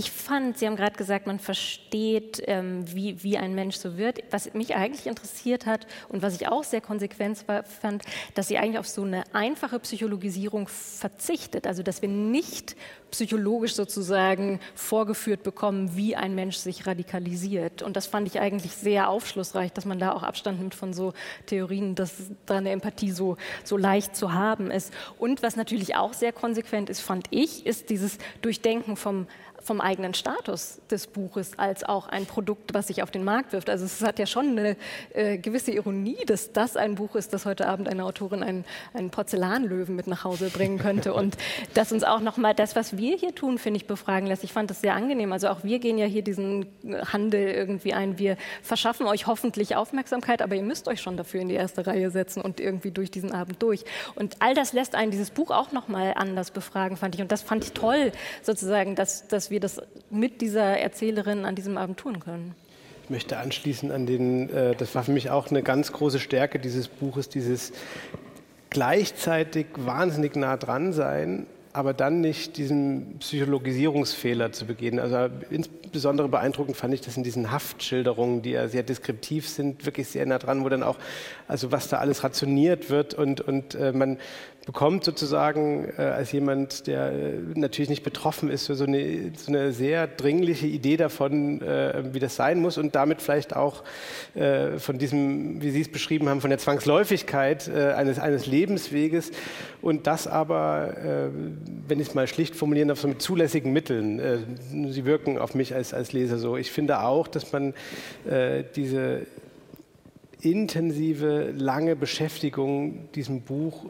Ich 0.00 0.12
fand, 0.12 0.56
Sie 0.56 0.68
haben 0.68 0.76
gerade 0.76 0.96
gesagt, 0.96 1.26
man 1.26 1.40
versteht, 1.40 2.40
ähm, 2.46 2.84
wie, 2.94 3.20
wie 3.24 3.36
ein 3.36 3.56
Mensch 3.56 3.74
so 3.74 3.96
wird. 3.96 4.20
Was 4.30 4.54
mich 4.54 4.76
eigentlich 4.76 5.08
interessiert 5.08 5.66
hat 5.66 5.88
und 6.08 6.22
was 6.22 6.36
ich 6.36 6.46
auch 6.46 6.62
sehr 6.62 6.80
konsequent 6.80 7.48
war, 7.48 7.64
fand, 7.64 8.04
dass 8.34 8.46
sie 8.46 8.58
eigentlich 8.58 8.78
auf 8.78 8.86
so 8.86 9.02
eine 9.02 9.24
einfache 9.34 9.80
Psychologisierung 9.80 10.68
verzichtet. 10.68 11.66
Also, 11.66 11.82
dass 11.82 12.00
wir 12.00 12.08
nicht 12.08 12.76
psychologisch 13.10 13.74
sozusagen 13.74 14.60
vorgeführt 14.76 15.42
bekommen, 15.42 15.96
wie 15.96 16.14
ein 16.14 16.36
Mensch 16.36 16.58
sich 16.58 16.86
radikalisiert. 16.86 17.82
Und 17.82 17.96
das 17.96 18.06
fand 18.06 18.28
ich 18.28 18.38
eigentlich 18.38 18.72
sehr 18.72 19.08
aufschlussreich, 19.08 19.72
dass 19.72 19.84
man 19.84 19.98
da 19.98 20.12
auch 20.12 20.22
Abstand 20.22 20.60
nimmt 20.60 20.76
von 20.76 20.92
so 20.92 21.12
Theorien, 21.46 21.96
dass 21.96 22.30
da 22.46 22.58
eine 22.58 22.70
Empathie 22.70 23.10
so, 23.10 23.36
so 23.64 23.76
leicht 23.76 24.14
zu 24.14 24.32
haben 24.32 24.70
ist. 24.70 24.92
Und 25.18 25.42
was 25.42 25.56
natürlich 25.56 25.96
auch 25.96 26.12
sehr 26.12 26.32
konsequent 26.32 26.88
ist, 26.88 27.00
fand 27.00 27.26
ich, 27.30 27.66
ist 27.66 27.90
dieses 27.90 28.18
Durchdenken 28.42 28.96
vom 28.96 29.26
vom 29.62 29.80
eigenen 29.80 30.14
Status 30.14 30.80
des 30.90 31.06
Buches 31.06 31.58
als 31.58 31.84
auch 31.84 32.08
ein 32.08 32.26
Produkt, 32.26 32.74
was 32.74 32.86
sich 32.88 33.02
auf 33.02 33.10
den 33.10 33.24
Markt 33.24 33.52
wirft. 33.52 33.70
Also 33.70 33.84
es 33.84 34.02
hat 34.02 34.18
ja 34.18 34.26
schon 34.26 34.58
eine 34.58 34.76
äh, 35.14 35.38
gewisse 35.38 35.72
Ironie, 35.72 36.24
dass 36.26 36.52
das 36.52 36.76
ein 36.76 36.94
Buch 36.94 37.16
ist, 37.16 37.32
das 37.32 37.46
heute 37.46 37.68
Abend 37.68 37.88
eine 37.88 38.04
Autorin 38.04 38.42
einen, 38.42 38.64
einen 38.94 39.10
Porzellanlöwen 39.10 39.94
mit 39.94 40.06
nach 40.06 40.24
Hause 40.24 40.50
bringen 40.50 40.78
könnte 40.78 41.12
und 41.12 41.36
das 41.74 41.92
uns 41.92 42.04
auch 42.04 42.20
nochmal 42.20 42.54
das, 42.54 42.76
was 42.76 42.96
wir 42.96 43.16
hier 43.16 43.34
tun, 43.34 43.58
finde 43.58 43.78
ich, 43.78 43.86
befragen 43.86 44.26
lässt. 44.26 44.44
Ich 44.44 44.52
fand 44.52 44.70
das 44.70 44.80
sehr 44.80 44.94
angenehm. 44.94 45.32
Also 45.32 45.48
auch 45.48 45.64
wir 45.64 45.78
gehen 45.78 45.98
ja 45.98 46.06
hier 46.06 46.22
diesen 46.22 46.66
Handel 47.12 47.48
irgendwie 47.48 47.92
ein. 47.94 48.18
Wir 48.18 48.36
verschaffen 48.62 49.06
euch 49.06 49.26
hoffentlich 49.26 49.76
Aufmerksamkeit, 49.76 50.42
aber 50.42 50.54
ihr 50.54 50.62
müsst 50.62 50.88
euch 50.88 51.00
schon 51.00 51.16
dafür 51.16 51.40
in 51.40 51.48
die 51.48 51.54
erste 51.54 51.86
Reihe 51.86 52.10
setzen 52.10 52.40
und 52.40 52.60
irgendwie 52.60 52.90
durch 52.90 53.10
diesen 53.10 53.32
Abend 53.32 53.62
durch. 53.62 53.84
Und 54.14 54.36
all 54.40 54.54
das 54.54 54.72
lässt 54.72 54.94
einen 54.94 55.10
dieses 55.10 55.30
Buch 55.30 55.50
auch 55.50 55.72
nochmal 55.72 56.14
anders 56.16 56.50
befragen, 56.50 56.96
fand 56.96 57.14
ich. 57.14 57.20
Und 57.20 57.32
das 57.32 57.42
fand 57.42 57.64
ich 57.64 57.72
toll, 57.72 58.12
sozusagen, 58.42 58.94
dass, 58.94 59.26
dass 59.28 59.50
wir 59.50 59.57
wir 59.58 59.60
das 59.60 59.82
mit 60.10 60.40
dieser 60.40 60.78
Erzählerin 60.78 61.44
an 61.44 61.56
diesem 61.56 61.76
Abend 61.78 61.98
tun 61.98 62.20
können. 62.20 62.54
Ich 63.04 63.10
möchte 63.10 63.38
anschließen 63.38 63.90
an 63.90 64.06
den, 64.06 64.50
äh, 64.50 64.76
das 64.76 64.94
war 64.94 65.02
für 65.02 65.12
mich 65.12 65.30
auch 65.30 65.50
eine 65.50 65.62
ganz 65.62 65.92
große 65.92 66.20
Stärke 66.20 66.58
dieses 66.58 66.86
Buches, 66.86 67.28
dieses 67.28 67.72
gleichzeitig 68.70 69.66
wahnsinnig 69.76 70.36
nah 70.36 70.56
dran 70.56 70.92
sein, 70.92 71.46
aber 71.72 71.92
dann 71.92 72.20
nicht 72.20 72.56
diesen 72.56 73.18
Psychologisierungsfehler 73.18 74.52
zu 74.52 74.66
begehen. 74.66 75.00
Also 75.00 75.34
insbesondere 75.50 76.28
beeindruckend 76.28 76.76
fand 76.76 76.94
ich 76.94 77.00
das 77.00 77.16
in 77.16 77.24
diesen 77.24 77.50
Haftschilderungen, 77.50 78.42
die 78.42 78.50
ja 78.50 78.68
sehr 78.68 78.82
deskriptiv 78.82 79.48
sind, 79.48 79.86
wirklich 79.86 80.08
sehr 80.08 80.26
nah 80.26 80.38
dran, 80.38 80.64
wo 80.64 80.68
dann 80.68 80.82
auch, 80.82 80.98
also 81.48 81.72
was 81.72 81.88
da 81.88 81.98
alles 81.98 82.22
rationiert 82.22 82.90
wird 82.90 83.14
und, 83.14 83.40
und 83.40 83.74
äh, 83.74 83.92
man 83.92 84.18
bekommt 84.68 85.02
sozusagen 85.02 85.88
äh, 85.96 86.02
als 86.02 86.30
jemand, 86.30 86.88
der 86.88 87.10
äh, 87.10 87.38
natürlich 87.54 87.88
nicht 87.88 88.02
betroffen 88.02 88.50
ist, 88.50 88.66
so 88.66 88.84
eine, 88.84 89.32
so 89.34 89.50
eine 89.50 89.72
sehr 89.72 90.06
dringliche 90.06 90.66
Idee 90.66 90.98
davon, 90.98 91.62
äh, 91.62 92.04
wie 92.12 92.18
das 92.18 92.36
sein 92.36 92.60
muss 92.60 92.76
und 92.76 92.94
damit 92.94 93.22
vielleicht 93.22 93.56
auch 93.56 93.82
äh, 94.34 94.76
von 94.78 94.98
diesem, 94.98 95.62
wie 95.62 95.70
Sie 95.70 95.80
es 95.80 95.88
beschrieben 95.90 96.28
haben, 96.28 96.42
von 96.42 96.50
der 96.50 96.58
Zwangsläufigkeit 96.58 97.66
äh, 97.66 97.92
eines, 97.92 98.18
eines 98.18 98.44
Lebensweges 98.44 99.30
und 99.80 100.06
das 100.06 100.26
aber, 100.26 101.30
wenn 101.86 102.00
ich 102.00 102.08
es 102.08 102.14
mal 102.14 102.26
schlicht 102.26 102.56
formulieren 102.56 102.88
darf, 102.88 102.98
so 102.98 103.06
mit 103.06 103.22
zulässigen 103.22 103.72
Mitteln. 103.72 104.20
sie 104.90 105.04
wirken 105.04 105.38
auf 105.38 105.54
mich 105.54 105.72
als, 105.72 105.94
als 105.94 106.12
Leser 106.12 106.36
so. 106.36 106.56
Ich 106.56 106.72
finde 106.72 107.00
auch, 107.00 107.28
dass 107.28 107.52
man 107.52 107.74
diese 108.74 109.24
intensive, 110.40 111.52
lange 111.56 111.94
Beschäftigung 111.94 113.08
diesem 113.12 113.42
Buch 113.42 113.86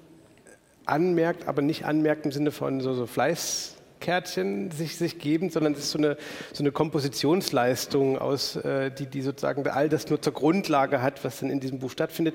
anmerkt, 0.89 1.49
aber 1.49 1.63
nicht 1.63 1.85
anmerkt 1.85 2.25
im 2.25 2.33
Sinne 2.33 2.51
von 2.51 2.81
so, 2.81 2.95
so 2.95 3.07
Fleißkärtchen 3.07 4.71
sich, 4.71 4.97
sich 4.97 5.19
geben, 5.19 5.51
sondern 5.51 5.73
es 5.73 5.81
ist 5.81 5.91
so 5.91 5.99
eine, 5.99 6.17
so 6.53 6.63
eine 6.63 6.73
Kompositionsleistung, 6.73 8.19
aus, 8.19 8.57
äh, 8.57 8.91
die, 8.91 9.07
die 9.07 9.23
sozusagen 9.23 9.67
all 9.69 9.89
das 9.89 10.09
nur 10.09 10.21
zur 10.21 10.33
Grundlage 10.33 11.03
hat, 11.03 11.25
was 11.25 11.41
dann 11.41 11.51
in 11.51 11.61
diesem 11.61 11.79
Buch 11.79 11.91
stattfindet 11.91 12.35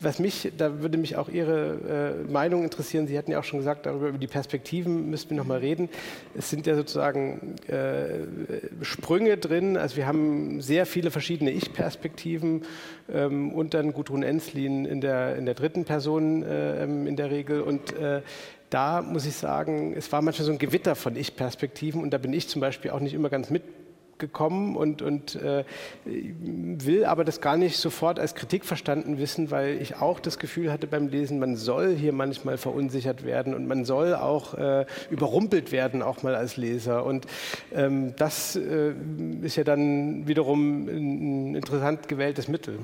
was 0.00 0.18
mich, 0.18 0.50
da 0.56 0.80
würde 0.80 0.96
mich 0.96 1.16
auch 1.16 1.28
Ihre 1.28 2.24
äh, 2.26 2.32
Meinung 2.32 2.64
interessieren. 2.64 3.06
Sie 3.06 3.18
hatten 3.18 3.30
ja 3.30 3.38
auch 3.38 3.44
schon 3.44 3.58
gesagt, 3.58 3.84
darüber 3.84 4.08
über 4.08 4.18
die 4.18 4.26
Perspektiven 4.26 5.10
müssten 5.10 5.30
wir 5.30 5.36
noch 5.36 5.46
mal 5.46 5.58
reden. 5.58 5.90
Es 6.34 6.48
sind 6.48 6.66
ja 6.66 6.74
sozusagen 6.74 7.56
äh, 7.68 8.84
Sprünge 8.84 9.36
drin. 9.36 9.76
Also 9.76 9.96
wir 9.96 10.06
haben 10.06 10.62
sehr 10.62 10.86
viele 10.86 11.10
verschiedene 11.10 11.50
Ich-Perspektiven 11.50 12.62
ähm, 13.12 13.52
und 13.52 13.74
dann 13.74 13.92
Gudrun 13.92 14.22
Enslin 14.22 14.86
in 14.86 15.02
der, 15.02 15.36
in 15.36 15.44
der 15.44 15.54
dritten 15.54 15.84
Person 15.84 16.42
äh, 16.42 16.84
in 16.84 17.16
der 17.16 17.30
Regel. 17.30 17.60
Und 17.60 17.92
äh, 17.92 18.22
da 18.70 19.02
muss 19.02 19.26
ich 19.26 19.34
sagen, 19.34 19.92
es 19.94 20.10
war 20.12 20.22
manchmal 20.22 20.46
so 20.46 20.52
ein 20.52 20.58
Gewitter 20.58 20.94
von 20.94 21.14
Ich-Perspektiven 21.14 22.02
und 22.02 22.10
da 22.10 22.18
bin 22.18 22.32
ich 22.32 22.48
zum 22.48 22.60
Beispiel 22.60 22.92
auch 22.92 23.00
nicht 23.00 23.14
immer 23.14 23.28
ganz 23.28 23.50
mit 23.50 23.62
gekommen 24.20 24.76
und, 24.76 25.02
und 25.02 25.34
äh, 25.34 25.64
will 26.04 27.04
aber 27.04 27.24
das 27.24 27.40
gar 27.40 27.56
nicht 27.56 27.76
sofort 27.78 28.20
als 28.20 28.36
Kritik 28.36 28.64
verstanden 28.64 29.18
wissen, 29.18 29.50
weil 29.50 29.82
ich 29.82 29.96
auch 29.96 30.20
das 30.20 30.38
Gefühl 30.38 30.70
hatte 30.70 30.86
beim 30.86 31.08
Lesen, 31.08 31.40
man 31.40 31.56
soll 31.56 31.96
hier 31.96 32.12
manchmal 32.12 32.56
verunsichert 32.58 33.24
werden 33.24 33.54
und 33.54 33.66
man 33.66 33.84
soll 33.84 34.14
auch 34.14 34.54
äh, 34.54 34.86
überrumpelt 35.10 35.72
werden, 35.72 36.02
auch 36.02 36.22
mal 36.22 36.36
als 36.36 36.56
Leser. 36.56 37.04
Und 37.04 37.26
ähm, 37.74 38.14
das 38.16 38.54
äh, 38.54 38.92
ist 39.42 39.56
ja 39.56 39.64
dann 39.64 40.28
wiederum 40.28 40.86
ein 40.88 41.54
interessant 41.56 42.06
gewähltes 42.06 42.46
Mittel. 42.46 42.78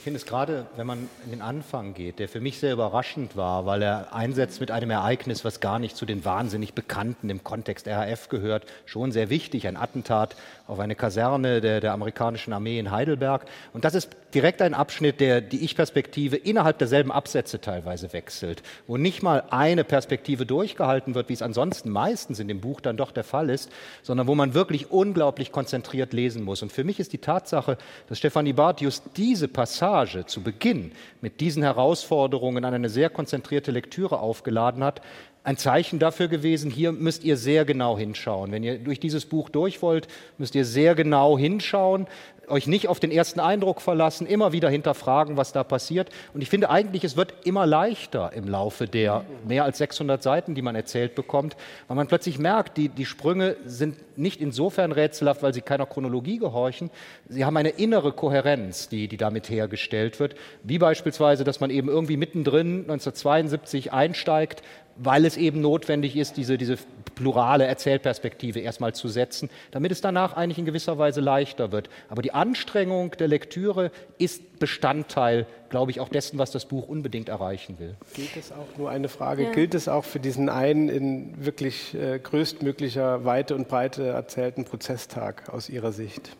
Ich 0.00 0.04
finde 0.04 0.16
es 0.16 0.24
gerade, 0.24 0.64
wenn 0.76 0.86
man 0.86 1.10
in 1.26 1.30
den 1.30 1.42
Anfang 1.42 1.92
geht, 1.92 2.20
der 2.20 2.30
für 2.30 2.40
mich 2.40 2.58
sehr 2.58 2.72
überraschend 2.72 3.36
war, 3.36 3.66
weil 3.66 3.82
er 3.82 4.14
einsetzt 4.14 4.58
mit 4.58 4.70
einem 4.70 4.88
Ereignis, 4.88 5.44
was 5.44 5.60
gar 5.60 5.78
nicht 5.78 5.94
zu 5.94 6.06
den 6.06 6.24
wahnsinnig 6.24 6.72
Bekannten 6.72 7.28
im 7.28 7.44
Kontext 7.44 7.86
RAF 7.86 8.30
gehört, 8.30 8.64
schon 8.86 9.12
sehr 9.12 9.28
wichtig, 9.28 9.68
ein 9.68 9.76
Attentat 9.76 10.36
auf 10.66 10.78
eine 10.78 10.94
Kaserne 10.94 11.60
der, 11.60 11.82
der 11.82 11.92
amerikanischen 11.92 12.54
Armee 12.54 12.78
in 12.78 12.90
Heidelberg. 12.90 13.44
Und 13.74 13.84
das 13.84 13.94
ist 13.94 14.16
direkt 14.34 14.62
ein 14.62 14.74
Abschnitt, 14.74 15.20
der 15.20 15.40
die 15.40 15.64
Ich-Perspektive 15.64 16.36
innerhalb 16.36 16.78
derselben 16.78 17.12
Absätze 17.12 17.60
teilweise 17.60 18.12
wechselt, 18.12 18.62
wo 18.86 18.96
nicht 18.96 19.22
mal 19.22 19.44
eine 19.50 19.84
Perspektive 19.84 20.46
durchgehalten 20.46 21.14
wird, 21.14 21.28
wie 21.28 21.34
es 21.34 21.42
ansonsten 21.42 21.90
meistens 21.90 22.38
in 22.40 22.48
dem 22.48 22.60
Buch 22.60 22.80
dann 22.80 22.96
doch 22.96 23.12
der 23.12 23.24
Fall 23.24 23.50
ist, 23.50 23.70
sondern 24.02 24.26
wo 24.26 24.34
man 24.34 24.54
wirklich 24.54 24.90
unglaublich 24.90 25.52
konzentriert 25.52 26.12
lesen 26.12 26.42
muss. 26.42 26.62
Und 26.62 26.72
für 26.72 26.84
mich 26.84 27.00
ist 27.00 27.12
die 27.12 27.18
Tatsache, 27.18 27.76
dass 28.08 28.18
Stefanie 28.18 28.52
Barth 28.52 28.80
just 28.80 29.04
diese 29.16 29.48
Passage 29.48 30.26
zu 30.26 30.42
Beginn 30.42 30.92
mit 31.20 31.40
diesen 31.40 31.62
Herausforderungen 31.62 32.64
an 32.64 32.74
eine 32.74 32.88
sehr 32.88 33.10
konzentrierte 33.10 33.70
Lektüre 33.70 34.20
aufgeladen 34.20 34.84
hat, 34.84 35.00
ein 35.42 35.56
Zeichen 35.56 35.98
dafür 35.98 36.28
gewesen, 36.28 36.70
hier 36.70 36.92
müsst 36.92 37.24
ihr 37.24 37.36
sehr 37.36 37.64
genau 37.64 37.96
hinschauen. 37.96 38.52
Wenn 38.52 38.62
ihr 38.62 38.78
durch 38.78 39.00
dieses 39.00 39.24
Buch 39.24 39.48
durch 39.48 39.80
wollt, 39.80 40.06
müsst 40.36 40.54
ihr 40.54 40.66
sehr 40.66 40.94
genau 40.94 41.38
hinschauen 41.38 42.06
euch 42.50 42.66
nicht 42.66 42.88
auf 42.88 43.00
den 43.00 43.10
ersten 43.10 43.40
Eindruck 43.40 43.80
verlassen, 43.80 44.26
immer 44.26 44.52
wieder 44.52 44.68
hinterfragen, 44.68 45.36
was 45.36 45.52
da 45.52 45.64
passiert. 45.64 46.10
Und 46.34 46.40
ich 46.40 46.48
finde 46.48 46.70
eigentlich, 46.70 47.04
es 47.04 47.16
wird 47.16 47.34
immer 47.44 47.66
leichter 47.66 48.32
im 48.34 48.48
Laufe 48.48 48.86
der 48.86 49.24
mehr 49.46 49.64
als 49.64 49.78
600 49.78 50.22
Seiten, 50.22 50.54
die 50.54 50.62
man 50.62 50.74
erzählt 50.74 51.14
bekommt, 51.14 51.56
weil 51.88 51.96
man 51.96 52.06
plötzlich 52.06 52.38
merkt, 52.38 52.76
die, 52.76 52.88
die 52.88 53.06
Sprünge 53.06 53.56
sind 53.64 53.96
nicht 54.18 54.40
insofern 54.40 54.92
rätselhaft, 54.92 55.42
weil 55.42 55.54
sie 55.54 55.62
keiner 55.62 55.86
Chronologie 55.86 56.38
gehorchen. 56.38 56.90
Sie 57.28 57.44
haben 57.44 57.56
eine 57.56 57.70
innere 57.70 58.12
Kohärenz, 58.12 58.88
die, 58.88 59.08
die 59.08 59.16
damit 59.16 59.48
hergestellt 59.48 60.20
wird, 60.20 60.34
wie 60.62 60.78
beispielsweise, 60.78 61.44
dass 61.44 61.60
man 61.60 61.70
eben 61.70 61.88
irgendwie 61.88 62.16
mittendrin 62.16 62.80
1972 62.82 63.92
einsteigt, 63.92 64.62
weil 65.02 65.24
es 65.24 65.36
eben 65.36 65.60
notwendig 65.60 66.16
ist, 66.16 66.36
diese, 66.36 66.58
diese 66.58 66.76
plurale 67.14 67.64
Erzählperspektive 67.64 68.60
erstmal 68.60 68.94
zu 68.94 69.08
setzen, 69.08 69.50
damit 69.70 69.92
es 69.92 70.00
danach 70.00 70.34
eigentlich 70.34 70.58
in 70.58 70.66
gewisser 70.66 70.98
Weise 70.98 71.20
leichter 71.20 71.72
wird. 71.72 71.88
Aber 72.08 72.22
die 72.22 72.32
Anstrengung 72.32 73.12
der 73.18 73.28
Lektüre 73.28 73.90
ist 74.18 74.58
Bestandteil, 74.58 75.46
glaube 75.70 75.90
ich, 75.90 76.00
auch 76.00 76.08
dessen, 76.08 76.38
was 76.38 76.50
das 76.50 76.66
Buch 76.66 76.88
unbedingt 76.88 77.28
erreichen 77.28 77.78
will. 77.78 77.96
Gilt 78.14 78.36
es 78.36 78.52
auch, 78.52 78.76
nur 78.76 78.90
eine 78.90 79.08
Frage, 79.08 79.44
ja. 79.44 79.52
gilt 79.52 79.74
es 79.74 79.88
auch 79.88 80.04
für 80.04 80.20
diesen 80.20 80.48
einen 80.48 80.88
in 80.88 81.44
wirklich 81.44 81.94
äh, 81.94 82.18
größtmöglicher 82.18 83.24
Weite 83.24 83.54
und 83.54 83.68
Breite 83.68 84.06
erzählten 84.06 84.64
Prozesstag 84.64 85.48
aus 85.48 85.68
Ihrer 85.68 85.92
Sicht? 85.92 86.36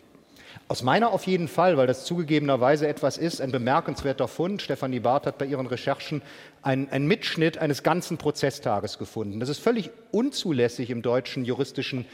Aus 0.71 0.85
meiner 0.85 1.11
auf 1.11 1.27
jeden 1.27 1.49
Fall, 1.49 1.77
weil 1.77 1.89
das 1.89 2.05
zugegebenerweise 2.05 2.87
etwas 2.87 3.19
ist, 3.19 3.41
ein 3.41 3.51
bemerkenswerter 3.51 4.29
Fund. 4.29 4.63
Stefanie 4.63 5.01
Barth 5.01 5.27
hat 5.27 5.37
bei 5.37 5.47
ihren 5.47 5.67
Recherchen 5.67 6.23
einen 6.63 7.09
Mitschnitt 7.09 7.59
eines 7.59 7.83
ganzen 7.83 8.19
Prozesstages 8.19 8.97
gefunden. 8.97 9.41
Das 9.41 9.49
ist 9.49 9.59
völlig 9.59 9.91
unzulässig 10.13 10.91
im 10.91 11.03
deutschen 11.03 11.45
juristischen 11.45 12.07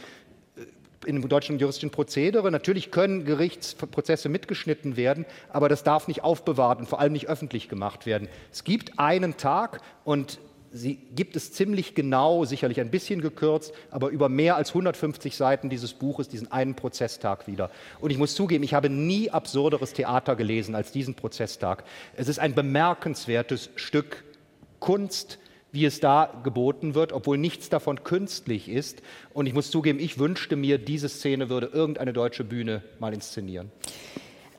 äh, 0.57 1.07
im 1.07 1.29
deutschen 1.29 1.59
juristischen 1.59 1.91
Prozedere. 1.91 2.51
Natürlich 2.51 2.91
können 2.91 3.27
Gerichtsprozesse 3.27 4.31
mitgeschnitten 4.31 4.97
werden, 4.97 5.27
aber 5.51 5.69
das 5.69 5.85
darf 5.85 6.09
nicht 6.09 6.25
aufbewahrt 6.25 6.79
und 6.79 6.89
vor 6.89 6.99
allem 6.99 7.13
nicht 7.13 7.29
öffentlich 7.29 7.69
gemacht 7.69 8.07
werden. 8.07 8.27
Es 8.51 8.65
gibt 8.65 8.99
einen 8.99 9.37
Tag 9.37 9.83
und 10.03 10.39
sie 10.73 10.99
gibt 11.15 11.37
es 11.37 11.53
ziemlich 11.53 11.95
genau, 11.95 12.45
sicherlich 12.45 12.81
ein 12.81 12.91
bisschen 12.91 13.21
gekürzt, 13.21 13.73
aber 13.91 14.09
über 14.09 14.29
mehr 14.29 14.57
als 14.57 14.71
150 14.71 15.37
Seiten 15.37 15.71
dieses 15.71 15.95
Buches, 15.95 16.29
diesen 16.29 16.51
einen 16.53 16.75
Prozesstag 16.75 17.47
wieder. 17.47 17.71
Und 18.01 18.11
ich 18.11 18.19
muss 18.19 18.35
zugeben, 18.35 18.65
ich 18.65 18.75
habe 18.75 18.91
nie 18.91 19.31
absurderes 19.31 19.93
Theater 19.93 20.37
gelesen 20.37 20.75
als 20.75 20.93
diesen 20.93 21.15
Prozesstag. 21.15 21.85
Es 22.17 22.29
ist 22.29 22.39
ein 22.39 22.55
bemerkenswertes 22.55 23.71
Stück 23.77 24.25
Kunst, 24.81 25.39
wie 25.73 25.85
es 25.85 26.01
da 26.01 26.41
geboten 26.43 26.95
wird, 26.95 27.13
obwohl 27.13 27.39
nichts 27.39 27.69
davon 27.69 28.03
künstlich 28.03 28.69
ist. 28.69 29.03
Und 29.35 29.47
ich 29.47 29.55
muss 29.55 29.71
zugeben, 29.71 29.99
ich 29.99 30.19
wünschte 30.19 30.57
mir, 30.57 30.79
diese 30.79 31.09
Szene 31.09 31.51
würde 31.51 31.67
irgendeine 31.67 32.13
deutsche 32.13 32.45
Bühne 32.45 32.83
mal 32.99 33.13
inszenieren. 33.13 33.71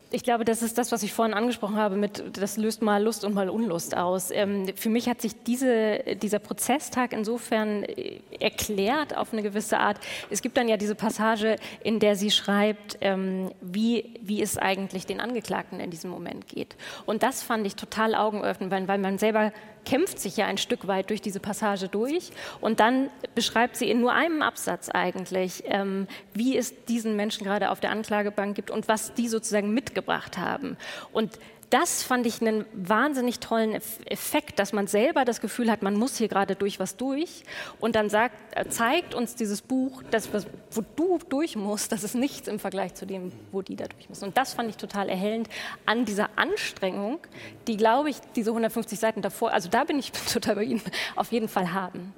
Ich 0.10 0.24
glaube, 0.24 0.46
das 0.46 0.62
ist 0.62 0.78
das, 0.78 0.94
was 0.94 1.04
ich 1.04 1.12
vorhin 1.12 1.34
angesprochen 1.34 1.76
habe, 1.76 1.98
mit 1.98 2.24
das 2.38 2.56
löst 2.56 2.82
mal 2.82 3.04
Lust 3.04 3.26
und 3.26 3.34
mal 3.34 3.50
Unlust 3.50 3.98
aus. 3.98 4.32
Ähm, 4.32 4.68
für 4.76 4.90
mich 4.90 5.10
hat 5.10 5.22
sich 5.22 5.44
diese, 5.44 6.00
dieser 6.22 6.40
Prozesstag 6.40 7.12
insofern 7.12 7.84
äh, 7.84 8.22
erklärt 8.40 9.18
auf 9.18 9.34
eine 9.34 9.44
gewisse 9.44 9.80
Art. 9.80 10.00
Es 10.30 10.42
gibt 10.42 10.56
dann 10.56 10.70
ja 10.70 10.78
diese 10.78 10.96
Passage, 10.96 11.58
in 11.84 12.00
der 12.00 12.16
sie 12.16 12.32
schreibt, 12.32 12.98
ähm, 13.02 13.52
wie, 13.60 14.14
wie 14.22 14.42
es 14.42 14.58
eigentlich 14.58 15.06
den 15.06 15.20
Angeklagten 15.20 15.82
in 15.82 15.92
diesem 15.92 16.10
Moment 16.10 16.48
geht. 16.48 16.78
Und 17.06 17.22
das 17.22 17.44
fand 17.44 17.68
ich 17.68 17.76
total 17.76 18.16
augenöffnend, 18.16 18.72
weil, 18.72 18.88
weil 18.88 19.00
man 19.00 19.18
selber 19.18 19.52
kämpft 19.88 20.20
sich 20.20 20.36
ja 20.36 20.48
ein 20.48 20.58
Stück 20.58 20.88
weit 20.88 21.10
durch 21.10 21.22
diese 21.22 21.40
Passage 21.40 21.88
durch 21.88 22.32
und 22.60 22.82
dann 22.82 23.10
beschreibt 23.36 23.78
sie 23.78 23.90
in 23.90 24.02
nur 24.02 24.12
einem 24.12 24.42
Absatz 24.42 24.90
eigentlich, 24.90 25.64
ähm, 25.68 26.08
wie 26.34 26.58
es 26.58 26.84
diesen 26.86 27.16
Menschen 27.16 27.46
gerade 27.46 27.72
auf 27.72 27.80
der 27.80 27.92
Anklagebank 27.92 28.54
gibt 28.54 28.70
und 28.70 28.90
was 28.90 29.14
die 29.14 29.30
sozusagen 29.30 29.74
mitgebracht 29.74 30.38
haben. 30.38 30.76
Und 31.14 31.40
das 31.69 32.02
fand 32.02 32.26
ich 32.26 32.41
einen 32.41 32.65
wahnsinnig 32.73 33.39
tollen 33.39 33.73
Effekt, 34.06 34.60
dass 34.60 34.72
man 34.72 34.88
selber 34.88 35.26
das 35.26 35.41
Gefühl 35.41 35.69
hat, 35.69 35.81
man 35.81 35.95
muss 35.95 36.18
hier 36.18 36.30
gerade 36.30 36.56
durch 36.56 36.80
was 36.80 36.95
durch 36.95 37.44
und 37.80 37.95
dann 37.95 38.10
sagt, 38.10 38.35
äh, 38.56 38.69
zeigt 38.69 39.14
uns 39.14 39.35
dieses 39.35 39.61
Buch, 39.61 40.02
dass 40.10 40.30
wo 40.72 40.81
du 40.95 41.19
durch 41.30 41.56
musst, 41.56 41.91
das 41.91 42.03
ist 42.03 42.15
nichts 42.15 42.48
im 42.48 42.60
Vergleich 42.60 42.94
zu 42.95 43.06
dem, 43.06 43.31
wo 43.52 43.61
die 43.61 43.76
da 43.76 43.85
durch 43.85 44.07
müssen. 44.07 44.26
Und 44.26 44.38
das 44.38 44.53
fand 44.53 44.69
ich 44.69 44.77
total 44.77 45.10
erhellend 45.10 45.49
an 45.85 46.06
dieser 46.06 46.30
Anstrengung, 46.38 47.19
die, 47.68 47.76
glaube 47.76 48.10
ich, 48.10 48.18
diese 48.35 48.52
150 48.52 48.98
Seiten 48.98 49.22
davor, 49.22 49.52
also 49.52 49.68
da 49.69 49.84
bin 49.84 49.99
ich 49.99 50.11
total 50.31 50.56
bei 50.56 50.64
Ihnen, 50.64 50.81
auf 51.15 51.31
jeden 51.31 51.49
Fall 51.49 51.73
haben. 51.73 52.14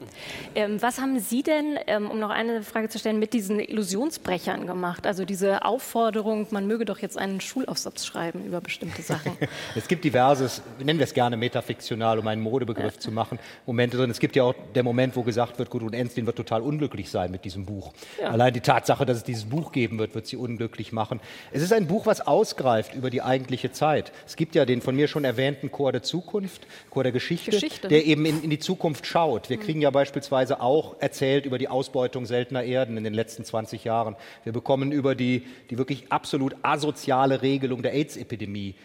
Ähm, 0.53 0.79
was 0.81 0.99
haben 0.99 1.19
Sie 1.19 1.41
denn, 1.41 1.79
ähm, 1.87 2.09
um 2.11 2.19
noch 2.19 2.29
eine 2.29 2.61
Frage 2.61 2.89
zu 2.89 2.99
stellen, 2.99 3.17
mit 3.17 3.33
diesen 3.33 3.59
Illusionsbrechern 3.59 4.67
gemacht? 4.67 5.07
Also 5.07 5.25
diese 5.25 5.65
Aufforderung, 5.65 6.45
man 6.51 6.67
möge 6.67 6.85
doch 6.85 6.99
jetzt 6.99 7.17
einen 7.17 7.41
Schulaufsatz 7.41 8.05
schreiben 8.05 8.45
über 8.45 8.61
bestimmte 8.61 9.01
Sachen. 9.01 9.38
es 9.75 9.87
gibt 9.87 10.03
diverses, 10.03 10.61
nennen 10.79 10.99
wir 10.99 11.05
es 11.05 11.13
gerne 11.13 11.37
metafiktional, 11.37 12.19
um 12.19 12.27
einen 12.27 12.41
Modebegriff 12.41 12.95
ja. 12.95 12.99
zu 12.99 13.11
machen, 13.11 13.39
Momente 13.65 13.97
drin. 13.97 14.09
Es 14.09 14.19
gibt 14.19 14.35
ja 14.35 14.43
auch 14.43 14.55
der 14.75 14.83
Moment, 14.83 15.15
wo 15.15 15.23
gesagt 15.23 15.59
wird, 15.59 15.69
Gudrun 15.69 15.93
Ensslin 15.93 16.25
wird 16.25 16.35
total 16.35 16.61
unglücklich 16.61 17.09
sein 17.09 17.31
mit 17.31 17.45
diesem 17.45 17.65
Buch. 17.65 17.93
Ja. 18.19 18.29
Allein 18.29 18.53
die 18.53 18.61
Tatsache, 18.61 19.05
dass 19.05 19.17
es 19.17 19.23
dieses 19.23 19.45
Buch 19.45 19.71
geben 19.71 19.99
wird, 19.99 20.15
wird 20.15 20.27
sie 20.27 20.37
unglücklich 20.37 20.91
machen. 20.91 21.19
Es 21.51 21.61
ist 21.61 21.73
ein 21.73 21.87
Buch, 21.87 22.05
was 22.05 22.21
ausgreift 22.21 22.95
über 22.95 23.09
die 23.09 23.21
eigentliche 23.21 23.71
Zeit. 23.71 24.11
Es 24.25 24.35
gibt 24.35 24.55
ja 24.55 24.65
den 24.65 24.81
von 24.81 24.95
mir 24.95 25.07
schon 25.07 25.23
erwähnten 25.23 25.71
Chor 25.71 25.91
der 25.91 26.03
Zukunft, 26.03 26.67
Chor 26.89 27.03
der 27.03 27.11
Geschichte, 27.11 27.51
Geschichte. 27.51 27.87
der 27.87 28.05
eben 28.05 28.25
in, 28.25 28.43
in, 28.43 28.49
die 28.49 28.59
Zukunft 28.59 29.05
schaut. 29.05 29.49
Wir 29.49 29.57
mhm. 29.57 29.61
kriegen 29.61 29.81
ja 29.81 29.89
beispielsweise 29.89 30.61
auch 30.61 30.95
erzählt 30.99 31.45
über 31.45 31.57
die 31.57 31.67
Ausbeutung 31.67 32.25
seltener 32.25 32.63
Erden 32.63 32.97
in 32.97 33.03
den 33.03 33.13
letzten 33.13 33.43
20 33.43 33.83
Jahren. 33.83 34.15
Wir 34.43 34.53
bekommen 34.53 34.91
über 34.91 35.15
die, 35.15 35.45
die 35.69 35.77
wirklich 35.77 36.11
absolut 36.11 36.55
asoziale 36.61 37.41
Regelung 37.41 37.81
der 37.81 37.93
AIDS-Epidemie 37.93 38.75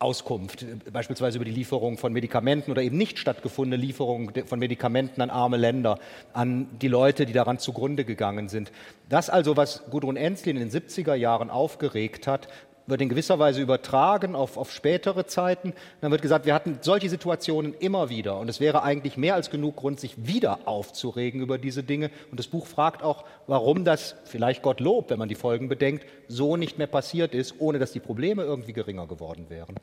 Auskunft, 0.00 0.64
beispielsweise 0.92 1.36
über 1.36 1.44
die 1.44 1.50
Lieferung 1.50 1.98
von 1.98 2.12
Medikamenten 2.12 2.70
oder 2.70 2.82
eben 2.82 2.96
nicht 2.96 3.18
stattgefundene 3.18 3.80
Lieferung 3.80 4.32
von 4.46 4.58
Medikamenten 4.58 5.20
an 5.20 5.30
arme 5.30 5.58
Länder, 5.58 5.98
an 6.32 6.68
die 6.80 6.88
Leute, 6.88 7.26
die 7.26 7.32
daran 7.32 7.58
zugrunde 7.58 8.04
gegangen 8.04 8.48
sind. 8.48 8.72
Das 9.08 9.28
also, 9.28 9.56
was 9.56 9.84
Gudrun 9.90 10.16
Ensslin 10.16 10.56
in 10.56 10.68
den 10.68 10.82
70er 10.82 11.14
Jahren 11.14 11.50
aufgeregt 11.50 12.26
hat, 12.26 12.48
wird 12.90 13.00
in 13.00 13.08
gewisser 13.08 13.38
Weise 13.38 13.60
übertragen 13.60 14.34
auf, 14.34 14.56
auf 14.56 14.72
spätere 14.72 15.26
Zeiten. 15.26 15.72
Dann 16.00 16.10
wird 16.10 16.22
gesagt, 16.22 16.46
wir 16.46 16.54
hatten 16.54 16.78
solche 16.82 17.08
Situationen 17.08 17.74
immer 17.74 18.08
wieder 18.10 18.38
und 18.38 18.48
es 18.48 18.60
wäre 18.60 18.82
eigentlich 18.82 19.16
mehr 19.16 19.34
als 19.34 19.50
genug 19.50 19.76
Grund, 19.76 20.00
sich 20.00 20.26
wieder 20.26 20.60
aufzuregen 20.66 21.40
über 21.40 21.58
diese 21.58 21.82
Dinge. 21.82 22.10
Und 22.30 22.38
das 22.38 22.48
Buch 22.48 22.66
fragt 22.66 23.02
auch, 23.02 23.24
warum 23.46 23.84
das, 23.84 24.16
vielleicht 24.24 24.62
Gott 24.62 24.80
lobt, 24.80 25.10
wenn 25.10 25.18
man 25.18 25.28
die 25.28 25.34
Folgen 25.34 25.68
bedenkt, 25.68 26.04
so 26.28 26.56
nicht 26.56 26.78
mehr 26.78 26.86
passiert 26.86 27.34
ist, 27.34 27.54
ohne 27.58 27.78
dass 27.78 27.92
die 27.92 28.00
Probleme 28.00 28.42
irgendwie 28.42 28.72
geringer 28.72 29.06
geworden 29.06 29.46
wären. 29.48 29.76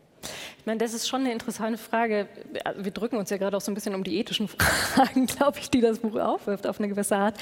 Ich 0.59 0.65
meine, 0.65 0.79
das 0.79 0.93
ist 0.93 1.07
schon 1.07 1.21
eine 1.21 1.31
interessante 1.31 1.77
Frage. 1.77 2.27
Wir 2.75 2.91
drücken 2.91 3.15
uns 3.15 3.29
ja 3.29 3.37
gerade 3.37 3.55
auch 3.55 3.61
so 3.61 3.71
ein 3.71 3.75
bisschen 3.75 3.95
um 3.95 4.03
die 4.03 4.17
ethischen 4.19 4.47
Fragen, 4.49 5.25
glaube 5.25 5.59
ich, 5.59 5.69
die 5.69 5.79
das 5.79 5.99
Buch 5.99 6.19
aufwirft, 6.19 6.67
auf 6.67 6.79
eine 6.79 6.89
gewisse 6.89 7.15
Art. 7.15 7.37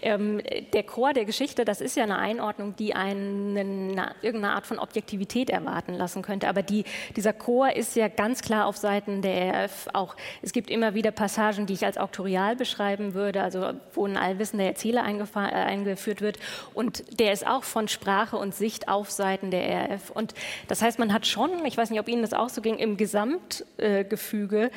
Ähm, 0.00 0.40
der 0.72 0.84
Chor 0.84 1.12
der 1.12 1.24
Geschichte, 1.24 1.64
das 1.64 1.80
ist 1.80 1.96
ja 1.96 2.04
eine 2.04 2.18
Einordnung, 2.18 2.76
die 2.76 2.94
einen, 2.94 3.58
eine, 3.58 4.14
irgendeine 4.22 4.54
Art 4.54 4.66
von 4.66 4.78
Objektivität 4.78 5.50
erwarten 5.50 5.94
lassen 5.94 6.22
könnte. 6.22 6.48
Aber 6.48 6.62
die, 6.62 6.84
dieser 7.16 7.32
Chor 7.32 7.74
ist 7.74 7.96
ja 7.96 8.06
ganz 8.06 8.42
klar 8.42 8.66
auf 8.66 8.76
Seiten 8.76 9.22
der 9.22 9.64
RF 9.64 9.88
auch. 9.92 10.14
Es 10.42 10.52
gibt 10.52 10.70
immer 10.70 10.94
wieder 10.94 11.10
Passagen, 11.10 11.66
die 11.66 11.72
ich 11.72 11.84
als 11.84 11.98
auktorial 11.98 12.54
beschreiben 12.54 13.14
würde, 13.14 13.42
also 13.42 13.72
wo 13.92 14.06
ein 14.06 14.16
allwissender 14.16 14.66
Erzähler 14.66 15.02
äh, 15.02 15.38
eingeführt 15.40 16.20
wird. 16.20 16.38
Und 16.74 17.18
der 17.18 17.32
ist 17.32 17.44
auch 17.44 17.64
von 17.64 17.88
Sprache 17.88 18.36
und 18.36 18.54
Sicht 18.54 18.88
auf 18.88 19.10
Seiten 19.10 19.50
der 19.50 19.90
RF. 19.90 20.10
Und 20.10 20.34
das 20.68 20.80
heißt, 20.80 21.00
man 21.00 21.12
hat 21.12 21.26
schon, 21.26 21.64
ich 21.66 21.76
weiß 21.76 21.90
nicht, 21.90 21.98
ob 21.98 22.08
Ihnen 22.08 22.22
das 22.22 22.27
auch 22.34 22.48
so 22.48 22.60
ging, 22.60 22.76
im 22.76 22.96
Gesamtgefüge 22.96 24.70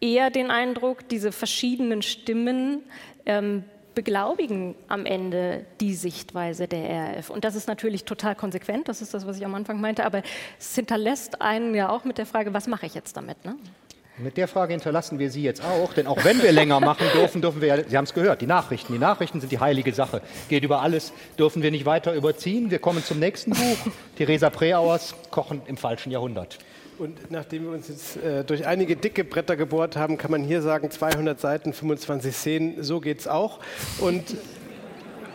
eher 0.00 0.30
den 0.30 0.50
Eindruck, 0.50 1.08
diese 1.08 1.32
verschiedenen 1.32 2.02
Stimmen 2.02 2.82
ähm, 3.24 3.64
beglaubigen 3.94 4.74
am 4.88 5.06
Ende 5.06 5.64
die 5.80 5.94
Sichtweise 5.94 6.68
der 6.68 7.16
RAF. 7.16 7.30
Und 7.30 7.44
das 7.44 7.54
ist 7.54 7.66
natürlich 7.66 8.04
total 8.04 8.34
konsequent, 8.34 8.88
das 8.88 9.00
ist 9.00 9.14
das, 9.14 9.26
was 9.26 9.38
ich 9.38 9.44
am 9.44 9.54
Anfang 9.54 9.80
meinte, 9.80 10.04
aber 10.04 10.22
es 10.58 10.74
hinterlässt 10.74 11.40
einen 11.40 11.74
ja 11.74 11.88
auch 11.88 12.04
mit 12.04 12.18
der 12.18 12.26
Frage, 12.26 12.52
was 12.52 12.66
mache 12.68 12.86
ich 12.86 12.94
jetzt 12.94 13.16
damit? 13.16 13.42
Ne? 13.44 13.56
Mit 14.18 14.38
der 14.38 14.48
Frage 14.48 14.72
hinterlassen 14.72 15.18
wir 15.18 15.30
Sie 15.30 15.42
jetzt 15.42 15.62
auch, 15.62 15.92
denn 15.92 16.06
auch 16.06 16.24
wenn 16.24 16.42
wir 16.42 16.50
länger 16.50 16.80
machen 16.80 17.06
dürfen, 17.14 17.42
dürfen 17.42 17.60
wir, 17.60 17.84
Sie 17.86 17.96
haben 17.96 18.04
es 18.04 18.14
gehört, 18.14 18.40
die 18.40 18.46
Nachrichten. 18.46 18.94
Die 18.94 18.98
Nachrichten 18.98 19.40
sind 19.40 19.52
die 19.52 19.60
heilige 19.60 19.92
Sache. 19.92 20.22
Geht 20.48 20.64
über 20.64 20.80
alles, 20.80 21.12
dürfen 21.38 21.62
wir 21.62 21.70
nicht 21.70 21.84
weiter 21.84 22.14
überziehen. 22.14 22.70
Wir 22.70 22.78
kommen 22.78 23.04
zum 23.04 23.18
nächsten 23.18 23.50
Buch. 23.50 23.76
Theresa 24.16 24.48
Preauers, 24.48 25.14
Kochen 25.30 25.60
im 25.66 25.76
falschen 25.76 26.12
Jahrhundert. 26.12 26.58
Und 26.98 27.30
nachdem 27.30 27.64
wir 27.64 27.72
uns 27.72 27.88
jetzt 27.88 28.16
äh, 28.16 28.42
durch 28.42 28.66
einige 28.66 28.96
dicke 28.96 29.22
Bretter 29.22 29.56
gebohrt 29.56 29.96
haben, 29.96 30.16
kann 30.16 30.30
man 30.30 30.42
hier 30.42 30.62
sagen, 30.62 30.90
200 30.90 31.38
Seiten, 31.38 31.72
25 31.74 32.34
Szenen, 32.34 32.82
so 32.82 33.00
geht 33.00 33.20
es 33.20 33.28
auch. 33.28 33.60
Und 33.98 34.36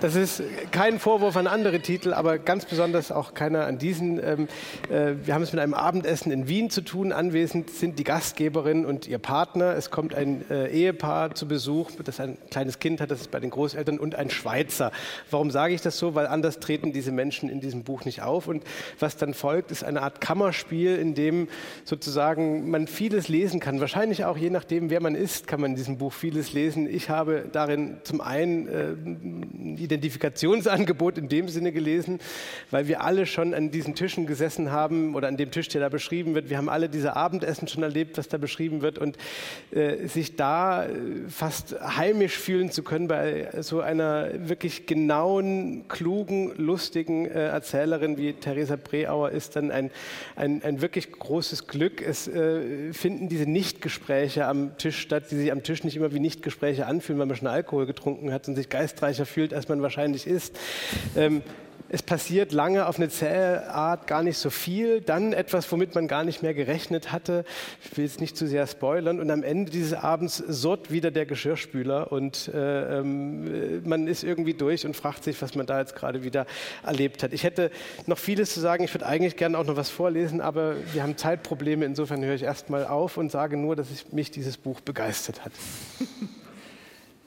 Das 0.02 0.15
ist 0.15 0.41
kein 0.72 0.98
Vorwurf 0.98 1.38
an 1.38 1.45
andere 1.45 1.80
Titel, 1.80 2.11
aber 2.11 2.40
ganz 2.40 2.65
besonders 2.65 3.11
auch 3.11 3.36
keiner 3.36 3.68
an 3.68 3.78
diesen. 3.78 4.18
Ähm, 4.18 4.48
äh, 4.90 5.14
wir 5.23 5.36
haben 5.36 5.44
es 5.44 5.52
mit 5.52 5.61
einem 5.61 5.76
Abendessen 5.76 6.32
in 6.32 6.48
Wien 6.48 6.72
zu 6.72 6.82
tun. 6.82 7.11
Anwesend 7.11 7.69
sind 7.69 7.99
die 7.99 8.03
Gastgeberin 8.03 8.84
und 8.84 9.07
ihr 9.07 9.19
Partner. 9.19 9.76
Es 9.76 9.91
kommt 9.91 10.15
ein 10.15 10.44
äh, 10.49 10.69
Ehepaar 10.69 11.36
zu 11.36 11.48
Besuch, 11.48 11.91
das 12.03 12.19
ein 12.19 12.40
kleines 12.49 12.80
Kind 12.80 12.99
hat, 12.99 13.11
das 13.11 13.22
ist 13.22 13.30
bei 13.30 13.40
den 13.40 13.52
Großeltern, 13.52 13.99
und 13.99 14.15
ein 14.15 14.32
Schweizer. 14.32 14.91
Warum 15.30 15.52
sage 15.52 15.76
ich 15.76 15.82
das 15.82 15.99
so? 15.99 16.15
Weil 16.15 16.26
anders 16.26 16.60
treten 16.60 16.94
diese 16.94 17.11
Menschen 17.11 17.48
in 17.48 17.61
diesem 17.61 17.84
Buch 17.84 18.03
nicht 18.03 18.23
auf. 18.23 18.48
Und 18.48 18.64
was 18.98 19.18
dann 19.18 19.36
folgt, 19.36 19.69
ist 19.69 19.84
eine 19.84 20.02
Art 20.02 20.19
Kammerspiel, 20.19 20.95
in 20.95 21.14
dem 21.14 21.48
sozusagen 21.86 22.72
man 22.72 22.88
vieles 22.88 23.28
lesen 23.28 23.60
kann. 23.60 23.80
Wahrscheinlich 23.80 24.26
auch 24.26 24.36
je 24.36 24.49
nachdem, 24.49 24.90
wer 24.90 24.99
man 24.99 25.14
ist, 25.14 25.45
kann 25.45 25.61
man 25.61 25.72
in 25.72 25.78
diesem 25.78 25.99
Buch 25.99 26.11
vieles 26.11 26.53
lesen. 26.53 26.90
Ich 26.91 27.11
habe 27.11 27.45
darin 27.52 27.98
zum 28.02 28.19
einen 28.19 28.68
äh, 28.68 29.90
Identifikationsangebot 29.91 31.18
in 31.18 31.30
dem 31.30 31.49
Sinne 31.49 31.72
gelesen, 31.72 32.19
weil 32.69 32.88
wir 32.88 33.03
alle 33.03 33.26
schon 33.26 33.53
an 33.53 33.72
diesen 33.72 33.95
Tischen 33.95 34.26
gesessen 34.26 34.72
haben 34.72 35.15
oder 35.15 35.27
an 35.27 35.38
dem 35.38 35.51
Tisch, 35.51 35.68
der 35.68 35.81
da 35.81 35.89
beschrieben 35.89 36.34
wird. 36.35 36.49
Wir 36.49 36.57
haben 36.57 36.69
alle 36.69 36.89
diese 36.89 37.15
Abendessen 37.15 37.68
schon 37.68 37.84
erlebt, 37.84 38.18
was 38.18 38.27
da 38.27 38.38
beschrieben 38.38 38.81
wird 38.81 38.97
und 38.97 39.18
äh, 39.72 40.07
sich 40.07 40.35
da 40.35 40.85
äh, 40.85 40.89
fast 41.27 41.76
heimisch 41.81 42.38
fühlen 42.38 42.72
zu 42.72 42.84
können 42.84 43.07
bei 43.07 43.49
so 43.61 43.81
einer 43.81 44.30
wirklich 44.47 44.85
genauen, 44.85 45.85
klugen, 45.88 46.53
lustigen 46.57 47.26
äh, 47.26 47.47
Erzählerin 47.47 48.18
wie 48.18 48.34
Theresa 48.34 48.77
Breauer 48.77 49.31
ist 49.31 49.55
dann 49.55 49.72
ein, 49.72 49.91
ein, 50.35 50.63
ein 50.63 50.81
wirklich 50.81 51.11
großes 51.11 51.68
Glück. 51.68 52.01
Es 52.01 52.27
äh, 52.27 52.93
finden 52.93 53.30
diese 53.30 53.49
Nichtgespräche 53.49 54.45
am 54.45 54.77
Tisch 54.77 54.99
statt, 54.99 55.26
die 55.31 55.35
sich 55.35 55.51
am 55.51 55.63
Tisch 55.63 55.84
nicht 55.84 55.95
immer 55.95 56.13
wie 56.13 56.19
Nichtgespräche 56.19 56.85
anfühlen, 56.85 57.19
weil 57.19 57.27
man 57.27 57.35
schon 57.35 57.47
Alkohol 57.47 57.85
getrunken 57.85 58.31
hat 58.31 58.47
und 58.47 58.55
sich 58.55 58.69
geistreicher 58.69 59.26
fühlt, 59.26 59.53
als 59.53 59.68
man 59.68 59.80
wahrscheinlich 59.81 60.27
ist. 60.27 60.57
Ähm, 61.15 61.41
es 61.93 62.01
passiert 62.01 62.53
lange 62.53 62.87
auf 62.87 62.95
eine 62.95 63.09
zähe 63.09 63.69
Art 63.69 64.07
gar 64.07 64.23
nicht 64.23 64.37
so 64.37 64.49
viel, 64.49 65.01
dann 65.01 65.33
etwas, 65.33 65.69
womit 65.73 65.93
man 65.93 66.07
gar 66.07 66.23
nicht 66.23 66.41
mehr 66.41 66.53
gerechnet 66.53 67.11
hatte. 67.11 67.43
Ich 67.83 67.97
will 67.97 68.05
jetzt 68.05 68.21
nicht 68.21 68.37
zu 68.37 68.47
sehr 68.47 68.65
spoilern. 68.65 69.19
Und 69.19 69.29
am 69.29 69.43
Ende 69.43 69.71
dieses 69.71 69.93
Abends 69.93 70.37
surrt 70.37 70.89
wieder 70.89 71.11
der 71.11 71.25
Geschirrspüler 71.25 72.09
und 72.09 72.47
äh, 72.47 72.99
ähm, 72.99 73.85
man 73.85 74.07
ist 74.07 74.23
irgendwie 74.23 74.53
durch 74.53 74.85
und 74.85 74.95
fragt 74.95 75.25
sich, 75.25 75.41
was 75.41 75.53
man 75.53 75.65
da 75.65 75.79
jetzt 75.79 75.93
gerade 75.93 76.23
wieder 76.23 76.45
erlebt 76.81 77.23
hat. 77.23 77.33
Ich 77.33 77.43
hätte 77.43 77.71
noch 78.05 78.17
vieles 78.17 78.53
zu 78.53 78.61
sagen. 78.61 78.85
Ich 78.85 78.93
würde 78.93 79.05
eigentlich 79.05 79.35
gerne 79.35 79.57
auch 79.57 79.65
noch 79.65 79.75
was 79.75 79.89
vorlesen, 79.89 80.39
aber 80.39 80.75
wir 80.93 81.03
haben 81.03 81.17
Zeitprobleme. 81.17 81.83
Insofern 81.83 82.23
höre 82.23 82.35
ich 82.35 82.43
erstmal 82.43 82.87
auf 82.87 83.17
und 83.17 83.31
sage 83.31 83.57
nur, 83.57 83.75
dass 83.75 83.87
mich 84.13 84.31
dieses 84.31 84.55
Buch 84.55 84.79
begeistert 84.79 85.43
hat. 85.43 85.51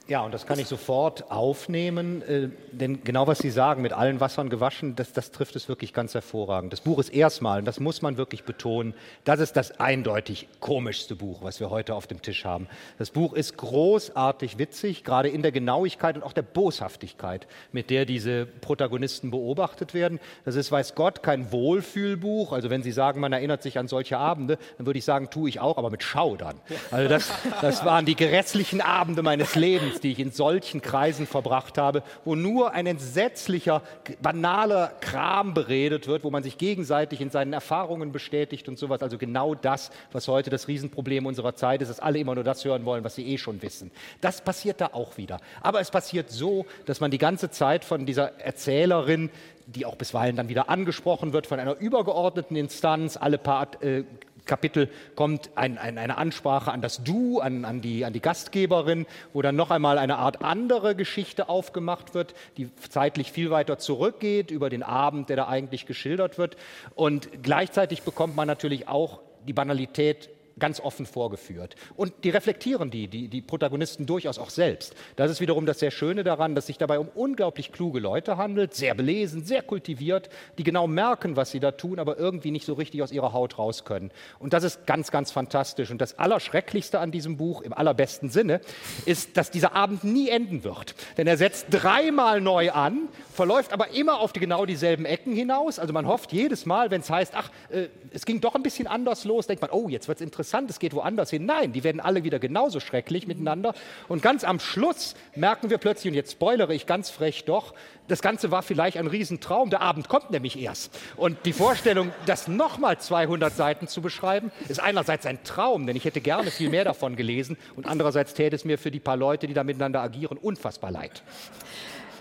Ja, 0.07 0.21
und 0.21 0.35
das 0.35 0.45
kann 0.45 0.59
ich 0.59 0.67
sofort 0.67 1.31
aufnehmen, 1.31 2.21
äh, 2.21 2.49
denn 2.71 3.03
genau 3.03 3.25
was 3.25 3.39
Sie 3.39 3.49
sagen, 3.49 3.81
mit 3.81 3.91
allen 3.91 4.19
Wassern 4.19 4.51
gewaschen, 4.51 4.95
das, 4.95 5.13
das 5.13 5.31
trifft 5.31 5.55
es 5.55 5.67
wirklich 5.67 5.93
ganz 5.93 6.13
hervorragend. 6.13 6.71
Das 6.71 6.81
Buch 6.81 6.99
ist 6.99 7.09
erstmal, 7.09 7.57
und 7.57 7.65
das 7.65 7.79
muss 7.79 8.03
man 8.03 8.15
wirklich 8.15 8.43
betonen, 8.43 8.93
das 9.23 9.39
ist 9.39 9.57
das 9.57 9.79
eindeutig 9.79 10.47
komischste 10.59 11.15
Buch, 11.15 11.41
was 11.41 11.59
wir 11.59 11.71
heute 11.71 11.95
auf 11.95 12.05
dem 12.05 12.21
Tisch 12.21 12.45
haben. 12.45 12.67
Das 12.99 13.09
Buch 13.09 13.33
ist 13.33 13.57
großartig 13.57 14.59
witzig, 14.59 15.03
gerade 15.03 15.29
in 15.29 15.41
der 15.41 15.51
Genauigkeit 15.51 16.17
und 16.17 16.21
auch 16.21 16.33
der 16.33 16.43
Boshaftigkeit, 16.43 17.47
mit 17.71 17.89
der 17.89 18.05
diese 18.05 18.45
Protagonisten 18.45 19.31
beobachtet 19.31 19.95
werden. 19.95 20.19
Das 20.43 20.53
ist, 20.53 20.71
weiß 20.71 20.93
Gott, 20.93 21.23
kein 21.23 21.51
Wohlfühlbuch. 21.51 22.51
Also 22.51 22.69
wenn 22.69 22.83
Sie 22.83 22.91
sagen, 22.91 23.19
man 23.19 23.33
erinnert 23.33 23.63
sich 23.63 23.79
an 23.79 23.87
solche 23.87 24.19
Abende, 24.19 24.59
dann 24.77 24.85
würde 24.85 24.99
ich 24.99 25.05
sagen, 25.05 25.31
tue 25.31 25.49
ich 25.49 25.59
auch, 25.59 25.79
aber 25.79 25.89
mit 25.89 26.03
Schaudern. 26.03 26.61
Also 26.91 27.09
das, 27.09 27.31
das 27.61 27.83
waren 27.83 28.05
die 28.05 28.15
grässlichen 28.15 28.81
Abende 28.81 29.23
meines 29.23 29.55
Lebens 29.55 29.94
Lebens, 29.95 30.01
die 30.01 30.11
ich 30.11 30.19
in 30.19 30.31
solchen 30.31 30.81
Kreisen 30.81 31.27
verbracht 31.27 31.77
habe, 31.77 32.03
wo 32.23 32.35
nur 32.35 32.73
ein 32.73 32.85
entsetzlicher, 32.85 33.81
banaler 34.21 34.91
Kram 34.99 35.53
beredet 35.53 36.07
wird, 36.07 36.23
wo 36.23 36.31
man 36.31 36.43
sich 36.43 36.57
gegenseitig 36.57 37.21
in 37.21 37.29
seinen 37.29 37.53
Erfahrungen 37.53 38.11
bestätigt 38.11 38.67
und 38.67 38.77
sowas. 38.77 39.01
Also 39.01 39.17
genau 39.17 39.55
das, 39.55 39.91
was 40.11 40.27
heute 40.27 40.49
das 40.49 40.67
Riesenproblem 40.67 41.25
unserer 41.25 41.55
Zeit 41.55 41.81
ist, 41.81 41.89
dass 41.89 41.99
alle 41.99 42.19
immer 42.19 42.35
nur 42.35 42.43
das 42.43 42.63
hören 42.65 42.85
wollen, 42.85 43.03
was 43.03 43.15
sie 43.15 43.27
eh 43.27 43.37
schon 43.37 43.61
wissen. 43.61 43.91
Das 44.21 44.41
passiert 44.41 44.81
da 44.81 44.89
auch 44.93 45.17
wieder. 45.17 45.39
Aber 45.61 45.79
es 45.79 45.91
passiert 45.91 46.29
so, 46.29 46.65
dass 46.85 46.99
man 46.99 47.11
die 47.11 47.17
ganze 47.17 47.49
Zeit 47.49 47.85
von 47.85 48.05
dieser 48.05 48.39
Erzählerin 48.39 49.29
die 49.67 49.87
auch 49.87 49.95
bisweilen 49.95 50.35
dann 50.35 50.47
wieder 50.47 50.69
angesprochen 50.69 51.33
wird 51.33 51.47
von 51.47 51.59
einer 51.59 51.75
übergeordneten 51.79 52.55
Instanz, 52.55 53.17
alle 53.17 53.39
paar 53.39 53.81
äh, 53.81 54.03
Kapitel 54.45 54.89
kommt 55.15 55.49
ein, 55.55 55.77
ein, 55.77 55.97
eine 55.97 56.17
Ansprache 56.17 56.71
an 56.71 56.81
das 56.81 57.03
Du, 57.03 57.39
an, 57.39 57.65
an, 57.65 57.81
die, 57.81 58.05
an 58.05 58.13
die 58.13 58.21
Gastgeberin, 58.21 59.05
wo 59.33 59.41
dann 59.41 59.55
noch 59.55 59.71
einmal 59.71 59.97
eine 59.97 60.17
Art 60.17 60.43
andere 60.43 60.95
Geschichte 60.95 61.49
aufgemacht 61.49 62.13
wird, 62.13 62.33
die 62.57 62.69
zeitlich 62.89 63.31
viel 63.31 63.51
weiter 63.51 63.77
zurückgeht 63.77 64.51
über 64.51 64.69
den 64.69 64.83
Abend, 64.83 65.29
der 65.29 65.37
da 65.37 65.47
eigentlich 65.47 65.85
geschildert 65.85 66.37
wird. 66.37 66.57
Und 66.95 67.43
gleichzeitig 67.43 68.03
bekommt 68.03 68.35
man 68.35 68.47
natürlich 68.47 68.87
auch 68.87 69.21
die 69.47 69.53
Banalität 69.53 70.29
ganz 70.59 70.79
offen 70.79 71.05
vorgeführt. 71.05 71.75
Und 71.95 72.13
die 72.23 72.29
reflektieren 72.29 72.89
die, 72.89 73.07
die, 73.07 73.27
die 73.27 73.41
Protagonisten 73.41 74.05
durchaus 74.05 74.39
auch 74.39 74.49
selbst. 74.49 74.95
Das 75.15 75.29
ist 75.29 75.41
wiederum 75.41 75.65
das 75.65 75.79
sehr 75.79 75.91
Schöne 75.91 76.23
daran, 76.23 76.55
dass 76.55 76.67
sich 76.67 76.77
dabei 76.77 76.99
um 76.99 77.09
unglaublich 77.13 77.71
kluge 77.71 77.99
Leute 77.99 78.37
handelt, 78.37 78.73
sehr 78.73 78.95
belesen, 78.95 79.43
sehr 79.43 79.61
kultiviert, 79.61 80.29
die 80.57 80.63
genau 80.63 80.87
merken, 80.87 81.35
was 81.35 81.51
sie 81.51 81.59
da 81.59 81.71
tun, 81.71 81.99
aber 81.99 82.17
irgendwie 82.17 82.51
nicht 82.51 82.65
so 82.65 82.73
richtig 82.73 83.03
aus 83.03 83.11
ihrer 83.11 83.33
Haut 83.33 83.57
raus 83.57 83.83
können. 83.83 84.11
Und 84.39 84.53
das 84.53 84.63
ist 84.63 84.85
ganz, 84.85 85.11
ganz 85.11 85.31
fantastisch. 85.31 85.91
Und 85.91 85.99
das 85.99 86.17
Allerschrecklichste 86.17 86.99
an 86.99 87.11
diesem 87.11 87.37
Buch, 87.37 87.61
im 87.61 87.73
allerbesten 87.73 88.29
Sinne, 88.29 88.61
ist, 89.05 89.37
dass 89.37 89.51
dieser 89.51 89.73
Abend 89.73 90.03
nie 90.03 90.29
enden 90.29 90.63
wird. 90.63 90.95
Denn 91.17 91.27
er 91.27 91.37
setzt 91.37 91.67
dreimal 91.69 92.39
neu 92.41 92.71
an, 92.71 93.09
verläuft 93.35 93.73
aber 93.73 93.89
immer 93.89 94.19
auf 94.19 94.33
die 94.33 94.39
genau 94.39 94.65
dieselben 94.65 95.05
Ecken 95.05 95.33
hinaus. 95.33 95.79
Also 95.79 95.93
man 95.93 96.07
hofft 96.07 96.31
jedes 96.31 96.65
Mal, 96.65 96.91
wenn 96.91 97.01
es 97.01 97.09
heißt, 97.09 97.33
ach, 97.35 97.51
äh, 97.69 97.87
es 98.11 98.25
ging 98.25 98.41
doch 98.41 98.55
ein 98.55 98.63
bisschen 98.63 98.87
anders 98.87 99.25
los, 99.25 99.47
denkt 99.47 99.61
man, 99.61 99.71
oh, 99.71 99.89
jetzt 99.89 100.07
wird 100.07 100.19
es 100.19 100.21
interessant 100.21 100.69
es 100.69 100.79
geht 100.79 100.93
woanders 100.93 101.29
hin. 101.29 101.45
Nein, 101.45 101.73
die 101.73 101.83
werden 101.83 102.01
alle 102.01 102.23
wieder 102.23 102.39
genauso 102.39 102.79
schrecklich 102.79 103.27
miteinander. 103.27 103.73
Und 104.07 104.21
ganz 104.21 104.43
am 104.43 104.59
Schluss 104.59 105.15
merken 105.35 105.69
wir 105.69 105.77
plötzlich, 105.77 106.11
und 106.11 106.15
jetzt 106.15 106.33
spoilere 106.33 106.73
ich 106.73 106.85
ganz 106.85 107.09
frech 107.09 107.45
doch, 107.45 107.73
das 108.07 108.21
Ganze 108.21 108.51
war 108.51 108.61
vielleicht 108.61 108.97
ein 108.97 109.07
Riesentraum. 109.07 109.69
Der 109.69 109.81
Abend 109.81 110.09
kommt 110.09 110.31
nämlich 110.31 110.59
erst. 110.59 110.97
Und 111.17 111.37
die 111.45 111.53
Vorstellung, 111.53 112.11
das 112.25 112.47
nochmal 112.47 112.99
200 112.99 113.55
Seiten 113.55 113.87
zu 113.87 114.01
beschreiben, 114.01 114.51
ist 114.69 114.79
einerseits 114.79 115.25
ein 115.25 115.43
Traum, 115.43 115.87
denn 115.87 115.95
ich 115.95 116.05
hätte 116.05 116.21
gerne 116.21 116.51
viel 116.51 116.69
mehr 116.69 116.83
davon 116.83 117.15
gelesen. 117.15 117.57
Und 117.75 117.87
andererseits 117.87 118.33
täte 118.33 118.55
es 118.55 118.63
mir 118.63 118.77
für 118.77 118.91
die 118.91 118.99
paar 118.99 119.17
Leute, 119.17 119.47
die 119.47 119.53
da 119.53 119.63
miteinander 119.63 120.01
agieren, 120.01 120.37
unfassbar 120.37 120.91
leid. 120.91 121.23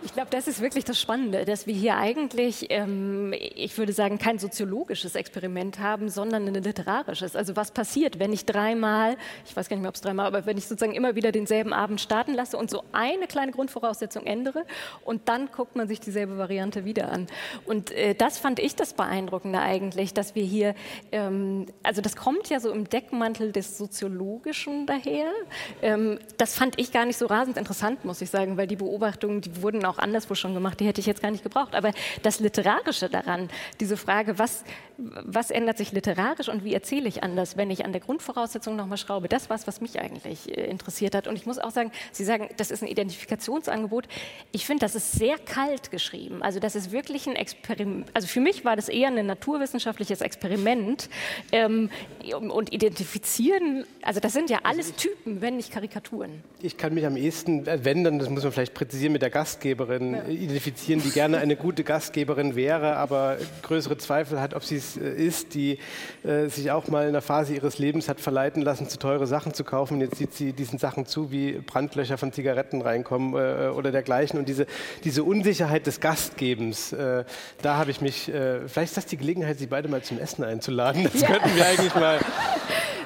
Ich 0.04 0.12
glaube, 0.12 0.28
das 0.30 0.46
ist 0.46 0.60
wirklich 0.60 0.84
das 0.84 1.00
Spannende, 1.00 1.46
dass 1.46 1.66
wir 1.66 1.74
hier 1.74 1.96
eigentlich, 1.96 2.66
ähm, 2.68 3.32
ich 3.32 3.78
würde 3.78 3.94
sagen, 3.94 4.18
kein 4.18 4.38
soziologisches 4.38 5.14
Experiment 5.14 5.78
haben, 5.78 6.10
sondern 6.10 6.46
ein 6.46 6.54
literarisches. 6.54 7.34
Also 7.34 7.56
was 7.56 7.70
passiert, 7.70 8.18
wenn 8.18 8.30
ich 8.30 8.44
dreimal, 8.44 9.16
ich 9.46 9.56
weiß 9.56 9.68
gar 9.68 9.76
nicht 9.76 9.82
mehr, 9.82 9.88
ob 9.88 9.94
es 9.94 10.02
dreimal, 10.02 10.26
aber 10.26 10.44
wenn 10.44 10.58
ich 10.58 10.66
sozusagen 10.66 10.94
immer 10.94 11.14
wieder 11.14 11.32
denselben 11.32 11.72
Abend 11.72 12.02
starten 12.02 12.34
lasse 12.34 12.58
und 12.58 12.68
so 12.68 12.84
eine 12.92 13.26
kleine 13.26 13.52
Grundvoraussetzung 13.52 14.26
ändere 14.26 14.66
und 15.06 15.26
dann 15.30 15.50
guckt 15.50 15.74
man 15.74 15.88
sich 15.88 16.00
dieselbe 16.00 16.36
Variante 16.36 16.84
wieder 16.84 17.10
an. 17.10 17.26
Und 17.64 17.90
äh, 17.92 18.14
das 18.14 18.36
fand 18.38 18.58
ich 18.58 18.76
das 18.76 18.92
Beeindruckende 18.92 19.60
eigentlich, 19.60 20.12
dass 20.12 20.34
wir 20.34 20.44
hier, 20.44 20.74
ähm, 21.12 21.64
also 21.82 22.02
das 22.02 22.14
kommt 22.14 22.50
ja 22.50 22.60
so 22.60 22.70
im 22.70 22.90
Deckmantel 22.90 23.52
des 23.52 23.78
Soziologischen 23.78 24.84
daher. 24.84 25.32
Ähm, 25.80 26.18
das 26.36 26.54
fand 26.54 26.78
ich 26.78 26.92
gar 26.92 27.06
nicht 27.06 27.16
so 27.16 27.24
rasend 27.24 27.56
interessant, 27.56 28.04
muss 28.04 28.20
ich 28.20 28.28
sagen, 28.28 28.58
weil 28.58 28.66
die 28.66 28.76
Beobachtungen, 28.76 29.40
die 29.40 29.62
wurden 29.62 29.82
auch 29.86 29.93
anderswo 29.98 30.34
schon 30.34 30.54
gemacht, 30.54 30.80
die 30.80 30.86
hätte 30.86 31.00
ich 31.00 31.06
jetzt 31.06 31.22
gar 31.22 31.30
nicht 31.30 31.42
gebraucht. 31.42 31.74
Aber 31.74 31.92
das 32.22 32.40
Literarische 32.40 33.08
daran, 33.08 33.48
diese 33.80 33.96
Frage, 33.96 34.38
was, 34.38 34.64
was 34.96 35.50
ändert 35.50 35.78
sich 35.78 35.92
literarisch 35.92 36.48
und 36.48 36.64
wie 36.64 36.74
erzähle 36.74 37.08
ich 37.08 37.22
anders, 37.22 37.56
wenn 37.56 37.70
ich 37.70 37.84
an 37.84 37.92
der 37.92 38.00
Grundvoraussetzung 38.00 38.76
nochmal 38.76 38.98
schraube, 38.98 39.28
das 39.28 39.50
war 39.50 39.56
es, 39.56 39.66
was 39.66 39.80
mich 39.80 40.00
eigentlich 40.00 40.56
äh, 40.56 40.66
interessiert 40.66 41.14
hat. 41.14 41.26
Und 41.26 41.36
ich 41.36 41.46
muss 41.46 41.58
auch 41.58 41.70
sagen, 41.70 41.92
Sie 42.12 42.24
sagen, 42.24 42.48
das 42.56 42.70
ist 42.70 42.82
ein 42.82 42.88
Identifikationsangebot. 42.88 44.08
Ich 44.52 44.66
finde, 44.66 44.80
das 44.80 44.94
ist 44.94 45.12
sehr 45.12 45.38
kalt 45.38 45.90
geschrieben. 45.90 46.42
Also 46.42 46.60
das 46.60 46.74
ist 46.74 46.92
wirklich 46.92 47.26
ein 47.26 47.36
Experiment. 47.36 48.06
Also 48.14 48.28
für 48.28 48.40
mich 48.40 48.64
war 48.64 48.76
das 48.76 48.88
eher 48.88 49.08
ein 49.08 49.26
naturwissenschaftliches 49.26 50.20
Experiment. 50.20 51.08
Ähm, 51.52 51.90
und 52.32 52.72
identifizieren, 52.72 53.84
also 54.02 54.20
das 54.20 54.32
sind 54.32 54.50
ja 54.50 54.60
alles 54.62 54.94
Typen, 54.96 55.40
wenn 55.40 55.56
nicht 55.56 55.70
Karikaturen. 55.70 56.42
Ich 56.60 56.76
kann 56.76 56.94
mich 56.94 57.06
am 57.06 57.16
ehesten 57.16 57.66
wenden, 57.66 58.18
das 58.18 58.28
muss 58.30 58.42
man 58.42 58.52
vielleicht 58.52 58.74
präzisieren, 58.74 59.12
mit 59.12 59.22
der 59.22 59.30
Gastgeberin 59.30 59.83
Gastgeberin 59.84 60.14
ja. 60.14 60.24
identifizieren, 60.26 61.02
die 61.02 61.10
gerne 61.10 61.38
eine 61.38 61.56
gute 61.56 61.84
Gastgeberin 61.84 62.56
wäre, 62.56 62.96
aber 62.96 63.36
größere 63.62 63.98
Zweifel 63.98 64.40
hat, 64.40 64.54
ob 64.54 64.64
sie 64.64 64.76
es 64.76 64.96
äh, 64.96 65.10
ist, 65.10 65.54
die 65.54 65.78
äh, 66.24 66.48
sich 66.48 66.70
auch 66.70 66.88
mal 66.88 67.02
in 67.02 67.08
einer 67.10 67.22
Phase 67.22 67.54
ihres 67.54 67.78
Lebens 67.78 68.08
hat 68.08 68.20
verleiten 68.20 68.62
lassen, 68.62 68.88
zu 68.88 68.98
teure 68.98 69.26
Sachen 69.26 69.54
zu 69.54 69.64
kaufen. 69.64 70.00
Jetzt 70.00 70.16
sieht 70.16 70.32
sie 70.32 70.52
diesen 70.52 70.78
Sachen 70.78 71.06
zu, 71.06 71.30
wie 71.30 71.52
Brandlöcher 71.52 72.18
von 72.18 72.32
Zigaretten 72.32 72.82
reinkommen 72.82 73.34
äh, 73.34 73.68
oder 73.68 73.92
dergleichen. 73.92 74.38
Und 74.38 74.48
diese, 74.48 74.66
diese 75.04 75.24
Unsicherheit 75.24 75.86
des 75.86 76.00
Gastgebens, 76.00 76.92
äh, 76.92 77.24
da 77.62 77.76
habe 77.76 77.90
ich 77.90 78.00
mich, 78.00 78.28
äh, 78.28 78.66
vielleicht 78.68 78.90
ist 78.90 78.96
das 78.96 79.06
die 79.06 79.16
Gelegenheit, 79.16 79.58
Sie 79.58 79.66
beide 79.66 79.88
mal 79.88 80.02
zum 80.02 80.18
Essen 80.18 80.44
einzuladen. 80.44 81.04
Das 81.04 81.20
ja. 81.20 81.28
könnten 81.28 81.54
wir 81.54 81.66
eigentlich 81.66 81.94
mal 81.94 82.18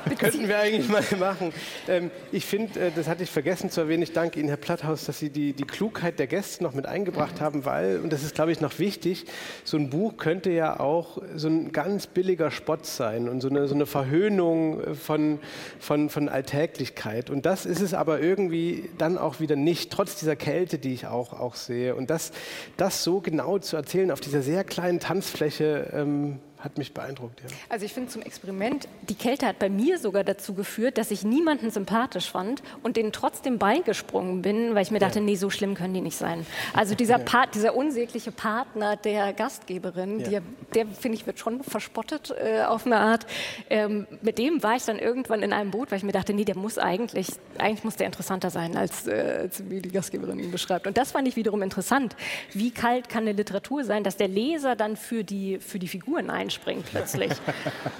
Könnten 0.18 0.48
wir 0.48 0.58
eigentlich 0.58 0.88
mal 0.88 1.04
machen. 1.18 1.52
Ähm, 1.88 2.10
ich 2.32 2.44
finde, 2.46 2.80
äh, 2.80 2.90
das 2.94 3.08
hatte 3.08 3.22
ich 3.22 3.30
vergessen 3.30 3.70
zu 3.70 3.80
erwähnen, 3.80 4.02
ich 4.02 4.12
danke 4.12 4.40
Ihnen, 4.40 4.48
Herr 4.48 4.56
Platthaus, 4.56 5.04
dass 5.04 5.18
Sie 5.18 5.30
die, 5.30 5.52
die 5.52 5.64
Klugheit 5.64 6.18
der 6.18 6.26
Gäste 6.26 6.62
noch 6.62 6.74
mit 6.74 6.86
eingebracht 6.86 7.40
haben, 7.40 7.64
weil, 7.64 8.00
und 8.00 8.12
das 8.12 8.22
ist, 8.22 8.34
glaube 8.34 8.52
ich, 8.52 8.60
noch 8.60 8.78
wichtig, 8.78 9.26
so 9.64 9.76
ein 9.76 9.90
Buch 9.90 10.16
könnte 10.16 10.50
ja 10.50 10.80
auch 10.80 11.18
so 11.34 11.48
ein 11.48 11.72
ganz 11.72 12.06
billiger 12.06 12.50
Spott 12.50 12.86
sein 12.86 13.28
und 13.28 13.40
so 13.40 13.48
eine, 13.48 13.68
so 13.68 13.74
eine 13.74 13.86
Verhöhnung 13.86 14.94
von, 14.94 15.38
von, 15.78 16.10
von 16.10 16.28
Alltäglichkeit. 16.28 17.30
Und 17.30 17.46
das 17.46 17.66
ist 17.66 17.80
es 17.80 17.94
aber 17.94 18.20
irgendwie 18.20 18.88
dann 18.98 19.18
auch 19.18 19.40
wieder 19.40 19.56
nicht, 19.56 19.90
trotz 19.90 20.16
dieser 20.16 20.36
Kälte, 20.36 20.78
die 20.78 20.92
ich 20.92 21.06
auch, 21.06 21.32
auch 21.32 21.54
sehe. 21.54 21.94
Und 21.94 22.10
das, 22.10 22.32
das 22.76 23.04
so 23.04 23.20
genau 23.20 23.58
zu 23.58 23.76
erzählen 23.76 24.10
auf 24.10 24.20
dieser 24.20 24.42
sehr 24.42 24.64
kleinen 24.64 25.00
Tanzfläche, 25.00 25.90
ähm, 25.92 26.40
hat 26.60 26.76
mich 26.76 26.92
beeindruckt. 26.92 27.40
Ja. 27.40 27.46
Also 27.68 27.84
ich 27.84 27.92
finde 27.92 28.10
zum 28.10 28.22
Experiment, 28.22 28.88
die 29.08 29.14
Kälte 29.14 29.46
hat 29.46 29.58
bei 29.58 29.68
mir 29.68 29.98
sogar 29.98 30.24
dazu 30.24 30.54
geführt, 30.54 30.98
dass 30.98 31.10
ich 31.10 31.22
niemanden 31.22 31.70
sympathisch 31.70 32.30
fand 32.30 32.62
und 32.82 32.96
denen 32.96 33.12
trotzdem 33.12 33.58
beigesprungen 33.58 34.42
bin, 34.42 34.74
weil 34.74 34.82
ich 34.82 34.90
mir 34.90 34.98
dachte, 34.98 35.20
ja. 35.20 35.24
nee, 35.24 35.36
so 35.36 35.50
schlimm 35.50 35.74
können 35.74 35.94
die 35.94 36.00
nicht 36.00 36.16
sein. 36.16 36.44
Also 36.74 36.94
dieser, 36.94 37.20
ja. 37.20 37.46
dieser 37.46 37.76
unsägliche 37.76 38.32
Partner 38.32 38.96
der 38.96 39.32
Gastgeberin, 39.32 40.20
ja. 40.30 40.40
der 40.74 40.86
finde 40.86 41.16
ich 41.16 41.26
wird 41.26 41.38
schon 41.38 41.62
verspottet 41.62 42.34
äh, 42.36 42.62
auf 42.62 42.86
eine 42.86 42.96
Art. 42.96 43.26
Ähm, 43.70 44.08
mit 44.22 44.38
dem 44.38 44.62
war 44.62 44.74
ich 44.74 44.84
dann 44.84 44.98
irgendwann 44.98 45.42
in 45.42 45.52
einem 45.52 45.70
Boot, 45.70 45.92
weil 45.92 45.98
ich 45.98 46.04
mir 46.04 46.12
dachte, 46.12 46.34
nee, 46.34 46.44
der 46.44 46.56
muss 46.56 46.78
eigentlich, 46.78 47.28
eigentlich 47.58 47.84
muss 47.84 47.96
der 47.96 48.06
interessanter 48.06 48.50
sein, 48.50 48.76
als, 48.76 49.06
äh, 49.06 49.38
als 49.42 49.68
wie 49.68 49.80
die 49.80 49.90
Gastgeberin 49.90 50.40
ihn 50.40 50.50
beschreibt. 50.50 50.88
Und 50.88 50.96
das 50.96 51.12
fand 51.12 51.28
ich 51.28 51.36
wiederum 51.36 51.62
interessant. 51.62 52.16
Wie 52.52 52.72
kalt 52.72 53.08
kann 53.08 53.22
eine 53.22 53.32
Literatur 53.32 53.84
sein, 53.84 54.02
dass 54.02 54.16
der 54.16 54.28
Leser 54.28 54.74
dann 54.74 54.96
für 54.96 55.22
die, 55.22 55.58
für 55.60 55.78
die 55.78 55.88
Figuren 55.88 56.30
ein 56.30 56.47
einspringt 56.48 56.86
plötzlich. 56.86 57.32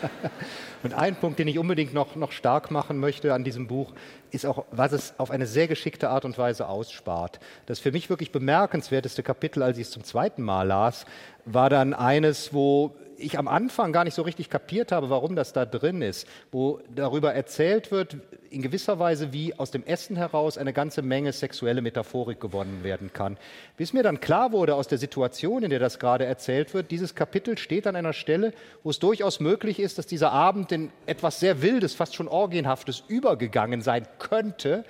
Und 0.83 0.95
ein 0.95 1.17
Punkt, 1.17 1.39
den 1.39 1.49
ich 1.49 1.59
unbedingt 1.59 1.93
noch, 1.93 2.17
noch 2.17 2.33
stark 2.33 2.71
machen 2.71 2.99
möchte 2.99 3.35
an 3.35 3.45
diesem 3.45 3.67
Buch, 3.67 3.93
ist 4.31 4.47
auch, 4.47 4.65
was 4.71 4.93
es 4.93 5.15
auf 5.19 5.31
eine 5.31 5.47
sehr 5.47 5.69
geschickte 5.69 6.09
Art 6.09 6.25
und 6.25 6.39
Weise 6.39 6.67
ausspart. 6.67 7.41
Das 7.67 7.79
für 7.79 7.93
mich 7.93 8.09
wirklich 8.09 8.33
bemerkenswerteste 8.33 9.23
Kapitel, 9.23 9.63
als 9.63 9.77
ich 9.77 9.89
es 9.89 9.91
zum 9.91 10.03
zweiten 10.03 10.43
Mal 10.43 10.67
las, 10.67 11.05
war 11.45 11.69
dann 11.69 11.93
eines, 11.93 12.55
wo 12.55 12.95
ich 13.19 13.39
am 13.39 13.49
Anfang 13.49 13.93
gar 13.93 14.05
nicht 14.05 14.15
so 14.15 14.23
richtig 14.23 14.49
kapiert 14.49 14.93
habe, 14.93 15.11
warum 15.11 15.37
das 15.37 15.53
da 15.53 15.67
drin 15.67 16.01
ist, 16.01 16.27
wo 16.53 16.81
darüber 16.95 17.35
erzählt 17.35 17.91
wird, 17.91 18.17
in 18.51 18.63
gewisser 18.63 18.99
Weise, 18.99 19.33
wie 19.33 19.59
aus 19.59 19.71
dem 19.71 19.85
Essen 19.85 20.17
heraus 20.17 20.59
eine 20.59 20.73
ganze 20.73 21.03
Menge 21.03 21.33
sexuelle 21.33 21.83
Metaphorik 21.83 22.41
gewonnen 22.41 22.83
werden 22.83 23.13
kann. 23.13 23.37
Bis 23.77 23.93
mir 23.93 24.03
dann 24.03 24.21
klar 24.21 24.53
wurde 24.53 24.75
aus 24.75 24.89
der 24.89 24.99
Situation, 24.99 25.63
in 25.63 25.71
der 25.71 25.79
das 25.79 25.99
gerade 25.99 26.25
erzählt 26.25 26.75
wird, 26.75 26.91
dieses 26.91 27.15
Kapitel 27.15 27.59
steht 27.59 27.87
an 27.87 27.97
einer 27.97 28.13
Stelle, 28.13 28.53
wo 28.83 28.91
es 28.91 28.99
durchaus 28.99 29.41
möglich 29.41 29.81
ist, 29.81 29.99
dass 29.99 30.07
dieser 30.07 30.33
Abend 30.33 30.73
in 30.73 30.91
etwas 31.07 31.41
sehr 31.41 31.63
Wildes, 31.63 31.95
fast 31.95 32.15
schon 32.15 32.29
Orgienhaftes 32.29 33.05
übergegangen 33.09 33.83
sein 33.83 34.07
könnte. 34.19 34.85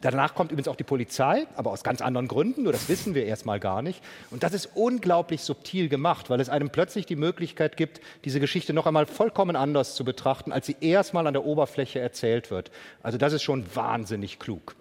Danach 0.00 0.34
kommt 0.34 0.52
übrigens 0.52 0.68
auch 0.68 0.76
die 0.76 0.84
Polizei, 0.84 1.46
aber 1.56 1.70
aus 1.70 1.82
ganz 1.82 2.00
anderen 2.00 2.28
Gründen, 2.28 2.64
nur 2.64 2.72
das 2.72 2.88
wissen 2.88 3.14
wir 3.14 3.24
erstmal 3.24 3.60
gar 3.60 3.82
nicht. 3.82 4.02
Und 4.30 4.42
das 4.42 4.52
ist 4.52 4.70
unglaublich 4.74 5.42
subtil 5.42 5.88
gemacht, 5.88 6.30
weil 6.30 6.40
es 6.40 6.48
einem 6.48 6.70
plötzlich 6.70 7.06
die 7.06 7.16
Möglichkeit 7.16 7.76
gibt, 7.76 8.00
diese 8.24 8.40
Geschichte 8.40 8.72
noch 8.72 8.86
einmal 8.86 9.06
vollkommen 9.06 9.56
anders 9.56 9.94
zu 9.94 10.04
betrachten, 10.04 10.52
als 10.52 10.66
sie 10.66 10.76
erstmal 10.80 11.26
an 11.26 11.34
der 11.34 11.44
Oberfläche 11.44 12.00
erzählt 12.00 12.50
wird. 12.50 12.70
Also 13.02 13.18
das 13.18 13.32
ist 13.32 13.42
schon 13.42 13.64
wahnsinnig 13.74 14.38
klug 14.38 14.76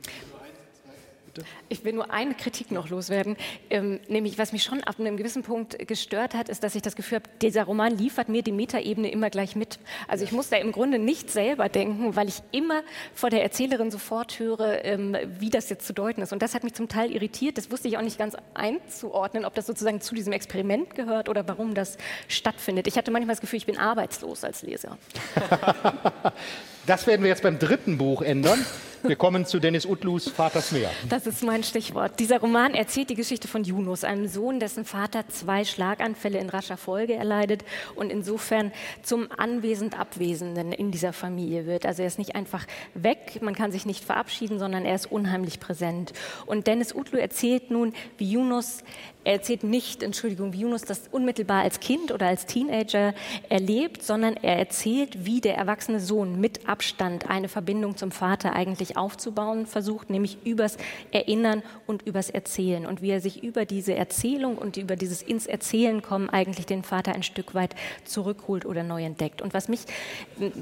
bitte? 1.34 1.48
Ich 1.70 1.84
will 1.84 1.94
nur 1.94 2.12
eine 2.12 2.34
Kritik 2.34 2.72
noch 2.72 2.90
loswerden. 2.90 3.38
Ähm, 3.70 4.00
nämlich, 4.08 4.38
was 4.38 4.52
mich 4.52 4.64
schon 4.64 4.84
ab 4.84 5.00
einem 5.00 5.18
gewissen 5.18 5.44
Punkt 5.44 5.88
gestört 5.88 6.34
hat, 6.34 6.50
ist, 6.50 6.64
dass 6.64 6.76
ich 6.76 6.82
das 6.82 6.96
Gefühl 6.96 7.18
habe, 7.18 7.30
dieser 7.42 7.64
Roman 7.64 7.98
liefert 7.98 8.30
mir 8.30 8.42
die 8.42 8.52
Metaebene 8.52 9.12
immer 9.12 9.30
gleich 9.30 9.56
mit. 9.56 9.80
Also 10.08 10.24
ich 10.24 10.32
muss 10.32 10.50
da 10.50 10.58
im 10.58 10.72
Grunde 10.72 11.00
nicht 11.00 11.30
selber 11.30 11.70
denken, 11.70 12.16
weil 12.16 12.28
ich 12.28 12.42
immer 12.52 12.82
vor 13.14 13.30
der 13.30 13.44
Erzählerin 13.44 13.92
sofort 13.92 14.40
höre, 14.40 14.84
ähm, 14.86 15.16
wie 15.40 15.50
das 15.50 15.70
jetzt 15.70 15.86
zu 15.86 15.94
deuten 15.94 16.22
ist. 16.22 16.34
Und 16.34 16.42
das 16.42 16.56
hat 16.56 16.64
mich 16.64 16.74
zum 16.74 16.88
Teil 16.88 17.12
irritiert. 17.12 17.58
Das 17.58 17.72
wusste 17.72 17.88
ich 17.88 17.98
auch 17.98 18.02
nicht 18.02 18.18
ganz 18.18 18.36
einzuordnen, 18.54 19.46
ob 19.46 19.56
das 19.56 19.66
sozusagen 19.66 20.02
zu 20.02 20.16
diesem 20.16 20.34
Experiment 20.34 20.96
gehört 20.96 21.30
oder 21.30 21.48
warum 21.48 21.74
das 21.74 21.98
stattfindet. 22.28 22.88
Ich 22.88 22.98
hatte 22.98 23.12
manchmal 23.12 23.36
das 23.36 23.42
Gefühl, 23.42 23.58
ich 23.58 23.66
bin 23.66 23.78
arbeitslos 23.78 24.44
als 24.44 24.62
Leser. 24.64 24.98
Das 26.86 27.06
werden 27.06 27.22
wir 27.22 27.30
jetzt 27.30 27.44
beim 27.44 27.60
dritten 27.60 28.00
Buch 28.00 28.24
ändern. 28.24 28.66
Wir 29.04 29.16
kommen 29.16 29.46
zu 29.46 29.60
Dennis 29.60 29.86
Utlus 29.86 30.28
Vaters 30.28 30.72
Meer. 30.72 30.92
Das 31.08 31.26
ist 31.26 31.44
mein 31.44 31.64
Stichwort. 31.64 32.20
Dieser 32.20 32.40
Roman 32.40 32.74
erzählt 32.74 33.10
die 33.10 33.16
Geschichte 33.16 33.48
von 33.48 33.64
Yunus, 33.64 34.04
einem 34.04 34.28
Sohn, 34.28 34.60
dessen 34.60 34.84
Vater 34.84 35.28
zwei 35.30 35.64
Schlaganfälle 35.64 36.38
in 36.38 36.50
rascher 36.50 36.76
Folge 36.76 37.14
erleidet 37.14 37.64
und 37.96 38.12
insofern 38.12 38.74
zum 39.02 39.30
anwesend 39.38 39.98
Abwesenden 39.98 40.74
in 40.74 40.92
dieser 40.92 41.14
Familie 41.14 41.66
wird. 41.66 41.86
Also 41.86 42.02
er 42.02 42.08
ist 42.08 42.20
nicht 42.20 42.36
einfach 42.36 42.66
weg, 42.94 43.40
man 43.42 43.56
kann 43.56 43.72
sich 43.72 43.86
nicht 43.86 44.04
verabschieden, 44.04 44.60
sondern 44.60 44.84
er 44.84 44.96
ist 44.96 45.10
unheimlich 45.10 45.60
präsent. 45.60 46.12
Und 46.46 46.68
Dennis 46.68 46.94
Utlu 46.94 47.18
erzählt 47.20 47.72
nun, 47.72 47.94
wie 48.18 48.32
Yunus 48.32 48.84
er 49.26 49.34
erzählt 49.34 49.64
nicht, 49.64 50.02
Entschuldigung, 50.02 50.54
wie 50.54 50.62
Yunus 50.62 50.84
das 50.84 51.02
unmittelbar 51.12 51.62
als 51.62 51.80
Kind 51.80 52.12
oder 52.12 52.28
als 52.28 52.46
Teenager 52.46 53.14
erlebt, 53.50 54.02
sondern 54.02 54.38
er 54.38 54.58
erzählt, 54.58 55.26
wie 55.26 55.42
der 55.42 55.56
erwachsene 55.56 56.00
Sohn 56.00 56.40
mit 56.40 56.68
Abstand 56.70 57.30
eine 57.30 57.50
Verbindung 57.50 57.98
zum 57.98 58.12
Vater 58.12 58.54
eigentlich 58.54 58.98
aufzubauen 58.98 59.66
versucht, 59.66 60.10
nämlich 60.10 60.38
übers 60.46 60.78
Erinnern 61.12 61.64
und 61.86 62.04
übers 62.04 62.30
Erzählen 62.30 62.86
und 62.86 63.02
wie 63.02 63.12
er 63.12 63.20
sich 63.20 63.44
über 63.44 63.66
diese 63.66 63.94
Erzählung 63.94 64.58
und 64.58 64.78
über 64.78 64.96
dieses 64.96 65.22
ins 65.22 65.48
Erzählen 65.48 66.02
kommen 66.02 66.30
eigentlich 66.30 66.66
den 66.66 66.84
Vater 66.84 67.14
ein 67.14 67.24
Stück 67.24 67.54
weit 67.54 67.76
zurückholt 68.06 68.66
oder 68.66 68.84
neu 68.84 69.04
entdeckt. 69.04 69.42
Und 69.42 69.54
was 69.54 69.68
mich 69.68 69.82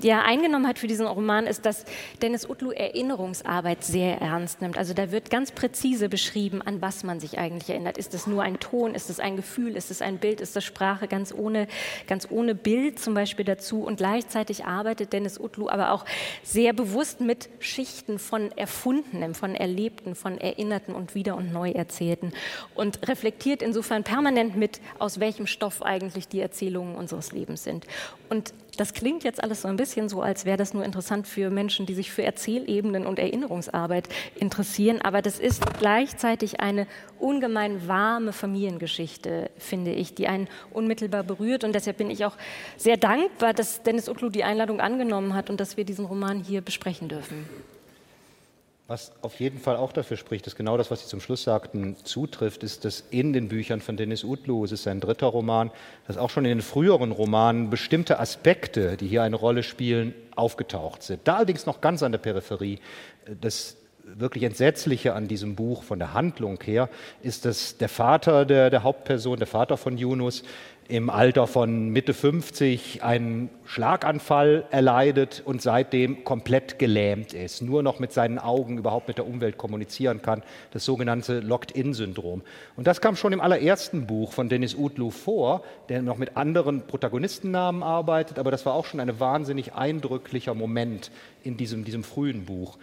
ja 0.02 0.24
eingenommen 0.24 0.68
hat 0.68 0.80
für 0.80 0.88
diesen 0.88 1.06
Roman 1.06 1.46
ist, 1.46 1.66
dass 1.66 1.86
Dennis 2.22 2.50
Utlu 2.50 2.72
Erinnerungsarbeit 2.72 3.84
sehr 3.84 4.20
ernst 4.20 4.62
nimmt. 4.62 4.78
Also 4.78 4.94
da 4.94 5.12
wird 5.12 5.30
ganz 5.30 5.52
präzise 5.52 6.10
beschrieben, 6.10 6.62
an 6.62 6.82
was 6.82 7.04
man 7.04 7.20
sich 7.20 7.38
eigentlich 7.38 7.70
erinnert. 7.70 7.98
Ist 7.98 8.14
es 8.14 8.28
nur 8.28 8.44
ein 8.44 8.57
Ton, 8.60 8.96
ist 8.96 9.10
es 9.10 9.20
ein 9.20 9.36
Gefühl, 9.36 9.76
ist 9.76 9.92
es 9.92 10.02
ein 10.02 10.18
Bild, 10.18 10.42
ist 10.42 10.56
das 10.56 10.64
Sprache 10.64 11.08
ganz 11.08 11.34
ohne, 11.34 11.68
ganz 12.08 12.28
ohne 12.30 12.56
Bild 12.56 13.00
zum 13.00 13.14
Beispiel 13.14 13.46
dazu. 13.46 13.84
Und 13.84 13.98
gleichzeitig 13.98 14.66
arbeitet 14.66 15.14
Dennis 15.14 15.40
Utlu 15.40 15.70
aber 15.70 15.92
auch 15.92 16.06
sehr 16.44 16.74
bewusst 16.74 17.22
mit 17.22 17.50
Schichten 17.60 18.20
von 18.20 18.52
Erfundenem, 18.58 19.36
von 19.36 19.56
Erlebten, 19.56 20.16
von 20.16 20.38
Erinnerten 20.38 20.94
und 20.94 21.16
wieder 21.16 21.36
und 21.36 21.52
neu 21.52 21.72
Erzählten 21.72 22.34
und 22.76 23.08
reflektiert 23.08 23.62
insofern 23.62 24.04
permanent 24.04 24.56
mit, 24.56 24.82
aus 25.00 25.20
welchem 25.20 25.48
Stoff 25.48 25.82
eigentlich 25.82 26.28
die 26.28 26.40
Erzählungen 26.40 26.96
unseres 26.96 27.32
Lebens 27.32 27.64
sind. 27.64 27.86
Und 28.30 28.54
das 28.78 28.94
klingt 28.94 29.24
jetzt 29.24 29.44
alles 29.44 29.64
so 29.64 29.68
ein 29.68 29.76
bisschen 29.76 30.08
so, 30.08 30.22
als 30.22 30.45
wäre 30.45 30.58
das 30.58 30.74
nur 30.74 30.86
interessant 30.86 31.28
für 31.28 31.49
Menschen, 31.49 31.86
die 31.86 31.94
sich 31.94 32.12
für 32.12 32.24
Erzählebenen 32.24 33.06
und 33.06 33.20
Erinnerungsarbeit 33.20 34.08
interessieren. 34.36 35.02
Aber 35.02 35.22
das 35.22 35.40
ist 35.40 35.64
gleichzeitig 35.80 36.60
eine 36.60 36.88
ungemein 37.20 37.88
warme 37.88 38.34
Familiengeschichte, 38.34 39.49
finde 39.58 39.91
ich, 39.91 40.14
die 40.14 40.28
einen 40.28 40.48
unmittelbar 40.72 41.24
berührt. 41.24 41.64
Und 41.64 41.74
deshalb 41.74 41.98
bin 41.98 42.10
ich 42.10 42.26
auch 42.26 42.38
sehr 42.78 42.98
dankbar, 42.98 43.54
dass 43.54 43.84
Dennis 43.84 44.08
Utlu 44.08 44.30
die 44.30 44.44
Einladung 44.44 44.80
angenommen 44.80 45.34
hat 45.34 45.49
und 45.49 45.60
dass 45.60 45.78
wir 45.78 45.84
diesen 45.84 46.06
Roman 46.06 46.40
hier 46.40 46.62
besprechen 46.62 47.10
dürfen. 47.10 47.45
Was 48.89 49.11
auf 49.22 49.41
jeden 49.41 49.59
Fall 49.59 49.76
auch 49.76 49.91
dafür 49.91 50.15
spricht, 50.15 50.45
dass 50.45 50.55
genau 50.55 50.77
das, 50.77 50.89
was 50.89 51.01
Sie 51.01 51.07
zum 51.07 51.19
Schluss 51.19 51.43
sagten, 51.43 51.97
zutrifft, 52.05 52.64
ist, 52.64 52.85
dass 52.85 53.03
in 53.09 53.34
den 53.34 53.49
Büchern 53.49 53.81
von 53.81 53.97
Dennis 53.97 54.23
Utlu, 54.23 54.64
es 54.64 54.72
ist 54.72 54.84
sein 54.84 55.01
dritter 55.01 55.27
Roman, 55.27 55.72
dass 56.07 56.18
auch 56.18 56.30
schon 56.30 56.45
in 56.45 56.51
den 56.51 56.61
früheren 56.61 57.11
Romanen 57.11 57.69
bestimmte 57.69 58.18
Aspekte, 58.18 58.95
die 58.95 59.07
hier 59.07 59.23
eine 59.23 59.35
Rolle 59.35 59.64
spielen, 59.64 60.15
aufgetaucht 60.38 61.03
sind. 61.03 61.19
Da 61.26 61.35
allerdings 61.35 61.65
noch 61.65 61.81
ganz 61.81 62.01
an 62.01 62.14
der 62.14 62.19
Peripherie. 62.19 62.80
Das 63.41 63.76
wirklich 64.16 64.44
Entsetzliche 64.44 65.14
an 65.14 65.28
diesem 65.28 65.56
Buch 65.56 65.84
von 65.84 66.00
der 66.00 66.14
Handlung 66.14 66.60
her 66.64 66.90
ist, 67.22 67.46
dass 67.46 67.78
der 67.78 67.90
Vater 67.90 68.46
der, 68.46 68.70
der 68.70 68.84
Hauptperson, 68.84 69.38
der 69.38 69.48
Vater 69.48 69.78
von 69.78 69.98
Yunus, 69.98 70.44
im 70.90 71.10
Alter 71.10 71.48
von 71.48 71.90
Mitte 71.90 72.14
50 72.14 73.04
einen 73.04 73.50
Schlaganfall 73.66 74.66
erleidet 74.72 75.42
und 75.44 75.62
seitdem 75.62 76.24
komplett 76.24 76.80
gelähmt 76.80 77.34
ist, 77.34 77.62
nur 77.62 77.84
noch 77.84 78.00
mit 78.00 78.14
seinen 78.14 78.40
Augen 78.40 78.78
überhaupt 78.78 79.10
mit 79.10 79.18
der 79.18 79.28
Umwelt 79.28 79.58
kommunizieren 79.58 80.22
kann, 80.22 80.44
das 80.72 80.86
sogenannte 80.86 81.42
Locked-in-Syndrom. 81.42 82.42
Und 82.78 82.88
das 82.88 83.02
kam 83.02 83.18
schon 83.18 83.34
im 83.34 83.42
allerersten 83.42 84.08
Buch 84.08 84.32
von 84.32 84.48
Dennis 84.48 84.76
Utlu 84.76 85.10
vor, 85.10 85.64
der 85.90 86.02
noch 86.02 86.18
mit 86.18 86.38
anderen 86.38 86.88
Protagonistennamen 86.88 87.84
arbeitet, 87.84 88.40
aber 88.40 88.52
das 88.52 88.66
war 88.66 88.74
auch 88.74 88.86
schon 88.86 89.02
ein 89.02 89.20
wahnsinnig 89.20 89.74
eindrücklicher 89.74 90.54
Moment 90.54 91.12
in 91.44 91.58
diesem, 91.58 91.84
diesem 91.84 92.06
frühen 92.06 92.46
Buch, 92.46 92.78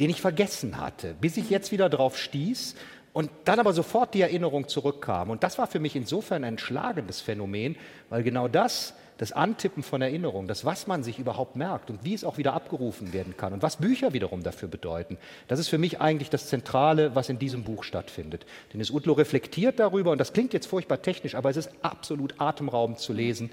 den 0.00 0.10
ich 0.10 0.20
vergessen 0.20 0.78
hatte, 0.78 1.14
bis 1.20 1.36
ich 1.36 1.50
jetzt 1.50 1.72
wieder 1.72 1.88
drauf 1.88 2.18
stieß 2.18 2.74
und 3.12 3.30
dann 3.44 3.58
aber 3.58 3.72
sofort 3.72 4.14
die 4.14 4.20
Erinnerung 4.20 4.68
zurückkam. 4.68 5.30
Und 5.30 5.42
das 5.42 5.58
war 5.58 5.66
für 5.66 5.80
mich 5.80 5.96
insofern 5.96 6.44
ein 6.44 6.58
schlagendes 6.58 7.20
Phänomen, 7.20 7.76
weil 8.10 8.22
genau 8.22 8.46
das, 8.46 8.94
das 9.16 9.32
Antippen 9.32 9.82
von 9.82 10.00
Erinnerung, 10.00 10.46
das, 10.46 10.64
was 10.64 10.86
man 10.86 11.02
sich 11.02 11.18
überhaupt 11.18 11.56
merkt 11.56 11.90
und 11.90 12.04
wie 12.04 12.14
es 12.14 12.22
auch 12.22 12.38
wieder 12.38 12.52
abgerufen 12.52 13.12
werden 13.12 13.36
kann 13.36 13.52
und 13.52 13.62
was 13.62 13.78
Bücher 13.78 14.12
wiederum 14.12 14.44
dafür 14.44 14.68
bedeuten, 14.68 15.18
das 15.48 15.58
ist 15.58 15.68
für 15.68 15.78
mich 15.78 16.00
eigentlich 16.00 16.30
das 16.30 16.46
Zentrale, 16.46 17.16
was 17.16 17.28
in 17.28 17.40
diesem 17.40 17.64
Buch 17.64 17.82
stattfindet. 17.82 18.46
Denn 18.72 18.80
es 18.80 18.92
Utlo 18.92 19.14
reflektiert 19.14 19.80
darüber, 19.80 20.12
und 20.12 20.18
das 20.18 20.32
klingt 20.32 20.52
jetzt 20.52 20.66
furchtbar 20.66 21.02
technisch, 21.02 21.34
aber 21.34 21.50
es 21.50 21.56
ist 21.56 21.70
absolut 21.82 22.40
atemberaubend 22.40 23.00
zu 23.00 23.12
lesen, 23.12 23.50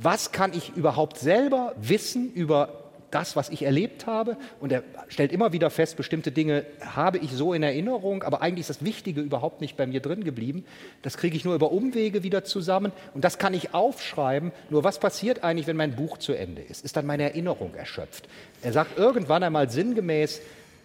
was 0.00 0.32
kann 0.32 0.54
ich 0.54 0.70
überhaupt 0.76 1.18
selber 1.18 1.74
wissen 1.76 2.32
über 2.32 2.83
das, 3.14 3.36
was 3.36 3.48
ich 3.48 3.62
erlebt 3.62 4.06
habe. 4.06 4.36
Und 4.60 4.72
er 4.72 4.82
stellt 5.08 5.32
immer 5.32 5.52
wieder 5.52 5.70
fest, 5.70 5.96
bestimmte 5.96 6.32
Dinge 6.32 6.64
habe 6.80 7.18
ich 7.18 7.32
so 7.32 7.52
in 7.52 7.62
Erinnerung, 7.62 8.22
aber 8.22 8.42
eigentlich 8.42 8.68
ist 8.68 8.70
das 8.70 8.84
Wichtige 8.84 9.20
überhaupt 9.20 9.60
nicht 9.60 9.76
bei 9.76 9.86
mir 9.86 10.00
drin 10.00 10.24
geblieben. 10.24 10.64
Das 11.02 11.16
kriege 11.16 11.36
ich 11.36 11.44
nur 11.44 11.54
über 11.54 11.72
Umwege 11.72 12.22
wieder 12.22 12.44
zusammen 12.44 12.92
und 13.14 13.24
das 13.24 13.38
kann 13.38 13.54
ich 13.54 13.74
aufschreiben. 13.74 14.52
Nur 14.70 14.84
was 14.84 14.98
passiert 14.98 15.44
eigentlich, 15.44 15.66
wenn 15.66 15.76
mein 15.76 15.94
Buch 15.96 16.18
zu 16.18 16.32
Ende 16.32 16.62
ist? 16.62 16.84
Ist 16.84 16.96
dann 16.96 17.06
meine 17.06 17.22
Erinnerung 17.24 17.74
erschöpft? 17.74 18.28
Er 18.62 18.72
sagt 18.72 18.98
irgendwann 18.98 19.42
einmal 19.42 19.70
sinngemäß, 19.70 20.40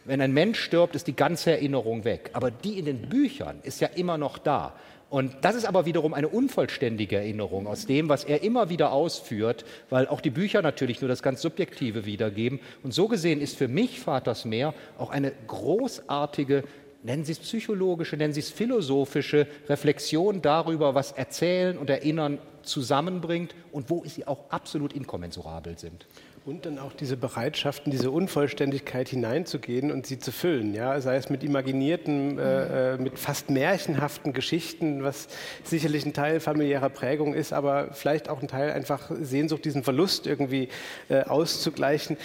wenn 0.06 0.22
ein 0.22 0.34
Mensch 0.34 0.60
stirbt, 0.60 0.96
ist 0.96 1.08
die 1.08 1.16
ganze 1.16 1.52
Erinnerung 1.52 2.04
weg. 2.04 2.32
Aber 2.34 2.52
die 2.52 2.80
in 2.80 2.86
den 2.86 3.10
Büchern 3.10 3.60
ist 3.64 3.82
ja 3.82 3.88
immer 3.88 4.18
noch 4.18 4.38
da. 4.38 4.74
Und 5.10 5.38
das 5.42 5.56
ist 5.56 5.66
aber 5.66 5.86
wiederum 5.86 6.14
eine 6.14 6.28
unvollständige 6.28 7.16
Erinnerung 7.18 7.66
aus 7.66 7.88
dem, 7.88 8.10
was 8.10 8.24
er 8.24 8.44
immer 8.44 8.70
wieder 8.70 8.92
ausführt, 8.92 9.66
weil 9.90 10.08
auch 10.08 10.22
die 10.22 10.30
Bücher 10.30 10.62
natürlich 10.62 11.02
nur 11.02 11.08
das 11.08 11.24
ganz 11.24 11.42
Subjektive 11.42 12.06
wiedergeben. 12.06 12.60
Und 12.84 12.94
so 12.94 13.08
gesehen 13.08 13.42
ist 13.42 13.58
für 13.58 13.68
mich 13.68 14.00
Vaters 14.00 14.46
Meer 14.46 14.76
auch 15.00 15.10
eine 15.10 15.32
großartige, 15.48 16.64
nennen 17.02 17.26
Sie 17.26 17.32
es 17.32 17.40
psychologische, 17.40 18.18
nennen 18.18 18.34
Sie 18.34 18.42
es 18.42 18.52
philosophische 18.52 19.48
Reflexion 19.68 20.44
darüber, 20.44 20.94
was 20.94 21.12
Erzählen 21.12 21.78
und 21.78 21.90
Erinnern 21.90 22.38
zusammenbringt 22.62 23.56
und 23.72 23.90
wo 23.90 24.04
sie 24.06 24.28
auch 24.28 24.50
absolut 24.50 24.94
inkommensurabel 24.94 25.78
sind. 25.78 26.06
Und 26.50 26.66
dann 26.66 26.80
auch 26.80 26.94
diese 26.94 27.16
Bereitschaft, 27.16 27.86
in 27.86 27.92
diese 27.92 28.10
Unvollständigkeit 28.10 29.08
hineinzugehen 29.08 29.92
und 29.92 30.08
sie 30.08 30.18
zu 30.18 30.32
füllen, 30.32 30.74
ja, 30.74 31.00
sei 31.00 31.16
es 31.16 31.30
mit 31.30 31.44
imaginierten, 31.44 32.40
äh, 32.40 32.94
äh, 32.94 32.98
mit 32.98 33.20
fast 33.20 33.52
märchenhaften 33.52 34.34
Geschichten, 34.34 35.04
was 35.04 35.28
sicherlich 35.64 36.08
ein 36.08 36.14
Teil 36.14 36.40
familiärer 36.40 36.90
Prägung 36.90 37.36
ist, 37.36 37.54
aber 37.54 37.90
vielleicht 37.94 38.30
auch 38.30 38.42
ein 38.42 38.48
Teil 38.48 38.72
einfach 38.72 39.12
Sehnsucht, 39.22 39.64
diesen 39.64 39.84
Verlust 39.84 40.26
irgendwie 40.26 40.70
äh, 41.08 41.22
auszugleichen. 41.22 42.18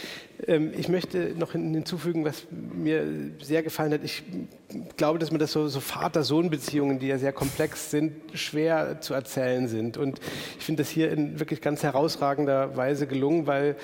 Ähm, 0.47 0.73
ich 0.77 0.89
möchte 0.89 1.35
noch 1.37 1.53
hinzufügen, 1.53 2.25
was 2.25 2.47
mir 2.51 3.07
sehr 3.43 3.63
gefallen 3.63 3.93
hat. 3.93 4.05
Ich 4.05 4.23
glaube, 4.97 5.19
dass 5.19 5.31
man 5.31 5.39
das 5.39 5.53
so, 5.53 5.69
so 5.69 5.81
Vater-Sohn-Beziehungen, 5.81 6.99
die 6.99 7.09
ja 7.09 7.19
sehr 7.19 7.33
komplex 7.33 7.91
sind, 7.91 8.15
schwer 8.33 9.01
zu 9.01 9.15
erzählen 9.15 9.69
sind. 9.69 9.97
Und 9.97 10.21
ich 10.59 10.65
finde 10.65 10.83
das 10.83 10.91
hier 10.91 11.11
in 11.13 11.39
wirklich 11.39 11.61
ganz 11.61 11.83
herausragender 11.83 12.77
Weise 12.77 13.07
gelungen, 13.07 13.47
weil 13.47 13.77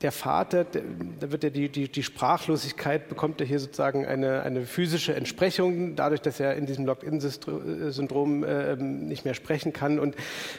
der 0.00 0.12
Vater, 0.12 0.64
da 0.64 1.32
wird 1.32 1.44
ja 1.44 1.50
die, 1.50 1.68
die, 1.68 1.88
die 1.88 2.02
Sprachlosigkeit, 2.02 3.08
bekommt 3.08 3.40
er 3.40 3.46
hier 3.46 3.58
sozusagen 3.58 4.06
eine, 4.06 4.42
eine 4.42 4.66
physische 4.66 5.14
Entsprechung, 5.14 5.96
dadurch, 5.96 6.20
dass 6.20 6.40
er 6.40 6.56
in 6.56 6.66
diesem 6.66 6.86
Locked-in-Syndrom 6.86 8.44
äh, 8.44 8.76
nicht 8.76 9.24
mehr 9.24 9.34
sprechen 9.34 9.72
kann. 9.72 9.98
Und 9.98 10.16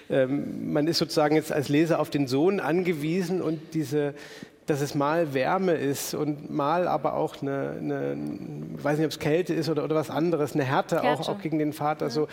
ähm, 0.10 0.72
man 0.74 0.88
ist 0.88 0.98
sozusagen 0.98 1.36
jetzt 1.36 1.52
als 1.52 1.70
Leser 1.70 2.00
auf 2.00 2.10
den 2.10 2.28
Sohn 2.28 2.60
angewiesen 2.60 3.42
und 3.42 3.60
diese, 3.74 4.14
dass 4.66 4.82
es 4.82 4.96
mal 4.96 5.34
Wärme 5.34 5.74
ist 5.74 6.14
und 6.14 6.50
mal 6.50 6.88
aber 6.88 7.16
auch 7.16 7.42
eine, 7.42 7.76
eine 7.80 8.18
weiß 8.82 8.98
nicht, 8.98 9.06
ob 9.06 9.12
es 9.12 9.20
Kälte 9.20 9.54
ist 9.54 9.70
oder, 9.70 9.84
oder 9.84 9.96
was 9.96 10.10
anderes, 10.10 10.54
eine 10.54 10.64
Härte 10.64 11.04
auch, 11.04 11.28
auch, 11.28 11.42
gegen 11.42 11.60
den 11.60 11.74
Vater. 11.74 12.06
Ja. 12.06 12.12
So 12.12 12.28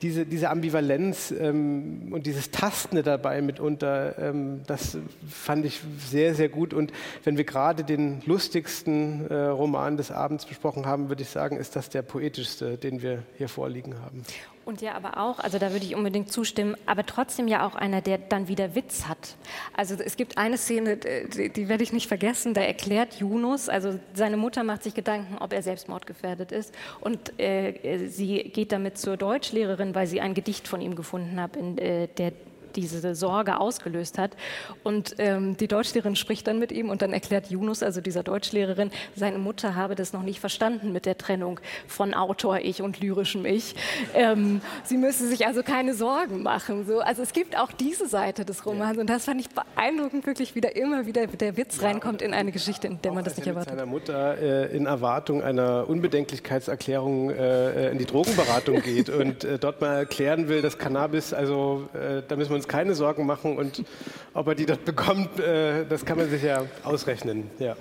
diese, 0.00 0.26
diese 0.26 0.50
Ambivalenz 0.50 1.32
ähm, 1.32 2.08
und 2.12 2.26
dieses 2.26 2.50
Tastende 2.50 3.02
dabei 3.02 3.42
mitunter, 3.42 4.18
ähm, 4.18 4.62
das 4.66 4.98
fand 5.28 5.64
ich 5.64 5.80
sehr, 5.98 6.34
sehr 6.34 6.48
gut. 6.48 6.74
Und 6.74 6.92
wenn 7.24 7.36
wir 7.36 7.44
gerade 7.44 7.84
den 7.84 8.22
lustigsten 8.26 9.28
äh, 9.28 9.34
Roman 9.34 9.96
des 9.96 10.10
Abends 10.10 10.46
besprochen 10.46 10.86
haben, 10.86 11.08
würde 11.08 11.22
ich 11.22 11.30
sagen, 11.30 11.56
ist 11.56 11.76
das 11.76 11.88
der 11.88 12.02
poetischste, 12.02 12.78
den 12.78 13.02
wir 13.02 13.22
hier 13.36 13.48
vorliegen 13.48 13.94
haben. 14.00 14.22
Und 14.64 14.80
ja, 14.80 14.94
aber 14.94 15.18
auch, 15.18 15.40
also 15.40 15.58
da 15.58 15.72
würde 15.72 15.84
ich 15.84 15.96
unbedingt 15.96 16.30
zustimmen, 16.30 16.76
aber 16.86 17.04
trotzdem 17.04 17.48
ja 17.48 17.66
auch 17.66 17.74
einer, 17.74 18.00
der 18.00 18.18
dann 18.18 18.46
wieder 18.46 18.74
Witz 18.76 19.08
hat. 19.08 19.36
Also 19.76 19.96
es 19.96 20.16
gibt 20.16 20.38
eine 20.38 20.56
Szene, 20.56 20.98
die, 20.98 21.48
die 21.48 21.68
werde 21.68 21.82
ich 21.82 21.92
nicht 21.92 22.06
vergessen, 22.06 22.54
da 22.54 22.60
erklärt 22.60 23.14
Yunus, 23.20 23.68
also 23.68 23.98
seine 24.14 24.36
Mutter 24.36 24.62
macht 24.62 24.84
sich 24.84 24.94
Gedanken, 24.94 25.38
ob 25.38 25.52
er 25.52 25.62
selbstmordgefährdet 25.62 26.52
ist 26.52 26.72
und 27.00 27.38
äh, 27.40 28.06
sie 28.06 28.38
geht 28.44 28.70
damit 28.70 28.98
zur 28.98 29.16
Deutschlehrerin, 29.16 29.94
weil 29.94 30.06
sie 30.06 30.20
ein 30.20 30.34
Gedicht 30.34 30.68
von 30.68 30.80
ihm 30.80 30.94
gefunden 30.94 31.40
hat, 31.40 31.56
in 31.56 31.76
äh, 31.78 32.06
der 32.06 32.32
diese 32.72 33.14
Sorge 33.14 33.60
ausgelöst 33.60 34.18
hat. 34.18 34.32
Und 34.82 35.14
ähm, 35.18 35.56
die 35.56 35.68
Deutschlehrerin 35.68 36.16
spricht 36.16 36.46
dann 36.46 36.58
mit 36.58 36.72
ihm 36.72 36.90
und 36.90 37.02
dann 37.02 37.12
erklärt 37.12 37.50
Yunus, 37.50 37.82
also 37.82 38.00
dieser 38.00 38.22
Deutschlehrerin, 38.22 38.90
seine 39.14 39.38
Mutter 39.38 39.74
habe 39.74 39.94
das 39.94 40.12
noch 40.12 40.22
nicht 40.22 40.40
verstanden 40.40 40.92
mit 40.92 41.06
der 41.06 41.18
Trennung 41.18 41.60
von 41.86 42.14
Autor-Ich 42.14 42.82
und 42.82 43.00
lyrischem 43.00 43.44
Ich. 43.46 43.74
Ähm, 44.14 44.60
sie 44.84 44.96
müsse 44.96 45.28
sich 45.28 45.46
also 45.46 45.62
keine 45.62 45.94
Sorgen 45.94 46.42
machen. 46.42 46.86
So. 46.86 47.00
Also 47.00 47.22
es 47.22 47.32
gibt 47.32 47.58
auch 47.58 47.72
diese 47.72 48.08
Seite 48.08 48.44
des 48.44 48.64
Romans 48.66 48.98
und 48.98 49.08
das 49.08 49.24
fand 49.24 49.40
ich 49.40 49.48
beeindruckend, 49.50 50.26
wirklich 50.26 50.54
wieder 50.54 50.76
immer 50.76 51.06
wieder 51.06 51.26
der 51.26 51.56
Witz 51.56 51.80
ja, 51.80 51.88
reinkommt 51.88 52.22
in 52.22 52.34
eine 52.34 52.52
Geschichte, 52.52 52.86
in 52.86 53.00
der 53.02 53.12
man 53.12 53.24
das 53.24 53.36
nicht 53.36 53.46
erwartet. 53.46 53.70
Seiner 53.70 53.86
Mutter 53.86 54.38
äh, 54.38 54.76
in 54.76 54.86
Erwartung 54.86 55.42
einer 55.42 55.88
Unbedenklichkeitserklärung 55.88 57.30
äh, 57.30 57.90
in 57.90 57.98
die 57.98 58.06
Drogenberatung 58.06 58.82
geht 58.82 59.08
und 59.08 59.44
äh, 59.44 59.58
dort 59.58 59.80
mal 59.80 59.96
erklären 59.96 60.48
will, 60.48 60.62
dass 60.62 60.78
Cannabis, 60.78 61.32
also 61.32 61.88
äh, 61.94 62.22
da 62.26 62.36
müssen 62.36 62.50
wir 62.50 62.56
uns 62.62 62.68
keine 62.68 62.94
Sorgen 62.94 63.26
machen 63.26 63.58
und 63.58 63.84
ob 64.34 64.46
er 64.46 64.54
die 64.54 64.66
dort 64.66 64.84
bekommt, 64.84 65.40
äh, 65.40 65.84
das 65.86 66.04
kann 66.04 66.18
man 66.18 66.30
sich 66.30 66.42
ja 66.42 66.64
ausrechnen. 66.84 67.50
Ja. 67.58 67.76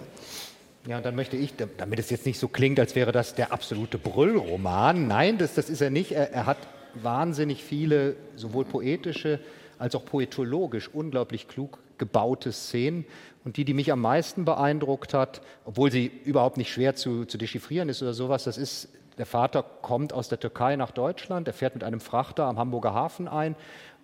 Ja, 0.88 0.98
und 0.98 1.06
dann 1.06 1.16
möchte 1.16 1.38
ich, 1.38 1.54
damit 1.78 2.00
es 2.00 2.10
jetzt 2.10 2.26
nicht 2.26 2.40
so 2.40 2.48
klingt, 2.48 2.80
als 2.80 2.96
wäre 2.96 3.12
das 3.12 3.36
der 3.36 3.54
absolute 3.54 4.00
Brüllroman. 4.00 5.08
Nein, 5.08 5.38
das, 5.38 5.54
das 5.54 5.70
ist 5.70 5.80
er 5.80 5.92
nicht. 5.92 6.14
Er, 6.14 6.34
er 6.34 6.48
hat 6.48 6.58
wahnsinnig 6.96 7.64
viele, 7.64 8.16
sowohl 8.36 8.66
poetische 8.66 9.40
als 9.78 9.94
auch 9.94 10.06
poetologisch 10.06 10.90
unglaublich 10.90 11.48
klug 11.48 11.80
gebaute 12.00 12.52
Szenen. 12.52 13.06
Und 13.44 13.58
die, 13.58 13.66
die 13.66 13.76
mich 13.76 13.92
am 13.92 14.02
meisten 14.02 14.44
beeindruckt 14.44 15.14
hat, 15.14 15.42
obwohl 15.66 15.92
sie 15.92 16.12
überhaupt 16.26 16.58
nicht 16.58 16.72
schwer 16.72 16.96
zu, 16.96 17.26
zu 17.26 17.38
dechiffrieren 17.38 17.90
ist 17.90 18.02
oder 18.02 18.14
sowas, 18.14 18.44
das 18.44 18.58
ist, 18.58 18.90
der 19.20 19.28
Vater 19.28 19.64
kommt 19.64 20.14
aus 20.14 20.30
der 20.30 20.40
Türkei 20.40 20.76
nach 20.76 20.92
Deutschland, 20.92 21.48
er 21.48 21.54
fährt 21.54 21.76
mit 21.76 21.84
einem 21.84 22.00
Frachter 22.00 22.46
am 22.46 22.58
Hamburger 22.58 22.94
Hafen 22.94 23.28
ein 23.28 23.56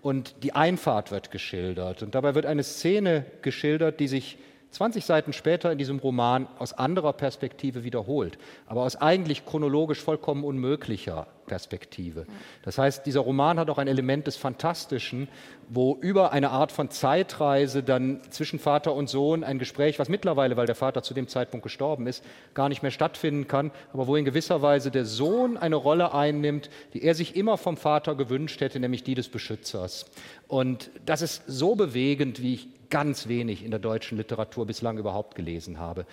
und 0.08 0.36
die 0.42 0.54
Einfahrt 0.54 1.12
wird 1.12 1.32
geschildert. 1.32 2.02
Und 2.02 2.16
dabei 2.16 2.34
wird 2.34 2.46
eine 2.46 2.64
Szene 2.64 3.26
geschildert, 3.42 4.00
die 4.00 4.08
sich 4.08 4.38
20 4.72 5.06
Seiten 5.06 5.34
später 5.34 5.72
in 5.72 5.78
diesem 5.78 6.00
Roman 6.00 6.48
aus 6.60 6.74
anderer 6.74 7.14
Perspektive 7.14 7.84
wiederholt, 7.84 8.38
aber 8.66 8.84
aus 8.84 8.96
eigentlich 8.96 9.46
chronologisch 9.46 10.02
vollkommen 10.02 10.44
unmöglicher 10.44 11.28
Perspektive. 11.48 12.26
Das 12.64 12.78
heißt, 12.78 13.06
dieser 13.06 13.22
Roman 13.22 13.58
hat 13.58 13.70
auch 13.70 13.78
ein 13.78 13.88
Element 13.88 14.28
des 14.28 14.36
Fantastischen, 14.36 15.30
wo 15.70 15.98
über 16.02 16.34
eine 16.34 16.52
Art 16.52 16.72
von 16.72 16.90
Zeitreise 16.90 17.82
dann 17.82 18.22
zwischen 18.30 18.60
Vater 18.60 18.94
und 18.94 19.10
Sohn 19.10 19.44
ein 19.44 19.58
Gespräch, 19.58 19.98
was 19.98 20.10
mittlerweile, 20.10 20.58
weil 20.58 20.66
der 20.66 20.76
Vater 20.76 21.02
zu 21.02 21.14
dem 21.14 21.28
Zeitpunkt 21.28 21.64
gestorben 21.64 22.06
ist, 22.06 22.24
gar 22.54 22.70
nicht 22.70 22.84
mehr 22.84 22.92
stattfinden 22.92 23.48
kann, 23.48 23.72
aber 23.94 24.08
wo 24.08 24.16
in 24.16 24.26
gewisser 24.26 24.62
Weise 24.62 24.92
der 24.92 25.06
Sohn 25.06 25.58
eine 25.58 25.78
Rolle 25.78 26.14
einnimmt, 26.14 26.70
die 26.94 27.04
er 27.04 27.16
sich 27.16 27.36
immer 27.36 27.58
vom 27.58 27.78
Vater 27.78 28.16
gewünscht 28.16 28.62
hätte, 28.62 28.80
nämlich 28.80 29.04
die 29.04 29.16
des 29.16 29.30
Beschützers. 29.30 30.06
Und 30.48 30.92
das 31.06 31.22
ist 31.22 31.44
so 31.48 31.76
bewegend, 31.76 32.42
wie 32.42 32.54
ich 32.54 32.77
ganz 32.90 33.28
wenig 33.28 33.64
in 33.64 33.72
der 33.72 33.80
deutschen 33.80 34.18
Literatur 34.18 34.66
bislang 34.66 34.98
überhaupt 34.98 35.36
gelesen 35.36 35.80
habe. 35.80 36.06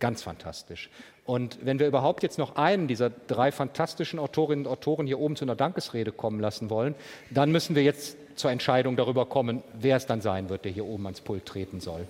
Ganz 0.00 0.22
fantastisch. 0.22 0.90
Und 1.24 1.58
wenn 1.62 1.78
wir 1.78 1.86
überhaupt 1.86 2.22
jetzt 2.22 2.38
noch 2.38 2.56
einen 2.56 2.88
dieser 2.88 3.10
drei 3.10 3.52
fantastischen 3.52 4.18
Autorinnen 4.18 4.64
und 4.64 4.72
Autoren 4.72 5.06
hier 5.06 5.18
oben 5.18 5.36
zu 5.36 5.44
einer 5.44 5.56
Dankesrede 5.56 6.12
kommen 6.12 6.40
lassen 6.40 6.70
wollen, 6.70 6.94
dann 7.30 7.52
müssen 7.52 7.74
wir 7.74 7.82
jetzt 7.82 8.16
zur 8.36 8.50
Entscheidung 8.50 8.96
darüber 8.96 9.26
kommen, 9.26 9.62
wer 9.74 9.96
es 9.96 10.06
dann 10.06 10.20
sein 10.20 10.48
wird, 10.48 10.64
der 10.64 10.72
hier 10.72 10.86
oben 10.86 11.04
ans 11.06 11.20
Pult 11.20 11.44
treten 11.44 11.80
soll. 11.80 12.06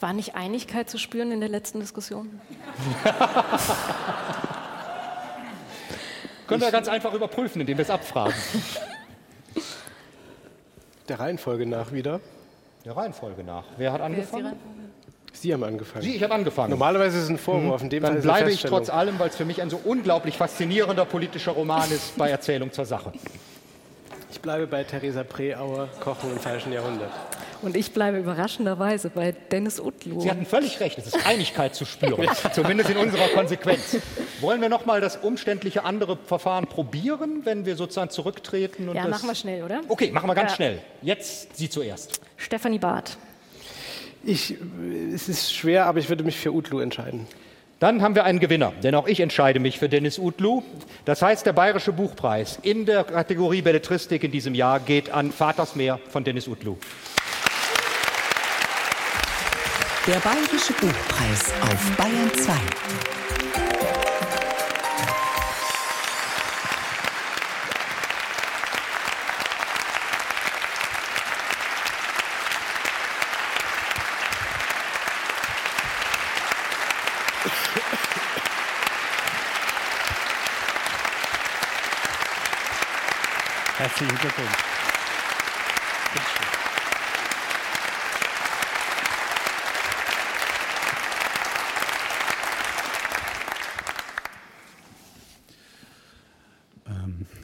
War 0.00 0.12
nicht 0.12 0.34
Einigkeit 0.34 0.90
zu 0.90 0.98
spüren 0.98 1.30
in 1.30 1.40
der 1.40 1.48
letzten 1.48 1.78
Diskussion? 1.80 2.40
Können 6.46 6.62
wir 6.62 6.72
ganz 6.72 6.88
einfach 6.88 7.14
überprüfen, 7.14 7.60
indem 7.60 7.78
wir 7.78 7.84
es 7.84 7.90
abfragen. 7.90 8.34
Der 11.10 11.18
Reihenfolge 11.18 11.66
nach 11.66 11.90
wieder. 11.90 12.20
Der 12.84 12.96
Reihenfolge 12.96 13.42
nach. 13.42 13.64
Wer 13.76 13.92
hat 13.92 14.00
angefangen? 14.00 14.52
Sie 15.32 15.52
haben 15.52 15.64
angefangen. 15.64 16.04
Sie, 16.04 16.14
ich 16.14 16.22
habe 16.22 16.32
angefangen. 16.32 16.70
Normalerweise 16.70 17.18
ist 17.18 17.24
es 17.24 17.30
ein 17.30 17.38
Vorwurf. 17.38 17.82
Mhm. 17.82 17.90
Dann 17.90 18.20
bleibe 18.20 18.52
ich 18.52 18.62
trotz 18.62 18.88
allem, 18.90 19.18
weil 19.18 19.30
es 19.30 19.34
für 19.34 19.44
mich 19.44 19.60
ein 19.60 19.70
so 19.70 19.80
unglaublich 19.84 20.36
faszinierender 20.36 21.04
politischer 21.04 21.50
Roman 21.50 21.90
ist, 21.90 22.16
bei 22.16 22.30
Erzählung 22.30 22.70
zur 22.70 22.84
Sache. 22.84 23.12
Ich 24.30 24.40
bleibe 24.40 24.66
bei 24.66 24.84
Theresa 24.84 25.24
Preauer, 25.24 25.88
Kochen 26.00 26.30
im 26.30 26.38
falschen 26.38 26.72
Jahrhundert. 26.72 27.10
Und 27.62 27.76
ich 27.76 27.92
bleibe 27.92 28.18
überraschenderweise 28.18 29.10
bei 29.10 29.32
Dennis 29.32 29.80
Utlu. 29.80 30.20
Sie 30.20 30.30
hatten 30.30 30.46
völlig 30.46 30.78
recht, 30.80 30.98
es 30.98 31.08
ist 31.08 31.26
Einigkeit 31.26 31.74
zu 31.74 31.84
spüren, 31.84 32.28
zumindest 32.54 32.90
in 32.90 32.96
unserer 32.96 33.28
Konsequenz. 33.28 33.96
Wollen 34.40 34.60
wir 34.60 34.68
noch 34.68 34.86
mal 34.86 35.00
das 35.00 35.16
umständliche 35.16 35.84
andere 35.84 36.16
Verfahren 36.16 36.66
probieren, 36.66 37.44
wenn 37.44 37.66
wir 37.66 37.76
sozusagen 37.76 38.10
zurücktreten? 38.10 38.88
Und 38.88 38.96
ja, 38.96 39.08
machen 39.08 39.28
wir 39.28 39.34
schnell, 39.34 39.64
oder? 39.64 39.80
Okay, 39.88 40.10
machen 40.12 40.28
wir 40.28 40.34
ganz 40.34 40.52
ja. 40.52 40.56
schnell. 40.56 40.78
Jetzt 41.02 41.56
Sie 41.56 41.68
zuerst. 41.68 42.20
Stefanie 42.36 42.78
Barth. 42.78 43.18
Ich, 44.22 44.54
es 45.12 45.28
ist 45.28 45.52
schwer, 45.52 45.86
aber 45.86 45.98
ich 45.98 46.08
würde 46.08 46.24
mich 46.24 46.38
für 46.38 46.52
Utlu 46.52 46.80
entscheiden. 46.80 47.26
Dann 47.80 48.02
haben 48.02 48.14
wir 48.14 48.24
einen 48.24 48.40
Gewinner, 48.40 48.74
denn 48.82 48.94
auch 48.94 49.06
ich 49.06 49.20
entscheide 49.20 49.58
mich 49.58 49.78
für 49.78 49.88
Dennis 49.88 50.18
Utlu. 50.18 50.62
Das 51.06 51.22
heißt, 51.22 51.46
der 51.46 51.54
Bayerische 51.54 51.92
Buchpreis 51.92 52.58
in 52.60 52.84
der 52.84 53.04
Kategorie 53.04 53.62
Belletristik 53.62 54.22
in 54.22 54.30
diesem 54.30 54.54
Jahr 54.54 54.80
geht 54.80 55.10
an 55.10 55.32
Vatersmeer 55.32 55.98
von 56.10 56.22
Dennis 56.22 56.46
Utlu. 56.46 56.76
Der 60.06 60.16
Bayerische 60.16 60.74
Buchpreis 60.74 61.54
auf 61.62 61.96
Bayern 61.96 62.30
2. 62.34 63.59
Glückwunsch. 84.20 84.50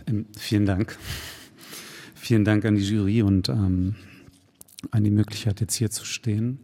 Ähm, 0.06 0.26
vielen 0.36 0.66
Dank. 0.66 0.98
Vielen 2.14 2.44
Dank 2.44 2.66
an 2.66 2.74
die 2.74 2.82
Jury 2.82 3.22
und 3.22 3.48
ähm, 3.48 3.94
an 4.90 5.02
die 5.02 5.10
Möglichkeit, 5.10 5.60
jetzt 5.60 5.76
hier 5.76 5.90
zu 5.90 6.04
stehen. 6.04 6.60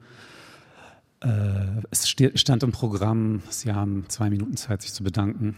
Äh, 1.21 1.81
es 1.91 2.07
stand 2.09 2.63
im 2.63 2.73
Programm, 2.73 3.43
Sie 3.49 3.73
haben 3.73 4.05
zwei 4.09 4.29
Minuten 4.29 4.59
Zeit, 4.59 4.83
sich 4.83 4.93
zu 4.93 5.05
bedanken. 5.05 5.57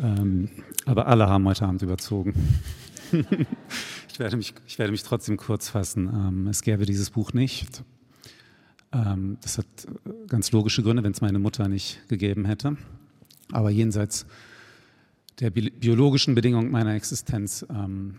Ähm, 0.00 0.50
aber 0.86 1.06
alle 1.08 1.28
haben 1.28 1.46
heute 1.46 1.64
Abend 1.64 1.82
überzogen. 1.82 2.34
Ich, 3.12 4.18
werde 4.18 4.36
mich, 4.36 4.54
ich 4.66 4.78
werde 4.78 4.92
mich 4.92 5.02
trotzdem 5.02 5.36
kurz 5.36 5.68
fassen. 5.68 6.08
Ähm, 6.08 6.46
es 6.48 6.62
gäbe 6.62 6.86
dieses 6.86 7.10
Buch 7.10 7.32
nicht. 7.32 7.82
Ähm, 8.92 9.38
das 9.40 9.58
hat 9.58 9.66
äh, 9.86 10.26
ganz 10.26 10.52
logische 10.52 10.82
Gründe, 10.82 11.02
wenn 11.02 11.12
es 11.12 11.20
meine 11.20 11.38
Mutter 11.38 11.68
nicht 11.68 12.06
gegeben 12.08 12.44
hätte. 12.44 12.76
Aber 13.50 13.70
jenseits 13.70 14.26
der 15.40 15.50
bi 15.50 15.70
biologischen 15.70 16.34
Bedingungen 16.34 16.70
meiner 16.70 16.94
Existenz 16.94 17.64
ähm, 17.70 18.16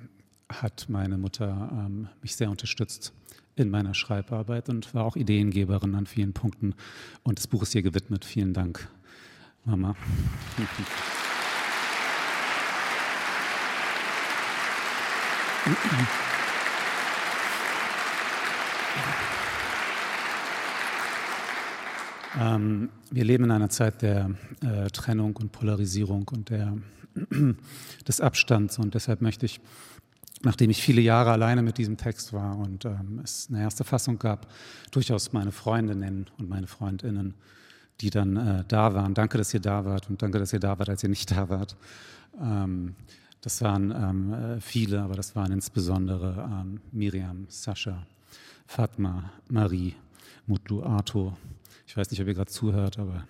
hat 0.50 0.88
meine 0.88 1.18
Mutter 1.18 1.90
mich 2.22 2.36
sehr 2.36 2.52
unterstützt 2.52 3.12
in 3.56 3.70
meiner 3.70 3.94
Schreibarbeit 3.94 4.70
und 4.70 4.94
war 4.94 5.04
auch 5.04 5.16
Ideengeberin 5.16 5.96
an 5.96 6.06
vielen 6.06 6.34
Punkten. 6.34 6.76
Und 7.24 7.40
das 7.40 7.48
Buch 7.48 7.64
ist 7.64 7.74
ihr 7.76 7.82
gewidmet. 7.82 8.26
Vielen 8.26 8.54
Dank, 8.54 8.88
Mama. 9.66 9.96
Ähm, 22.38 22.90
wir 23.12 23.24
leben 23.24 23.46
in 23.46 23.52
einer 23.52 23.70
Zeit 23.70 24.02
der 24.02 24.32
äh, 24.62 24.88
Trennung 24.90 25.36
und 25.38 25.52
Polarisierung 25.52 26.28
und 26.34 26.50
der, 26.50 26.76
des 28.08 28.20
Abstands. 28.20 28.78
Und 28.78 28.94
deshalb 28.94 29.22
möchte 29.22 29.46
ich, 29.46 29.62
nachdem 30.42 30.70
ich 30.70 30.82
viele 30.82 31.00
Jahre 31.00 31.32
alleine 31.32 31.62
mit 31.62 31.78
diesem 31.78 31.96
Text 31.96 32.34
war 32.34 32.58
und 32.58 32.84
ähm, 32.84 33.22
es 33.24 33.48
eine 33.50 33.62
erste 33.62 33.86
Fassung 33.86 34.20
gab, 34.20 34.48
durchaus 34.92 35.32
meine 35.32 35.54
Freunde 35.54 35.96
nennen 35.96 36.26
und 36.38 36.50
meine 36.50 36.68
Freundinnen, 36.68 37.36
die 38.02 38.10
dann 38.10 38.36
äh, 38.36 38.64
da 38.68 38.94
waren. 38.94 39.14
Danke, 39.14 39.38
dass 39.38 39.54
ihr 39.54 39.62
da 39.62 39.86
wart 39.86 40.10
und 40.10 40.22
danke, 40.22 40.40
dass 40.40 40.52
ihr 40.52 40.60
da 40.60 40.78
wart, 40.78 40.90
als 40.90 41.04
ihr 41.04 41.10
nicht 41.10 41.32
da 41.32 41.48
wart. 41.48 41.78
Ähm, 42.42 42.96
das 43.44 43.62
waren 43.62 43.92
ähm, 43.92 44.34
äh, 44.34 44.62
viele, 44.62 45.02
aber 45.02 45.16
das 45.16 45.36
waren 45.36 45.52
insbesondere 45.52 46.50
ähm, 46.50 46.80
Miriam, 46.94 47.46
Sascha, 47.50 48.08
Fatma, 48.66 49.32
Marie, 49.50 49.96
Mutlu, 50.48 50.82
Arto. 50.82 51.36
Ich 51.86 51.98
weiß 51.98 52.10
nicht, 52.10 52.22
ob 52.22 52.28
ihr 52.28 52.36
gerade 52.36 52.50
zuhört, 52.50 52.98
aber 53.00 53.28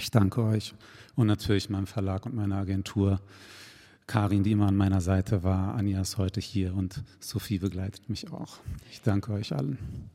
ich 0.00 0.10
danke 0.10 0.42
euch 0.42 0.74
und 1.14 1.26
natürlich 1.26 1.68
meinem 1.68 1.86
Verlag 1.86 2.24
und 2.24 2.34
meiner 2.34 2.56
Agentur. 2.56 3.20
Karin, 4.06 4.44
die 4.44 4.52
immer 4.52 4.68
an 4.68 4.76
meiner 4.76 5.02
Seite 5.02 5.42
war, 5.42 5.74
Anja 5.74 6.00
ist 6.00 6.16
heute 6.16 6.40
hier 6.40 6.74
und 6.74 7.02
Sophie 7.20 7.58
begleitet 7.58 8.08
mich 8.08 8.32
auch. 8.32 8.60
Ich 8.90 9.02
danke 9.02 9.32
euch 9.32 9.52
allen. 9.52 10.10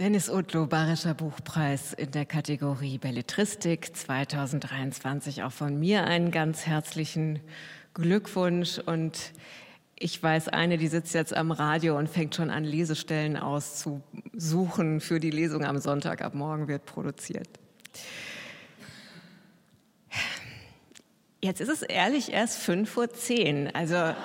Dennis 0.00 0.30
Utlo, 0.30 0.64
Bayerischer 0.64 1.12
Buchpreis 1.12 1.92
in 1.92 2.10
der 2.10 2.24
Kategorie 2.24 2.96
Belletristik 2.96 3.94
2023. 3.94 5.42
Auch 5.42 5.52
von 5.52 5.78
mir 5.78 6.04
einen 6.04 6.30
ganz 6.30 6.64
herzlichen 6.64 7.38
Glückwunsch. 7.92 8.78
Und 8.78 9.32
ich 9.96 10.22
weiß, 10.22 10.48
eine, 10.48 10.78
die 10.78 10.88
sitzt 10.88 11.12
jetzt 11.12 11.36
am 11.36 11.50
Radio 11.52 11.98
und 11.98 12.08
fängt 12.08 12.34
schon 12.34 12.48
an, 12.48 12.64
Lesestellen 12.64 13.36
auszusuchen 13.36 15.02
für 15.02 15.20
die 15.20 15.30
Lesung 15.30 15.66
am 15.66 15.76
Sonntag. 15.76 16.22
Ab 16.22 16.32
morgen 16.32 16.66
wird 16.66 16.86
produziert. 16.86 17.50
Jetzt 21.42 21.60
ist 21.60 21.68
es 21.68 21.82
ehrlich 21.82 22.32
erst 22.32 22.56
fünf 22.56 22.88
vor 22.88 23.10
zehn. 23.10 23.68
Also. 23.74 23.96
Wir 23.96 24.16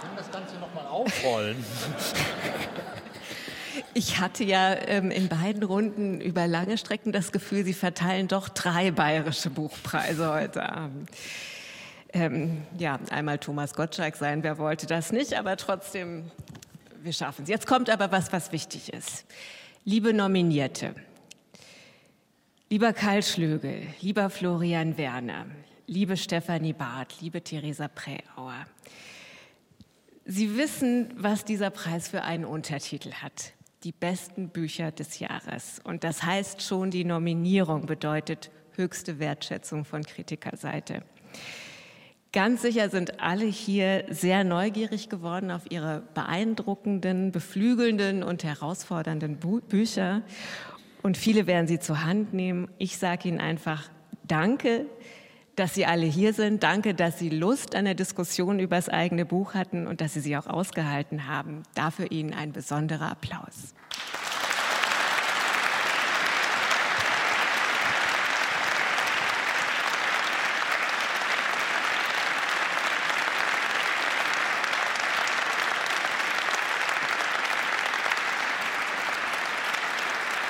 können 0.00 0.16
das 0.16 0.32
Ganze 0.32 0.56
nochmal 0.56 0.86
aufrollen. 0.88 1.64
Ich 3.98 4.20
hatte 4.20 4.44
ja 4.44 4.74
ähm, 4.88 5.10
in 5.10 5.28
beiden 5.28 5.62
Runden 5.62 6.20
über 6.20 6.46
lange 6.46 6.76
Strecken 6.76 7.12
das 7.12 7.32
Gefühl, 7.32 7.64
Sie 7.64 7.72
verteilen 7.72 8.28
doch 8.28 8.50
drei 8.50 8.90
bayerische 8.90 9.48
Buchpreise 9.48 10.34
heute 10.34 10.70
Abend. 10.70 11.08
Ähm, 12.12 12.66
ja, 12.76 13.00
einmal 13.08 13.38
Thomas 13.38 13.72
Gottschalk 13.72 14.16
sein, 14.16 14.42
wer 14.42 14.58
wollte 14.58 14.86
das 14.86 15.12
nicht, 15.12 15.32
aber 15.32 15.56
trotzdem, 15.56 16.30
wir 17.02 17.14
schaffen 17.14 17.44
es. 17.44 17.48
Jetzt 17.48 17.66
kommt 17.66 17.88
aber 17.88 18.12
was, 18.12 18.34
was 18.34 18.52
wichtig 18.52 18.92
ist. 18.92 19.24
Liebe 19.86 20.12
Nominierte, 20.12 20.94
lieber 22.68 22.92
Karl 22.92 23.22
Schlögel, 23.22 23.80
lieber 24.02 24.28
Florian 24.28 24.98
Werner, 24.98 25.46
liebe 25.86 26.18
Stefanie 26.18 26.74
Barth, 26.74 27.22
liebe 27.22 27.40
Theresa 27.40 27.88
Präauer, 27.88 28.66
Sie 30.26 30.58
wissen, 30.58 31.14
was 31.16 31.46
dieser 31.46 31.70
Preis 31.70 32.08
für 32.08 32.24
einen 32.24 32.44
Untertitel 32.44 33.12
hat 33.12 33.54
die 33.84 33.92
besten 33.92 34.48
Bücher 34.48 34.90
des 34.90 35.18
Jahres. 35.18 35.80
Und 35.84 36.04
das 36.04 36.22
heißt 36.22 36.62
schon, 36.62 36.90
die 36.90 37.04
Nominierung 37.04 37.86
bedeutet 37.86 38.50
höchste 38.72 39.18
Wertschätzung 39.18 39.84
von 39.84 40.02
Kritikerseite. 40.02 41.02
Ganz 42.32 42.62
sicher 42.62 42.90
sind 42.90 43.20
alle 43.20 43.46
hier 43.46 44.04
sehr 44.10 44.44
neugierig 44.44 45.08
geworden 45.08 45.50
auf 45.50 45.70
ihre 45.70 46.02
beeindruckenden, 46.12 47.32
beflügelnden 47.32 48.22
und 48.22 48.44
herausfordernden 48.44 49.38
Bü 49.38 49.60
Bücher. 49.62 50.22
Und 51.02 51.16
viele 51.16 51.46
werden 51.46 51.66
sie 51.66 51.78
zur 51.78 52.04
Hand 52.04 52.34
nehmen. 52.34 52.68
Ich 52.78 52.98
sage 52.98 53.28
Ihnen 53.28 53.40
einfach 53.40 53.88
Danke, 54.24 54.86
dass 55.56 55.74
Sie 55.74 55.86
alle 55.86 56.06
hier 56.06 56.34
sind. 56.34 56.62
Danke, 56.62 56.94
dass 56.94 57.18
Sie 57.18 57.30
Lust 57.30 57.74
an 57.74 57.86
der 57.86 57.94
Diskussion 57.94 58.60
über 58.60 58.76
das 58.76 58.88
eigene 58.88 59.24
Buch 59.24 59.54
hatten 59.54 59.86
und 59.86 60.00
dass 60.00 60.12
Sie 60.14 60.20
sie 60.20 60.36
auch 60.36 60.46
ausgehalten 60.46 61.26
haben. 61.26 61.62
Dafür 61.74 62.12
Ihnen 62.12 62.34
ein 62.34 62.52
besonderer 62.52 63.10
Applaus. 63.10 63.74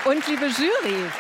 Und 0.05 0.25
liebe 0.29 0.47
Jury, 0.47 1.11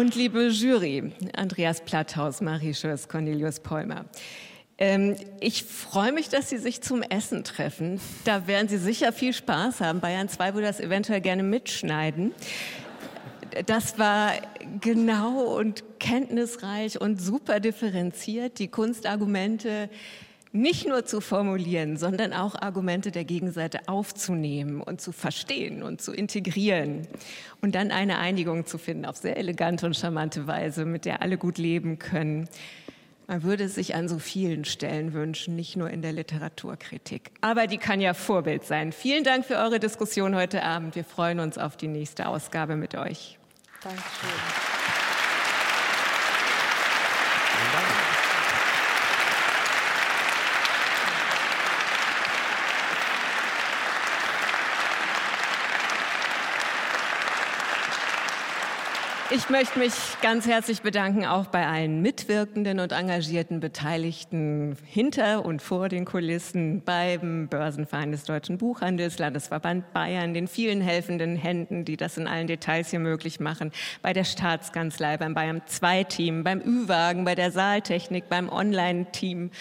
Und 0.00 0.14
liebe 0.14 0.48
Jury, 0.48 1.12
Andreas 1.36 1.82
Platthaus, 1.82 2.40
Marie 2.40 2.72
Schörs, 2.72 3.06
Cornelius 3.06 3.60
Polmer. 3.60 4.06
Ähm, 4.78 5.14
ich 5.40 5.62
freue 5.64 6.10
mich, 6.12 6.30
dass 6.30 6.48
Sie 6.48 6.56
sich 6.56 6.80
zum 6.80 7.02
Essen 7.02 7.44
treffen. 7.44 8.00
Da 8.24 8.46
werden 8.46 8.66
Sie 8.66 8.78
sicher 8.78 9.12
viel 9.12 9.34
Spaß 9.34 9.82
haben. 9.82 10.00
Bayern 10.00 10.30
2 10.30 10.54
würde 10.54 10.68
das 10.68 10.80
eventuell 10.80 11.20
gerne 11.20 11.42
mitschneiden. 11.42 12.32
Das 13.66 13.98
war 13.98 14.32
genau 14.80 15.42
und 15.58 15.84
kenntnisreich 15.98 16.98
und 16.98 17.20
super 17.20 17.60
differenziert. 17.60 18.58
Die 18.58 18.68
Kunstargumente 18.68 19.90
nicht 20.52 20.86
nur 20.86 21.04
zu 21.04 21.20
formulieren, 21.20 21.96
sondern 21.96 22.32
auch 22.32 22.54
Argumente 22.54 23.12
der 23.12 23.24
Gegenseite 23.24 23.86
aufzunehmen 23.86 24.80
und 24.80 25.00
zu 25.00 25.12
verstehen 25.12 25.82
und 25.82 26.00
zu 26.00 26.12
integrieren 26.12 27.06
und 27.60 27.74
dann 27.74 27.92
eine 27.92 28.18
Einigung 28.18 28.66
zu 28.66 28.78
finden 28.78 29.04
auf 29.04 29.16
sehr 29.16 29.36
elegante 29.36 29.86
und 29.86 29.96
charmante 29.96 30.46
Weise, 30.46 30.84
mit 30.84 31.04
der 31.04 31.22
alle 31.22 31.38
gut 31.38 31.58
leben 31.58 31.98
können. 31.98 32.48
Man 33.28 33.44
würde 33.44 33.62
es 33.62 33.76
sich 33.76 33.94
an 33.94 34.08
so 34.08 34.18
vielen 34.18 34.64
Stellen 34.64 35.12
wünschen, 35.12 35.54
nicht 35.54 35.76
nur 35.76 35.88
in 35.88 36.02
der 36.02 36.12
Literaturkritik. 36.12 37.30
Aber 37.42 37.68
die 37.68 37.78
kann 37.78 38.00
ja 38.00 38.12
Vorbild 38.12 38.64
sein. 38.64 38.90
Vielen 38.90 39.22
Dank 39.22 39.44
für 39.44 39.56
eure 39.56 39.78
Diskussion 39.78 40.34
heute 40.34 40.64
Abend. 40.64 40.96
Wir 40.96 41.04
freuen 41.04 41.38
uns 41.38 41.56
auf 41.56 41.76
die 41.76 41.86
nächste 41.86 42.26
Ausgabe 42.26 42.74
mit 42.74 42.96
euch. 42.96 43.38
Dankeschön. 43.84 44.79
Ich 59.32 59.48
möchte 59.48 59.78
mich 59.78 59.92
ganz 60.22 60.48
herzlich 60.48 60.82
bedanken, 60.82 61.24
auch 61.24 61.46
bei 61.46 61.64
allen 61.64 62.02
mitwirkenden 62.02 62.80
und 62.80 62.90
engagierten 62.90 63.60
Beteiligten 63.60 64.76
hinter 64.84 65.44
und 65.44 65.62
vor 65.62 65.88
den 65.88 66.04
Kulissen, 66.04 66.82
beim 66.82 67.46
Börsenverein 67.46 68.10
des 68.10 68.24
Deutschen 68.24 68.58
Buchhandels, 68.58 69.20
Landesverband 69.20 69.92
Bayern, 69.92 70.34
den 70.34 70.48
vielen 70.48 70.80
helfenden 70.80 71.36
Händen, 71.36 71.84
die 71.84 71.96
das 71.96 72.16
in 72.16 72.26
allen 72.26 72.48
Details 72.48 72.90
hier 72.90 72.98
möglich 72.98 73.38
machen, 73.38 73.70
bei 74.02 74.12
der 74.12 74.24
Staatskanzlei, 74.24 75.16
beim 75.16 75.34
Bayern 75.34 75.62
2-Team, 75.64 76.42
beim 76.42 76.60
Ü-Wagen, 76.60 77.24
bei 77.24 77.36
der 77.36 77.52
Saaltechnik, 77.52 78.28
beim 78.28 78.48
Online-Team, 78.48 79.52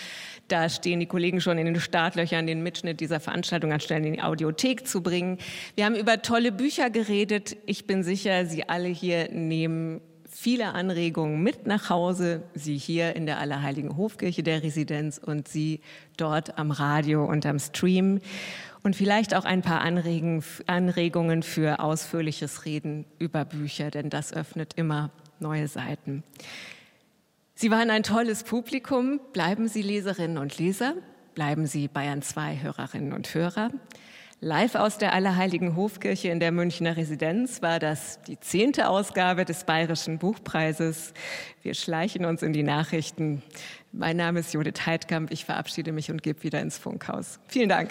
da 0.52 0.70
stehen 0.70 1.00
die 1.00 1.06
Kollegen 1.06 1.42
schon 1.42 1.58
in 1.58 1.66
den 1.66 1.80
Startlöchern, 1.80 2.48
den 2.48 2.64
Mitschnitt 2.64 3.00
dieser 3.00 3.20
Veranstaltung 3.20 3.72
anstellen 3.72 4.04
in 4.04 4.14
die 4.14 4.22
Audiothek 4.22 4.88
zu 4.88 5.02
bringen. 5.02 5.38
Wir 5.76 5.86
haben 5.86 5.96
über 5.96 6.22
tolle 6.22 6.52
Bücher 6.52 6.90
geredet. 6.90 7.58
Ich 7.66 7.88
bin 7.88 8.04
sicher, 8.04 8.46
Sie 8.46 8.68
alle 8.68 8.88
hier 8.88 9.30
nehmen 9.32 10.02
viele 10.30 10.74
Anregungen 10.74 11.42
mit 11.42 11.68
nach 11.68 11.90
Hause, 11.90 12.44
Sie 12.54 12.78
hier 12.78 13.16
in 13.16 13.26
der 13.26 13.40
Allerheiligen 13.40 13.98
Hofkirche 13.98 14.44
der 14.44 14.64
Residenz 14.64 15.18
und 15.18 15.48
Sie 15.48 15.82
dort 16.18 16.58
am 16.58 16.72
Radio 16.72 17.26
und 17.26 17.46
am 17.46 17.60
Stream. 17.60 18.20
Und 18.82 18.96
vielleicht 18.96 19.36
auch 19.36 19.44
ein 19.44 19.62
paar 19.62 19.82
Anregungen 19.82 21.44
für 21.44 21.80
ausführliches 21.80 22.66
Reden 22.66 23.06
über 23.18 23.44
Bücher, 23.44 23.92
denn 23.92 24.10
das 24.10 24.32
öffnet 24.32 24.74
immer 24.76 25.12
neue 25.40 25.68
Seiten. 25.68 26.24
Sie 27.62 27.72
waren 27.72 27.90
ein 27.90 28.04
tolles 28.04 28.46
Publikum. 28.46 29.20
Bleiben 29.34 29.68
Sie 29.68 29.82
Leserinnen 29.82 30.38
und 30.38 30.58
Leser. 30.58 30.94
Bleiben 31.36 31.68
Sie 31.68 31.90
Bayern 31.90 32.22
2 32.22 32.62
Hörerinnen 32.62 33.12
und 33.12 33.34
Hörer. 33.34 33.70
Live 34.40 34.76
aus 34.76 34.98
der 34.98 35.12
Allerheiligen 35.12 35.76
Hofkirche 35.76 36.30
in 36.30 36.40
der 36.40 36.54
Münchner 36.54 36.96
Residenz 36.96 37.62
war 37.62 37.80
das 37.80 38.22
die 38.22 38.40
zehnte 38.40 38.88
Ausgabe 38.88 39.44
des 39.44 39.66
Bayerischen 39.66 40.20
Buchpreises. 40.20 41.14
Wir 41.62 41.74
schleichen 41.74 42.24
uns 42.24 42.44
in 42.44 42.54
die 42.54 42.64
Nachrichten. 42.64 43.44
Mein 43.92 44.16
Name 44.16 44.40
ist 44.40 44.54
Judith 44.54 44.86
Heidkamp. 44.86 45.30
Ich 45.30 45.44
verabschiede 45.44 45.92
mich 45.92 46.10
und 46.10 46.24
gebe 46.24 46.44
wieder 46.44 46.62
ins 46.62 46.78
Funkhaus. 46.78 47.42
Vielen 47.50 47.68
Dank. 47.68 47.90